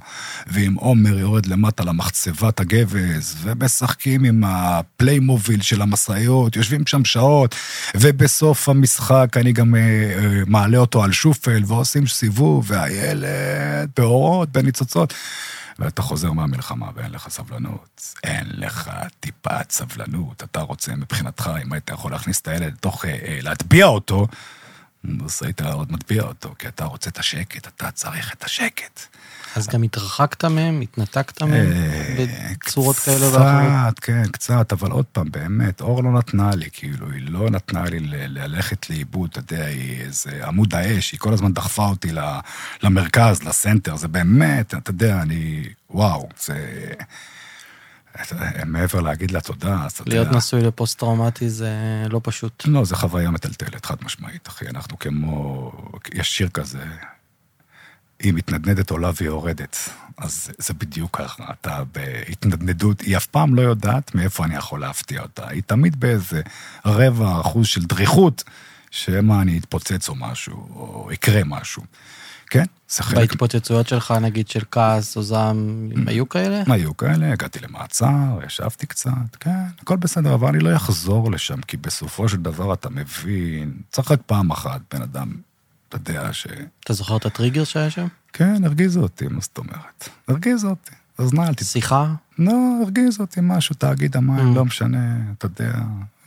ועם 0.46 0.74
עומר 0.74 1.18
יורד 1.18 1.46
למטה 1.46 1.84
למחצבת 1.84 2.60
הגבס, 2.60 3.36
ומשחקים 3.42 4.24
עם 4.24 4.44
הפליימוביל 4.46 5.62
של 5.62 5.82
המשאיות, 5.82 6.56
יושבים 6.56 6.86
שם 6.86 7.04
שעות, 7.04 7.54
ובסוף 7.94 8.68
המשחק 8.68 9.36
אני 9.36 9.52
גם 9.52 9.74
אה, 9.74 9.80
אה, 9.80 10.42
מעלה 10.46 10.78
אותו 10.78 11.04
על 11.04 11.12
שופל, 11.12 11.62
ועושים 11.66 12.06
סיבוב, 12.06 12.64
והילד 12.68 13.28
באורות, 13.96 14.47
בניצוצות. 14.52 15.14
ואתה 15.78 16.02
חוזר 16.02 16.32
מהמלחמה 16.32 16.90
ואין 16.94 17.10
לך 17.10 17.28
סבלנות. 17.28 18.14
אין 18.24 18.46
לך 18.50 18.90
טיפת 19.20 19.70
סבלנות. 19.70 20.42
אתה 20.42 20.60
רוצה 20.60 20.96
מבחינתך, 20.96 21.50
אם 21.64 21.72
היית 21.72 21.90
יכול 21.90 22.12
להכניס 22.12 22.40
את 22.40 22.48
הילד 22.48 22.72
לתוך, 22.72 23.04
אה, 23.04 23.10
אה, 23.10 23.38
להטביע 23.42 23.86
אותו, 23.86 24.26
אז 25.24 25.42
היית 25.42 25.60
עוד 25.60 25.92
מטביע 25.92 26.22
אותו, 26.22 26.54
כי 26.58 26.68
אתה 26.68 26.84
רוצה 26.84 27.10
את 27.10 27.18
השקט, 27.18 27.68
אתה 27.68 27.90
צריך 27.90 28.32
את 28.32 28.44
השקט. 28.44 29.00
אז 29.56 29.66
גם 29.66 29.82
התרחקת 29.82 30.44
מהם, 30.44 30.80
התנתקת 30.80 31.42
מהם, 31.42 31.72
אה, 31.72 32.26
בצורות 32.52 32.96
כאלה 32.96 33.26
ואחרות. 33.32 33.94
קצת, 33.94 34.04
כן, 34.04 34.22
קצת, 34.32 34.72
אבל 34.72 34.90
עוד 34.90 35.04
פעם, 35.04 35.30
באמת, 35.30 35.80
אור 35.80 36.02
לא 36.02 36.12
נתנה 36.12 36.50
לי, 36.54 36.68
כאילו, 36.72 37.10
היא 37.10 37.22
לא 37.30 37.50
נתנה 37.50 37.84
לי 37.84 38.00
ללכת 38.28 38.90
לאיבוד, 38.90 39.30
אתה 39.32 39.54
יודע, 39.54 39.64
היא 39.64 40.00
איזה 40.00 40.46
עמוד 40.46 40.74
האש, 40.74 41.12
היא 41.12 41.20
כל 41.20 41.32
הזמן 41.32 41.52
דחפה 41.52 41.86
אותי 41.86 42.10
למרכז, 42.82 43.42
לסנטר, 43.42 43.96
זה 43.96 44.08
באמת, 44.08 44.74
אתה 44.74 44.90
יודע, 44.90 45.22
אני, 45.22 45.64
וואו, 45.90 46.28
זה... 46.44 46.56
מעבר 48.66 49.00
להגיד 49.00 49.30
לה 49.30 49.40
תודה, 49.40 49.84
אז 49.84 49.92
אתה 49.92 50.02
יודע... 50.02 50.12
להיות 50.12 50.32
נשוי 50.36 50.62
לפוסט-טראומטי 50.62 51.50
זה 51.50 51.72
לא 52.10 52.20
פשוט. 52.22 52.62
לא, 52.66 52.84
זו 52.84 52.96
חוויה 52.96 53.30
מטלטלת, 53.30 53.86
חד 53.86 53.96
משמעית, 54.04 54.48
אחי. 54.48 54.68
אנחנו 54.68 54.98
כמו... 54.98 55.72
יש 56.14 56.36
שיר 56.36 56.48
כזה, 56.48 56.84
היא 58.22 58.32
מתנדנדת 58.32 58.90
עולה 58.90 59.10
ויורדת. 59.20 59.76
אז 60.18 60.50
זה 60.58 60.74
בדיוק 60.74 61.16
ככה, 61.18 61.44
אתה 61.52 61.82
בהתנדנדות, 61.92 63.00
היא 63.00 63.16
אף 63.16 63.26
פעם 63.26 63.54
לא 63.54 63.62
יודעת 63.62 64.14
מאיפה 64.14 64.44
אני 64.44 64.56
יכול 64.56 64.80
להפתיע 64.80 65.22
אותה. 65.22 65.48
היא 65.48 65.62
תמיד 65.66 66.00
באיזה 66.00 66.42
רבע 66.86 67.40
אחוז 67.40 67.66
של 67.66 67.84
דריכות, 67.84 68.44
שמא 68.90 69.42
אני 69.42 69.58
אתפוצץ 69.58 70.08
או 70.08 70.14
משהו, 70.14 70.56
או 70.56 71.08
יקרה 71.12 71.44
משהו. 71.44 71.82
כן, 72.50 72.64
זה 72.88 73.02
חלק... 73.02 73.18
בהתפוצצויות 73.18 73.88
שלך, 73.88 74.14
נגיד 74.22 74.48
של 74.48 74.62
כעס 74.70 75.16
או 75.16 75.22
זעם, 75.22 75.88
היו 76.06 76.28
כאלה? 76.28 76.62
היו 76.66 76.96
כאלה, 76.96 77.32
הגעתי 77.32 77.58
למעצר, 77.60 78.38
ישבתי 78.46 78.86
קצת, 78.86 79.36
כן, 79.40 79.66
הכל 79.80 79.96
בסדר, 79.96 80.34
אבל 80.34 80.48
אני 80.48 80.58
לא 80.58 80.76
אחזור 80.76 81.32
לשם, 81.32 81.60
כי 81.60 81.76
בסופו 81.76 82.28
של 82.28 82.36
דבר 82.36 82.72
אתה 82.72 82.90
מבין, 82.90 83.72
צריך 83.90 84.10
רק 84.10 84.20
פעם 84.26 84.50
אחת, 84.50 84.80
בן 84.94 85.02
אדם, 85.02 85.32
אתה 85.88 85.96
יודע 85.96 86.32
ש... 86.32 86.46
אתה 86.84 86.92
זוכר 86.92 87.16
את 87.16 87.26
הטריגר 87.26 87.64
שהיה 87.64 87.90
שם? 87.90 88.06
כן, 88.32 88.64
הרגיז 88.64 88.96
אותי, 88.96 89.26
מה 89.28 89.40
זאת 89.40 89.58
אומרת? 89.58 90.08
הרגיז 90.28 90.64
אותי. 90.64 90.90
אז 91.18 91.34
נעלתי. 91.34 91.64
שיחה? 91.64 92.14
לא, 92.38 92.52
הרגיז 92.82 93.20
אותי 93.20 93.40
משהו, 93.42 93.74
תאגיד 93.74 94.16
המים, 94.16 94.52
Mm. 94.52 94.56
לא 94.56 94.64
משנה, 94.64 95.16
אתה 95.38 95.46
יודע. 95.46 95.78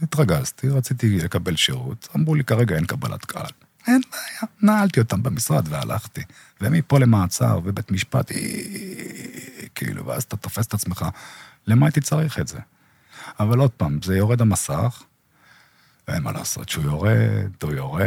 התרגזתי, 0.01 0.70
רציתי 0.70 1.18
לקבל 1.18 1.55
שירות, 1.55 2.07
אמרו 2.16 2.36
לי, 2.36 2.43
כרגע 2.43 2.76
אין 2.76 2.86
קבלת 2.86 3.26
קהל. 3.26 3.51
אין 3.88 4.01
בעיה, 4.12 4.51
נעלתי 4.62 4.99
אותם 4.99 5.24
במשרד 5.24 5.68
והלכתי. 5.70 6.22
ומפה 6.62 6.99
למעצר 6.99 7.59
ובית 7.64 7.91
משפט, 7.91 8.32
אי, 8.32 8.64
כאילו, 9.76 10.05
ואז 10.05 10.24
אתה 10.24 10.38
תופס 10.38 10.68
את 10.68 10.74
עצמך, 10.74 11.05
למה 11.68 11.86
הייתי 11.86 12.01
צריך 12.01 12.39
את 12.39 12.47
זה? 12.47 12.59
אבל 13.39 13.59
עוד 13.59 13.72
פעם, 13.72 13.99
זה 14.03 14.18
יורד 14.18 14.41
המסך, 14.41 15.03
ואין 16.08 16.24
מה 16.24 16.32
לעשות, 16.32 16.70
שהוא 16.70 16.84
יורד, 16.84 17.10
הוא 17.64 17.72
יורד, 17.74 18.06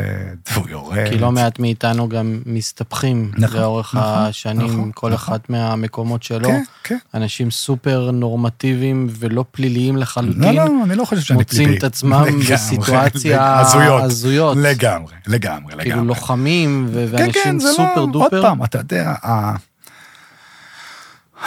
הוא 0.55 0.69
יורד. 0.69 1.09
כי 1.11 1.19
לא 1.19 1.33
מעט 1.33 1.59
מאיתנו 1.59 2.09
גם 2.09 2.43
מסתבכים 2.47 3.31
נכון, 3.39 3.61
לאורך 3.61 3.95
נכון, 3.95 4.09
השנים, 4.09 4.67
נכון, 4.67 4.91
כל 4.95 5.11
נכון. 5.11 5.15
אחד 5.35 5.39
מהמקומות 5.49 6.23
שלו. 6.23 6.49
כן, 6.49 6.63
כן. 6.85 6.97
אנשים 7.15 7.51
סופר 7.51 8.11
נורמטיביים 8.11 9.07
ולא 9.11 9.45
פליליים 9.51 9.97
לא, 9.97 10.03
לחלוטין. 10.03 10.55
לא, 10.57 10.67
אני 10.85 10.95
לא 10.97 11.05
חושב 11.05 11.23
שאני 11.23 11.39
מוצאים 11.39 11.63
פלילי. 11.65 11.79
את 11.79 11.85
עצמם 11.85 12.23
לגמרי, 12.27 12.45
בסיטואציה 12.55 13.59
הזויות. 13.61 14.03
הזויות. 14.03 14.57
לגמרי, 14.61 15.15
לגמרי, 15.27 15.73
לגמרי. 15.73 15.85
כאילו 15.85 16.05
לוחמים 16.05 16.87
ו- 16.93 17.07
כן, 17.17 17.33
כן, 17.33 17.39
ואנשים 17.49 17.61
זה 17.61 17.69
סופר 17.73 18.01
לא, 18.01 18.13
דופר. 18.13 18.37
עוד 18.37 18.45
פעם, 18.47 18.65
אתה 18.65 18.79
יודע, 18.79 19.15
ה- 19.23 19.55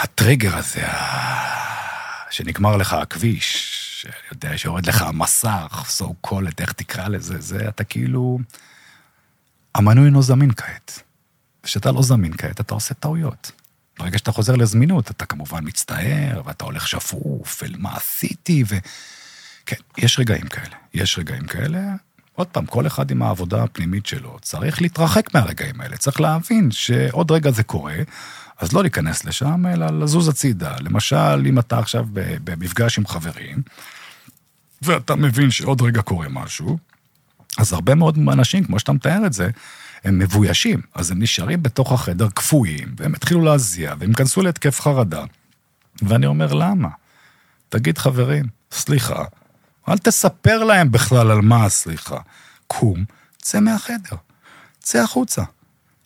הטריגר 0.02 0.56
הזה, 0.56 0.86
ה- 0.86 1.58
שנגמר 2.30 2.76
לך 2.76 2.92
הכביש, 2.92 3.74
שאני 4.00 4.12
יודע, 4.32 4.58
שיורד 4.58 4.86
לך 4.86 5.02
המסך, 5.02 5.84
so 5.98 6.04
called, 6.26 6.54
איך 6.60 6.72
תקרא 6.72 7.08
לזה, 7.08 7.40
זה, 7.40 7.68
אתה 7.68 7.84
כאילו... 7.84 8.38
המנוי 9.74 10.06
אינו 10.06 10.22
זמין 10.22 10.50
כעת. 10.56 11.02
כשאתה 11.62 11.92
לא 11.92 12.02
זמין 12.02 12.32
כעת, 12.36 12.60
אתה 12.60 12.74
עושה 12.74 12.94
טעויות. 12.94 13.52
ברגע 13.98 14.18
שאתה 14.18 14.32
חוזר 14.32 14.56
לזמינות, 14.56 15.10
אתה 15.10 15.26
כמובן 15.26 15.64
מצטער, 15.64 16.42
ואתה 16.44 16.64
הולך 16.64 16.88
שפוף, 16.88 17.62
אל 17.62 17.74
מה 17.78 17.96
עשיתי, 17.96 18.64
ו... 18.68 18.76
כן, 19.66 19.76
יש 19.98 20.18
רגעים 20.18 20.48
כאלה. 20.48 20.76
יש 20.94 21.18
רגעים 21.18 21.46
כאלה. 21.46 21.80
עוד 22.32 22.46
פעם, 22.46 22.66
כל 22.66 22.86
אחד 22.86 23.10
עם 23.10 23.22
העבודה 23.22 23.62
הפנימית 23.62 24.06
שלו 24.06 24.38
צריך 24.42 24.82
להתרחק 24.82 25.34
מהרגעים 25.34 25.80
האלה. 25.80 25.96
צריך 25.96 26.20
להבין 26.20 26.70
שעוד 26.70 27.30
רגע 27.30 27.50
זה 27.50 27.62
קורה, 27.62 27.96
אז 28.58 28.72
לא 28.72 28.82
להיכנס 28.82 29.24
לשם, 29.24 29.66
אלא 29.66 29.86
לזוז 29.86 30.28
הצידה. 30.28 30.76
למשל, 30.80 31.46
אם 31.46 31.58
אתה 31.58 31.78
עכשיו 31.78 32.06
במפגש 32.44 32.98
עם 32.98 33.06
חברים, 33.06 33.62
ואתה 34.82 35.14
מבין 35.14 35.50
שעוד 35.50 35.82
רגע 35.82 36.02
קורה 36.02 36.28
משהו, 36.28 36.78
אז 37.58 37.72
הרבה 37.72 37.94
מאוד 37.94 38.18
אנשים, 38.32 38.64
כמו 38.64 38.78
שאתה 38.78 38.92
מתאר 38.92 39.26
את 39.26 39.32
זה, 39.32 39.50
הם 40.04 40.18
מבוישים, 40.18 40.80
אז 40.94 41.10
הם 41.10 41.22
נשארים 41.22 41.62
בתוך 41.62 41.92
החדר 41.92 42.28
קפואים, 42.30 42.94
והם 42.96 43.14
התחילו 43.14 43.44
להזיע, 43.44 43.94
והם 43.98 44.12
כנסו 44.12 44.42
להתקף 44.42 44.80
חרדה. 44.80 45.24
ואני 46.02 46.26
אומר, 46.26 46.52
למה? 46.52 46.88
תגיד, 47.68 47.98
חברים, 47.98 48.44
סליחה, 48.72 49.24
אל 49.88 49.98
תספר 49.98 50.64
להם 50.64 50.92
בכלל 50.92 51.30
על 51.30 51.40
מה 51.40 51.64
הסליחה. 51.64 52.18
קום, 52.66 53.04
צא 53.42 53.60
מהחדר, 53.60 54.16
צא 54.78 54.98
החוצה. 54.98 55.42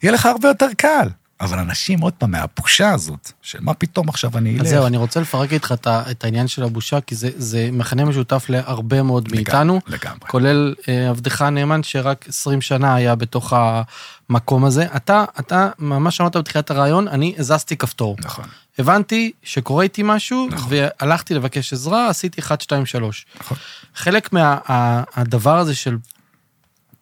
יהיה 0.03 0.13
לך 0.13 0.27
הרבה 0.27 0.49
יותר 0.49 0.69
קל. 0.77 1.09
אבל 1.43 1.59
אנשים, 1.59 2.01
עוד 2.01 2.13
פעם, 2.13 2.31
מהבושה 2.31 2.91
הזאת, 2.91 3.33
של 3.43 3.59
מה 3.61 3.75
פתאום 3.75 4.09
עכשיו 4.09 4.39
אני 4.39 4.53
אלך. 4.55 4.61
אז 4.63 4.69
זהו, 4.69 4.87
אני 4.87 4.97
רוצה 4.97 5.21
לפרק 5.21 5.53
איתך 5.53 5.73
את 5.73 5.87
את 5.87 6.25
העניין 6.25 6.49
של 6.49 6.63
הבושה, 6.63 7.01
כי 7.01 7.15
זה- 7.15 7.31
זה 7.37 7.69
מכנה 7.73 8.05
משותף 8.05 8.47
להרבה 8.49 9.03
מאוד 9.03 9.29
מאיתנו. 9.33 9.81
לגמרי. 9.87 10.19
כולל 10.29 10.75
אה, 10.89 11.09
עבדך 11.09 11.43
הנאמן, 11.43 11.83
שרק 11.83 12.29
20 12.29 12.61
שנה 12.61 12.95
היה 12.95 13.15
בתוך 13.15 13.53
המקום 13.57 14.65
הזה. 14.65 14.87
אתה, 14.97 15.25
אתה 15.41 15.69
ממש 15.79 16.21
אמרת 16.21 16.37
בתחילת 16.37 16.71
הרעיון, 16.71 17.09
אני 17.09 17.35
הזזתי 17.39 17.77
כפתור. 17.77 18.17
נכון, 18.21 18.45
הבנתי 18.79 19.33
שקורה 19.43 19.83
איתי 19.85 20.03
משהו, 20.05 20.49
נכון. 20.51 20.73
והלכתי 20.73 21.35
לבקש 21.35 21.73
עזרה, 21.73 22.09
עשיתי 22.09 22.41
1, 22.41 22.61
2, 22.61 22.87
3. 22.87 23.27
נכון. 23.41 23.57
חלק 23.95 24.33
מהדבר 24.33 25.59
הזה 25.59 25.75
של 25.75 25.97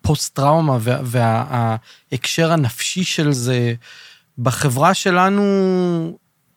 פוסט-טראומה 0.02 0.76
וה- 0.80 0.98
וההקשר 2.12 2.52
הנפשי 2.52 3.04
של 3.04 3.32
זה 3.32 3.74
בחברה 4.42 4.94
שלנו, 4.94 5.42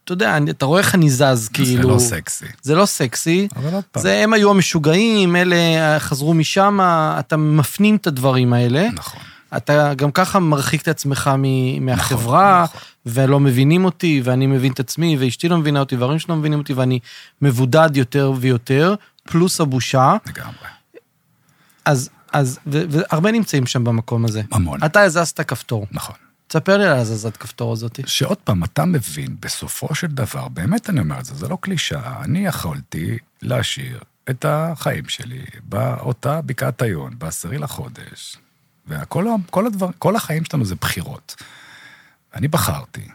אתה 0.03 0.13
יודע, 0.13 0.37
אתה 0.49 0.65
רואה 0.65 0.79
איך 0.79 0.95
אני 0.95 1.09
זז, 1.09 1.49
כאילו... 1.53 1.81
זה 1.81 1.87
לא 1.87 1.99
סקסי. 1.99 2.45
זה 2.61 2.75
לא 2.75 2.85
סקסי. 2.85 3.47
אבל 3.55 3.73
עוד 3.73 3.83
פעם. 3.91 4.03
זה 4.03 4.15
הם 4.23 4.33
היו 4.33 4.49
המשוגעים, 4.51 5.35
אלה 5.35 5.55
חזרו 5.99 6.33
משם, 6.33 6.79
אתה 7.19 7.37
מפנים 7.37 7.95
את 7.95 8.07
הדברים 8.07 8.53
האלה. 8.53 8.87
נכון. 8.93 9.21
אתה 9.57 9.93
גם 9.93 10.11
ככה 10.11 10.39
מרחיק 10.39 10.81
את 10.81 10.87
עצמך 10.87 11.31
מ- 11.37 11.85
מהחברה, 11.85 12.63
נכון. 12.63 12.81
ולא 13.05 13.39
מבינים 13.39 13.85
אותי, 13.85 14.21
ואני 14.23 14.47
מבין 14.47 14.71
את 14.71 14.79
עצמי, 14.79 15.17
ואשתי 15.19 15.49
לא 15.49 15.57
מבינה 15.57 15.79
אותי, 15.79 15.95
וההורים 15.95 16.19
שלי 16.19 16.31
לא 16.31 16.35
מבינים 16.35 16.59
אותי, 16.59 16.73
ואני 16.73 16.99
מבודד 17.41 17.89
יותר 17.93 18.33
ויותר, 18.39 18.95
פלוס 19.23 19.61
הבושה. 19.61 20.15
לגמרי. 20.27 20.67
אז, 21.85 22.09
אז, 22.33 22.59
והרבה 22.65 23.31
נמצאים 23.31 23.65
שם 23.65 23.83
במקום 23.83 24.25
הזה. 24.25 24.41
המון. 24.51 24.79
אתה 24.85 25.01
הזזת 25.01 25.41
כפתור. 25.41 25.87
נכון. 25.91 26.15
תספר 26.53 26.77
לי 26.77 26.85
על 26.85 26.97
הזזת 26.97 27.37
כפתור 27.37 27.73
הזאת. 27.73 27.99
שעוד 28.05 28.37
פעם, 28.37 28.63
אתה 28.63 28.85
מבין, 28.85 29.35
בסופו 29.39 29.95
של 29.95 30.07
דבר, 30.07 30.47
באמת 30.47 30.89
אני 30.89 30.99
אומר 30.99 31.19
את 31.19 31.25
זה, 31.25 31.35
זה 31.35 31.47
לא 31.47 31.57
קלישאה, 31.61 32.23
אני 32.23 32.45
יכולתי 32.45 33.17
להשאיר 33.41 33.99
את 34.29 34.45
החיים 34.47 35.09
שלי 35.09 35.45
באותה 35.63 36.41
בקעת 36.41 36.81
היון, 36.81 37.13
בעשירי 37.17 37.57
לחודש, 37.57 38.37
וכל 38.87 39.25
כל 39.49 39.67
הדבר, 39.67 39.87
כל 39.99 40.15
החיים 40.15 40.45
שלנו 40.45 40.65
זה 40.65 40.75
בחירות. 40.75 41.35
אני 42.35 42.47
בחרתי 42.47 43.07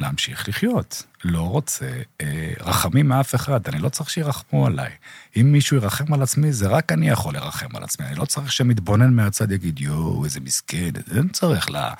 להמשיך 0.00 0.48
לחיות. 0.48 1.02
לא 1.24 1.42
רוצה 1.42 1.90
אה, 2.20 2.52
רחמים 2.60 3.08
מאף 3.08 3.34
אחד, 3.34 3.68
אני 3.68 3.78
לא 3.78 3.88
צריך 3.88 4.10
שירחמו 4.10 4.66
עליי. 4.66 4.90
אם 5.36 5.52
מישהו 5.52 5.76
ירחם 5.76 6.14
על 6.14 6.22
עצמי, 6.22 6.52
זה 6.52 6.68
רק 6.68 6.92
אני 6.92 7.08
יכול 7.08 7.34
לרחם 7.34 7.76
על 7.76 7.84
עצמי. 7.84 8.06
אני 8.06 8.14
לא 8.14 8.24
צריך 8.24 8.52
שמתבונן 8.52 9.14
מהצד 9.14 9.52
יגיד, 9.52 9.80
יואו, 9.80 10.24
איזה 10.24 10.40
מסכן, 10.40 10.90
אין 11.16 11.28
צריך 11.28 11.70
לה... 11.70 11.94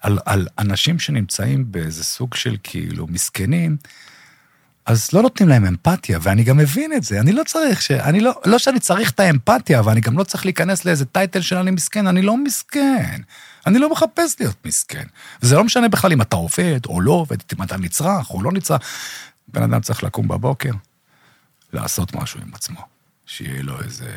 על, 0.00 0.18
על 0.24 0.46
אנשים 0.58 0.98
שנמצאים 0.98 1.72
באיזה 1.72 2.04
סוג 2.04 2.34
של 2.34 2.56
כאילו 2.62 3.06
מסכנים, 3.06 3.76
אז 4.86 5.08
לא 5.12 5.22
נותנים 5.22 5.48
להם 5.48 5.64
אמפתיה, 5.64 6.18
ואני 6.22 6.44
גם 6.44 6.56
מבין 6.56 6.92
את 6.92 7.04
זה. 7.04 7.20
אני 7.20 7.32
לא 7.32 7.42
צריך 7.46 7.82
ש... 7.82 7.90
אני 7.90 8.20
לא... 8.20 8.32
לא 8.46 8.58
שאני 8.58 8.80
צריך 8.80 9.10
את 9.10 9.20
האמפתיה, 9.20 9.82
ואני 9.84 10.00
גם 10.00 10.18
לא 10.18 10.24
צריך 10.24 10.44
להיכנס 10.44 10.84
לאיזה 10.84 11.04
טייטל 11.04 11.40
של 11.40 11.56
אני 11.56 11.70
מסכן, 11.70 12.06
אני 12.06 12.22
לא 12.22 12.36
מסכן. 12.36 13.20
אני 13.66 13.78
לא 13.78 13.90
מחפש 13.90 14.36
להיות 14.40 14.66
מסכן. 14.66 15.04
וזה 15.42 15.56
לא 15.56 15.64
משנה 15.64 15.88
בכלל 15.88 16.12
אם 16.12 16.22
אתה 16.22 16.36
עובד 16.36 16.80
או 16.86 17.00
לא 17.00 17.12
עובד, 17.12 17.36
אם 17.58 17.62
אתה 17.62 17.76
נצרך 17.76 18.30
או 18.30 18.42
לא 18.42 18.52
נצרך. 18.52 18.80
בן 19.48 19.62
אדם 19.62 19.80
צריך 19.80 20.02
לקום 20.02 20.28
בבוקר, 20.28 20.72
לעשות 21.72 22.14
משהו 22.14 22.40
עם 22.40 22.54
עצמו. 22.54 22.80
שיהיה 23.26 23.62
לו 23.62 23.82
איזה 23.82 24.10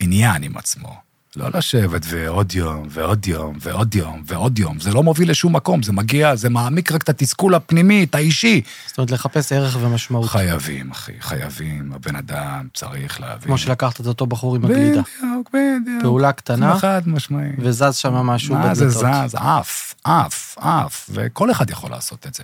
עניין 0.00 0.42
עם 0.42 0.56
עצמו. 0.56 1.03
לא 1.36 1.48
לשבת 1.54 2.02
ועוד 2.04 2.54
יום, 2.54 2.86
ועוד 2.90 3.26
יום, 3.26 3.56
ועוד 3.60 3.94
יום, 3.94 4.22
ועוד 4.26 4.58
יום. 4.58 4.80
זה 4.80 4.92
לא 4.92 5.02
מוביל 5.02 5.30
לשום 5.30 5.56
מקום, 5.56 5.82
זה 5.82 5.92
מגיע, 5.92 6.36
זה 6.36 6.50
מעמיק 6.50 6.92
רק 6.92 7.02
את 7.02 7.08
התסכול 7.08 7.54
הפנימי, 7.54 8.04
את 8.04 8.14
האישי. 8.14 8.62
זאת 8.86 8.98
אומרת, 8.98 9.10
לחפש 9.10 9.52
ערך 9.52 9.76
ומשמעות. 9.80 10.28
חייבים, 10.30 10.90
אחי, 10.90 11.12
חייבים. 11.20 11.92
הבן 11.92 12.16
אדם 12.16 12.68
צריך 12.74 13.20
להבין. 13.20 13.46
כמו 13.46 13.58
שלקחת 13.58 14.00
את 14.00 14.06
אותו 14.06 14.26
בחור 14.26 14.56
עם 14.56 14.64
הגלידה. 14.64 15.02
בדיוק, 15.22 15.50
בדיוק. 15.50 16.02
פעולה 16.02 16.32
קטנה, 16.32 16.78
חד 16.78 17.02
משמעי. 17.06 17.50
וזז 17.58 17.94
שם 17.96 18.12
משהו 18.14 18.54
מה 18.54 18.74
זה. 18.74 18.88
זז? 18.88 19.34
עף, 19.34 19.94
עף, 20.04 20.58
עף, 20.60 21.10
וכל 21.12 21.50
אחד 21.50 21.70
יכול 21.70 21.90
לעשות 21.90 22.26
את 22.26 22.34
זה. 22.34 22.42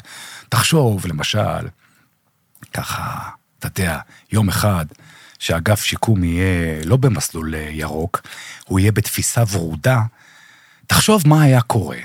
תחשוב, 0.49 1.07
למשל, 1.07 1.69
ככה, 2.73 3.19
אתה 3.59 3.67
יודע, 3.67 3.99
יום 4.33 4.49
אחד, 4.49 4.87
שאגף 5.41 5.85
שיקום 5.85 6.25
יהיה 6.25 6.85
לא 6.85 6.97
במסלול 6.97 7.55
אה, 7.55 7.69
ירוק, 7.71 8.23
הוא 8.67 8.81
יהיה 8.81 8.93
בתפיסה 8.93 9.43
ורודה, 9.53 10.03
תחשוב 10.87 11.23
מה 11.27 11.43
היה 11.43 11.61
קורה. 11.61 11.99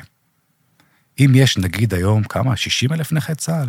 אם 1.19 1.31
יש 1.35 1.57
נגיד 1.57 1.93
היום, 1.93 2.23
כמה? 2.23 2.55
60 2.55 2.93
אלף 2.93 3.11
נכי 3.11 3.35
צה"ל? 3.35 3.67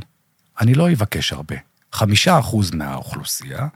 אני 0.60 0.74
לא 0.74 0.92
אבקש 0.92 1.32
הרבה. 1.32 1.56
חמישה 1.92 2.38
אחוז 2.38 2.70
מהאוכלוסייה 2.70 3.66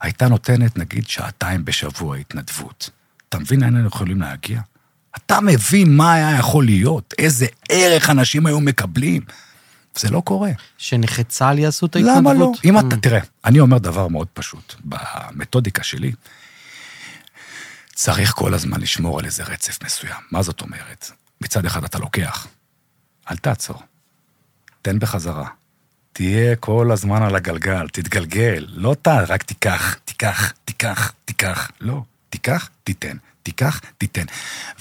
הייתה 0.00 0.28
נותנת 0.28 0.78
נגיד 0.78 1.08
שעתיים 1.08 1.64
בשבוע 1.64 2.16
התנדבות. 2.16 2.90
אתה 3.28 3.38
מבין 3.38 3.60
לאן 3.60 3.74
אנחנו 3.74 3.88
יכולים 3.88 4.20
להגיע? 4.20 4.60
אתה 5.16 5.40
מבין 5.40 5.96
מה 5.96 6.14
היה 6.14 6.38
יכול 6.38 6.64
להיות? 6.64 7.14
איזה 7.18 7.46
ערך 7.68 8.10
אנשים 8.10 8.46
היו 8.46 8.60
מקבלים? 8.60 9.22
זה 9.94 10.10
לא 10.10 10.20
קורה. 10.20 10.50
שנכי 10.78 11.24
צה"ל 11.24 11.58
יעשו 11.58 11.86
את 11.86 11.96
ההתנדבות? 11.96 12.18
למה 12.18 12.34
לא? 12.34 12.52
אם 12.64 12.78
אתה, 12.78 12.96
Mm. 12.96 13.00
תראה, 13.00 13.20
אני 13.44 13.60
אומר 13.60 13.78
דבר 13.78 14.08
מאוד 14.08 14.28
פשוט. 14.34 14.74
במתודיקה 14.84 15.82
שלי, 15.82 16.12
צריך 17.94 18.32
כל 18.32 18.54
הזמן 18.54 18.80
לשמור 18.80 19.18
על 19.18 19.24
איזה 19.24 19.42
רצף 19.44 19.78
מסוים. 19.84 20.20
מה 20.30 20.42
זאת 20.42 20.60
אומרת? 20.60 21.10
מצד 21.40 21.64
אחד 21.66 21.84
אתה 21.84 21.98
לוקח, 21.98 22.46
אל 23.30 23.36
תעצור, 23.36 23.82
תן 24.82 24.98
בחזרה. 24.98 25.48
תהיה 26.12 26.56
כל 26.56 26.90
הזמן 26.92 27.22
על 27.22 27.36
הגלגל, 27.36 27.88
תתגלגל, 27.88 28.66
לא 28.68 28.96
ת... 29.02 29.08
רק 29.08 29.42
תיקח, 29.42 29.94
תיקח, 30.04 30.52
תיקח, 30.64 31.12
תיקח. 31.24 31.70
לא, 31.80 32.02
תיקח, 32.30 32.68
תיתן, 32.84 33.16
תיקח, 33.42 33.80
תיתן. 33.98 34.24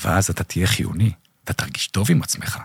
ואז 0.04 0.30
אתה 0.30 0.44
תהיה 0.44 0.68
חיוני, 0.68 1.12
אתה 1.44 1.54
תרגיש 1.54 1.88
טוב 1.88 2.12
עם 2.12 2.22
עצמך. 2.22 2.58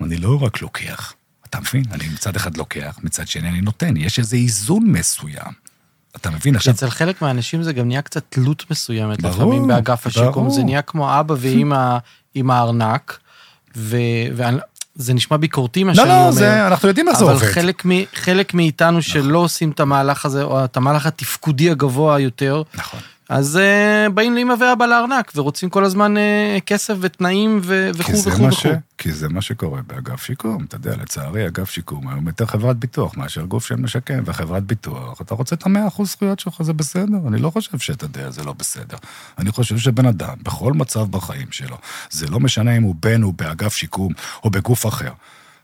אני 0.00 0.16
לא 0.16 0.42
רק 0.42 0.62
לוקח, 0.62 1.12
אתה 1.52 1.60
מבין? 1.60 1.84
אני 1.92 2.08
מצד 2.08 2.36
אחד 2.36 2.56
לוקח, 2.56 2.98
מצד 3.02 3.28
שני 3.28 3.48
אני 3.48 3.60
נותן, 3.60 3.96
יש 3.96 4.18
איזה 4.18 4.36
איזון 4.36 4.84
מסוים. 4.86 5.52
אתה 6.16 6.30
מבין? 6.30 6.56
עכשיו, 6.56 6.74
אצל 6.74 6.90
חלק 6.90 7.22
מהאנשים 7.22 7.62
זה 7.62 7.72
גם 7.72 7.88
נהיה 7.88 8.02
קצת 8.02 8.24
תלות 8.28 8.70
מסוימת, 8.70 9.22
ברור, 9.22 9.34
לפעמים 9.34 9.66
באגף 9.66 10.06
השיקום, 10.06 10.32
ברור. 10.32 10.50
זה 10.50 10.62
נהיה 10.62 10.82
כמו 10.82 11.20
אבא 11.20 11.34
ואימא 11.38 11.98
עם 12.34 12.50
הארנק, 12.50 13.18
וזה 13.76 15.14
נשמע 15.14 15.36
ביקורתי 15.36 15.84
מה 15.84 15.90
לא, 15.90 15.96
שאני 15.96 16.10
אומר. 16.10 16.26
לא, 16.26 16.32
זה, 16.32 16.66
אנחנו 16.66 16.88
יודעים 16.88 17.08
איך 17.08 17.18
זה 17.18 17.24
אבל 17.24 17.32
עובד. 17.32 17.44
נכון. 17.44 17.54
חלק, 17.62 17.86
מ, 17.86 17.90
חלק 18.14 18.54
מאיתנו 18.54 19.02
שלא 19.02 19.38
עושים 19.38 19.70
את 19.70 19.80
המהלך 19.80 20.26
הזה, 20.26 20.42
או 20.42 20.64
את 20.64 20.76
המהלך 20.76 21.06
התפקודי 21.06 21.70
הגבוה 21.70 22.20
יותר, 22.20 22.62
נכון. 22.74 23.00
אז 23.32 23.58
uh, 23.58 24.10
באים 24.10 24.34
לאמא 24.34 24.54
ואבא 24.60 24.86
לארנק, 24.86 25.32
ורוצים 25.36 25.70
כל 25.70 25.84
הזמן 25.84 26.16
uh, 26.16 26.60
כסף 26.66 26.94
ותנאים 27.00 27.60
וכו' 27.62 28.12
וכו' 28.24 28.48
וכו'. 28.48 28.68
כי 28.98 29.12
זה 29.12 29.28
מה 29.28 29.42
שקורה 29.42 29.80
באגף 29.86 30.22
שיקום. 30.22 30.64
אתה 30.64 30.76
יודע, 30.76 30.96
לצערי, 30.96 31.46
אגף 31.46 31.70
שיקום 31.70 32.08
היום 32.08 32.26
יותר 32.26 32.46
חברת 32.46 32.76
ביטוח 32.76 33.16
מאשר 33.16 33.42
גוף 33.42 33.66
שמשקם, 33.66 34.22
וחברת 34.26 34.62
ביטוח, 34.62 35.20
אתה 35.20 35.34
רוצה 35.34 35.54
את 35.54 35.66
המאה 35.66 35.86
אחוז 35.86 36.10
זכויות 36.10 36.40
שלך, 36.40 36.62
זה 36.62 36.72
בסדר. 36.72 37.18
אני 37.28 37.38
לא 37.38 37.50
חושב 37.50 37.78
שאתה 37.78 38.04
יודע, 38.04 38.30
זה 38.30 38.44
לא 38.44 38.52
בסדר. 38.52 38.96
אני 39.38 39.52
חושב 39.52 39.78
שבן 39.78 40.06
אדם, 40.06 40.34
בכל 40.42 40.72
מצב 40.72 41.10
בחיים 41.10 41.48
שלו, 41.50 41.76
זה 42.10 42.26
לא 42.26 42.40
משנה 42.40 42.76
אם 42.76 42.82
הוא 42.82 42.94
בן 43.02 43.22
או 43.22 43.32
באגף 43.32 43.74
שיקום 43.74 44.12
או 44.44 44.50
בגוף 44.50 44.86
אחר. 44.86 45.12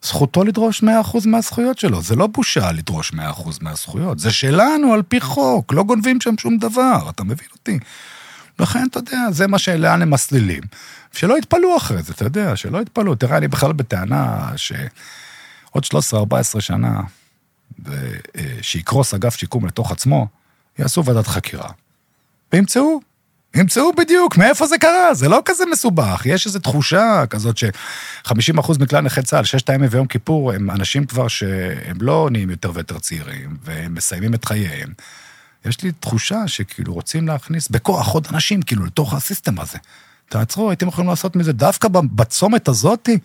זכותו 0.03 0.45
לדרוש 0.45 0.83
100% 0.83 0.87
מהזכויות 1.27 1.79
שלו, 1.79 2.03
זה 2.03 2.17
לא 2.17 2.27
בושה 2.27 2.73
לדרוש 2.73 3.13
100% 3.13 3.17
מהזכויות, 3.61 4.19
זה 4.19 4.31
שלנו 4.31 4.93
על 4.93 5.03
פי 5.03 5.21
חוק, 5.21 5.73
לא 5.73 5.83
גונבים 5.83 6.21
שם 6.21 6.39
שום 6.39 6.59
דבר, 6.59 7.11
אתה 7.11 7.25
מבין 7.25 7.49
אותי? 7.53 7.79
לכן, 8.59 8.87
אתה 8.91 8.99
יודע, 8.99 9.19
זה 9.31 9.47
מה 9.47 9.59
שלאן 9.59 10.03
הם 10.03 10.11
מסלילים. 10.11 10.63
שלא 11.13 11.39
יתפלאו 11.39 11.77
אחרי 11.77 12.03
זה, 12.03 12.13
אתה 12.13 12.25
יודע, 12.25 12.57
שלא 12.57 12.83
יתפלאו. 12.83 13.15
תראה, 13.15 13.37
אני 13.37 13.49
בכלל 13.49 13.73
בטענה 13.73 14.51
שעוד 14.57 15.85
13-14 16.57 16.61
שנה, 16.61 17.01
אה, 17.87 17.93
שיקרוס 18.63 19.15
אגף 19.15 19.37
שיקום 19.37 19.67
לתוך 19.67 19.93
עצמו, 19.93 20.29
יעשו 20.79 21.05
ועדת 21.05 21.27
חקירה. 21.27 21.71
וימצאו, 22.53 23.01
ימצאו 23.59 23.93
בדיוק 23.93 24.37
מאיפה 24.37 24.67
זה 24.67 24.79
קרה, 24.79 25.15
זה 25.15 25.29
לא 25.29 25.43
כזה 25.45 25.65
מסובך. 25.73 26.23
יש 26.25 26.47
איזו 26.47 26.59
תחושה 26.59 27.25
כזאת 27.31 27.57
ש-50% 27.57 28.73
מכלל 28.81 29.01
נכי 29.01 29.23
צה"ל, 29.23 29.45
ששת 29.45 29.71
הימים 29.71 29.89
ויום 29.93 30.07
כיפור, 30.07 30.53
הם 30.53 30.71
אנשים 30.71 31.05
כבר 31.05 31.29
שהם 31.29 31.97
לא 32.01 32.29
נהיים 32.33 32.51
יותר 32.51 32.71
ויותר 32.75 32.99
צעירים, 32.99 33.57
והם 33.65 33.95
מסיימים 33.95 34.35
את 34.35 34.45
חייהם. 34.45 34.93
יש 35.65 35.83
לי 35.83 35.93
תחושה 35.93 36.49
שכאילו 36.49 36.95
רוצים 36.95 37.29
להכניס 37.29 37.69
בכוח 37.69 38.09
עוד 38.09 38.27
אנשים, 38.33 38.63
כאילו, 38.63 38.85
לתוך 38.85 39.15
הסיסטם 39.15 39.61
הזה. 39.61 39.79
תעצרו, 40.29 40.71
הייתם 40.71 40.89
יכולים 40.89 41.11
לעשות 41.11 41.37
מזה, 41.37 41.53
דווקא 41.53 41.89
בצומת 41.89 42.69
הזאתי, 42.69 43.19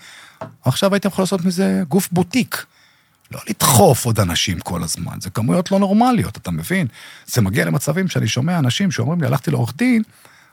עכשיו 0.66 0.94
הייתם 0.94 1.10
יכולים 1.10 1.24
לעשות 1.24 1.46
מזה 1.46 1.84
גוף 1.90 2.10
בוטיק. 2.12 2.66
לא 3.34 3.40
לדחוף 3.50 4.06
עוד 4.06 4.20
אנשים 4.20 4.60
כל 4.60 4.84
הזמן, 4.84 5.22
זה 5.22 5.30
כמויות 5.30 5.72
לא 5.72 5.80
נורמליות, 5.80 6.38
אתה 6.38 6.52
מבין? 6.52 6.88
זה 7.26 7.42
מגיע 7.42 7.66
למצבים 7.66 8.08
שאני 8.08 8.28
שומע 8.28 8.60
אנשים 8.60 8.92
שאומרים 8.92 9.22
לי, 9.22 9.28
הלכתי 9.28 9.52
לעורך 9.52 9.74
דין, 9.76 10.04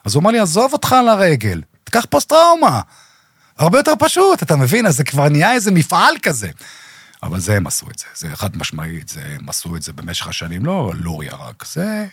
אז 0.05 0.15
הוא 0.15 0.21
אומר 0.21 0.31
לי, 0.31 0.39
עזוב 0.39 0.73
אותך 0.73 0.93
על 0.93 1.09
הרגל, 1.09 1.63
תיקח 1.85 2.07
פוסט-טראומה. 2.11 2.81
הרבה 3.59 3.79
יותר 3.79 3.93
פשוט, 3.99 4.43
אתה 4.43 4.57
מבין? 4.57 4.87
אז 4.87 4.97
זה 4.97 5.05
כבר 5.05 5.29
נהיה 5.29 5.53
איזה 5.53 5.71
מפעל 5.71 6.15
כזה. 6.23 6.51
אבל 7.23 7.41
זה 7.41 7.57
הם 7.57 7.67
עשו 7.67 7.87
את 7.91 7.99
זה, 7.99 8.05
זה 8.15 8.37
חד 8.37 8.57
משמעית, 8.57 9.09
זה, 9.09 9.21
הם 9.41 9.49
עשו 9.49 9.77
את 9.77 9.83
זה 9.83 9.93
במשך 9.93 10.29
השנים, 10.29 10.67
לא 10.67 10.93
לוריה 10.95 11.35
רק, 11.35 11.65
זה 11.73 12.07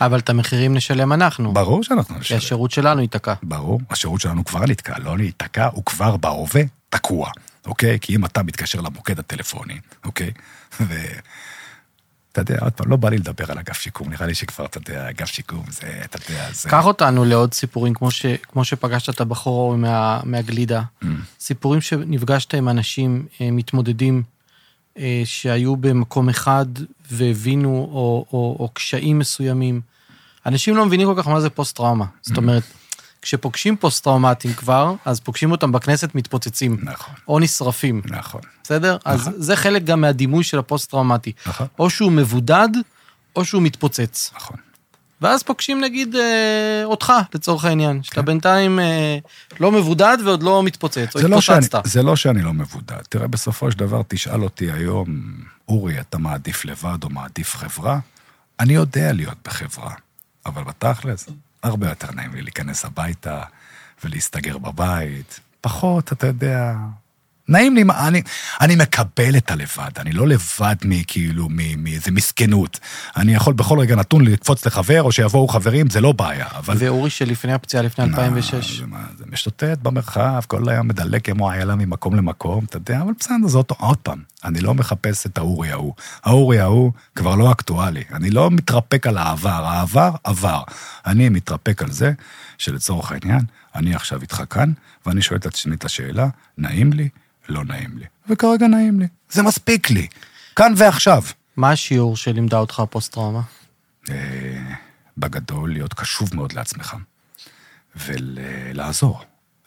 אבל 0.00 0.18
את 0.18 0.30
המחירים 0.30 0.74
נשלם 0.74 1.12
אנחנו, 1.12 1.52
ברור 1.52 1.82
שאנחנו 1.82 2.14
כי 2.14 2.20
נשלם. 2.20 2.38
השירות 2.38 2.70
שלנו 2.70 3.00
ייתקע. 3.00 3.34
ברור, 3.42 3.80
השירות 3.90 4.20
שלנו 4.20 4.44
כבר 4.44 4.60
נתקע, 4.60 4.98
לא 4.98 5.16
להיתקע, 5.16 5.68
הוא 5.72 5.84
כבר 5.84 6.16
בהווה 6.16 6.62
תקוע, 6.90 7.30
אוקיי? 7.66 7.98
כי 8.00 8.16
אם 8.16 8.24
אתה 8.24 8.42
מתקשר 8.42 8.80
למוקד 8.80 9.18
הטלפוני, 9.18 9.78
אוקיי? 10.04 10.30
ו... 10.88 10.94
אתה 12.32 12.42
יודע, 12.42 12.58
עוד 12.60 12.72
פעם, 12.72 12.90
לא 12.90 12.96
בא 12.96 13.08
לי 13.08 13.16
לדבר 13.16 13.52
על 13.52 13.58
אגף 13.58 13.80
שיקום, 13.80 14.10
נראה 14.10 14.26
לי 14.26 14.34
שכבר, 14.34 14.64
אתה 14.64 14.78
יודע, 14.78 15.10
אגף 15.10 15.26
שיקום 15.26 15.64
זה, 15.68 16.00
אתה 16.04 16.32
יודע, 16.32 16.52
זה... 16.52 16.68
קח 16.68 16.84
אותנו 16.84 17.24
לעוד 17.24 17.54
סיפורים, 17.54 17.94
כמו, 17.94 18.10
ש, 18.10 18.26
כמו 18.26 18.64
שפגשת 18.64 19.08
את 19.08 19.20
הבחור 19.20 19.76
מה, 19.76 20.20
מהגלידה. 20.24 20.82
Mm. 21.02 21.06
סיפורים 21.40 21.80
שנפגשת 21.80 22.54
עם 22.54 22.68
אנשים 22.68 23.26
אה, 23.40 23.50
מתמודדים 23.50 24.22
אה, 24.98 25.22
שהיו 25.24 25.76
במקום 25.76 26.28
אחד 26.28 26.66
והבינו, 27.10 27.88
או, 27.92 28.26
או, 28.32 28.56
או 28.60 28.68
קשיים 28.72 29.18
מסוימים. 29.18 29.80
אנשים 30.46 30.76
לא 30.76 30.86
מבינים 30.86 31.14
כל 31.14 31.22
כך 31.22 31.28
מה 31.28 31.40
זה 31.40 31.50
פוסט-טראומה. 31.50 32.04
זאת 32.22 32.36
אומרת, 32.36 32.62
כשפוגשים 33.24 33.76
פוסט-טראומטיים 33.76 34.54
כבר, 34.54 34.94
אז 35.04 35.20
פוגשים 35.20 35.50
אותם 35.50 35.72
בכנסת, 35.72 36.14
מתפוצצים, 36.14 36.78
נכון, 36.82 37.14
או 37.28 37.38
נשרפים, 37.38 38.02
נכון, 38.04 38.40
בסדר? 38.64 38.96
אז 39.04 39.30
זה 39.36 39.56
חלק 39.56 39.84
גם 39.84 40.00
מהדימוי 40.00 40.44
של 40.44 40.58
הפוסט-טראומטי. 40.58 41.32
נכון, 41.46 41.66
או 41.78 41.90
שהוא 41.90 42.12
מבודד, 42.12 42.68
או 43.36 43.44
שהוא 43.44 43.62
מתפוצץ. 43.62 44.30
נכון. 44.36 44.56
ואז 45.20 45.42
פוגשים 45.42 45.80
נגיד 45.80 46.16
אה, 46.16 46.82
אותך, 46.84 47.12
לצורך 47.34 47.64
העניין, 47.64 48.02
שאתה 48.02 48.16
כן. 48.16 48.24
בינתיים 48.24 48.80
אה, 48.80 49.18
לא 49.60 49.72
מבודד 49.72 50.18
ועוד 50.24 50.42
לא 50.42 50.62
מתפוצץ, 50.62 51.16
או 51.16 51.28
לא, 51.28 51.40
שאני. 51.40 51.66
זה 51.84 52.02
לא 52.02 52.16
שאני 52.16 52.42
לא 52.42 52.52
מבודד. 52.52 53.02
תראה, 53.08 53.26
בסופו 53.26 53.72
של 53.72 53.78
דבר, 53.78 54.02
תשאל 54.08 54.42
אותי 54.42 54.70
היום, 54.70 55.34
אורי, 55.68 56.00
אתה 56.00 56.18
מעדיף 56.18 56.64
לבד 56.64 56.98
או 57.04 57.10
מעדיף 57.10 57.56
חברה? 57.56 57.98
אני 58.60 58.74
יודע 58.74 59.12
להיות 59.12 59.38
בחברה, 59.44 59.94
אבל 60.46 60.64
בתכלס, 60.64 61.28
הרבה 61.64 61.88
יותר 61.88 62.12
נעים 62.12 62.34
לי 62.34 62.42
להיכנס 62.42 62.84
הביתה 62.84 63.42
ולהסתגר 64.04 64.58
בבית. 64.58 65.40
פחות, 65.60 66.12
אתה 66.12 66.26
יודע... 66.26 66.74
נעים 67.48 67.74
לי, 67.74 67.84
אני, 67.98 68.22
אני 68.60 68.76
מקבל 68.76 69.36
את 69.36 69.50
הלבד, 69.50 69.90
אני 69.98 70.12
לא 70.12 70.28
לבד 70.28 70.74
מכאילו, 70.84 71.48
מאיזה 71.76 72.10
מסכנות. 72.10 72.78
אני 73.16 73.34
יכול 73.34 73.54
בכל 73.54 73.78
רגע 73.78 73.96
נתון 73.96 74.24
לקפוץ 74.24 74.66
לחבר, 74.66 75.02
או 75.02 75.12
שיבואו 75.12 75.48
חברים, 75.48 75.90
זה 75.90 76.00
לא 76.00 76.12
בעיה, 76.12 76.46
אבל... 76.56 76.74
ואורי 76.78 77.10
שלפני 77.10 77.52
הפציעה, 77.52 77.82
לפני 77.82 78.04
2006. 78.04 78.80
מה, 78.80 79.04
זה, 79.10 79.24
זה 79.24 79.24
משוטט 79.32 79.78
במרחב, 79.82 80.40
כל 80.46 80.68
היום 80.68 80.88
מדלג 80.88 81.20
כמו 81.20 81.50
איילה 81.50 81.74
ממקום 81.74 82.14
למקום, 82.14 82.64
אתה 82.64 82.76
יודע, 82.76 83.00
אבל 83.00 83.12
בסדר, 83.20 83.46
זה 83.46 83.58
אותו, 83.58 83.74
עוד 83.78 83.96
פעם, 83.96 84.22
אני 84.44 84.60
לא 84.60 84.74
מחפש 84.74 85.26
את 85.26 85.38
האורי 85.38 85.70
ההוא. 85.70 85.94
האורי 86.24 86.60
ההוא 86.60 86.92
כבר 87.14 87.34
לא 87.34 87.52
אקטואלי. 87.52 88.04
אני 88.12 88.30
לא 88.30 88.50
מתרפק 88.50 89.06
על 89.06 89.18
העבר, 89.18 89.64
העבר 89.66 90.10
עבר. 90.24 90.62
אני 91.06 91.28
מתרפק 91.28 91.82
על 91.82 91.90
זה 91.90 92.12
שלצורך 92.58 93.12
העניין, 93.12 93.40
אני 93.74 93.94
עכשיו 93.94 94.22
איתך 94.22 94.42
כאן, 94.50 94.72
ואני 95.06 95.22
שואל 95.22 95.38
את 95.38 95.46
עצמי 95.46 95.74
את 95.74 95.84
השאלה, 95.84 96.28
נעים 96.58 96.92
לי? 96.92 97.08
לא 97.48 97.64
נעים 97.64 97.98
לי. 97.98 98.04
וכרגע 98.28 98.66
נעים 98.66 99.00
לי. 99.00 99.06
זה 99.30 99.42
מספיק 99.42 99.90
לי. 99.90 100.06
כאן 100.56 100.72
ועכשיו. 100.76 101.22
מה 101.56 101.70
השיעור 101.70 102.16
שלימדה 102.16 102.58
אותך 102.58 102.80
הפוסט-טראומה? 102.80 103.40
אה, 104.10 104.74
בגדול, 105.18 105.72
להיות 105.72 105.94
קשוב 105.94 106.36
מאוד 106.36 106.52
לעצמך, 106.52 106.96
ולעזור. 107.96 109.24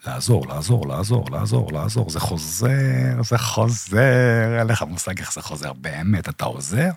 לעזור, 0.07 0.47
לעזור, 0.47 0.87
לעזור, 0.87 1.31
לעזור, 1.31 1.73
לעזור. 1.73 2.09
זה 2.09 2.19
חוזר, 2.19 3.23
זה 3.23 3.37
חוזר, 3.37 4.59
אין 4.59 4.67
לך 4.67 4.81
מושג 4.81 5.19
איך 5.19 5.33
זה 5.33 5.41
חוזר. 5.41 5.73
באמת, 5.73 6.29
אתה 6.29 6.45
עוזר? 6.45 6.89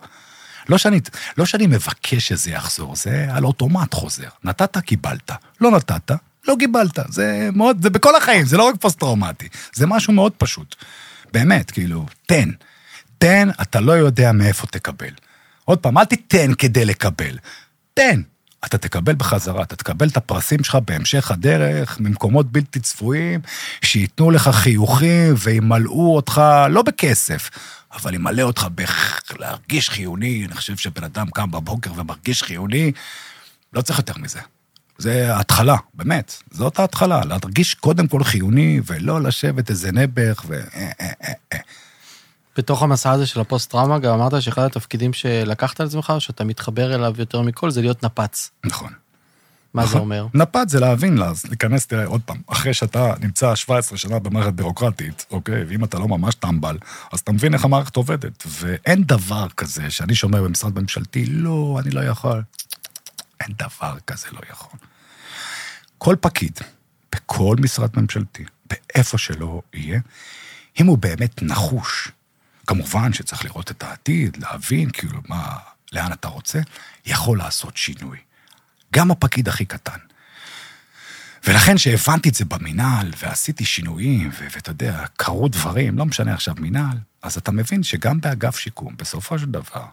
לא 0.68 0.78
שאני, 0.78 1.00
לא 1.36 1.46
שאני 1.46 1.66
מבקש 1.66 2.28
שזה 2.28 2.50
יחזור, 2.50 2.96
זה 2.96 3.26
על 3.30 3.44
אוטומט 3.44 3.94
חוזר. 3.94 4.28
נתת, 4.44 4.78
קיבלת. 4.78 5.30
לא 5.60 5.70
נתת, 5.70 6.12
לא 6.48 6.56
קיבלת. 6.58 6.98
זה 7.08 7.48
מאוד, 7.52 7.82
זה 7.82 7.90
בכל 7.90 8.16
החיים, 8.16 8.46
זה 8.46 8.56
לא 8.56 8.68
רק 8.68 8.74
פוסט-טראומטי. 8.80 9.48
זה 9.72 9.86
משהו 9.86 10.12
מאוד 10.12 10.32
פשוט. 10.32 10.76
באמת, 11.32 11.70
כאילו, 11.70 12.06
תן. 12.26 12.50
תן, 13.18 13.48
אתה 13.62 13.80
לא 13.80 13.92
יודע 13.92 14.32
מאיפה 14.32 14.66
תקבל. 14.66 15.14
עוד 15.64 15.78
פעם, 15.78 15.98
אל 15.98 16.04
תיתן 16.04 16.54
כדי 16.54 16.84
לקבל. 16.84 17.38
תן. 17.94 18.20
אתה 18.64 18.78
תקבל 18.78 19.14
בחזרה, 19.14 19.62
אתה 19.62 19.76
תקבל 19.76 20.08
את 20.08 20.16
הפרסים 20.16 20.64
שלך 20.64 20.78
בהמשך 20.84 21.30
הדרך, 21.30 22.00
ממקומות 22.00 22.52
בלתי 22.52 22.80
צפויים, 22.80 23.40
שייתנו 23.82 24.30
לך 24.30 24.48
חיוכים 24.48 25.34
וימלאו 25.38 26.16
אותך, 26.16 26.42
לא 26.70 26.82
בכסף, 26.82 27.50
אבל 27.92 28.14
ימלא 28.14 28.42
אותך 28.42 28.66
בלהרגיש 29.30 29.90
חיוני. 29.90 30.44
אני 30.46 30.54
חושב 30.54 30.76
שבן 30.76 31.04
אדם 31.04 31.26
קם 31.30 31.50
בבוקר 31.50 31.92
ומרגיש 31.96 32.42
חיוני, 32.42 32.92
לא 33.72 33.82
צריך 33.82 33.98
יותר 33.98 34.14
מזה. 34.18 34.40
זה 35.00 35.34
ההתחלה, 35.36 35.76
באמת, 35.94 36.42
זאת 36.50 36.78
ההתחלה, 36.78 37.20
להרגיש 37.24 37.74
קודם 37.74 38.08
כל 38.08 38.24
חיוני, 38.24 38.80
ולא 38.86 39.22
לשבת 39.22 39.70
איזה 39.70 39.92
נעבך 39.92 40.44
ו... 40.48 40.54
אה, 40.74 40.90
אה, 41.00 41.10
אה. 41.52 41.58
בתוך 42.56 42.82
המסע 42.82 43.10
הזה 43.10 43.26
של 43.26 43.40
הפוסט-טראומה, 43.40 43.98
גם 43.98 44.14
אמרת 44.14 44.42
שאחד 44.42 44.62
התפקידים 44.62 45.12
שלקחת 45.12 45.80
על 45.80 45.86
עצמך, 45.86 46.12
שאתה 46.18 46.44
מתחבר 46.44 46.94
אליו 46.94 47.14
יותר 47.18 47.40
מכל, 47.42 47.70
זה 47.70 47.80
להיות 47.80 48.04
נפץ. 48.04 48.50
נכון. 48.64 48.92
מה 49.74 49.82
זה 49.82 49.88
נכון. 49.88 50.00
אומר? 50.00 50.26
נפת 50.34 50.68
זה 50.68 50.80
להבין, 50.80 51.18
לה- 51.18 51.26
אז 51.28 51.44
להיכנס, 51.46 51.86
תראה, 51.86 52.04
עוד 52.06 52.20
פעם, 52.24 52.36
אחרי 52.46 52.74
שאתה 52.74 53.14
נמצא 53.20 53.54
17 53.54 53.98
שנה 53.98 54.18
במערכת 54.18 54.52
בירוקרטית, 54.52 55.26
אוקיי, 55.30 55.64
ואם 55.68 55.84
אתה 55.84 55.98
לא 55.98 56.08
ממש 56.08 56.34
טמבל, 56.34 56.78
אז 57.12 57.20
אתה 57.20 57.32
מבין 57.32 57.54
איך 57.54 57.64
המערכת 57.64 57.96
עובדת. 57.96 58.44
ואין 58.46 59.04
דבר 59.04 59.46
כזה 59.56 59.90
שאני 59.90 60.14
שומע 60.14 60.40
במשרד 60.40 60.78
ממשלתי, 60.80 61.26
לא, 61.26 61.78
אני 61.82 61.90
לא 61.90 62.00
יכול. 62.00 62.42
אין 63.40 63.54
דבר 63.58 63.94
כזה 64.06 64.26
לא 64.32 64.40
יכול. 64.50 64.78
כל 66.02 66.16
פקיד, 66.20 66.58
בכל 67.12 67.56
משרד 67.60 67.90
ממשלתי, 67.96 68.44
באיפה 68.66 69.18
שלא 69.18 69.62
יהיה, 69.74 70.00
אם 70.80 70.86
הוא 70.86 70.98
באמת 70.98 71.42
נחוש, 71.42 72.08
כמובן 72.66 73.12
שצריך 73.12 73.44
לראות 73.44 73.70
את 73.70 73.82
העתיד, 73.82 74.36
להבין 74.36 74.90
כאילו 74.90 75.20
מה, 75.28 75.56
לאן 75.92 76.12
אתה 76.12 76.28
רוצה, 76.28 76.60
יכול 77.06 77.38
לעשות 77.38 77.76
שינוי. 77.76 78.18
גם 78.92 79.10
הפקיד 79.10 79.48
הכי 79.48 79.64
קטן. 79.64 79.98
ולכן 81.46 81.78
שהבנתי 81.78 82.28
את 82.28 82.34
זה 82.34 82.44
במינהל, 82.44 83.12
ועשיתי 83.18 83.64
שינויים, 83.64 84.30
ואתה 84.40 84.70
יודע, 84.70 85.04
קרו 85.16 85.48
דברים, 85.48 85.98
לא 85.98 86.06
משנה 86.06 86.34
עכשיו 86.34 86.54
מינהל, 86.58 86.98
אז 87.22 87.36
אתה 87.36 87.52
מבין 87.52 87.82
שגם 87.82 88.20
באגף 88.20 88.58
שיקום, 88.58 88.94
בסופו 88.96 89.38
של 89.38 89.50
דבר, 89.50 89.84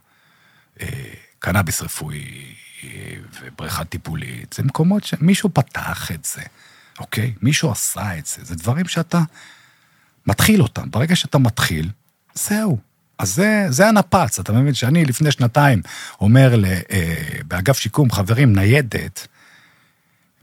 אה, 0.82 1.14
קנאביס 1.40 1.82
רפואי 1.82 2.56
ובריכה 3.42 3.84
טיפולית, 3.84 4.54
זה 4.58 4.64
מקומות 4.64 5.04
שמישהו 5.04 5.50
פתח 5.54 6.12
את 6.12 6.26
זה, 6.26 6.42
אוקיי? 7.00 7.34
מישהו 7.42 7.72
עשה 7.72 8.18
את 8.18 8.26
זה, 8.26 8.44
זה 8.44 8.56
דברים 8.56 8.88
שאתה 8.88 9.20
מתחיל 10.28 10.62
אותם. 10.62 10.92
ברגע 10.92 11.16
שאתה 11.16 11.38
מתחיל, 11.38 11.90
זהו. 12.34 12.80
אז 13.20 13.36
זה, 13.36 13.66
זה 13.70 13.88
הנפץ, 13.88 14.40
אתה 14.40 14.54
מבין 14.54 14.74
שאני 14.74 15.06
לפני 15.06 15.32
שנתיים 15.32 15.82
אומר 16.22 16.56
ל, 16.56 16.66
אה, 16.66 17.16
באגף 17.48 17.78
שיקום, 17.80 18.12
חברים, 18.12 18.54
ניידת, 18.56 19.28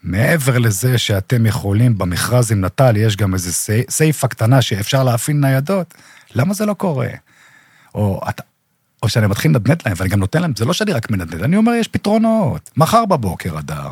מעבר 0.03 0.59
לזה 0.59 0.99
שאתם 0.99 1.47
יכולים 1.47 1.99
במכרז 1.99 2.53
עם 2.53 2.65
נט"ל, 2.65 2.97
יש 2.97 3.17
גם 3.17 3.35
איזה 3.35 3.53
סי- 3.53 3.85
סייפה 3.91 4.29
קטנה 4.29 4.63
שאפשר 4.63 5.03
להפעיל 5.05 5.37
ניידות, 5.37 5.95
למה 6.35 6.55
זה 6.55 6.67
לא 6.67 6.75
קורה? 6.75 7.09
או, 7.95 8.21
אתה, 8.29 8.43
או 9.05 9.09
שאני 9.09 9.27
מתחיל 9.27 9.51
לנדנד 9.51 9.83
להם, 9.87 9.95
ואני 9.97 10.11
גם 10.11 10.19
נותן 10.19 10.43
להם, 10.43 10.53
זה 10.57 10.65
לא 10.65 10.73
שאני 10.73 10.93
רק 10.93 11.11
מנדנד, 11.11 11.43
אני 11.43 11.57
אומר, 11.57 11.73
יש 11.73 11.89
פתרונות. 11.89 12.71
מחר 12.77 13.05
בבוקר, 13.05 13.59
אדר, 13.59 13.91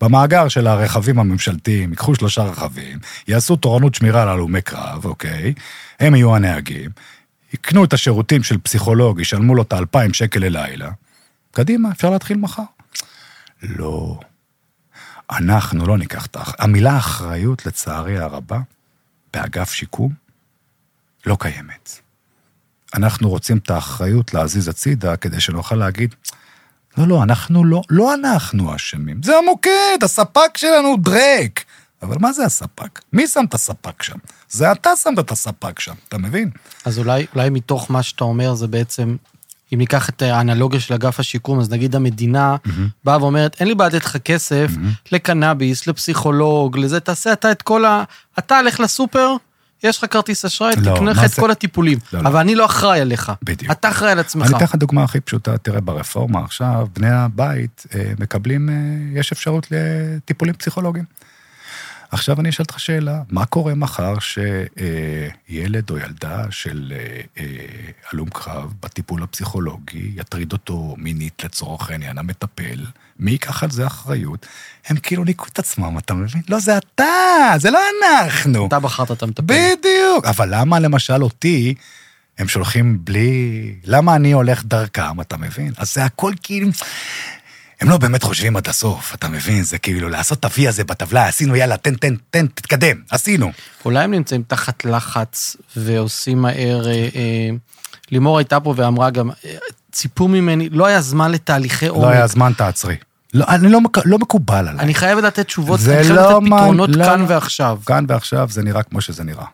במאגר 0.00 0.48
של 0.48 0.66
הרכבים 0.66 1.18
הממשלתיים, 1.18 1.90
ייקחו 1.90 2.14
שלושה 2.14 2.42
רכבים, 2.42 2.98
יעשו 3.28 3.56
תורנות 3.56 3.94
שמירה 3.94 4.22
על 4.22 4.28
הלומי 4.28 4.62
קרב, 4.62 5.04
אוקיי? 5.04 5.54
הם 6.00 6.14
יהיו 6.14 6.36
הנהגים, 6.36 6.90
יקנו 7.52 7.84
את 7.84 7.92
השירותים 7.92 8.42
של 8.42 8.58
פסיכולוג, 8.58 9.20
ישלמו 9.20 9.54
לו 9.54 9.62
את 9.62 9.72
האלפיים 9.72 10.14
שקל 10.14 10.40
ללילה. 10.40 10.90
קדימה, 11.50 11.90
אפשר 11.90 12.10
להתחיל 12.10 12.36
מחר. 12.36 12.62
לא. 13.62 14.20
אנחנו 15.30 15.86
לא 15.86 15.98
ניקח 15.98 16.26
את 16.26 16.36
האח... 16.36 16.54
המילה 16.58 16.96
אחריות, 16.96 17.66
לצערי 17.66 18.18
הרבה, 18.18 18.58
באגף 19.34 19.72
שיקום, 19.72 20.12
לא 21.26 21.36
קיימת. 21.40 22.07
אנחנו 22.94 23.28
רוצים 23.28 23.58
את 23.58 23.70
האחריות 23.70 24.34
להזיז 24.34 24.68
הצידה 24.68 25.16
כדי 25.16 25.40
שנוכל 25.40 25.74
להגיד, 25.74 26.14
לא, 26.98 27.08
לא, 27.08 27.22
אנחנו 27.22 27.64
לא, 27.64 27.82
לא 27.90 28.14
אנחנו 28.14 28.76
אשמים. 28.76 29.22
זה 29.22 29.36
המוקד, 29.36 29.98
הספק 30.02 30.56
שלנו 30.56 30.96
דרק. 30.96 31.64
אבל 32.02 32.16
מה 32.20 32.32
זה 32.32 32.44
הספק? 32.44 33.00
מי 33.12 33.26
שם 33.26 33.44
את 33.48 33.54
הספק 33.54 34.02
שם? 34.02 34.18
זה 34.50 34.72
אתה 34.72 34.90
שמת 34.96 35.18
את 35.18 35.30
הספק 35.30 35.80
שם, 35.80 35.94
אתה 36.08 36.18
מבין? 36.18 36.50
אז 36.84 36.98
אולי, 36.98 37.26
אולי 37.34 37.50
מתוך 37.50 37.90
מה 37.90 38.02
שאתה 38.02 38.24
אומר 38.24 38.54
זה 38.54 38.66
בעצם, 38.66 39.16
אם 39.74 39.78
ניקח 39.78 40.08
את 40.08 40.22
האנלוגיה 40.22 40.80
של 40.80 40.94
אגף 40.94 41.20
השיקום, 41.20 41.60
אז 41.60 41.70
נגיד 41.70 41.96
המדינה 41.96 42.56
באה 43.04 43.22
ואומרת, 43.22 43.56
אין 43.60 43.68
לי 43.68 43.74
בעיה 43.74 43.88
לתת 43.88 44.04
לך 44.04 44.16
כסף 44.16 44.70
לקנאביס, 45.12 45.86
לפסיכולוג, 45.86 46.78
לזה, 46.78 47.00
תעשה 47.00 47.32
אתה 47.32 47.52
את 47.52 47.62
כל 47.62 47.84
ה... 47.84 48.04
אתה 48.38 48.62
לך 48.62 48.80
לסופר, 48.80 49.36
יש 49.82 49.98
לך 50.04 50.12
כרטיס 50.12 50.44
אשראי, 50.44 50.74
לא, 50.76 50.94
תקנה 50.94 51.10
לך 51.10 51.24
את 51.24 51.30
זה- 51.30 51.40
כל 51.42 51.50
הטיפולים. 51.50 51.98
לא, 52.12 52.22
לא. 52.22 52.28
אבל 52.28 52.40
אני 52.40 52.54
לא 52.54 52.64
אחראי 52.66 53.00
עליך. 53.00 53.32
בדיוק. 53.42 53.72
אתה 53.72 53.88
אחראי 53.88 54.10
על 54.12 54.18
עצמך. 54.18 54.46
אני 54.46 54.56
אתן 54.56 54.64
לך 54.64 54.74
דוגמה 54.74 55.02
הכי 55.04 55.20
פשוטה, 55.20 55.58
תראה, 55.58 55.80
ברפורמה 55.80 56.40
עכשיו, 56.44 56.86
בני 56.96 57.10
הבית 57.10 57.84
אה, 57.94 58.12
מקבלים, 58.18 58.68
אה, 58.68 58.74
יש 59.20 59.32
אפשרות 59.32 59.66
לטיפולים 59.70 60.54
פסיכולוגיים. 60.54 61.04
עכשיו 62.10 62.40
אני 62.40 62.48
אשאל 62.48 62.62
אותך 62.62 62.80
שאלה, 62.80 63.22
מה 63.30 63.46
קורה 63.46 63.74
מחר 63.74 64.14
שילד 64.18 65.90
או 65.90 65.98
ילדה 65.98 66.44
של 66.50 66.92
אה, 66.96 67.20
אה, 67.38 67.44
הלום 68.12 68.28
קרב 68.30 68.74
בטיפול 68.82 69.22
הפסיכולוגי 69.22 70.12
יטריד 70.16 70.52
אותו 70.52 70.94
מינית 70.98 71.44
לצורך 71.44 71.90
העניין, 71.90 72.18
המטפל, 72.18 72.86
מי 73.18 73.30
ייקח 73.30 73.62
על 73.62 73.70
זה 73.70 73.86
אחריות? 73.86 74.46
הם 74.86 74.96
כאילו 74.96 75.24
ניקו 75.24 75.46
את 75.52 75.58
עצמם, 75.58 75.98
אתה 75.98 76.14
מבין? 76.14 76.42
לא, 76.48 76.58
זה 76.58 76.78
אתה, 76.78 77.04
זה 77.56 77.70
לא 77.70 77.80
אנחנו. 78.02 78.66
אתה 78.66 78.80
בחרת 78.80 79.10
את 79.10 79.22
המטפל. 79.22 79.44
בדיוק. 79.46 80.24
אבל 80.24 80.48
למה 80.50 80.78
למשל 80.78 81.22
אותי, 81.22 81.74
הם 82.38 82.48
שולחים 82.48 82.98
בלי... 83.04 83.74
למה 83.84 84.16
אני 84.16 84.32
הולך 84.32 84.64
דרכם, 84.64 85.20
אתה 85.20 85.36
מבין? 85.36 85.72
אז 85.76 85.94
זה 85.94 86.04
הכל 86.04 86.32
כאילו... 86.42 86.68
הם 87.80 87.88
לא 87.90 87.96
באמת 87.96 88.22
חושבים 88.22 88.56
עד 88.56 88.68
הסוף, 88.68 89.14
אתה 89.14 89.28
מבין? 89.28 89.62
זה 89.62 89.78
כאילו 89.78 90.08
לעשות 90.08 90.38
את 90.40 90.44
ה-V 90.44 90.68
הזה 90.68 90.84
בטבלה, 90.84 91.26
עשינו, 91.28 91.56
יאללה, 91.56 91.76
תן, 91.76 91.94
תן, 91.94 92.14
תן, 92.30 92.46
תתקדם, 92.46 92.96
עשינו. 93.10 93.52
אולי 93.84 94.04
הם 94.04 94.10
נמצאים 94.10 94.42
תחת 94.46 94.84
לחץ 94.84 95.56
ועושים 95.76 96.42
מהר... 96.42 96.88
אה, 96.88 96.92
אה, 96.92 97.48
לימור 98.10 98.38
הייתה 98.38 98.60
פה 98.60 98.74
ואמרה 98.76 99.10
גם, 99.10 99.30
אה, 99.30 99.56
ציפו 99.92 100.28
ממני, 100.28 100.68
לא 100.68 100.86
היה 100.86 101.00
זמן 101.00 101.30
לתהליכי 101.32 101.86
עומק. 101.86 102.04
לא 102.04 102.08
היה 102.10 102.26
זמן, 102.26 102.52
תעצרי. 102.56 102.96
לא, 103.34 103.44
אני 103.48 103.68
לא, 103.68 103.80
לא 104.04 104.18
מקובל 104.18 104.68
עליי. 104.68 104.84
אני 104.84 104.94
חייב 104.94 105.18
לתת 105.18 105.46
תשובות, 105.46 105.80
אני 105.80 105.94
חייב 106.04 106.12
לא 106.12 106.38
לתת 106.38 106.48
מה- 106.48 106.56
פתרונות 106.58 106.90
לא, 106.96 107.04
כאן 107.04 107.20
לא. 107.20 107.26
ועכשיו. 107.28 107.78
כאן 107.86 108.04
ועכשיו 108.08 108.48
זה 108.50 108.62
נראה 108.62 108.82
כמו 108.82 109.00
שזה 109.00 109.24
נראה. 109.24 109.44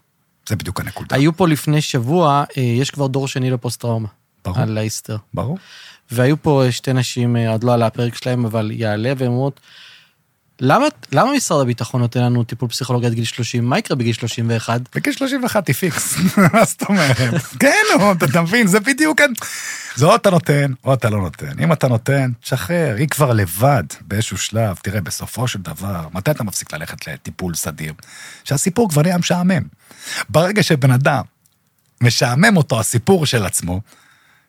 זה 0.49 0.57
בדיוק 0.57 0.81
הנקודה. 0.81 1.17
היו 1.17 1.37
פה 1.37 1.49
לפני 1.49 1.81
שבוע, 1.81 2.45
אה, 2.57 2.63
יש 2.63 2.91
כבר 2.91 3.07
דור 3.07 3.29
שני 3.29 3.51
לפוסט-טראומה, 3.51 4.09
ברור, 4.45 4.59
על 4.59 4.79
האיסטר. 4.79 5.17
ברור. 5.35 5.59
והיו 6.11 6.43
פה 6.43 6.63
שתי 6.71 6.93
נשים, 6.93 7.37
אה, 7.37 7.51
עוד 7.51 7.65
לא 7.65 7.75
עלה 7.75 7.87
הפרק 7.87 8.15
שלהם, 8.15 8.45
אבל 8.45 8.71
יעלה, 8.75 9.13
והן 9.19 9.29
אומרות, 9.29 9.61
למה, 10.61 10.87
למה 11.13 11.33
משרד 11.33 11.61
הביטחון 11.61 12.01
נותן 12.01 12.23
לנו 12.23 12.45
טיפול 12.45 12.69
פסיכולוגי 12.69 13.07
עד 13.07 13.15
גיל 13.15 13.25
30? 13.25 13.65
מה 13.65 13.79
יקרה 13.79 13.97
בגיל 13.97 14.13
31? 14.13 14.81
בגיל 14.95 15.13
31 15.13 15.69
היא 15.69 15.75
פיקס, 15.75 16.17
מה 16.53 16.65
זאת 16.65 16.83
אומרת? 16.83 17.43
כן, 17.61 17.85
אתה 18.25 18.43
מבין, 18.43 18.67
זה 18.67 18.81
בדיוק... 18.81 19.21
זה 19.97 20.07
או 20.07 20.15
אתה 20.15 20.31
נותן, 20.31 20.73
או 20.85 20.95
אתה 20.95 21.11
לא 21.11 21.21
נותן. 21.21 21.59
אם 21.63 21.73
אתה 21.73 21.89
נותן, 21.89 22.31
תשחרר, 22.41 22.95
היא 22.99 23.09
כבר 23.09 23.33
לבד 23.33 23.85
באיזשהו 24.01 24.39
שלב. 24.39 24.77
תראה, 24.83 25.01
בסופו 25.01 25.49
של 25.49 25.59
דבר, 25.59 26.09
מתי 26.13 26.31
אתה 26.31 26.45
מפסיק 26.45 26.73
ללכת 26.73 27.07
לטיפול 27.07 27.55
סדיר? 27.55 27.93
שהסיפור 28.45 28.89
כבר 28.89 29.03
נהיה 29.03 29.19
משעמם. 29.19 29.63
ברגע 30.29 30.63
שבן 30.63 30.91
אדם 30.91 31.23
משעמם 32.01 32.57
אותו 32.57 32.81
הסיפור 32.81 33.27
של 33.27 33.47
עצמו, 33.47 33.81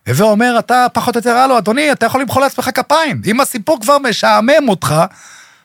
הווה 0.07 0.25
אומר, 0.25 0.55
אתה 0.59 0.87
פחות 0.93 1.15
או 1.15 1.19
יותר, 1.19 1.29
הלו, 1.29 1.57
אדוני, 1.57 1.91
אתה 1.91 2.05
יכול 2.05 2.21
למחוא 2.21 2.41
לעצמך 2.41 2.69
כפיים. 2.73 3.21
אם 3.25 3.41
הסיפור 3.41 3.81
כבר 3.81 3.97
משעמם 3.97 4.69
אותך, 4.69 4.95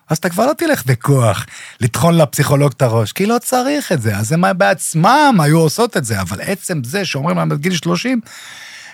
אז 0.09 0.19
אתה 0.19 0.29
כבר 0.29 0.47
לא 0.47 0.53
תלך 0.53 0.85
בכוח 0.87 1.47
לטחון 1.81 2.19
לפסיכולוג 2.19 2.73
את 2.77 2.83
הראש, 2.83 3.13
כי 3.13 3.27
לא 3.27 3.39
צריך 3.39 3.93
את 3.93 4.03
זה. 4.03 4.17
אז 4.17 4.33
הם 4.33 4.45
בעצמם 4.59 5.39
היו 5.43 5.59
עושות 5.59 5.97
את 5.97 6.05
זה, 6.05 6.21
אבל 6.21 6.41
עצם 6.41 6.85
זה 6.85 7.05
שאומרים 7.05 7.37
להם 7.37 7.53
עד 7.53 7.59
גיל 7.59 7.77
30, 7.77 8.21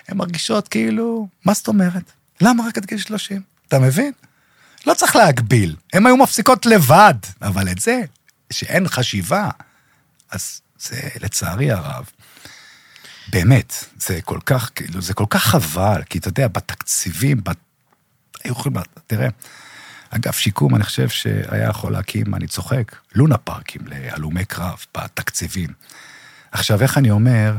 הן 0.07 0.17
מרגישות 0.17 0.67
כאילו, 0.67 1.27
מה 1.45 1.53
זאת 1.53 1.67
אומרת? 1.67 2.11
למה 2.41 2.67
רק 2.67 2.77
עד 2.77 2.85
גיל 2.85 2.97
30? 2.97 3.41
אתה 3.67 3.79
מבין? 3.79 4.11
לא 4.87 4.93
צריך 4.93 5.15
להגביל, 5.15 5.75
הן 5.93 6.05
היו 6.05 6.17
מפסיקות 6.17 6.65
לבד, 6.65 7.13
אבל 7.41 7.69
את 7.71 7.79
זה, 7.79 8.01
שאין 8.53 8.87
חשיבה, 8.87 9.49
אז 10.31 10.61
זה 10.79 11.01
לצערי 11.21 11.71
הרב. 11.71 12.05
באמת, 13.29 13.73
זה 13.97 14.21
כל 14.21 14.39
כך, 14.45 14.71
כאילו, 14.75 15.01
זה 15.01 15.13
כל 15.13 15.25
כך 15.29 15.43
חבל, 15.43 16.03
כי 16.03 16.17
אתה 16.17 16.27
יודע, 16.27 16.47
בתקציבים, 16.47 17.43
בת... 17.43 17.57
היו 18.43 18.51
יכולים, 18.51 18.77
תראה, 19.07 19.27
אגף 20.09 20.37
שיקום, 20.37 20.75
אני 20.75 20.83
חושב 20.83 21.09
שהיה 21.09 21.69
יכול 21.69 21.91
להקים, 21.91 22.35
אני 22.35 22.47
צוחק, 22.47 22.95
לונה 23.15 23.37
פארקים 23.37 23.81
להלומי 23.87 24.45
קרב 24.45 24.85
בתקציבים. 24.97 25.69
עכשיו, 26.51 26.81
איך 26.81 26.97
אני 26.97 27.11
אומר, 27.11 27.55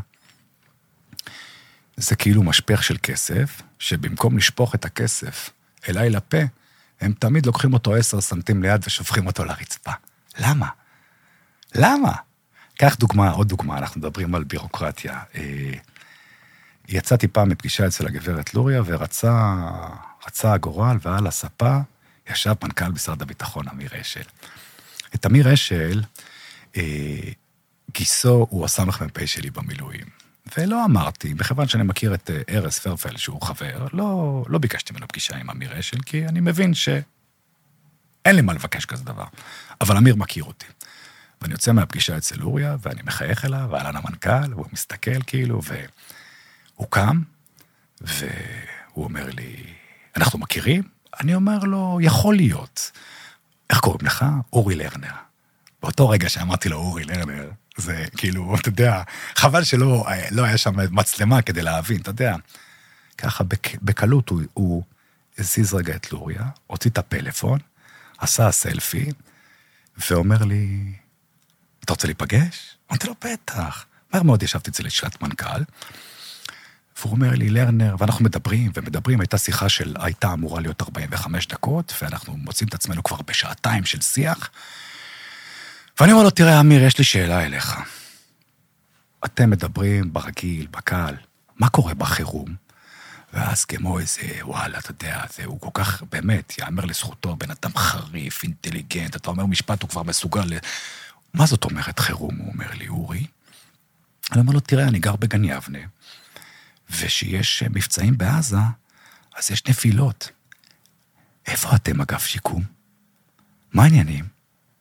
זה 1.96 2.16
כאילו 2.16 2.42
משפך 2.42 2.82
של 2.82 2.96
כסף, 3.02 3.62
שבמקום 3.78 4.38
לשפוך 4.38 4.74
את 4.74 4.84
הכסף 4.84 5.50
אליי 5.88 6.10
לפה, 6.10 6.38
הם 7.00 7.12
תמיד 7.12 7.46
לוקחים 7.46 7.72
אותו 7.72 7.94
עשר 7.94 8.20
סנטים 8.20 8.62
ליד 8.62 8.80
ושופכים 8.86 9.26
אותו 9.26 9.44
לרצפה. 9.44 9.92
למה? 10.38 10.68
למה? 11.74 12.12
קח 12.80 12.96
דוגמה, 12.96 13.30
עוד 13.30 13.48
דוגמה, 13.48 13.78
אנחנו 13.78 14.00
מדברים 14.00 14.34
על 14.34 14.44
בירוקרטיה. 14.44 15.20
אה, 15.34 15.72
יצאתי 16.88 17.28
פעם 17.28 17.48
מפגישה 17.48 17.86
אצל 17.86 18.06
הגברת 18.06 18.54
לוריה, 18.54 18.82
ורצה 18.86 19.54
רצה 20.26 20.52
הגורל, 20.52 20.96
ועל 21.02 21.26
הספה 21.26 21.78
ישב 22.30 22.54
מנכ"ל 22.62 22.88
משרד 22.88 23.22
הביטחון, 23.22 23.68
אמיר 23.68 24.00
אשל. 24.00 24.22
את 25.14 25.26
אמיר 25.26 25.54
אשל, 25.54 26.02
אה, 26.76 26.82
גיסו 27.94 28.46
הוא 28.50 28.64
הסמ"פ 28.64 29.26
שלי 29.26 29.50
במילואים. 29.50 30.06
ולא 30.58 30.84
אמרתי, 30.84 31.34
מכיוון 31.34 31.68
שאני 31.68 31.82
מכיר 31.82 32.14
את 32.14 32.30
אה, 32.30 32.56
ארז 32.56 32.78
פרפל, 32.78 33.16
שהוא 33.16 33.42
חבר, 33.42 33.86
לא, 33.92 34.44
לא 34.48 34.58
ביקשתי 34.58 34.92
ממנו 34.92 35.08
פגישה 35.08 35.36
עם 35.36 35.50
אמיר 35.50 35.80
אשל, 35.80 35.98
כי 36.06 36.26
אני 36.26 36.40
מבין 36.40 36.74
שאין 36.74 38.36
לי 38.36 38.42
מה 38.42 38.52
לבקש 38.52 38.84
כזה 38.84 39.04
דבר. 39.04 39.26
אבל 39.80 39.96
אמיר 39.96 40.16
מכיר 40.16 40.44
אותי. 40.44 40.66
ואני 41.42 41.52
יוצא 41.52 41.72
מהפגישה 41.72 42.16
אצל 42.16 42.42
אוריה, 42.42 42.76
ואני 42.82 43.00
מחייך 43.04 43.44
אליו, 43.44 43.68
ואהלן 43.70 43.96
המנכ"ל, 43.96 44.54
והוא 44.54 44.66
מסתכל 44.72 45.22
כאילו, 45.26 45.60
והוא 45.62 46.86
קם, 46.90 47.22
והוא 48.00 49.04
אומר 49.04 49.30
לי, 49.30 49.56
אנחנו 50.16 50.38
מכירים? 50.38 50.82
אני 51.20 51.34
אומר 51.34 51.58
לו, 51.58 51.98
יכול 52.02 52.36
להיות. 52.36 52.90
איך 53.70 53.80
קוראים 53.80 54.06
לך? 54.06 54.24
אורי 54.52 54.74
לרנר. 54.74 55.12
באותו 55.82 56.08
רגע 56.08 56.28
שאמרתי 56.28 56.68
לו 56.68 56.76
אורי 56.76 57.04
לרנר, 57.04 57.50
זה 57.76 58.04
כאילו, 58.16 58.54
אתה 58.60 58.68
יודע, 58.68 59.02
חבל 59.34 59.64
שלא 59.64 60.06
לא 60.30 60.44
היה 60.44 60.58
שם 60.58 60.74
מצלמה 60.90 61.42
כדי 61.42 61.62
להבין, 61.62 62.00
אתה 62.00 62.10
יודע. 62.10 62.36
ככה 63.18 63.44
בק, 63.44 63.82
בקלות 63.82 64.28
הוא, 64.28 64.42
הוא 64.54 64.82
הזיז 65.38 65.74
רגע 65.74 65.96
את 65.96 66.12
לוריה, 66.12 66.42
הוציא 66.66 66.90
את 66.90 66.98
הפלאפון, 66.98 67.58
עשה 68.18 68.52
סלפי, 68.52 69.10
ואומר 70.10 70.44
לי, 70.44 70.92
אתה 71.88 71.94
רוצה 71.94 72.06
להיפגש? 72.06 72.76
אמרתי 72.90 73.06
לו, 73.06 73.14
בטח. 73.24 73.84
מהר 74.12 74.22
מאוד 74.22 74.42
ישבתי 74.42 74.70
אצל 74.70 74.86
לשכת 74.86 75.22
מנכ"ל, 75.22 75.62
והוא 76.98 77.12
אומר 77.12 77.30
לי, 77.30 77.50
לרנר, 77.50 77.96
ואנחנו 77.98 78.24
מדברים 78.24 78.70
ומדברים, 78.74 79.20
הייתה 79.20 79.38
שיחה 79.38 79.68
של, 79.68 79.96
הייתה 80.00 80.32
אמורה 80.32 80.60
להיות 80.60 80.82
45 80.82 81.46
דקות, 81.46 81.94
ואנחנו 82.02 82.36
מוצאים 82.36 82.68
את 82.68 82.74
עצמנו 82.74 83.02
כבר 83.02 83.16
בשעתיים 83.26 83.84
של 83.84 84.00
שיח. 84.00 84.50
ואני 86.00 86.12
אומר 86.12 86.24
לו, 86.24 86.30
תראה, 86.30 86.60
אמיר, 86.60 86.84
יש 86.84 86.98
לי 86.98 87.04
שאלה 87.04 87.46
אליך. 87.46 87.76
אתם 89.24 89.50
מדברים 89.50 90.12
ברגיל, 90.12 90.66
בקהל, 90.70 91.16
מה 91.56 91.68
קורה 91.68 91.94
בחירום? 91.94 92.54
ואז 93.32 93.64
כמו 93.64 93.98
איזה, 93.98 94.22
וואלה, 94.42 94.78
אתה 94.78 94.90
יודע, 94.90 95.22
זה, 95.36 95.44
הוא 95.44 95.60
כל 95.60 95.70
כך, 95.74 96.02
באמת, 96.02 96.58
יאמר 96.58 96.84
לזכותו, 96.84 97.36
בן 97.36 97.50
אדם 97.50 97.76
חריף, 97.76 98.42
אינטליגנט, 98.42 99.16
אתה 99.16 99.30
אומר 99.30 99.46
משפט, 99.46 99.82
הוא 99.82 99.90
כבר 99.90 100.02
מסוגל 100.02 100.44
ל... 100.44 100.58
מה 101.34 101.46
זאת 101.46 101.64
אומרת 101.64 101.98
חירום, 101.98 102.36
הוא 102.36 102.52
אומר 102.52 102.74
לי, 102.74 102.88
אורי? 102.88 103.26
אני 104.32 104.40
אומר 104.40 104.52
לו, 104.52 104.60
תראה, 104.60 104.88
אני 104.88 104.98
גר 104.98 105.16
בגן 105.16 105.44
יבנה, 105.44 105.78
ושיש 106.90 107.62
מבצעים 107.62 108.18
בעזה, 108.18 108.56
אז 109.36 109.50
יש 109.50 109.66
נפילות. 109.66 110.30
איפה 111.46 111.76
אתם, 111.76 112.00
אגף 112.00 112.26
שיקום? 112.26 112.62
מה 113.72 113.82
העניינים? 113.82 114.24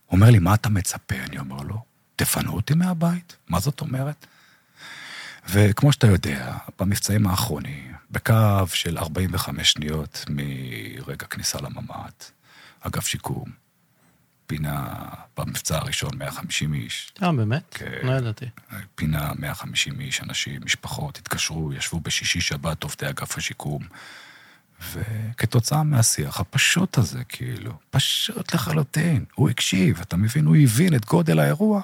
הוא 0.05 0.15
אומר 0.15 0.29
לי, 0.29 0.39
מה 0.39 0.53
אתה 0.53 0.69
מצפה? 0.69 1.15
אני 1.15 1.39
אומר 1.39 1.61
לו, 1.61 1.83
תפנו 2.15 2.53
אותי 2.53 2.73
מהבית. 2.73 3.35
מה 3.47 3.59
זאת 3.59 3.81
אומרת? 3.81 4.25
וכמו 5.49 5.91
שאתה 5.91 6.07
יודע, 6.07 6.57
במבצעים 6.79 7.27
האחרונים, 7.27 7.93
בקו 8.11 8.67
של 8.73 8.97
45 8.97 9.71
שניות 9.71 10.25
מרגע 10.29 11.25
כניסה 11.27 11.61
לממ"ד, 11.61 12.11
אגף 12.79 13.07
שיקום, 13.07 13.66
פינה 14.47 14.93
במבצע 15.37 15.77
הראשון 15.77 16.11
150 16.17 16.73
איש, 16.73 17.11
אה, 17.23 17.31
באמת? 17.31 17.63
כן. 17.71 17.85
לא 18.03 18.11
ידעתי. 18.11 18.45
פינה 18.95 19.31
150 19.39 19.99
איש, 19.99 20.21
אנשים, 20.21 20.61
משפחות, 20.65 21.17
התקשרו, 21.17 21.73
ישבו 21.73 21.99
בשישי 21.99 22.41
שבת 22.41 22.83
עובדי 22.83 23.09
אגף 23.09 23.37
השיקום, 23.37 23.81
וכתוצאה 24.93 25.83
מהשיח 25.83 26.39
הפשוט 26.39 26.97
הזה, 26.97 27.23
כאילו, 27.29 27.71
פשוט 27.89 28.53
לחלוטין, 28.53 29.25
הוא 29.35 29.49
הקשיב, 29.49 29.99
אתה 30.01 30.17
מבין? 30.17 30.45
הוא 30.45 30.55
הבין 30.55 30.95
את 30.95 31.05
גודל 31.05 31.39
האירוע, 31.39 31.81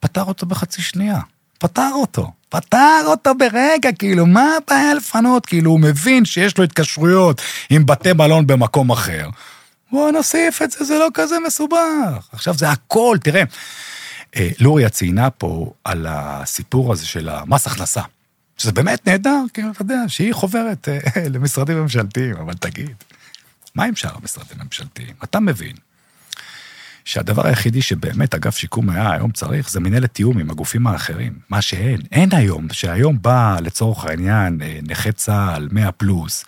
פתר 0.00 0.22
אותו 0.22 0.46
בחצי 0.46 0.82
שנייה. 0.82 1.20
פתר 1.58 1.90
אותו, 1.94 2.32
פתר 2.48 3.02
אותו 3.06 3.34
ברגע, 3.34 3.92
כאילו, 3.92 4.26
מה 4.26 4.48
הבעיה 4.56 4.94
לפנות? 4.94 5.46
כאילו, 5.46 5.70
הוא 5.70 5.80
מבין 5.80 6.24
שיש 6.24 6.58
לו 6.58 6.64
התקשרויות 6.64 7.42
עם 7.70 7.86
בתי 7.86 8.12
מלון 8.12 8.46
במקום 8.46 8.90
אחר. 8.90 9.28
בואו 9.96 10.10
נוסיף 10.10 10.62
את 10.62 10.70
זה, 10.70 10.84
זה 10.84 10.98
לא 10.98 11.08
כזה 11.14 11.36
מסובך. 11.46 12.28
עכשיו, 12.32 12.54
זה 12.54 12.70
הכל, 12.70 13.18
תראה, 13.22 13.42
אה, 14.36 14.48
לוריה 14.58 14.88
ציינה 14.88 15.30
פה 15.30 15.72
על 15.84 16.06
הסיפור 16.08 16.92
הזה 16.92 17.06
של 17.06 17.28
המס 17.28 17.66
הכנסה, 17.66 18.02
שזה 18.58 18.72
באמת 18.72 19.06
נהדר, 19.06 19.42
כאילו, 19.54 19.70
אתה 19.70 19.82
יודע, 19.82 20.02
שהיא 20.08 20.32
חוברת 20.32 20.88
אה, 20.88 20.98
למשרדים 21.34 21.76
ממשלתיים, 21.76 22.36
אבל 22.36 22.54
תגיד, 22.54 22.94
מה 23.74 23.84
עם 23.84 23.96
שאר 23.96 24.14
המשרדים 24.14 24.60
הממשלתיים? 24.60 25.14
אתה 25.24 25.40
מבין 25.40 25.76
שהדבר 27.06 27.46
היחידי 27.46 27.82
שבאמת 27.82 28.34
אגף 28.34 28.56
שיקום 28.56 28.90
היה 28.90 29.12
היום 29.12 29.30
צריך, 29.30 29.70
זה 29.70 29.80
מנהלת 29.80 30.14
תיאום 30.14 30.38
עם 30.38 30.50
הגופים 30.50 30.86
האחרים, 30.86 31.38
מה 31.48 31.62
שאין. 31.62 32.00
אין 32.12 32.28
היום, 32.32 32.66
שהיום 32.72 33.18
בא 33.22 33.56
לצורך 33.60 34.04
העניין 34.04 34.62
אה, 34.62 34.78
נכה 34.82 35.12
צה"ל 35.12 35.68
100 35.72 35.92
פלוס, 35.92 36.44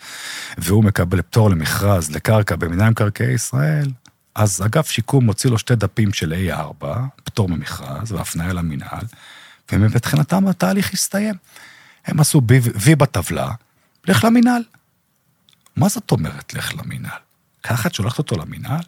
והוא 0.57 0.83
מקבל 0.83 1.21
פטור 1.21 1.49
למכרז 1.49 2.11
לקרקע 2.11 2.55
במינהל 2.55 2.89
מקרקעי 2.89 3.33
ישראל, 3.33 3.87
אז 4.35 4.61
אגף 4.65 4.89
שיקום 4.89 5.25
מוציא 5.25 5.49
לו 5.49 5.57
שתי 5.57 5.75
דפים 5.75 6.13
של 6.13 6.33
A4, 6.33 6.85
פטור 7.23 7.49
ממכרז 7.49 8.11
והפניה 8.11 8.53
למינהל, 8.53 9.05
ומבחינתם 9.71 10.47
התהליך 10.47 10.93
הסתיים. 10.93 11.35
הם 12.05 12.19
עשו 12.19 12.41
וי, 12.47 12.59
וי 12.59 12.95
בטבלה, 12.95 13.51
לך 14.07 14.23
למינהל. 14.23 14.61
מה 15.75 15.89
זאת 15.89 16.11
אומרת 16.11 16.53
לך 16.53 16.73
למינהל? 16.75 17.19
את 17.85 17.93
שולחת 17.93 18.17
אותו 18.17 18.37
למינהל? 18.37 18.81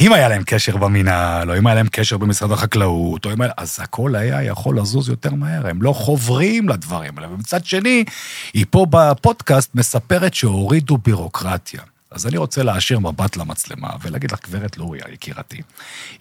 אם 0.00 0.12
היה 0.12 0.28
להם 0.28 0.42
קשר 0.46 0.76
במינהל, 0.76 1.50
או 1.50 1.58
אם 1.58 1.66
היה 1.66 1.74
להם 1.74 1.88
קשר 1.88 2.18
במשרד 2.18 2.52
החקלאות, 2.52 3.24
או 3.24 3.32
אם 3.32 3.40
היה... 3.40 3.52
אז 3.56 3.76
הכל 3.80 4.16
היה 4.16 4.42
יכול 4.42 4.78
לזוז 4.78 5.08
יותר 5.08 5.34
מהר, 5.34 5.66
הם 5.66 5.82
לא 5.82 5.92
חוברים 5.92 6.68
לדברים 6.68 7.18
האלה. 7.18 7.30
ומצד 7.30 7.64
שני, 7.64 8.04
היא 8.54 8.66
פה 8.70 8.86
בפודקאסט 8.90 9.74
מספרת 9.74 10.34
שהורידו 10.34 10.98
בירוקרטיה. 10.98 11.80
אז 12.10 12.26
אני 12.26 12.36
רוצה 12.36 12.62
להישיר 12.62 12.98
מבט 12.98 13.36
למצלמה 13.36 13.88
ולהגיד 14.02 14.32
לך, 14.32 14.38
גברת 14.44 14.78
לוריה, 14.78 15.04
יקירתי, 15.12 15.62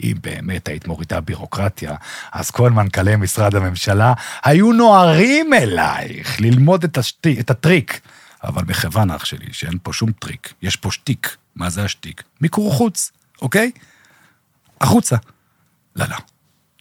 אם 0.03 0.13
באמת 0.21 0.67
היית 0.67 0.87
מורידה 0.87 1.21
בירוקרטיה, 1.21 1.95
אז 2.31 2.51
כל 2.51 2.71
מנכ"לי 2.71 3.15
משרד 3.15 3.55
הממשלה 3.55 4.13
היו 4.43 4.71
נוהרים 4.71 5.53
אלייך 5.53 6.41
ללמוד 6.41 6.83
את, 6.83 6.97
השתי, 6.97 7.39
את 7.39 7.49
הטריק. 7.49 7.99
אבל 8.43 8.63
מכיוון, 8.67 9.11
אח 9.11 9.25
שלי, 9.25 9.47
שאין 9.51 9.77
פה 9.83 9.93
שום 9.93 10.11
טריק, 10.11 10.53
יש 10.61 10.75
פה 10.75 10.91
שטיק. 10.91 11.35
מה 11.55 11.69
זה 11.69 11.83
השטיק? 11.83 12.23
מיקור 12.41 12.73
חוץ, 12.73 13.11
אוקיי? 13.41 13.71
החוצה. 14.81 15.15
לא, 15.95 16.05
לא. 16.09 16.17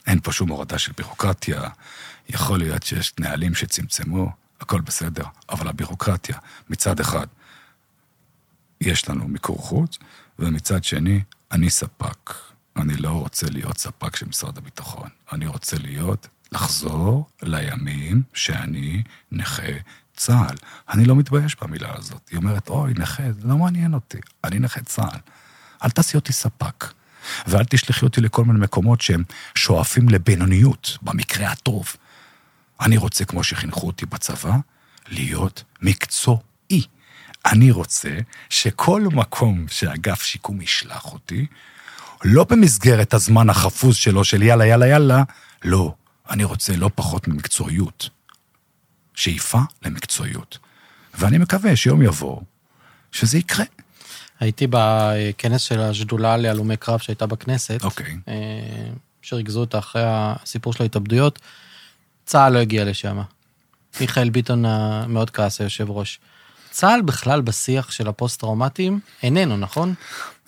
אין 0.07 0.19
פה 0.19 0.31
שום 0.31 0.49
הורדה 0.49 0.77
של 0.77 0.91
בירוקרטיה. 0.97 1.69
יכול 2.29 2.59
להיות 2.59 2.83
שיש 2.83 3.13
נהלים 3.19 3.55
שצמצמו, 3.55 4.31
הכל 4.61 4.81
בסדר, 4.81 5.23
אבל 5.49 5.67
הבירוקרטיה, 5.67 6.37
מצד 6.69 6.99
אחד, 6.99 7.27
יש 8.81 9.09
לנו 9.09 9.27
מיקור 9.27 9.57
חוץ, 9.57 9.97
ומצד 10.39 10.83
שני, 10.83 11.21
אני 11.51 11.69
ספק. 11.69 12.33
אני 12.75 12.97
לא 12.97 13.09
רוצה 13.09 13.49
להיות 13.49 13.77
ספק 13.77 14.15
של 14.15 14.27
משרד 14.27 14.57
הביטחון. 14.57 15.09
אני 15.31 15.47
רוצה 15.47 15.77
להיות, 15.77 16.27
לחזור 16.51 17.29
לימים 17.41 18.23
שאני 18.33 19.03
נכה 19.31 19.71
צה"ל. 20.15 20.55
אני 20.89 21.05
לא 21.05 21.15
מתבייש 21.15 21.55
במילה 21.61 21.95
הזאת. 21.97 22.29
היא 22.29 22.37
אומרת, 22.37 22.69
אוי, 22.69 22.93
נכה, 22.97 23.23
זה 23.31 23.47
לא 23.47 23.57
מעניין 23.57 23.93
אותי, 23.93 24.17
אני 24.43 24.59
נכה 24.59 24.81
צה"ל. 24.81 25.19
אל 25.83 25.89
תעשי 25.89 26.17
אותי 26.17 26.33
ספק, 26.33 26.85
ואל 27.47 27.65
תשלחי 27.65 28.05
אותי 28.05 28.21
לכל 28.21 28.45
מיני 28.45 28.59
מקומות 28.59 29.01
שהם 29.01 29.23
שואפים 29.55 30.09
לבינוניות, 30.09 30.97
במקרה 31.01 31.51
הטוב. 31.51 31.95
אני 32.81 32.97
רוצה, 32.97 33.25
כמו 33.25 33.43
שחינכו 33.43 33.87
אותי 33.87 34.05
בצבא, 34.05 34.55
להיות 35.07 35.63
מקצועי. 35.81 36.83
אני 37.45 37.71
רוצה 37.71 38.17
שכל 38.49 39.01
מקום 39.01 39.65
שאגף 39.67 40.21
שיקום 40.21 40.61
ישלח 40.61 41.05
אותי, 41.05 41.45
לא 42.23 42.43
במסגרת 42.49 43.13
הזמן 43.13 43.49
החפוז 43.49 43.95
שלו 43.95 44.23
של 44.23 44.41
יאללה, 44.41 44.65
יאללה, 44.65 44.87
יאללה, 44.87 45.23
לא. 45.63 45.93
אני 46.29 46.43
רוצה 46.43 46.75
לא 46.75 46.89
פחות 46.95 47.27
ממקצועיות. 47.27 48.09
שאיפה 49.17 49.59
למקצועיות. 49.81 50.57
ואני 51.13 51.37
מקווה 51.37 51.75
שיום 51.75 52.01
יבוא, 52.01 52.41
שזה 53.11 53.37
יקרה. 53.37 53.65
הייתי 54.39 54.67
בכנס 54.69 55.61
של 55.61 55.79
השדולה 55.79 56.37
להלומי 56.37 56.77
קרב 56.77 56.99
שהייתה 56.99 57.25
בכנסת. 57.25 57.83
אוקיי. 57.83 58.17
אה, 58.27 58.89
שריכזו 59.21 59.59
אותה 59.59 59.79
אחרי 59.79 60.01
הסיפור 60.05 60.73
של 60.73 60.83
ההתאבדויות. 60.83 61.39
צה"ל 62.25 62.53
לא 62.53 62.59
הגיע 62.59 62.85
לשם. 62.85 63.21
מיכאל 64.01 64.29
ביטון 64.29 64.65
מאוד 65.07 65.29
כעס, 65.29 65.61
היושב 65.61 65.89
ראש. 65.89 66.19
צה"ל 66.77 67.01
בכלל 67.01 67.41
בשיח 67.41 67.91
של 67.91 68.07
הפוסט-טראומטיים 68.07 68.99
איננו, 69.23 69.57
נכון? 69.57 69.93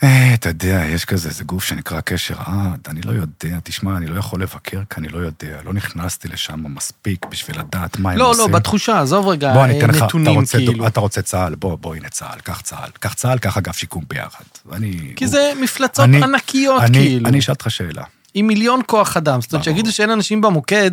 אה, 0.03 0.33
אתה 0.33 0.49
יודע, 0.49 0.83
יש 0.87 1.05
כזה, 1.05 1.29
זה 1.29 1.43
גוף 1.43 1.63
שנקרא 1.63 2.01
קשר 2.01 2.35
עד, 2.45 2.79
אני 2.87 3.01
לא 3.01 3.11
יודע, 3.11 3.57
תשמע, 3.63 3.97
אני 3.97 4.07
לא 4.07 4.19
יכול 4.19 4.41
לבקר 4.41 4.79
כי 4.89 4.99
אני 4.99 5.07
לא 5.07 5.17
יודע, 5.17 5.61
לא 5.65 5.73
נכנסתי 5.73 6.27
לשם 6.27 6.63
מספיק 6.75 7.25
בשביל 7.25 7.59
לדעת 7.59 7.99
מה 7.99 8.11
הם 8.11 8.17
לא, 8.17 8.29
עושים. 8.29 8.51
לא, 8.51 8.59
בתחושה, 8.59 9.01
עזוב 9.01 9.27
רגע 9.27 9.53
בוא, 9.53 9.65
אני 9.65 9.79
אתן 9.79 9.89
לך, 9.89 9.95
אתה 10.23 10.29
רוצה, 10.29 10.57
כאילו. 10.57 10.87
אתה 10.87 10.99
רוצה 10.99 11.21
צה"ל, 11.21 11.55
בוא, 11.55 11.75
בוא, 11.77 11.95
הנה 11.95 12.09
צה"ל, 12.09 12.39
קח 12.39 12.61
צה"ל, 12.61 12.89
קח 12.99 13.13
צה"ל, 13.13 13.37
קח 13.39 13.57
אגף 13.57 13.77
שיקום 13.77 14.03
ביחד. 14.07 14.43
אני... 14.71 15.13
כי 15.15 15.23
הוא- 15.25 15.31
זה 15.31 15.51
מפלצות 15.61 16.03
אני- 16.05 16.23
ענקיות, 16.23 16.81
אני- 16.83 16.97
כאילו. 16.97 17.29
אני 17.29 17.39
אשאל 17.39 17.53
אותך 17.53 17.71
שאלה. 17.71 18.03
עם 18.33 18.47
מיליון 18.47 18.81
כוח 18.87 19.17
אדם. 19.17 19.41
זאת 19.41 19.53
אומרת. 19.53 19.63
שיגידו 19.63 19.91
שאין 19.91 20.09
אנשים 20.09 20.41
במוקד, 20.41 20.91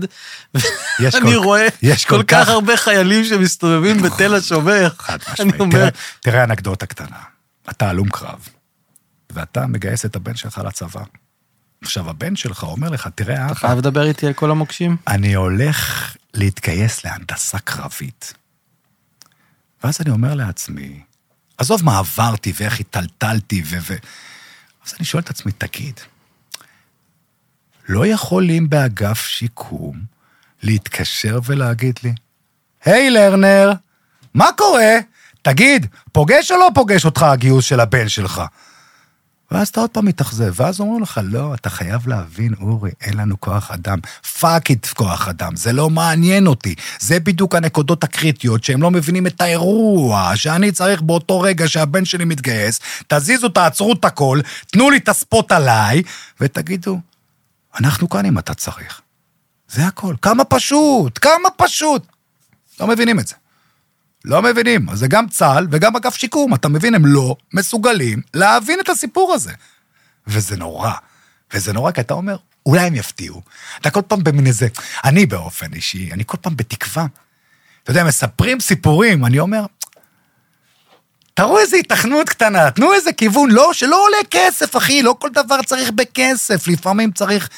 יש 1.01 1.15
אני 1.15 1.31
כל- 1.31 1.37
רואה 1.37 1.67
כל 1.83 2.09
כל 2.09 2.23
כך 2.23 2.49
הרבה 2.49 2.77
חיילים 2.77 3.25
שמסתובבים 3.25 4.03
בתל 4.03 4.35
השומר. 4.35 4.89
חד 4.99 5.19
משמעית. 5.33 5.61
אומר, 5.61 5.89
תראה, 6.21 6.45
אנקדוטה 6.45 6.87
קטנה. 6.87 7.17
אתה 7.71 7.89
הלום 7.91 8.09
קרב, 8.09 8.49
ואתה 9.31 9.67
מגייס 9.67 10.05
את 10.07 10.17
הבן 10.17 10.37
שלך 10.37 10.61
לצבא. 10.67 11.03
עכשיו, 11.83 12.11
הבן 12.11 12.37
שלך 12.37 12.63
אומר 12.63 12.89
לך, 12.89 13.09
תראה, 13.15 13.47
אתה 13.47 13.55
חייב 13.55 13.79
לדבר 13.79 14.07
איתי 14.07 14.27
על 14.27 14.33
כל 14.33 14.51
המוקשים? 14.51 14.97
אני 15.09 15.35
הולך 15.35 16.17
להתגייס 16.35 17.05
להנדסה 17.05 17.59
קרבית. 17.59 18.35
ואז 19.85 19.99
אני 20.01 20.11
אומר 20.11 20.35
לעצמי, 20.35 21.01
עזוב 21.59 21.85
מה 21.85 21.99
עברתי 21.99 22.53
ואיך 22.57 22.79
היטלטלתי 22.79 23.63
ו... 23.67 23.77
ו... 23.89 23.95
אז 24.87 24.95
אני 24.99 25.05
שואל 25.05 25.23
את 25.23 25.31
עצמי, 25.31 25.53
תגיד, 25.53 26.01
לא 27.89 28.07
יכולים 28.07 28.71
באגף 28.71 29.27
שיקום 29.27 29.97
להתקשר 30.63 31.39
ולהגיד 31.45 31.99
לי, 32.03 32.13
היי 32.85 33.11
לרנר, 33.11 33.73
מה 34.35 34.49
קורה? 34.57 34.99
תגיד, 35.43 35.87
פוגש 36.13 36.51
או 36.51 36.57
לא 36.57 36.69
פוגש 36.75 37.05
אותך 37.05 37.23
הגיוס 37.23 37.65
של 37.65 37.81
הבן 37.81 38.09
שלך? 38.09 38.43
ואז 39.51 39.69
אתה 39.69 39.81
עוד 39.81 39.91
פעם 39.91 40.05
מתאכזב, 40.05 40.53
ואז 40.57 40.81
אומרים 40.81 41.03
לך, 41.03 41.21
לא, 41.25 41.55
אתה 41.55 41.71
חייב 41.71 42.09
להבין, 42.09 42.55
אורי, 42.61 42.91
אין 43.01 43.17
לנו 43.17 43.41
כוח 43.41 43.71
אדם. 43.71 43.99
fuck 44.41 44.71
it 44.71 44.87
כוח 44.87 45.29
אדם, 45.29 45.57
זה 45.57 45.73
לא 45.73 45.91
מעניין 45.91 46.47
אותי. 46.47 46.75
זה 46.99 47.21
בדיוק 47.21 47.55
הנקודות 47.55 48.05
הקריטיות 48.05 48.65
שהם 48.65 48.83
לא 48.83 48.91
מבינים 48.91 49.27
את 49.27 49.41
האירוע, 49.41 50.33
שאני 50.37 50.73
צריך 50.73 51.03
באותו 51.03 51.41
רגע 51.41 51.69
שהבן 51.69 52.05
שלי 52.05 52.25
מתגייס, 52.25 52.81
תזיזו, 53.07 53.49
תעצרו 53.49 53.93
את 53.93 54.05
הכל, 54.05 54.41
תנו 54.67 54.91
לי 54.91 54.97
את 54.97 55.09
ה 55.09 55.17
spot 55.17 55.53
עליי, 55.53 56.03
ותגידו, 56.41 57.01
אנחנו 57.81 58.09
כאן 58.09 58.27
אם 58.27 58.39
אתה 58.39 58.55
צריך. 58.55 59.01
זה 59.69 59.87
הכל. 59.87 60.15
כמה 60.23 60.45
פשוט, 60.45 61.19
כמה 61.23 61.49
פשוט. 61.57 62.07
לא 62.81 62.87
מבינים 62.87 63.21
את 63.21 63.27
זה. 63.27 63.35
לא 64.25 64.43
מבינים. 64.43 64.91
אז 64.91 64.99
זה 64.99 65.09
גם 65.09 65.29
צה"ל 65.29 65.67
וגם 65.71 65.97
אגף 65.97 66.15
שיקום, 66.15 66.55
אתה 66.55 66.69
מבין? 66.69 66.95
הם 66.95 67.07
לא 67.07 67.37
מסוגלים 67.55 68.23
להבין 68.35 68.81
את 68.81 68.89
הסיפור 68.89 69.33
הזה. 69.35 69.53
וזה 70.27 70.57
נורא. 70.57 70.93
וזה 71.55 71.73
נורא, 71.73 71.91
כי 71.91 72.01
אתה 72.01 72.15
אומר, 72.15 72.37
אולי 72.67 72.87
הם 72.87 72.95
יפתיעו. 72.95 73.43
אתה 73.81 73.91
כל 73.91 74.03
פעם 74.03 74.25
במין 74.25 74.47
איזה... 74.47 74.69
אני 75.05 75.27
באופן 75.27 75.73
אישי, 75.73 76.13
אני 76.13 76.23
כל 76.27 76.37
פעם 76.41 76.57
בתקווה. 76.57 77.07
אתה 77.83 77.91
יודע, 77.91 78.05
מספרים 78.05 78.61
סיפורים, 78.61 79.25
אני 79.25 79.39
אומר, 79.39 79.67
תראו 81.37 81.59
איזה 81.59 81.77
התכנות 81.77 82.29
קטנה, 82.29 82.71
תנו 82.71 82.93
איזה 82.95 83.13
כיוון, 83.13 83.51
לא, 83.51 83.73
שלא 83.73 84.05
עולה 84.05 84.17
כסף, 84.31 84.77
אחי, 84.77 85.03
לא 85.03 85.17
כל 85.19 85.29
דבר 85.35 85.63
צריך 85.67 85.91
בכסף, 85.91 86.69
לפעמים 86.69 87.13
צריך... 87.13 87.49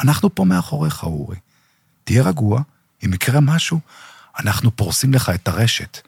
אנחנו 0.00 0.34
פה 0.34 0.44
מאחוריך, 0.44 1.02
אורי. 1.02 1.36
תהיה 2.04 2.22
רגוע, 2.22 2.60
אם 3.04 3.14
יקרה 3.14 3.40
משהו, 3.40 3.80
אנחנו 4.38 4.76
פורסים 4.76 5.14
לך 5.14 5.32
את 5.34 5.48
הרשת. 5.48 5.98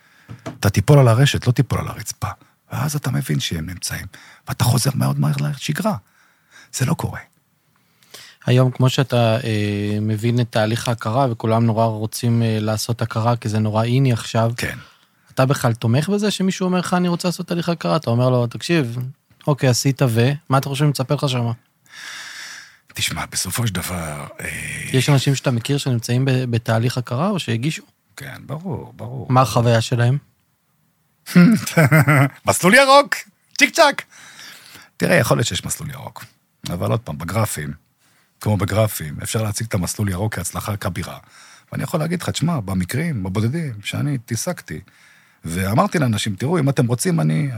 אתה 0.60 0.70
תיפול 0.70 0.98
על 0.98 1.08
הרשת, 1.08 1.46
לא 1.46 1.52
תיפול 1.52 1.78
על 1.78 1.88
הרצפה. 1.88 2.28
ואז 2.72 2.96
אתה 2.96 3.10
מבין 3.10 3.40
שהם 3.40 3.70
נמצאים, 3.70 4.06
ואתה 4.48 4.64
חוזר 4.64 4.90
מאוד 4.94 5.20
מהר 5.20 5.34
לשגרה. 5.40 5.94
זה 6.72 6.86
לא 6.86 6.94
קורה. 6.94 7.20
היום, 8.46 8.70
כמו 8.70 8.88
שאתה 8.88 9.36
אה, 9.44 9.98
מבין 10.00 10.40
את 10.40 10.46
תהליך 10.50 10.88
ההכרה, 10.88 11.26
וכולם 11.30 11.66
נורא 11.66 11.84
רוצים 11.84 12.42
אה, 12.42 12.58
לעשות 12.60 13.02
הכרה, 13.02 13.36
כי 13.36 13.48
זה 13.48 13.58
נורא 13.58 13.84
איני 13.84 14.12
עכשיו, 14.12 14.52
כן. 14.56 14.78
אתה 15.34 15.46
בכלל 15.46 15.72
תומך 15.72 16.08
בזה 16.08 16.30
שמישהו 16.30 16.64
אומר 16.64 16.78
לך, 16.78 16.94
אני 16.94 17.08
רוצה 17.08 17.28
לעשות 17.28 17.46
תהליך 17.48 17.68
הכרה? 17.68 17.96
אתה 17.96 18.10
אומר 18.10 18.30
לו, 18.30 18.46
תקשיב, 18.46 18.98
אוקיי, 19.46 19.68
עשית 19.68 20.02
ו... 20.08 20.32
מה 20.48 20.58
אתה 20.58 20.68
חושב 20.68 20.84
שמצפה 20.84 21.14
לך 21.14 21.28
שם? 21.28 21.50
תשמע, 22.94 23.26
בסופו 23.26 23.66
של 23.66 23.74
דבר... 23.74 24.26
אה, 24.40 24.48
יש 24.92 25.08
אנשים 25.08 25.34
שאתה 25.34 25.50
מכיר 25.50 25.78
שנמצאים 25.78 26.24
בתהליך 26.26 26.98
הכרה 26.98 27.28
או 27.28 27.38
שהגישו? 27.38 27.82
כן, 28.16 28.36
ברור, 28.46 28.92
ברור. 28.96 29.26
מה 29.30 29.40
החוויה 29.40 29.80
שלהם? 29.80 30.18
מסלול 32.46 32.74
ירוק, 32.74 33.14
צ'יק 33.58 33.70
צ'אק. 33.74 34.02
תראה, 34.96 35.16
יכול 35.16 35.36
להיות 35.36 35.46
שיש 35.46 35.64
מסלול 35.64 35.90
ירוק, 35.90 36.24
אבל 36.70 36.90
עוד 36.90 37.00
פעם, 37.00 37.18
בגרפים, 37.18 37.72
כמו 38.40 38.56
בגרפים, 38.56 39.16
אפשר 39.22 39.42
להציג 39.42 39.66
את 39.66 39.74
המסלול 39.74 40.08
ירוק 40.08 40.34
כהצלחה 40.34 40.76
כבירה. 40.76 41.18
ואני 41.72 41.82
יכול 41.82 42.00
להגיד 42.00 42.22
לך, 42.22 42.30
תשמע, 42.30 42.60
במקרים, 42.60 43.22
בבודדים, 43.22 43.72
שאני 43.82 44.18
טיסקתי, 44.18 44.80
ואמרתי 45.44 45.98
לאנשים, 45.98 46.34
תראו, 46.36 46.58
אם 46.58 46.68
אתם 46.68 46.86
רוצים, 46.86 47.20
אני... 47.20 47.50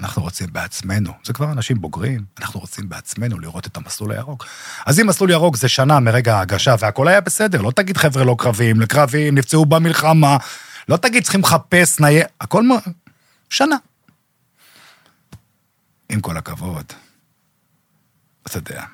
אנחנו 0.00 0.22
רוצים 0.22 0.52
בעצמנו, 0.52 1.12
זה 1.24 1.32
כבר 1.32 1.52
אנשים 1.52 1.80
בוגרים, 1.80 2.24
אנחנו 2.38 2.60
רוצים 2.60 2.88
בעצמנו 2.88 3.38
לראות 3.38 3.66
את 3.66 3.76
המסלול 3.76 4.12
הירוק. 4.12 4.46
אז 4.86 5.00
אם 5.00 5.06
מסלול 5.06 5.30
ירוק 5.30 5.56
זה 5.56 5.68
שנה 5.68 6.00
מרגע 6.00 6.36
ההגשה 6.36 6.74
והכל 6.78 7.08
היה 7.08 7.20
בסדר, 7.20 7.62
לא 7.62 7.70
תגיד 7.70 7.96
חבר'ה 7.96 8.24
לא 8.24 8.36
קרביים, 8.38 8.80
לקרביים, 8.80 9.34
נפצעו 9.34 9.66
במלחמה, 9.66 10.36
לא 10.88 10.96
תגיד 10.96 11.22
צריכים 11.22 11.40
לחפש 11.40 12.00
נייי... 12.00 12.22
הכל 12.40 12.62
מ... 12.62 12.70
שנה. 13.50 13.76
עם 16.08 16.20
כל 16.20 16.36
הכבוד, 16.36 16.84
אתה 18.46 18.58
יודע, 18.58 18.84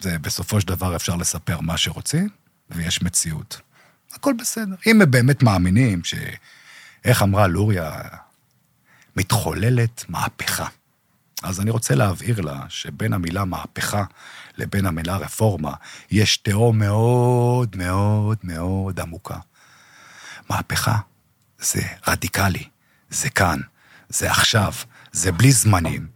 זה 0.00 0.18
בסופו 0.18 0.60
של 0.60 0.66
דבר 0.66 0.96
אפשר 0.96 1.16
לספר 1.16 1.60
מה 1.60 1.76
שרוצים, 1.76 2.28
ויש 2.70 3.02
מציאות. 3.02 3.60
הכל 4.12 4.32
בסדר. 4.38 4.74
אם 4.86 5.02
הם 5.02 5.10
באמת 5.10 5.42
מאמינים 5.42 6.04
ש... 6.04 6.14
איך 7.04 7.22
אמרה 7.22 7.46
לוריה, 7.46 7.92
מתחוללת 9.16 10.04
מהפכה. 10.08 10.66
אז 11.42 11.60
אני 11.60 11.70
רוצה 11.70 11.94
להבהיר 11.94 12.40
לה 12.40 12.60
שבין 12.68 13.12
המילה 13.12 13.44
מהפכה 13.44 14.04
לבין 14.56 14.86
המילה 14.86 15.16
רפורמה 15.16 15.72
יש 16.10 16.36
תהום 16.36 16.78
מאוד 16.78 17.76
מאוד 17.76 18.38
מאוד 18.42 19.00
עמוקה. 19.00 19.38
מהפכה 20.50 20.98
זה 21.58 21.82
רדיקלי, 22.08 22.68
זה 23.10 23.30
כאן, 23.30 23.60
זה 24.08 24.30
עכשיו, 24.30 24.72
זה 25.12 25.32
בלי 25.32 25.52
זמנים. 25.52 26.06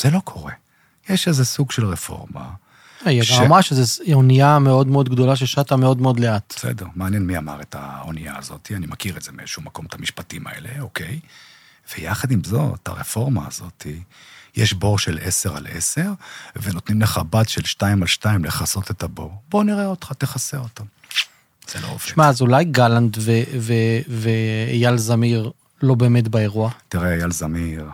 זה 0.00 0.10
לא 0.10 0.20
קורה. 0.24 0.52
יש 1.08 1.28
איזה 1.28 1.44
סוג 1.44 1.70
של 1.70 1.84
רפורמה. 1.84 2.50
היא 3.10 3.22
ש- 3.22 3.32
אמרה 3.40 3.62
שזו 3.62 3.82
אונייה 4.12 4.58
מאוד 4.58 4.86
מאוד 4.86 5.08
גדולה 5.08 5.36
ששטה 5.36 5.76
מאוד 5.76 6.00
מאוד 6.00 6.20
לאט. 6.20 6.54
בסדר, 6.56 6.86
מעניין 6.94 7.26
מי 7.26 7.38
אמר 7.38 7.60
את 7.60 7.74
האונייה 7.78 8.34
הזאת, 8.38 8.72
אני 8.76 8.86
מכיר 8.86 9.16
את 9.16 9.22
זה 9.22 9.32
מאיזשהו 9.32 9.62
מקום, 9.62 9.86
את 9.86 9.94
המשפטים 9.94 10.46
האלה, 10.46 10.68
אוקיי? 10.80 11.20
ויחד 11.98 12.30
עם 12.30 12.44
זאת, 12.44 12.88
הרפורמה 12.88 13.46
הזאת, 13.46 13.86
יש 14.56 14.72
בור 14.72 14.98
של 14.98 15.18
10 15.22 15.56
על 15.56 15.66
10, 15.70 16.02
ונותנים 16.62 17.02
לך 17.02 17.20
בת 17.30 17.48
של 17.48 17.64
2 17.64 18.02
על 18.02 18.08
2 18.08 18.44
לכסות 18.44 18.90
את 18.90 19.02
הבור. 19.02 19.32
בוא 19.48 19.64
נראה 19.64 19.86
אותך, 19.86 20.12
תכסה 20.18 20.56
אותו. 20.58 20.84
זה 21.72 21.80
לא 21.80 21.86
עובד. 21.88 22.00
שמע, 22.04 22.28
אז 22.28 22.40
אולי 22.40 22.64
גלנט 22.64 23.18
ואייל 24.08 24.96
זמיר 24.96 25.50
לא 25.82 25.94
באמת 25.94 26.28
באירוע. 26.28 26.70
תראה, 26.88 27.14
אייל 27.14 27.30
זמיר, 27.30 27.88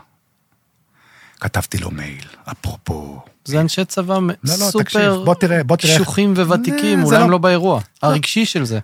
כתבתי 1.42 1.78
לו 1.78 1.90
מייל, 1.90 2.24
אפרופו... 2.44 3.20
זה 3.44 3.60
אנשי 3.60 3.84
צבא 3.84 4.14
לא, 4.14 4.20
לא, 4.44 4.54
סופר 4.70 5.22
בוא 5.24 5.34
תראה, 5.34 5.64
בוא 5.64 5.76
תראה 5.76 5.94
קשוחים 5.94 6.32
ווותיקים, 6.36 6.98
זה 7.00 7.04
אולי 7.06 7.18
לא- 7.18 7.24
הם 7.24 7.30
לא 7.30 7.38
באירוע. 7.38 7.80
הרגשי 8.02 8.46
של 8.46 8.64
זה. 8.64 8.78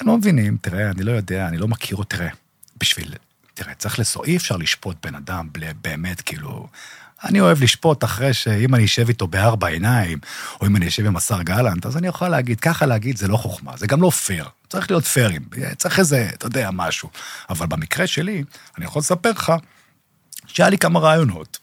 הם 0.00 0.06
לא 0.08 0.16
מבינים, 0.16 0.56
תראה, 0.60 0.90
אני 0.90 1.02
לא 1.02 1.12
יודע, 1.12 1.48
אני 1.48 1.56
לא 1.58 1.68
מכיר 1.68 1.98
תראה, 2.08 2.28
בשביל, 2.80 3.14
תראה, 3.54 3.74
צריך 3.74 3.98
לסור, 3.98 4.24
אי 4.24 4.36
אפשר 4.36 4.56
לשפוט 4.56 4.96
בן 5.06 5.14
אדם 5.14 5.48
בלי- 5.52 5.66
באמת, 5.82 6.20
כאילו, 6.20 6.66
אני 7.24 7.40
אוהב 7.40 7.62
לשפוט 7.62 8.04
אחרי 8.04 8.34
שאם 8.34 8.74
אני 8.74 8.84
אשב 8.84 9.08
איתו 9.08 9.26
בארבע 9.26 9.66
עיניים, 9.68 10.18
או 10.60 10.66
אם 10.66 10.76
אני 10.76 10.88
אשב 10.88 11.06
עם 11.06 11.16
השר 11.16 11.42
גלנט, 11.42 11.86
אז 11.86 11.96
אני 11.96 12.06
יכול 12.08 12.28
להגיד, 12.28 12.60
ככה 12.60 12.86
להגיד 12.86 13.16
זה 13.16 13.28
לא 13.28 13.36
חוכמה, 13.36 13.72
זה 13.76 13.86
גם 13.86 14.02
לא 14.02 14.10
פייר, 14.10 14.44
צריך 14.68 14.90
להיות 14.90 15.04
פיירים, 15.04 15.42
צריך 15.76 15.98
איזה, 15.98 16.30
אתה 16.34 16.46
יודע, 16.46 16.70
משהו. 16.72 17.08
אבל 17.50 17.66
במקרה 17.66 18.06
שלי, 18.06 18.44
אני 18.78 18.84
יכול 18.84 19.00
לספר 19.00 19.30
לך 19.30 19.52
שהיה 20.46 20.68
לי 20.70 20.78
כמה 20.78 21.00
רעיונות, 21.00 21.58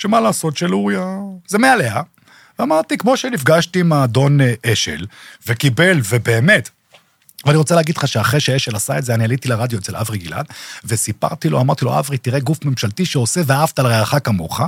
שמה 0.00 0.20
לעשות 0.20 0.56
של 0.56 0.74
אוריה, 0.74 1.16
זה 1.48 1.58
מעליה. 1.58 2.02
ואמרתי, 2.58 2.98
כמו 2.98 3.16
שנפגשתי 3.16 3.80
עם 3.80 3.92
האדון 3.92 4.40
אה, 4.40 4.54
אשל, 4.66 5.06
וקיבל, 5.46 6.00
ובאמת, 6.10 6.70
ואני 7.46 7.56
רוצה 7.56 7.74
להגיד 7.74 7.96
לך 7.96 8.08
שאחרי 8.08 8.40
שאשל 8.40 8.76
עשה 8.76 8.98
את 8.98 9.04
זה, 9.04 9.14
אני 9.14 9.24
עליתי 9.24 9.48
לרדיו 9.48 9.78
אצל 9.78 9.96
אברי 9.96 10.18
גלעד, 10.18 10.46
וסיפרתי 10.84 11.48
לו, 11.48 11.60
אמרתי 11.60 11.84
לו, 11.84 11.98
אברי, 11.98 12.18
תראה 12.18 12.40
גוף 12.40 12.64
ממשלתי 12.64 13.06
שעושה 13.06 13.40
ואהבת 13.46 13.78
לרעך 13.78 14.14
כמוך, 14.24 14.60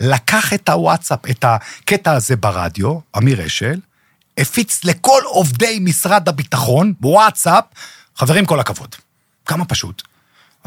לקח 0.00 0.52
את 0.52 0.68
הוואטסאפ, 0.68 1.30
את 1.30 1.44
הקטע 1.44 2.12
הזה 2.12 2.36
ברדיו, 2.36 2.98
אמיר 3.16 3.46
אשל, 3.46 3.80
הפיץ 4.38 4.84
לכל 4.84 5.20
עובדי 5.24 5.78
משרד 5.80 6.28
הביטחון, 6.28 6.92
בוואטסאפ, 7.00 7.64
חברים, 8.16 8.46
כל 8.46 8.60
הכבוד. 8.60 8.94
כמה 9.46 9.64
פשוט. 9.64 10.02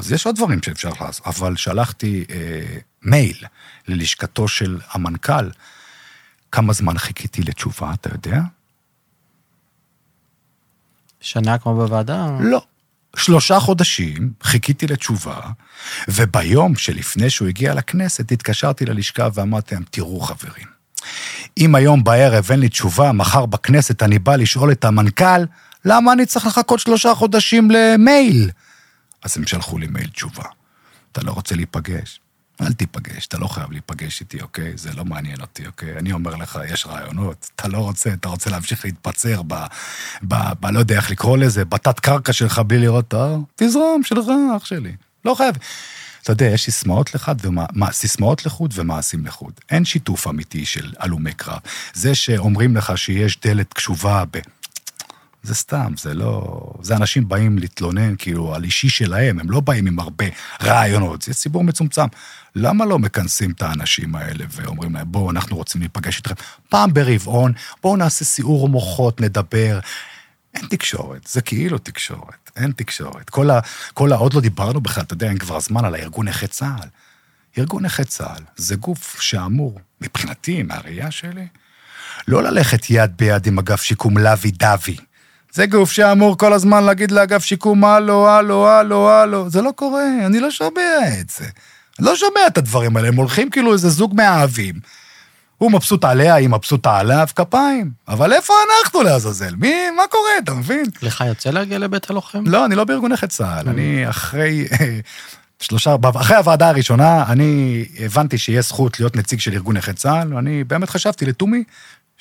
אז 0.02 0.12
יש 0.12 0.26
עוד 0.26 0.36
דברים 0.36 0.60
שאפשר 0.64 0.90
לעשות, 1.02 1.28
אבל 1.28 1.56
שלחתי 1.56 2.26
אה, 2.30 2.78
מייל 3.02 3.38
ללשכתו 3.88 4.48
של 4.48 4.80
המנכ"ל, 4.92 5.50
כמה 6.52 6.74
זמן 6.74 6.98
חיכיתי 6.98 7.44
לתשובה, 7.44 7.94
אתה 7.94 8.10
יודע? 8.14 8.42
שנה 11.20 11.58
כמו 11.58 11.76
בוועדה? 11.76 12.28
לא. 12.40 12.62
שלושה 13.16 13.60
חודשים 13.60 14.34
חיכיתי 14.44 14.88
לתשובה, 14.88 15.40
וביום 16.08 16.76
שלפני 16.76 17.30
שהוא 17.30 17.48
הגיע 17.48 17.74
לכנסת, 17.74 18.32
התקשרתי 18.32 18.86
ללשכה 18.86 19.28
ואמרתי 19.34 19.76
להם, 19.76 19.84
תראו 19.92 20.20
חברים, 20.20 20.68
אם 21.58 21.76
היום 21.76 22.04
בערב 22.04 22.48
אין 22.52 22.60
לי 22.60 22.70
תשובה, 22.70 23.12
מחר 23.12 23.46
בכנסת 23.46 24.04
אני 24.04 24.20
בא 24.20 24.36
לשאול 24.36 24.72
את 24.72 24.86
המנכ"ל, 24.86 25.44
למה 25.86 26.14
אני 26.14 26.26
צריך 26.26 26.46
לחכות 26.46 26.80
שלושה 26.80 27.16
חודשים 27.16 27.72
למייל? 27.72 28.50
אז 29.24 29.38
הם 29.38 29.48
שלחו 29.48 29.78
לי 29.78 29.88
מייל 29.88 30.10
תשובה. 30.10 30.46
אתה 31.12 31.22
לא 31.22 31.32
רוצה 31.32 31.56
להיפגש? 31.56 32.20
אל 32.62 32.74
תיפגש, 32.74 33.28
אתה 33.28 33.38
לא 33.38 33.48
חייב 33.48 33.72
להיפגש 33.72 34.22
איתי, 34.22 34.42
אוקיי? 34.42 34.74
זה 34.76 34.94
לא 34.94 35.06
מעניין 35.06 35.42
אותי, 35.42 35.68
אוקיי? 35.68 35.98
אני 35.98 36.12
אומר 36.12 36.36
לך, 36.36 36.60
יש 36.70 36.86
רעיונות, 36.86 37.50
אתה 37.56 37.68
לא 37.68 37.78
רוצה, 37.78 38.14
אתה 38.14 38.30
רוצה 38.30 38.50
להמשיך 38.50 38.86
להתפצר 38.86 39.42
ב... 39.42 39.54
ב... 40.24 40.36
ב... 40.60 40.66
לא 40.66 40.80
יודע 40.80 40.96
איך 40.96 41.12
לקרוא 41.12 41.38
לזה, 41.38 41.66
בתת 41.66 42.00
קרקע 42.00 42.34
שלך 42.34 42.60
בלי 42.60 42.80
לראות 42.80 43.08
את 43.08 43.14
האור? 43.14 43.44
תזרום, 43.56 44.04
שלך, 44.04 44.26
אח 44.58 44.66
שלי. 44.66 44.96
לא 45.26 45.36
חייב. 45.36 45.56
אתה 46.24 46.32
יודע, 46.32 46.46
יש 46.46 46.66
סיסמאות 46.66 47.16
לחוד, 47.16 47.46
ומה, 47.46 47.66
מה, 47.74 47.92
סיסמאות 47.92 48.46
לחוד 48.46 48.74
ומעשים 48.76 49.26
לחוד. 49.26 49.54
אין 49.70 49.86
שיתוף 49.86 50.28
אמיתי 50.28 50.66
של 50.66 50.94
הלומי 51.00 51.34
קרב. 51.34 51.60
זה 51.94 52.16
שאומרים 52.16 52.76
לך 52.76 52.98
שיש 52.98 53.40
דלת 53.40 53.74
קשובה 53.74 54.24
ב... 54.32 54.38
זה 55.44 55.56
סתם, 55.56 55.94
זה 55.98 56.14
לא... 56.14 56.62
זה 56.82 56.96
אנשים 56.96 57.28
באים 57.28 57.58
להתלונן 57.58 58.16
כאילו 58.18 58.56
על 58.56 58.64
אישי 58.64 58.90
שלהם, 58.90 59.40
הם 59.40 59.50
לא 59.50 59.60
באים 59.60 59.88
עם 59.88 60.00
הרבה 60.00 60.26
רעיונות, 60.64 61.22
זה 61.22 61.34
ציבור 61.34 61.64
מצומצם. 61.64 62.06
למה 62.56 62.86
לא 62.86 63.00
מכנסים 63.00 63.52
את 63.52 63.62
האנשים 63.62 64.16
האלה 64.16 64.46
ואומרים 64.50 64.94
להם, 64.94 65.12
בואו, 65.12 65.32
אנחנו 65.32 65.56
רוצים 65.56 65.82
להיפגש 65.82 66.18
איתכם 66.18 66.34
פעם 66.70 66.94
ברבעון, 66.94 67.54
בואו 67.84 67.96
נעשה 67.96 68.26
סיעור 68.26 68.70
מוחות, 68.70 69.22
נדבר. 69.22 69.80
אין 70.54 70.66
תקשורת, 70.70 71.28
זה 71.28 71.42
כאילו 71.42 71.78
תקשורת, 71.78 72.52
אין 72.56 72.72
תקשורת. 72.72 73.30
כל 73.30 73.50
ה... 73.50 73.60
כל 73.94 74.14
ה... 74.14 74.16
עוד 74.16 74.34
לא 74.34 74.42
דיברנו 74.42 74.82
בכלל, 74.82 75.04
אתה 75.04 75.14
יודע, 75.14 75.30
אין 75.30 75.38
כבר 75.38 75.60
זמן 75.60 75.86
על 75.86 75.96
הארגון 75.96 76.28
נכי 76.28 76.48
צה"ל. 76.48 76.88
ארגון 77.58 77.86
נכי 77.86 78.04
צה"ל 78.04 78.44
זה 78.56 78.76
גוף 78.76 79.22
שאמור, 79.22 79.80
מבחינתי, 80.02 80.64
מהראייה 80.64 81.12
שלי, 81.12 81.48
לא 82.28 82.44
ללכת 82.44 82.90
יד 82.90 83.12
ביד 83.18 83.48
עם 83.48 83.60
אגף 83.60 83.82
שיקום 83.82 84.18
לוי 84.18 84.52
דווי. 84.52 84.98
זה 85.54 85.66
גוף 85.66 85.92
שאמור 85.92 86.38
כל 86.38 86.54
הזמן 86.54 86.84
להגיד 86.84 87.12
לאגף 87.12 87.44
שיקום, 87.44 87.86
הלו, 87.86 88.30
הלו, 88.30 88.68
הלו, 88.68 89.10
הלו. 89.10 89.50
זה 89.50 89.62
לא 89.62 89.72
קורה, 89.76 90.06
אני 90.26 90.40
לא 90.40 90.52
שומע 90.52 91.20
את 91.22 91.30
זה. 91.30 91.46
אני 92.00 92.08
לא 92.08 92.16
שומע 92.16 92.48
את 92.48 92.58
הדברים 92.58 92.98
האלה, 92.98 93.08
הם 93.08 93.16
הולכים 93.16 93.50
כאילו 93.50 93.74
איזה 93.74 93.90
זוג 93.90 94.14
מאהבים. 94.16 94.76
הוא 95.58 95.72
מבסוט 95.72 96.04
עליה, 96.04 96.36
היא 96.36 96.50
מבסוטה 96.50 96.98
עליו, 96.98 97.28
כפיים. 97.36 97.92
אבל 98.08 98.34
איפה 98.34 98.54
אנחנו 98.82 99.04
לעזאזל? 99.04 99.56
מי, 99.56 99.74
מה 99.98 100.04
קורה, 100.10 100.30
אתה 100.44 100.54
מבין? 100.54 100.86
לך 101.02 101.24
יוצא 101.28 101.50
להגיע 101.50 101.80
לבית 101.80 102.10
הלוחם? 102.10 102.44
לא, 102.46 102.66
אני 102.66 102.76
לא 102.76 102.84
בארגון 102.84 103.12
נכי 103.12 103.28
צה"ל, 103.28 103.70
אני 103.70 104.10
אחרי 104.10 104.68
אה, 104.72 105.00
שלושה, 105.60 105.96
אחרי 106.20 106.38
הוועדה 106.38 106.70
הראשונה, 106.70 107.24
אני 107.28 107.86
הבנתי 108.00 108.38
שיש 108.38 108.68
זכות 108.68 109.00
להיות 109.00 109.16
נציג 109.16 109.40
של 109.40 109.54
ארגון 109.54 109.78
נכי 109.78 109.94
צה"ל, 109.94 110.34
ואני 110.34 110.64
באמת 110.64 110.90
חשבתי 110.90 111.26
לתומי, 111.26 111.64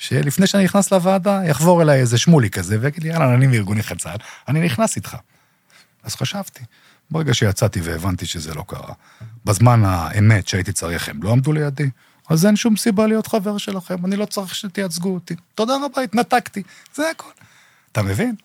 שלפני 0.01 0.47
שאני 0.47 0.63
נכנס 0.63 0.91
לוועדה, 0.91 1.41
יחבור 1.45 1.81
אליי 1.81 1.99
איזה 1.99 2.17
שמולי 2.17 2.49
כזה, 2.49 2.77
ויגיד 2.81 3.03
לי, 3.03 3.09
יאללה, 3.09 3.33
אני 3.33 3.47
מארגון 3.47 3.77
נכי 3.77 3.95
צה"ל, 3.95 4.17
אני 4.47 4.65
נכנס 4.65 4.95
איתך. 4.95 5.17
אז 6.03 6.15
חשבתי. 6.15 6.63
ברגע 7.11 7.33
שיצאתי 7.33 7.81
והבנתי 7.81 8.25
שזה 8.25 8.53
לא 8.53 8.63
קרה, 8.67 8.93
בזמן 9.45 9.81
האמת 9.85 10.47
שהייתי 10.47 10.71
צריך, 10.71 11.09
הם 11.09 11.23
לא 11.23 11.31
עמדו 11.31 11.53
לידי, 11.53 11.89
אז 12.29 12.45
אין 12.45 12.55
שום 12.55 12.77
סיבה 12.77 13.07
להיות 13.07 13.27
חבר 13.27 13.57
שלכם, 13.57 14.05
אני 14.05 14.15
לא 14.15 14.25
צריך 14.25 14.55
שתייצגו 14.55 15.13
אותי. 15.13 15.35
תודה 15.55 15.73
רבה, 15.85 16.01
התנתקתי, 16.01 16.63
זה 16.95 17.09
הכל. 17.09 17.29
אתה 17.91 18.01
מבין? 18.01 18.35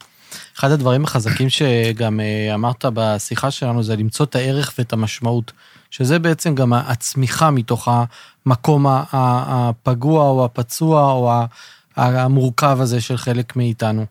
אחד 0.59 0.71
הדברים 0.71 1.05
החזקים 1.05 1.49
שגם 1.51 2.21
אה, 2.21 2.55
אמרת 2.55 2.85
בשיחה 2.95 3.51
שלנו 3.51 3.83
זה 3.83 3.97
למצוא 3.97 4.27
את 4.27 4.35
הערך 4.35 4.75
ואת 4.79 4.93
המשמעות, 4.93 5.53
שזה 5.91 6.19
בעצם 6.19 6.55
גם 6.55 6.73
הצמיחה 6.73 7.51
מתוך 7.51 7.89
המקום 7.89 8.87
הפגוע 8.89 10.29
או 10.29 10.45
הפצוע 10.45 11.13
או 11.13 11.33
המורכב 11.97 12.79
הזה 12.81 13.01
של 13.01 13.17
חלק 13.17 13.57
מאיתנו. 13.57 14.07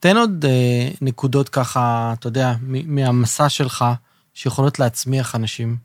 תן 0.00 0.16
עוד 0.16 0.44
אה, 0.48 0.88
נקודות 1.00 1.48
ככה, 1.48 2.14
אתה 2.18 2.26
יודע, 2.26 2.54
מהמסע 2.62 3.48
שלך, 3.48 3.84
שיכולות 4.34 4.78
להצמיח 4.78 5.34
אנשים. 5.34 5.76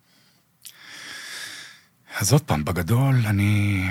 אז 2.20 2.34
עוד 2.34 2.42
פעם, 2.42 2.66
בגדול, 2.66 3.16
אני... 3.26 3.84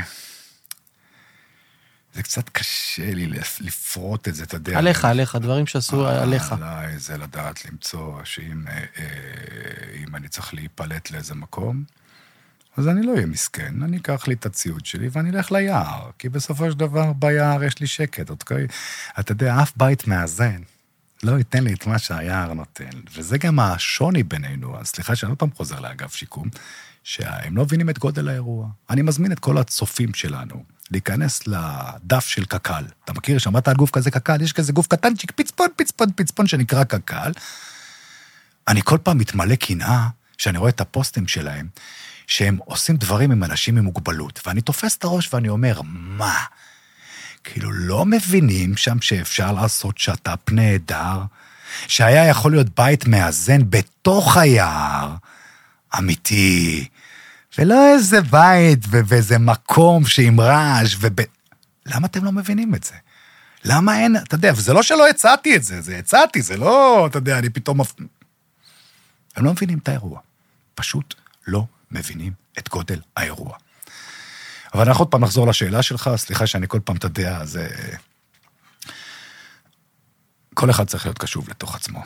זה 2.16 2.22
קצת 2.22 2.48
קשה 2.48 3.14
לי 3.14 3.26
לפ- 3.26 3.60
לפרוט 3.60 4.28
את 4.28 4.34
זה, 4.34 4.44
אתה 4.44 4.56
יודע. 4.56 4.78
עליך, 4.78 5.04
עליך, 5.04 5.36
דברים 5.36 5.66
שעשו 5.66 6.06
אה, 6.06 6.22
עליך. 6.22 6.52
עליי 6.52 6.98
זה 6.98 7.16
לדעת 7.18 7.64
למצוא 7.64 8.20
שאם 8.24 8.64
אה, 8.68 8.84
אה, 8.98 10.04
אני 10.14 10.28
צריך 10.28 10.54
להיפלט 10.54 11.10
לאיזה 11.10 11.34
מקום, 11.34 11.84
אז 12.76 12.88
אני 12.88 13.06
לא 13.06 13.12
אהיה 13.14 13.26
מסכן, 13.26 13.82
אני 13.82 13.96
אקח 13.96 14.28
לי 14.28 14.34
את 14.34 14.46
הציוד 14.46 14.86
שלי 14.86 15.08
ואני 15.12 15.30
אלך 15.30 15.52
ליער, 15.52 16.10
כי 16.18 16.28
בסופו 16.28 16.70
של 16.70 16.78
דבר 16.78 17.12
ביער 17.12 17.64
יש 17.64 17.80
לי 17.80 17.86
שקט, 17.86 18.30
אוקיי? 18.30 18.66
אתה 19.20 19.32
יודע, 19.32 19.62
אף 19.62 19.72
בית 19.76 20.06
מאזן 20.06 20.60
לא 21.22 21.38
ייתן 21.38 21.64
לי 21.64 21.72
את 21.74 21.86
מה 21.86 21.98
שהיער 21.98 22.54
נותן, 22.54 22.90
וזה 23.14 23.38
גם 23.38 23.60
השוני 23.60 24.22
בינינו, 24.22 24.80
אז 24.80 24.86
סליחה 24.86 25.16
שאני 25.16 25.30
עוד 25.30 25.38
פעם 25.38 25.50
חוזר 25.52 25.80
לאגף 25.80 26.14
שיקום, 26.14 26.48
שהם 27.04 27.56
לא 27.56 27.62
מבינים 27.62 27.90
את 27.90 27.98
גודל 27.98 28.28
האירוע. 28.28 28.68
אני 28.90 29.02
מזמין 29.02 29.32
את 29.32 29.38
כל 29.38 29.58
הצופים 29.58 30.14
שלנו 30.14 30.64
להיכנס 30.90 31.42
לדף 31.46 32.26
של 32.26 32.44
קק"ל. 32.44 32.84
אתה 33.04 33.12
מכיר, 33.12 33.38
שמעת 33.38 33.68
על 33.68 33.74
גוף 33.74 33.90
כזה 33.90 34.10
קק"ל? 34.10 34.42
יש 34.42 34.52
כזה 34.52 34.72
גוף 34.72 34.86
קטנצ'יק, 34.86 35.30
פצפון, 35.30 35.68
פצפון, 35.76 36.08
פצפון, 36.16 36.46
שנקרא 36.46 36.84
קק"ל. 36.84 37.32
אני 38.68 38.80
כל 38.84 38.98
פעם 39.02 39.18
מתמלא 39.18 39.54
קנאה 39.54 40.08
כשאני 40.38 40.58
רואה 40.58 40.70
את 40.70 40.80
הפוסטים 40.80 41.28
שלהם, 41.28 41.68
שהם 42.26 42.58
עושים 42.64 42.96
דברים 42.96 43.30
עם 43.30 43.44
אנשים 43.44 43.76
עם 43.76 43.84
מוגבלות, 43.84 44.40
ואני 44.46 44.60
תופס 44.60 44.96
את 44.96 45.04
הראש 45.04 45.34
ואני 45.34 45.48
אומר, 45.48 45.80
מה? 45.84 46.44
כאילו, 47.44 47.72
לא 47.72 48.06
מבינים 48.06 48.76
שם 48.76 49.00
שאפשר 49.00 49.52
לעשות 49.52 49.98
שת"פ 49.98 50.50
נהדר, 50.50 51.22
שהיה 51.88 52.26
יכול 52.26 52.50
להיות 52.50 52.66
בית 52.76 53.06
מאזן 53.06 53.70
בתוך 53.70 54.36
היער. 54.36 55.14
אמיתי, 55.98 56.88
ולא 57.58 57.88
איזה 57.94 58.20
בית 58.20 58.78
ו- 58.88 59.00
ואיזה 59.06 59.38
מקום 59.38 60.06
שעם 60.06 60.40
רעש 60.40 60.96
וב... 61.00 61.16
למה 61.86 62.06
אתם 62.06 62.24
לא 62.24 62.32
מבינים 62.32 62.74
את 62.74 62.84
זה? 62.84 62.94
למה 63.64 63.98
אין, 63.98 64.16
אתה 64.16 64.34
יודע, 64.34 64.52
וזה 64.56 64.72
לא 64.72 64.82
שלא 64.82 65.08
הצעתי 65.08 65.56
את 65.56 65.62
זה, 65.62 65.80
זה 65.80 65.98
הצעתי, 65.98 66.42
זה 66.42 66.56
לא, 66.56 67.06
אתה 67.06 67.18
יודע, 67.18 67.38
אני 67.38 67.50
פתאום... 67.50 67.80
הם 69.36 69.44
לא 69.44 69.52
מבינים 69.52 69.78
את 69.78 69.88
האירוע. 69.88 70.20
פשוט 70.74 71.14
לא 71.46 71.66
מבינים 71.90 72.32
את 72.58 72.68
גודל 72.68 73.00
האירוע. 73.16 73.56
אבל 74.74 74.88
אנחנו 74.88 75.02
עוד 75.02 75.10
פעם 75.10 75.24
נחזור 75.24 75.46
לשאלה 75.46 75.82
שלך, 75.82 76.10
סליחה 76.16 76.46
שאני 76.46 76.66
כל 76.68 76.80
פעם, 76.84 76.96
אתה 76.96 77.06
יודע, 77.06 77.44
זה... 77.44 77.68
כל 80.54 80.70
אחד 80.70 80.86
צריך 80.86 81.06
להיות 81.06 81.18
קשוב 81.18 81.48
לתוך 81.48 81.74
עצמו, 81.74 82.02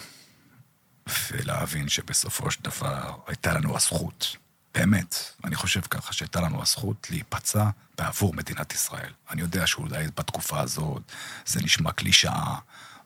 ולהבין 1.30 1.88
שבסופו 1.88 2.50
של 2.50 2.60
דבר 2.62 3.16
הייתה 3.26 3.54
לנו 3.54 3.76
הזכות, 3.76 4.36
באמת, 4.74 5.16
אני 5.44 5.56
חושב 5.56 5.80
ככה, 5.80 6.12
שהייתה 6.12 6.40
לנו 6.40 6.62
הזכות 6.62 7.06
להיפצע 7.10 7.70
בעבור 7.98 8.34
מדינת 8.34 8.72
ישראל. 8.74 9.12
אני 9.30 9.40
יודע 9.40 9.66
שאולי 9.66 10.06
בתקופה 10.16 10.60
הזאת 10.60 11.02
זה 11.46 11.60
נשמע 11.62 11.92
קלישאה, 11.92 12.54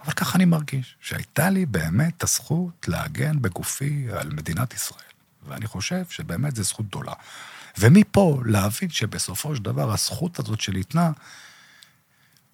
אבל 0.05 0.13
ככה 0.13 0.37
אני 0.37 0.45
מרגיש, 0.45 0.97
שהייתה 1.01 1.51
לי 1.51 1.67
באמת 1.67 2.23
הזכות 2.23 2.89
להגן 2.89 3.43
בגופי 3.43 4.07
על 4.13 4.29
מדינת 4.29 4.75
ישראל. 4.75 5.01
ואני 5.47 5.67
חושב 5.67 6.05
שבאמת 6.11 6.57
זו 6.57 6.63
זכות 6.63 6.87
גדולה. 6.87 7.13
ומפה 7.79 8.41
להבין 8.45 8.91
שבסופו 8.91 9.57
של 9.57 9.63
דבר 9.63 9.93
הזכות 9.93 10.39
הזאת 10.39 10.61
שניתנה, 10.61 11.11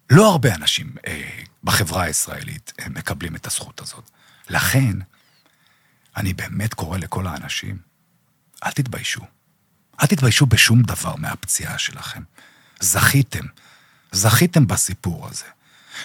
לא 0.09 0.31
הרבה 0.31 0.55
אנשים 0.55 0.95
אה, 1.07 1.39
בחברה 1.63 2.03
הישראלית 2.03 2.73
אה, 2.79 2.89
מקבלים 2.89 3.35
את 3.35 3.47
הזכות 3.47 3.81
הזאת. 3.81 4.09
לכן, 4.49 4.97
אני 6.17 6.33
באמת 6.33 6.73
קורא 6.73 6.97
לכל 6.97 7.27
האנשים, 7.27 7.77
אל 8.65 8.71
תתביישו. 8.71 9.21
אל 10.01 10.07
תתביישו 10.07 10.45
בשום 10.45 10.81
דבר 10.81 11.15
מהפציעה 11.15 11.77
שלכם. 11.77 12.21
זכיתם. 12.79 13.45
זכיתם 14.11 14.67
בסיפור 14.67 15.27
הזה. 15.27 15.45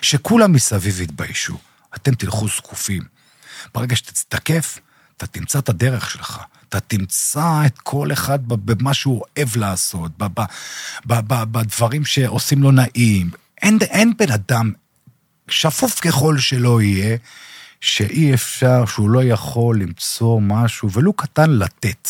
שכולם 0.03 0.53
מסביב 0.53 1.01
יתביישו. 1.01 1.59
אתם 1.95 2.15
תלכו 2.15 2.49
זקופים. 2.49 3.03
ברגע 3.75 3.97
שתתקף, 3.97 4.79
אתה 5.17 5.27
תמצא 5.27 5.59
את 5.59 5.69
הדרך 5.69 6.11
שלך. 6.11 6.41
אתה 6.69 6.81
תמצא 6.81 7.67
את 7.67 7.79
כל 7.79 8.13
אחד 8.13 8.39
במה 8.49 8.95
שהוא 8.95 9.23
אוהב 9.37 9.57
לעשות, 9.57 10.13
בדברים 11.07 12.05
שעושים 12.05 12.63
לו 12.63 12.71
נעים. 12.71 13.31
אין, 13.63 13.79
אין 13.83 14.13
בן 14.17 14.33
אדם, 14.33 14.73
שפוף 15.49 16.01
ככל 16.01 16.39
שלא 16.39 16.83
יהיה, 16.83 17.17
שאי 17.81 18.35
אפשר, 18.35 18.87
שהוא 18.87 19.11
לא 19.11 19.25
יכול 19.25 19.81
למצוא 19.81 20.41
משהו, 20.41 20.93
ולו 20.93 21.13
קטן 21.13 21.51
לתת. 21.51 22.09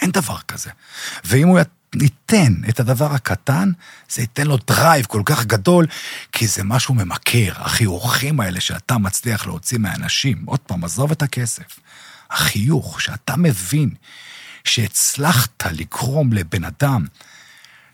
אין 0.00 0.10
דבר 0.10 0.38
כזה. 0.48 0.70
ואם 1.24 1.48
הוא 1.48 1.60
ייתן 1.94 2.54
את 2.68 2.80
הדבר 2.80 3.14
הקטן, 3.14 3.72
זה 4.10 4.22
ייתן 4.22 4.46
לו 4.46 4.56
drive 4.56 5.06
כל 5.06 5.22
כך 5.24 5.44
גדול, 5.44 5.86
כי 6.32 6.46
זה 6.46 6.64
משהו 6.64 6.94
ממכר, 6.94 7.52
החיוכים 7.56 8.40
האלה 8.40 8.60
שאתה 8.60 8.98
מצליח 8.98 9.46
להוציא 9.46 9.78
מאנשים. 9.78 10.42
עוד 10.46 10.60
פעם, 10.60 10.84
עזוב 10.84 11.10
את 11.10 11.22
הכסף. 11.22 11.80
החיוך, 12.30 13.00
שאתה 13.00 13.36
מבין 13.36 13.90
שהצלחת 14.64 15.66
לגרום 15.66 16.32
לבן 16.32 16.64
אדם 16.64 17.06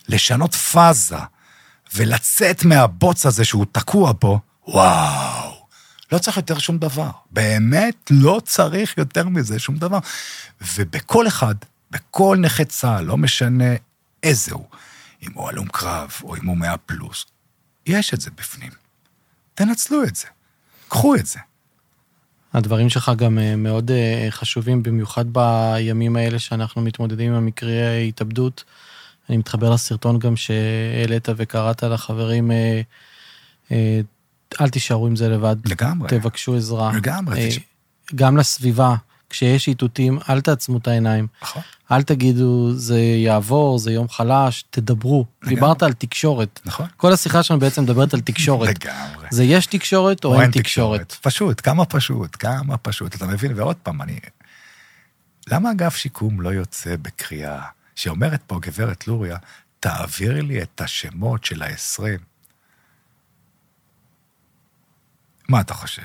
לשנות 0.09 0.55
פאזה 0.55 1.17
ולצאת 1.95 2.65
מהבוץ 2.65 3.27
הזה 3.27 3.45
שהוא 3.45 3.67
תקוע 3.73 4.13
בו, 4.13 4.41
וואו, 4.69 5.67
לא 6.13 6.19
צריך 6.19 6.37
יותר 6.37 6.59
שום 6.59 6.79
דבר. 6.79 7.11
באמת 7.31 8.11
לא 8.11 8.41
צריך 8.45 8.99
יותר 8.99 9.29
מזה 9.29 9.59
שום 9.59 9.77
דבר. 9.77 9.99
ובכל 10.77 11.27
אחד, 11.27 11.55
בכל 11.91 12.37
נכה 12.41 12.65
צה"ל, 12.65 13.05
לא 13.05 13.17
משנה 13.17 13.75
איזה 14.23 14.55
הוא, 14.55 14.67
אם 15.23 15.33
הוא 15.35 15.49
הלום 15.49 15.69
קרב 15.69 16.11
או 16.23 16.37
אם 16.37 16.47
הוא 16.47 16.57
מאה 16.57 16.77
פלוס, 16.77 17.27
יש 17.87 18.15
את 18.15 18.21
זה 18.21 18.31
בפנים. 18.37 18.73
תנצלו 19.55 20.05
את 20.05 20.17
זה, 20.17 20.27
קחו 20.89 21.15
את 21.17 21.27
זה. 21.27 21.39
הדברים 22.55 22.89
שלך 22.89 23.13
גם 23.17 23.39
אה, 23.39 23.57
מאוד 23.57 23.91
אה, 23.91 24.27
חשובים, 24.31 24.83
במיוחד 24.83 25.25
בימים 25.33 26.17
האלה 26.17 26.39
שאנחנו 26.39 26.83
מתמודדים 26.83 27.33
עם 27.33 27.39
המקרי 27.39 28.09
התאבדות. 28.09 28.65
אני 29.29 29.37
מתחבר 29.37 29.71
לסרטון 29.71 30.19
גם 30.19 30.37
שהעלית 30.37 31.29
וקראת 31.37 31.83
לחברים, 31.83 32.51
אה, 32.51 32.81
אל 34.61 34.69
תישארו 34.69 35.07
עם 35.07 35.17
זה 35.17 35.29
לבד, 35.29 35.57
לגמרי. 35.65 36.09
תבקשו 36.09 36.57
עזרה. 36.57 36.93
לגמרי, 36.97 37.49
גם 38.15 38.37
לסביבה, 38.37 38.95
כשיש 39.31 39.69
איתותים, 39.69 40.19
אל 40.29 40.41
תעצמו 40.41 40.79
את 40.79 40.89
העיניים. 40.89 41.27
נכון. 41.43 41.63
אל 41.93 42.03
תגידו, 42.03 42.73
זה 42.75 42.99
יעבור, 43.01 43.79
זה 43.79 43.93
יום 43.93 44.09
חלש, 44.09 44.65
תדברו. 44.71 45.27
לגמרי. 45.43 45.55
דיברת 45.55 45.83
על 45.83 45.93
תקשורת. 45.93 46.61
נכון. 46.65 46.87
כל 46.97 47.13
השיחה 47.13 47.43
שלנו 47.43 47.61
בעצם 47.61 47.83
מדברת 47.83 48.15
על 48.15 48.21
תקשורת. 48.21 48.85
לגמרי. 48.85 49.29
זה 49.31 49.45
יש 49.45 49.67
תקשורת 49.67 50.25
או 50.25 50.41
אין 50.41 50.51
תקשורת. 50.51 51.13
פשוט, 51.23 51.61
כמה 51.61 51.85
פשוט, 51.85 52.37
כמה 52.39 52.77
פשוט. 52.77 53.15
אתה 53.15 53.27
מבין? 53.27 53.53
ועוד 53.59 53.77
פעם, 53.77 54.03
אני... 54.03 54.19
למה 55.47 55.71
אגף 55.71 55.97
שיקום 55.97 56.41
לא 56.41 56.49
יוצא 56.49 56.97
בקריאה 57.03 57.63
שאומרת 57.95 58.43
פה 58.47 58.59
גברת 58.61 59.09
לוריה, 59.09 59.37
תעבירי 59.81 60.43
לי 60.43 60.63
את 60.63 60.81
השמות 60.81 61.45
של 61.45 61.63
העשרים? 61.63 62.21
מה 65.49 65.61
אתה 65.61 65.75
חושב? 65.75 66.03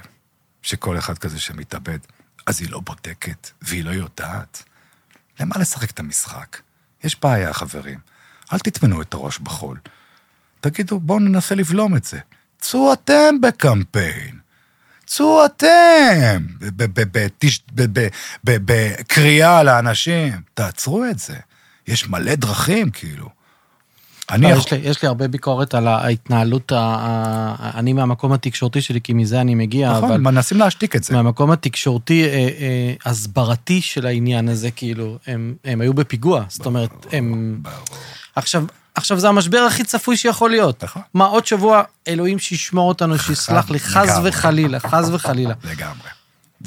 שכל 0.61 0.97
אחד 0.97 1.17
כזה 1.17 1.39
שמתאבד, 1.39 1.99
אז 2.47 2.61
היא 2.61 2.69
לא 2.69 2.79
בודקת 2.79 3.49
והיא 3.61 3.83
לא 3.83 3.91
יודעת? 3.91 4.63
למה 5.41 5.55
לשחק 5.59 5.91
את 5.91 5.99
המשחק? 5.99 6.57
יש 7.03 7.19
בעיה, 7.21 7.53
חברים. 7.53 7.99
אל 8.53 8.59
תטמנו 8.59 9.01
את 9.01 9.13
הראש 9.13 9.39
בחול. 9.39 9.77
תגידו, 10.59 10.99
בואו 10.99 11.19
ננסה 11.19 11.55
לבלום 11.55 11.95
את 11.95 12.03
זה. 12.03 12.19
צאו 12.59 12.93
אתם 12.93 13.41
בקמפיין. 13.41 14.39
צאו 15.05 15.45
אתם 15.45 16.47
בקריאה 18.43 19.63
לאנשים. 19.63 20.41
תעצרו 20.53 21.05
את 21.05 21.19
זה. 21.19 21.35
יש 21.87 22.07
מלא 22.07 22.35
דרכים, 22.35 22.91
כאילו. 22.91 23.29
אני 24.31 24.41
לא, 24.41 24.47
יכול... 24.47 24.59
יש 24.59 24.73
לי, 24.73 24.89
יש 24.89 25.01
לי 25.01 25.07
הרבה 25.07 25.27
ביקורת 25.27 25.73
על 25.73 25.87
ההתנהלות, 25.87 26.71
ה- 26.75 27.55
אני 27.75 27.93
מהמקום 27.93 28.33
התקשורתי 28.33 28.81
שלי, 28.81 29.01
כי 29.01 29.13
מזה 29.13 29.41
אני 29.41 29.55
מגיע, 29.55 29.91
נכון, 29.91 30.11
אבל 30.11 30.21
מנסים 30.21 30.57
להשתיק 30.57 30.95
את 30.95 31.03
זה. 31.03 31.13
מהמקום 31.13 31.51
התקשורתי, 31.51 32.23
אה, 32.23 32.29
אה, 32.29 32.93
הסברתי 33.05 33.81
של 33.81 34.05
העניין 34.05 34.49
הזה, 34.49 34.71
כאילו, 34.71 35.17
הם, 35.27 35.53
הם 35.65 35.81
היו 35.81 35.93
בפיגוע, 35.93 36.43
זאת 36.49 36.65
אומרת, 36.65 37.05
הם... 37.11 37.57
ברור. 37.61 37.77
עכשיו, 38.35 38.63
עכשיו 38.95 39.19
זה 39.19 39.29
המשבר 39.29 39.59
הכי 39.59 39.83
צפוי 39.83 40.17
שיכול 40.17 40.49
להיות. 40.49 40.83
נכון. 40.83 41.01
מה, 41.13 41.25
עוד 41.25 41.45
שבוע, 41.45 41.81
אלוהים 42.07 42.39
שישמור 42.39 42.89
אותנו, 42.89 43.17
שיסלח 43.17 43.69
לי, 43.69 43.79
חס 43.79 44.09
לגמרי. 44.09 44.29
וחלילה, 44.29 44.79
חס 44.79 45.09
וחלילה. 45.11 45.53
לגמרי. 45.63 46.09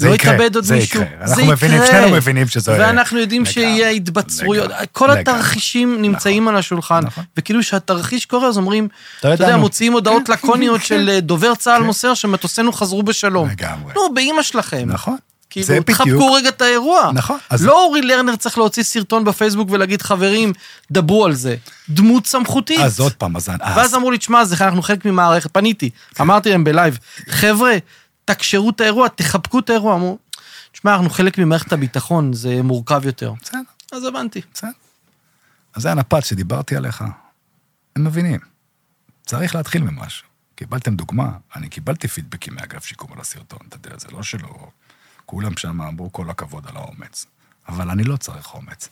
לא 0.00 0.14
יתאבד 0.14 0.54
עוד 0.54 0.64
זה 0.64 0.74
מישהו, 0.74 1.00
יקרה. 1.02 1.26
זה 1.26 1.34
אנחנו 1.34 1.52
מבינים, 1.52 1.76
יקרה. 1.82 1.86
שנינו 2.00 2.16
מבינים 2.16 2.48
שזה... 2.48 2.72
ואנחנו 2.78 3.18
יודעים 3.18 3.42
לגמרי, 3.42 3.52
שיהיה 3.52 3.88
התבצרויות, 3.88 4.70
כל 4.92 5.04
לגמרי. 5.06 5.20
התרחישים 5.20 6.02
נמצאים 6.02 6.48
על 6.48 6.56
השולחן, 6.56 7.04
נכון. 7.04 7.24
וכאילו 7.36 7.62
שהתרחיש 7.62 8.26
קורה, 8.26 8.48
אז 8.48 8.56
אומרים, 8.56 8.88
אתה 9.20 9.28
יודע. 9.28 9.56
מוציאים 9.56 9.92
הודעות 9.92 10.22
כן, 10.26 10.32
לקוניות. 10.32 10.82
של 10.84 11.10
אה, 11.12 11.20
דובר 11.20 11.54
צה"ל 11.54 11.80
כן. 11.80 11.86
מוסר 11.86 12.14
שמטוסינו 12.14 12.72
חזרו 12.72 13.02
בשלום. 13.02 13.48
לגמרי. 13.48 13.92
נו, 13.94 14.14
באימא 14.14 14.42
שלכם. 14.42 14.84
נכון. 14.86 15.16
כאילו, 15.50 15.66
זה. 15.66 15.78
תחבקו 15.86 16.32
רגע 16.32 16.48
את 16.48 16.62
האירוע. 16.62 17.10
נכון, 17.14 17.38
אז- 17.50 17.64
לא 17.64 17.84
אורי 17.84 18.02
לרנר 18.02 18.36
צריך 18.36 18.58
להוציא 18.58 18.82
סרטון 18.82 19.24
בפייסבוק 19.24 19.68
ולהגיד, 19.70 20.02
חברים, 20.02 20.52
דברו 20.90 21.24
על 21.24 21.32
זה. 21.34 21.56
דמות 21.88 22.26
סמכותית. 22.26 22.80
אז 22.80 23.00
עוד 23.00 23.12
פעם, 23.12 23.36
אז... 23.36 23.48
ואז 23.76 23.94
אמרו 23.94 24.10
לי, 24.10 24.18
תשמע, 24.18 24.44
זה 24.44 24.64
אנחנו 24.64 24.82
חלק 24.82 25.04
ממערכת, 25.04 25.50
פניתי, 25.52 25.90
אמרתי 26.20 26.50
להם 26.50 26.64
בלייב, 26.64 26.98
חבר'ה, 27.28 27.72
תקשרו 28.24 28.70
את 28.70 28.80
האירוע, 28.80 29.09
תחבקו 29.09 29.59
את 29.59 29.70
האירוע. 29.70 29.94
אמרו, 29.94 30.18
תשמע, 30.72 30.94
אנחנו 30.94 31.10
חלק 31.10 31.38
ממערכת 31.38 31.72
הביטחון, 31.72 32.32
זה 32.32 32.62
מורכב 32.62 33.02
יותר. 33.05 33.32
בסדר. 33.42 33.60
אז 33.92 34.05
הבנתי. 34.05 34.40
בסדר. 34.55 34.70
אז 35.74 35.82
זה 35.82 35.90
הנפץ 35.90 36.28
שדיברתי 36.28 36.76
עליך. 36.76 37.05
הם 37.96 38.05
מבינים. 38.05 38.40
צריך 39.26 39.55
להתחיל 39.55 39.82
ממשהו. 39.82 40.26
קיבלתם 40.55 40.96
דוגמה, 40.96 41.30
אני 41.56 41.68
קיבלתי 41.68 42.09
פידבקים 42.09 42.55
מאגף 42.55 42.84
שיקום 42.84 43.12
על 43.12 43.20
הסרטון, 43.20 43.59
אתה 43.68 43.76
יודע, 43.76 43.98
זה 43.98 44.09
לא 44.12 44.22
שלא... 44.22 44.68
כולם 45.26 45.56
שם 45.56 45.82
אמרו 45.82 46.12
כל 46.12 46.30
הכבוד 46.30 46.66
על 46.66 46.76
האומץ. 46.76 47.26
אבל 47.68 47.90
אני 47.90 48.05
לא 48.05 48.16
צריך 48.16 48.55
אומץ. 48.55 48.88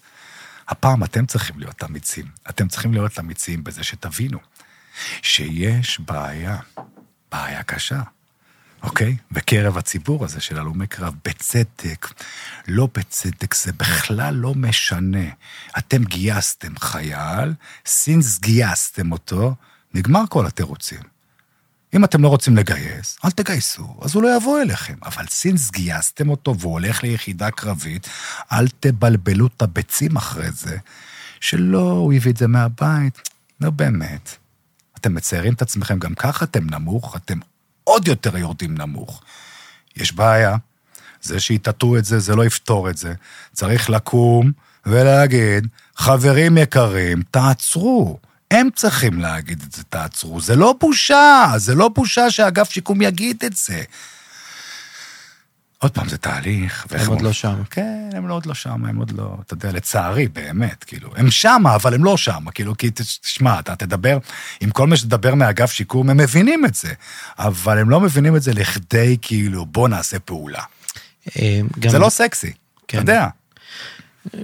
הפעם 0.68 1.04
אתם 1.04 1.26
צריכים 1.26 1.58
להיות 1.58 1.84
אמיצים. 1.84 2.26
אתם 2.50 2.68
צריכים 2.68 2.92
להיות 2.92 3.18
אמיצים 3.18 3.64
בזה 3.64 3.84
שתבינו 3.84 4.38
שיש 5.22 6.00
בעיה, 6.00 6.58
בעיה 7.32 7.62
קשה, 7.62 8.02
אוקיי? 8.82 9.16
בקרב 9.32 9.78
הציבור 9.78 10.24
הזה 10.24 10.40
של 10.40 10.58
הלומי 10.58 10.86
קרב, 10.86 11.14
בצדק, 11.24 12.08
לא 12.68 12.88
בצדק, 12.94 13.54
זה 13.54 13.72
בכלל 13.72 14.34
לא 14.34 14.54
משנה. 14.54 15.28
אתם 15.78 16.04
גייסתם 16.04 16.78
חייל, 16.78 17.54
סינס 17.86 18.38
גייסתם 18.38 19.12
אותו, 19.12 19.54
נגמר 19.94 20.22
כל 20.28 20.46
התירוצים. 20.46 21.12
אם 21.94 22.04
אתם 22.04 22.22
לא 22.22 22.28
רוצים 22.28 22.56
לגייס, 22.56 23.18
אל 23.24 23.30
תגייסו, 23.30 23.96
אז 24.02 24.14
הוא 24.14 24.22
לא 24.22 24.36
יבוא 24.36 24.60
אליכם. 24.60 24.94
אבל 25.04 25.26
סינס 25.26 25.70
גייסתם 25.70 26.28
אותו 26.28 26.58
והוא 26.58 26.72
הולך 26.72 27.02
ליחידה 27.02 27.50
קרבית, 27.50 28.08
אל 28.52 28.68
תבלבלו 28.80 29.46
את 29.46 29.62
הביצים 29.62 30.16
אחרי 30.16 30.50
זה, 30.50 30.76
שלא, 31.40 31.90
הוא 31.90 32.12
הביא 32.12 32.32
את 32.32 32.36
זה 32.36 32.46
מהבית. 32.46 33.28
נו, 33.60 33.72
באמת. 33.72 34.36
אתם 34.96 35.14
מציירים 35.14 35.52
את 35.52 35.62
עצמכם, 35.62 35.98
גם 35.98 36.14
ככה 36.14 36.44
אתם 36.44 36.70
נמוך, 36.70 37.16
אתם 37.16 37.38
עוד 37.84 38.08
יותר 38.08 38.36
יורדים 38.36 38.74
נמוך. 38.78 39.22
יש 39.96 40.12
בעיה, 40.12 40.56
זה 41.22 41.40
שיטאטאו 41.40 41.98
את 41.98 42.04
זה, 42.04 42.18
זה 42.18 42.36
לא 42.36 42.44
יפתור 42.44 42.90
את 42.90 42.96
זה. 42.96 43.14
צריך 43.52 43.90
לקום 43.90 44.52
ולהגיד, 44.86 45.66
חברים 45.96 46.58
יקרים, 46.58 47.22
תעצרו. 47.30 48.18
הם 48.50 48.68
צריכים 48.74 49.20
להגיד 49.20 49.62
את 49.66 49.72
זה, 49.72 49.82
תעצרו. 49.84 50.40
זה 50.40 50.56
לא 50.56 50.74
בושה, 50.80 51.52
זה 51.56 51.74
לא 51.74 51.88
בושה 51.88 52.30
שאגף 52.30 52.70
שיקום 52.70 53.02
יגיד 53.02 53.44
את 53.44 53.56
זה. 53.56 53.82
עוד 55.82 55.90
פעם, 55.92 56.08
זה 56.08 56.18
תהליך. 56.18 56.86
הם 56.90 57.06
עוד 57.06 57.20
לא 57.22 57.32
שם. 57.32 57.62
כן, 57.70 58.08
הם 58.12 58.28
עוד 58.30 58.46
לא 58.46 58.54
שם, 58.54 58.84
הם 58.84 58.96
עוד 58.96 59.10
לא, 59.12 59.36
אתה 59.46 59.54
יודע, 59.54 59.72
לצערי, 59.72 60.28
באמת, 60.28 60.84
כאילו, 60.84 61.10
הם 61.16 61.30
שמה, 61.30 61.74
אבל 61.74 61.94
הם 61.94 62.04
לא 62.04 62.16
שמה, 62.16 62.50
כאילו, 62.52 62.76
כי 62.76 62.90
תשמע, 63.22 63.58
אתה 63.58 63.76
תדבר, 63.76 64.18
עם 64.60 64.70
כל 64.70 64.86
מי 64.86 64.96
שתדבר 64.96 65.34
מאגף 65.34 65.72
שיקום, 65.72 66.10
הם 66.10 66.16
מבינים 66.16 66.64
את 66.64 66.74
זה, 66.74 66.92
אבל 67.38 67.78
הם 67.78 67.90
לא 67.90 68.00
מבינים 68.00 68.36
את 68.36 68.42
זה 68.42 68.52
לכדי, 68.52 69.16
כאילו, 69.22 69.66
בוא 69.66 69.88
נעשה 69.88 70.18
פעולה. 70.18 70.62
אה, 71.38 71.60
גם- 71.78 71.90
זה 71.90 71.98
לא 71.98 72.08
סקסי, 72.08 72.52
כן. 72.88 72.98
אתה 72.98 73.12
יודע. 73.12 73.26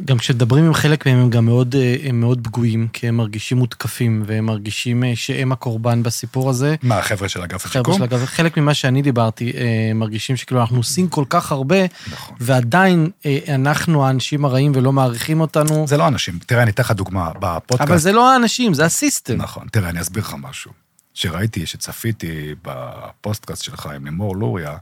גם 0.05 0.19
כשמדברים 0.19 0.65
עם 0.65 0.75
חלק 0.75 1.07
מהם 1.07 1.19
הם 1.19 1.31
גם 1.31 1.45
מאוד, 1.45 1.75
אה, 1.75 1.97
הם 2.03 2.21
מאוד 2.21 2.41
פגועים, 2.45 2.89
כי 2.93 3.09
הם 3.09 3.17
מרגישים 3.17 3.59
מותקפים, 3.59 4.23
והם 4.27 4.47
מרגישים 4.47 5.05
אה, 5.05 5.13
שהם 5.17 5.53
הקורבן 5.53 6.03
בסיפור 6.03 6.51
הזה. 6.51 6.75
מה, 6.83 6.99
החבר'ה 6.99 7.29
של 7.29 7.43
אגף 7.43 7.67
השיקום? 7.67 7.97
של 7.97 8.03
אגב, 8.03 8.25
חלק 8.25 8.57
ממה 8.57 8.75
שאני 8.75 9.03
דיברתי, 9.03 9.53
אה, 9.57 9.93
מרגישים 9.95 10.37
שכאילו 10.37 10.61
אנחנו 10.61 10.77
עושים 10.77 11.09
כל 11.09 11.25
כך 11.29 11.53
הרבה, 11.53 11.77
נכון. 12.13 12.37
ועדיין 12.41 13.11
אנחנו 13.49 14.07
האנשים 14.07 14.45
הרעים 14.45 14.73
ולא 14.75 14.93
מעריכים 14.93 15.41
אותנו, 15.41 15.87
זה 15.87 15.97
לא 15.97 16.09
אנשים, 16.09 16.39
תראה, 16.47 16.63
אני 16.63 16.71
אתן 16.71 16.83
לך 16.83 16.91
דוגמה, 16.91 17.31
בפודקאסט... 17.41 17.91
אבל 17.91 17.99
זה 17.99 18.13
לא 18.13 18.33
האנשים, 18.33 18.75
זה 18.75 18.85
ה 18.85 18.91
system. 18.91 19.37
נכון, 19.37 19.67
תראה, 19.73 19.89
אני 19.89 20.01
אסביר 20.01 20.23
לך 20.23 20.35
משהו. 20.39 20.71
שראיתי, 21.15 21.67
שצפיתי 21.67 22.55
בפודקאסט 22.63 23.63
שלך 23.63 23.87
עם 23.87 24.05
לימור 24.05 24.37
לוריה, 24.37 24.77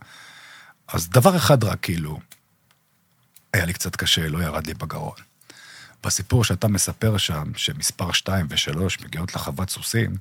אז 0.92 1.08
דבר 1.08 1.36
אחד 1.36 1.64
רק 1.64 1.78
כאילו, 1.82 2.18
היה 3.52 3.64
לי 3.64 3.72
קצת 3.72 3.96
קשה, 3.96 4.28
לא 4.28 4.38
ירד 4.42 4.66
לי 4.66 4.74
בגרון. 4.74 5.16
בסיפור 6.04 6.44
שאתה 6.44 6.68
מספר 6.68 7.16
שם, 7.16 7.44
שמספר 7.56 8.12
2 8.12 8.46
ו-3 8.50 9.04
מגיעות 9.04 9.34
לחוות 9.34 9.70
סוסים, 9.70 10.16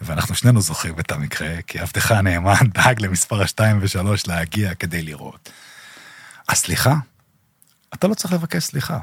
ואנחנו 0.00 0.34
שנינו 0.34 0.60
זוכרים 0.60 1.00
את 1.00 1.12
המקרה, 1.12 1.62
כי 1.66 1.78
עבדך 1.78 2.10
הנאמן 2.10 2.66
דאג 2.74 3.02
למספר 3.02 3.46
2 3.46 3.78
ו-3 3.82 4.06
להגיע 4.26 4.74
כדי 4.74 5.02
לראות. 5.02 5.50
אז 6.48 6.56
סליחה, 6.56 6.94
אתה 7.94 8.06
לא 8.06 8.14
צריך 8.14 8.32
לבקש 8.32 8.64
סליחה. 8.64 8.98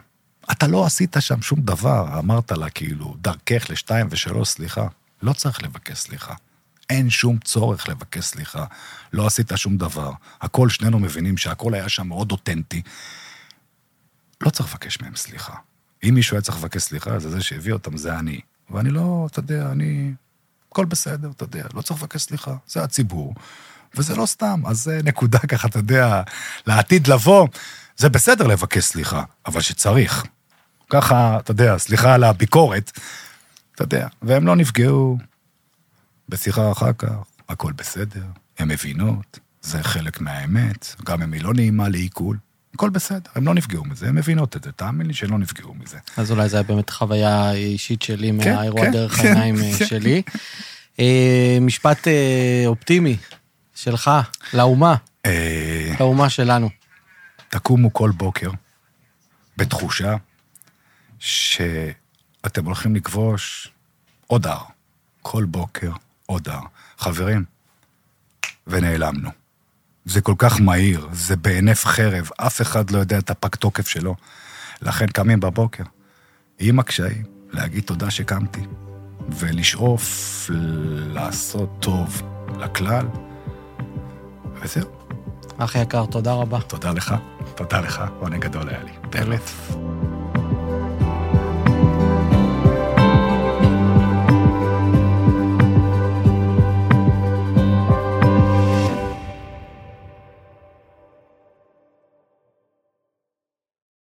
אתה 0.52 0.68
לא 0.68 0.86
עשית 0.86 1.16
שם 1.20 1.42
שום 1.42 1.62
דבר, 1.62 2.20
אמרת 2.20 2.52
לה 2.52 2.70
כאילו, 2.70 3.16
דרכך 3.22 3.70
לשתיים 3.70 4.08
ושלוש, 4.10 4.50
סליחה. 4.50 4.88
לא 5.22 5.34
צריך 5.34 5.64
לבקש 5.64 5.98
סליחה. 5.98 6.34
אין 6.90 7.10
שום 7.10 7.38
צורך 7.38 7.90
לבקש 7.90 8.26
סליחה. 8.26 8.66
לא 9.14 9.28
עשית 9.28 9.52
שום 9.56 9.78
דבר. 9.78 10.12
הכל, 10.42 10.70
שנינו 10.70 11.00
מבינים 11.00 11.38
שהכל 11.38 11.74
היה 11.74 11.90
שם 11.90 12.08
מאוד 12.08 12.32
אותנטי. 12.32 12.82
לא 14.46 14.50
צריך 14.50 14.70
לבקש 14.70 15.02
מהם 15.02 15.16
סליחה. 15.16 15.54
אם 16.04 16.14
מישהו 16.14 16.36
היה 16.36 16.42
צריך 16.42 16.58
לבקש 16.58 16.82
סליחה, 16.82 17.20
זה 17.20 17.30
זה 17.30 17.42
שהביא 17.42 17.74
אותם, 17.74 17.98
זה 17.98 18.20
אני. 18.20 18.40
ואני 18.70 18.90
לא, 18.90 19.28
אתה 19.32 19.40
יודע, 19.40 19.72
אני... 19.72 20.14
הכל 20.72 20.86
בסדר, 20.86 21.32
אתה 21.32 21.44
יודע, 21.44 21.68
לא 21.74 21.82
צריך 21.82 22.02
לבקש 22.02 22.22
סליחה. 22.22 22.56
זה 22.68 22.84
הציבור. 22.84 23.36
וזה 23.96 24.16
לא 24.16 24.26
סתם, 24.26 24.62
אז 24.66 24.84
זה 24.84 25.00
נקודה 25.04 25.40
ככה, 25.52 25.68
אתה 25.68 25.80
יודע, 25.80 26.22
לעתיד 26.68 27.08
לבוא. 27.08 27.48
זה 27.98 28.10
בסדר 28.10 28.48
לבקש 28.48 28.84
סליחה, 28.84 29.24
אבל 29.46 29.62
שצריך. 29.62 30.26
ככה, 30.90 31.38
אתה 31.40 31.52
יודע, 31.52 31.78
סליחה 31.78 32.14
על 32.14 32.24
הביקורת, 32.24 32.92
אתה 33.76 33.84
יודע, 33.84 34.08
והם 34.22 34.48
לא 34.48 34.56
נפגעו 34.56 35.18
בשיחה 36.30 36.72
אחר 36.72 36.94
כך, 36.94 37.10
הכל 37.50 37.72
בסדר, 37.72 38.26
הן 38.60 38.68
מבינות, 38.68 39.40
זה 39.62 39.84
חלק 39.84 40.22
מהאמת, 40.22 40.96
גם 41.06 41.22
אם 41.22 41.34
היא 41.34 41.44
לא 41.44 41.54
נעימה 41.54 41.90
לעיכול, 41.90 42.38
הכל 42.74 42.90
בסדר, 42.90 43.32
הם 43.36 43.46
לא 43.46 43.54
נפגעו 43.54 43.86
מזה, 43.86 44.08
הן 44.08 44.16
מבינות 44.16 44.56
את 44.56 44.64
זה, 44.64 44.72
תאמין 44.72 45.08
לי 45.08 45.14
שהן 45.14 45.30
לא 45.30 45.38
נפגעו 45.38 45.74
מזה. 45.74 45.98
אז 46.18 46.32
אולי 46.32 46.50
זו 46.50 46.58
הייתה 46.58 46.74
באמת 46.74 46.90
חוויה 46.90 47.52
אישית 47.52 48.02
שלי 48.02 48.32
כן, 48.42 48.54
מהאירוע 48.56 48.82
כן, 48.82 48.92
דרך 48.92 49.14
כן, 49.14 49.28
העיניים 49.28 49.56
אה, 49.56 49.78
כן. 49.80 49.86
שלי. 49.86 50.22
אה, 51.00 51.58
משפט 51.62 52.08
אה, 52.08 52.64
אופטימי 52.66 53.18
שלך, 53.76 54.12
לאומה, 54.54 54.96
לאומה 56.00 56.30
שלנו. 56.30 56.70
תקומו 57.50 57.94
כל 57.94 58.12
בוקר 58.12 58.50
בתחושה 59.58 60.16
שאתם 61.20 62.66
הולכים 62.66 62.96
לכבוש 62.96 63.72
עוד 64.28 64.48
הר. 64.48 64.64
כל 65.22 65.46
בוקר 65.46 65.92
עוד 66.26 66.50
הר. 66.50 66.62
חברים, 66.98 67.44
ונעלמנו. 68.68 69.43
זה 70.06 70.22
כל 70.22 70.36
כך 70.38 70.62
מהיר, 70.62 71.08
זה 71.12 71.36
בהינף 71.36 71.86
חרב, 71.86 72.30
אף 72.38 72.62
אחד 72.62 72.92
לא 72.92 72.98
יודע 72.98 73.18
את 73.18 73.30
הפג 73.30 73.56
תוקף 73.56 73.88
שלו. 73.88 74.16
לכן 74.82 75.08
קמים 75.08 75.40
בבוקר, 75.40 75.84
עם 76.60 76.80
הקשיים, 76.80 77.24
להגיד 77.52 77.84
תודה 77.84 78.12
שקמתי, 78.12 78.62
ולשאוף 79.30 80.50
לעשות 81.14 81.70
טוב 81.80 82.22
לכלל, 82.60 83.06
וזהו. 84.62 84.90
אח 85.58 85.76
יקר, 85.76 86.06
תודה 86.06 86.34
רבה. 86.34 86.62
תודה 86.62 86.92
לך, 86.92 87.16
תודה 87.56 87.80
לך, 87.80 88.04
עונג 88.20 88.42
גדול 88.42 88.70
היה 88.70 88.84
לי, 88.84 88.92
באמת. 89.10 89.52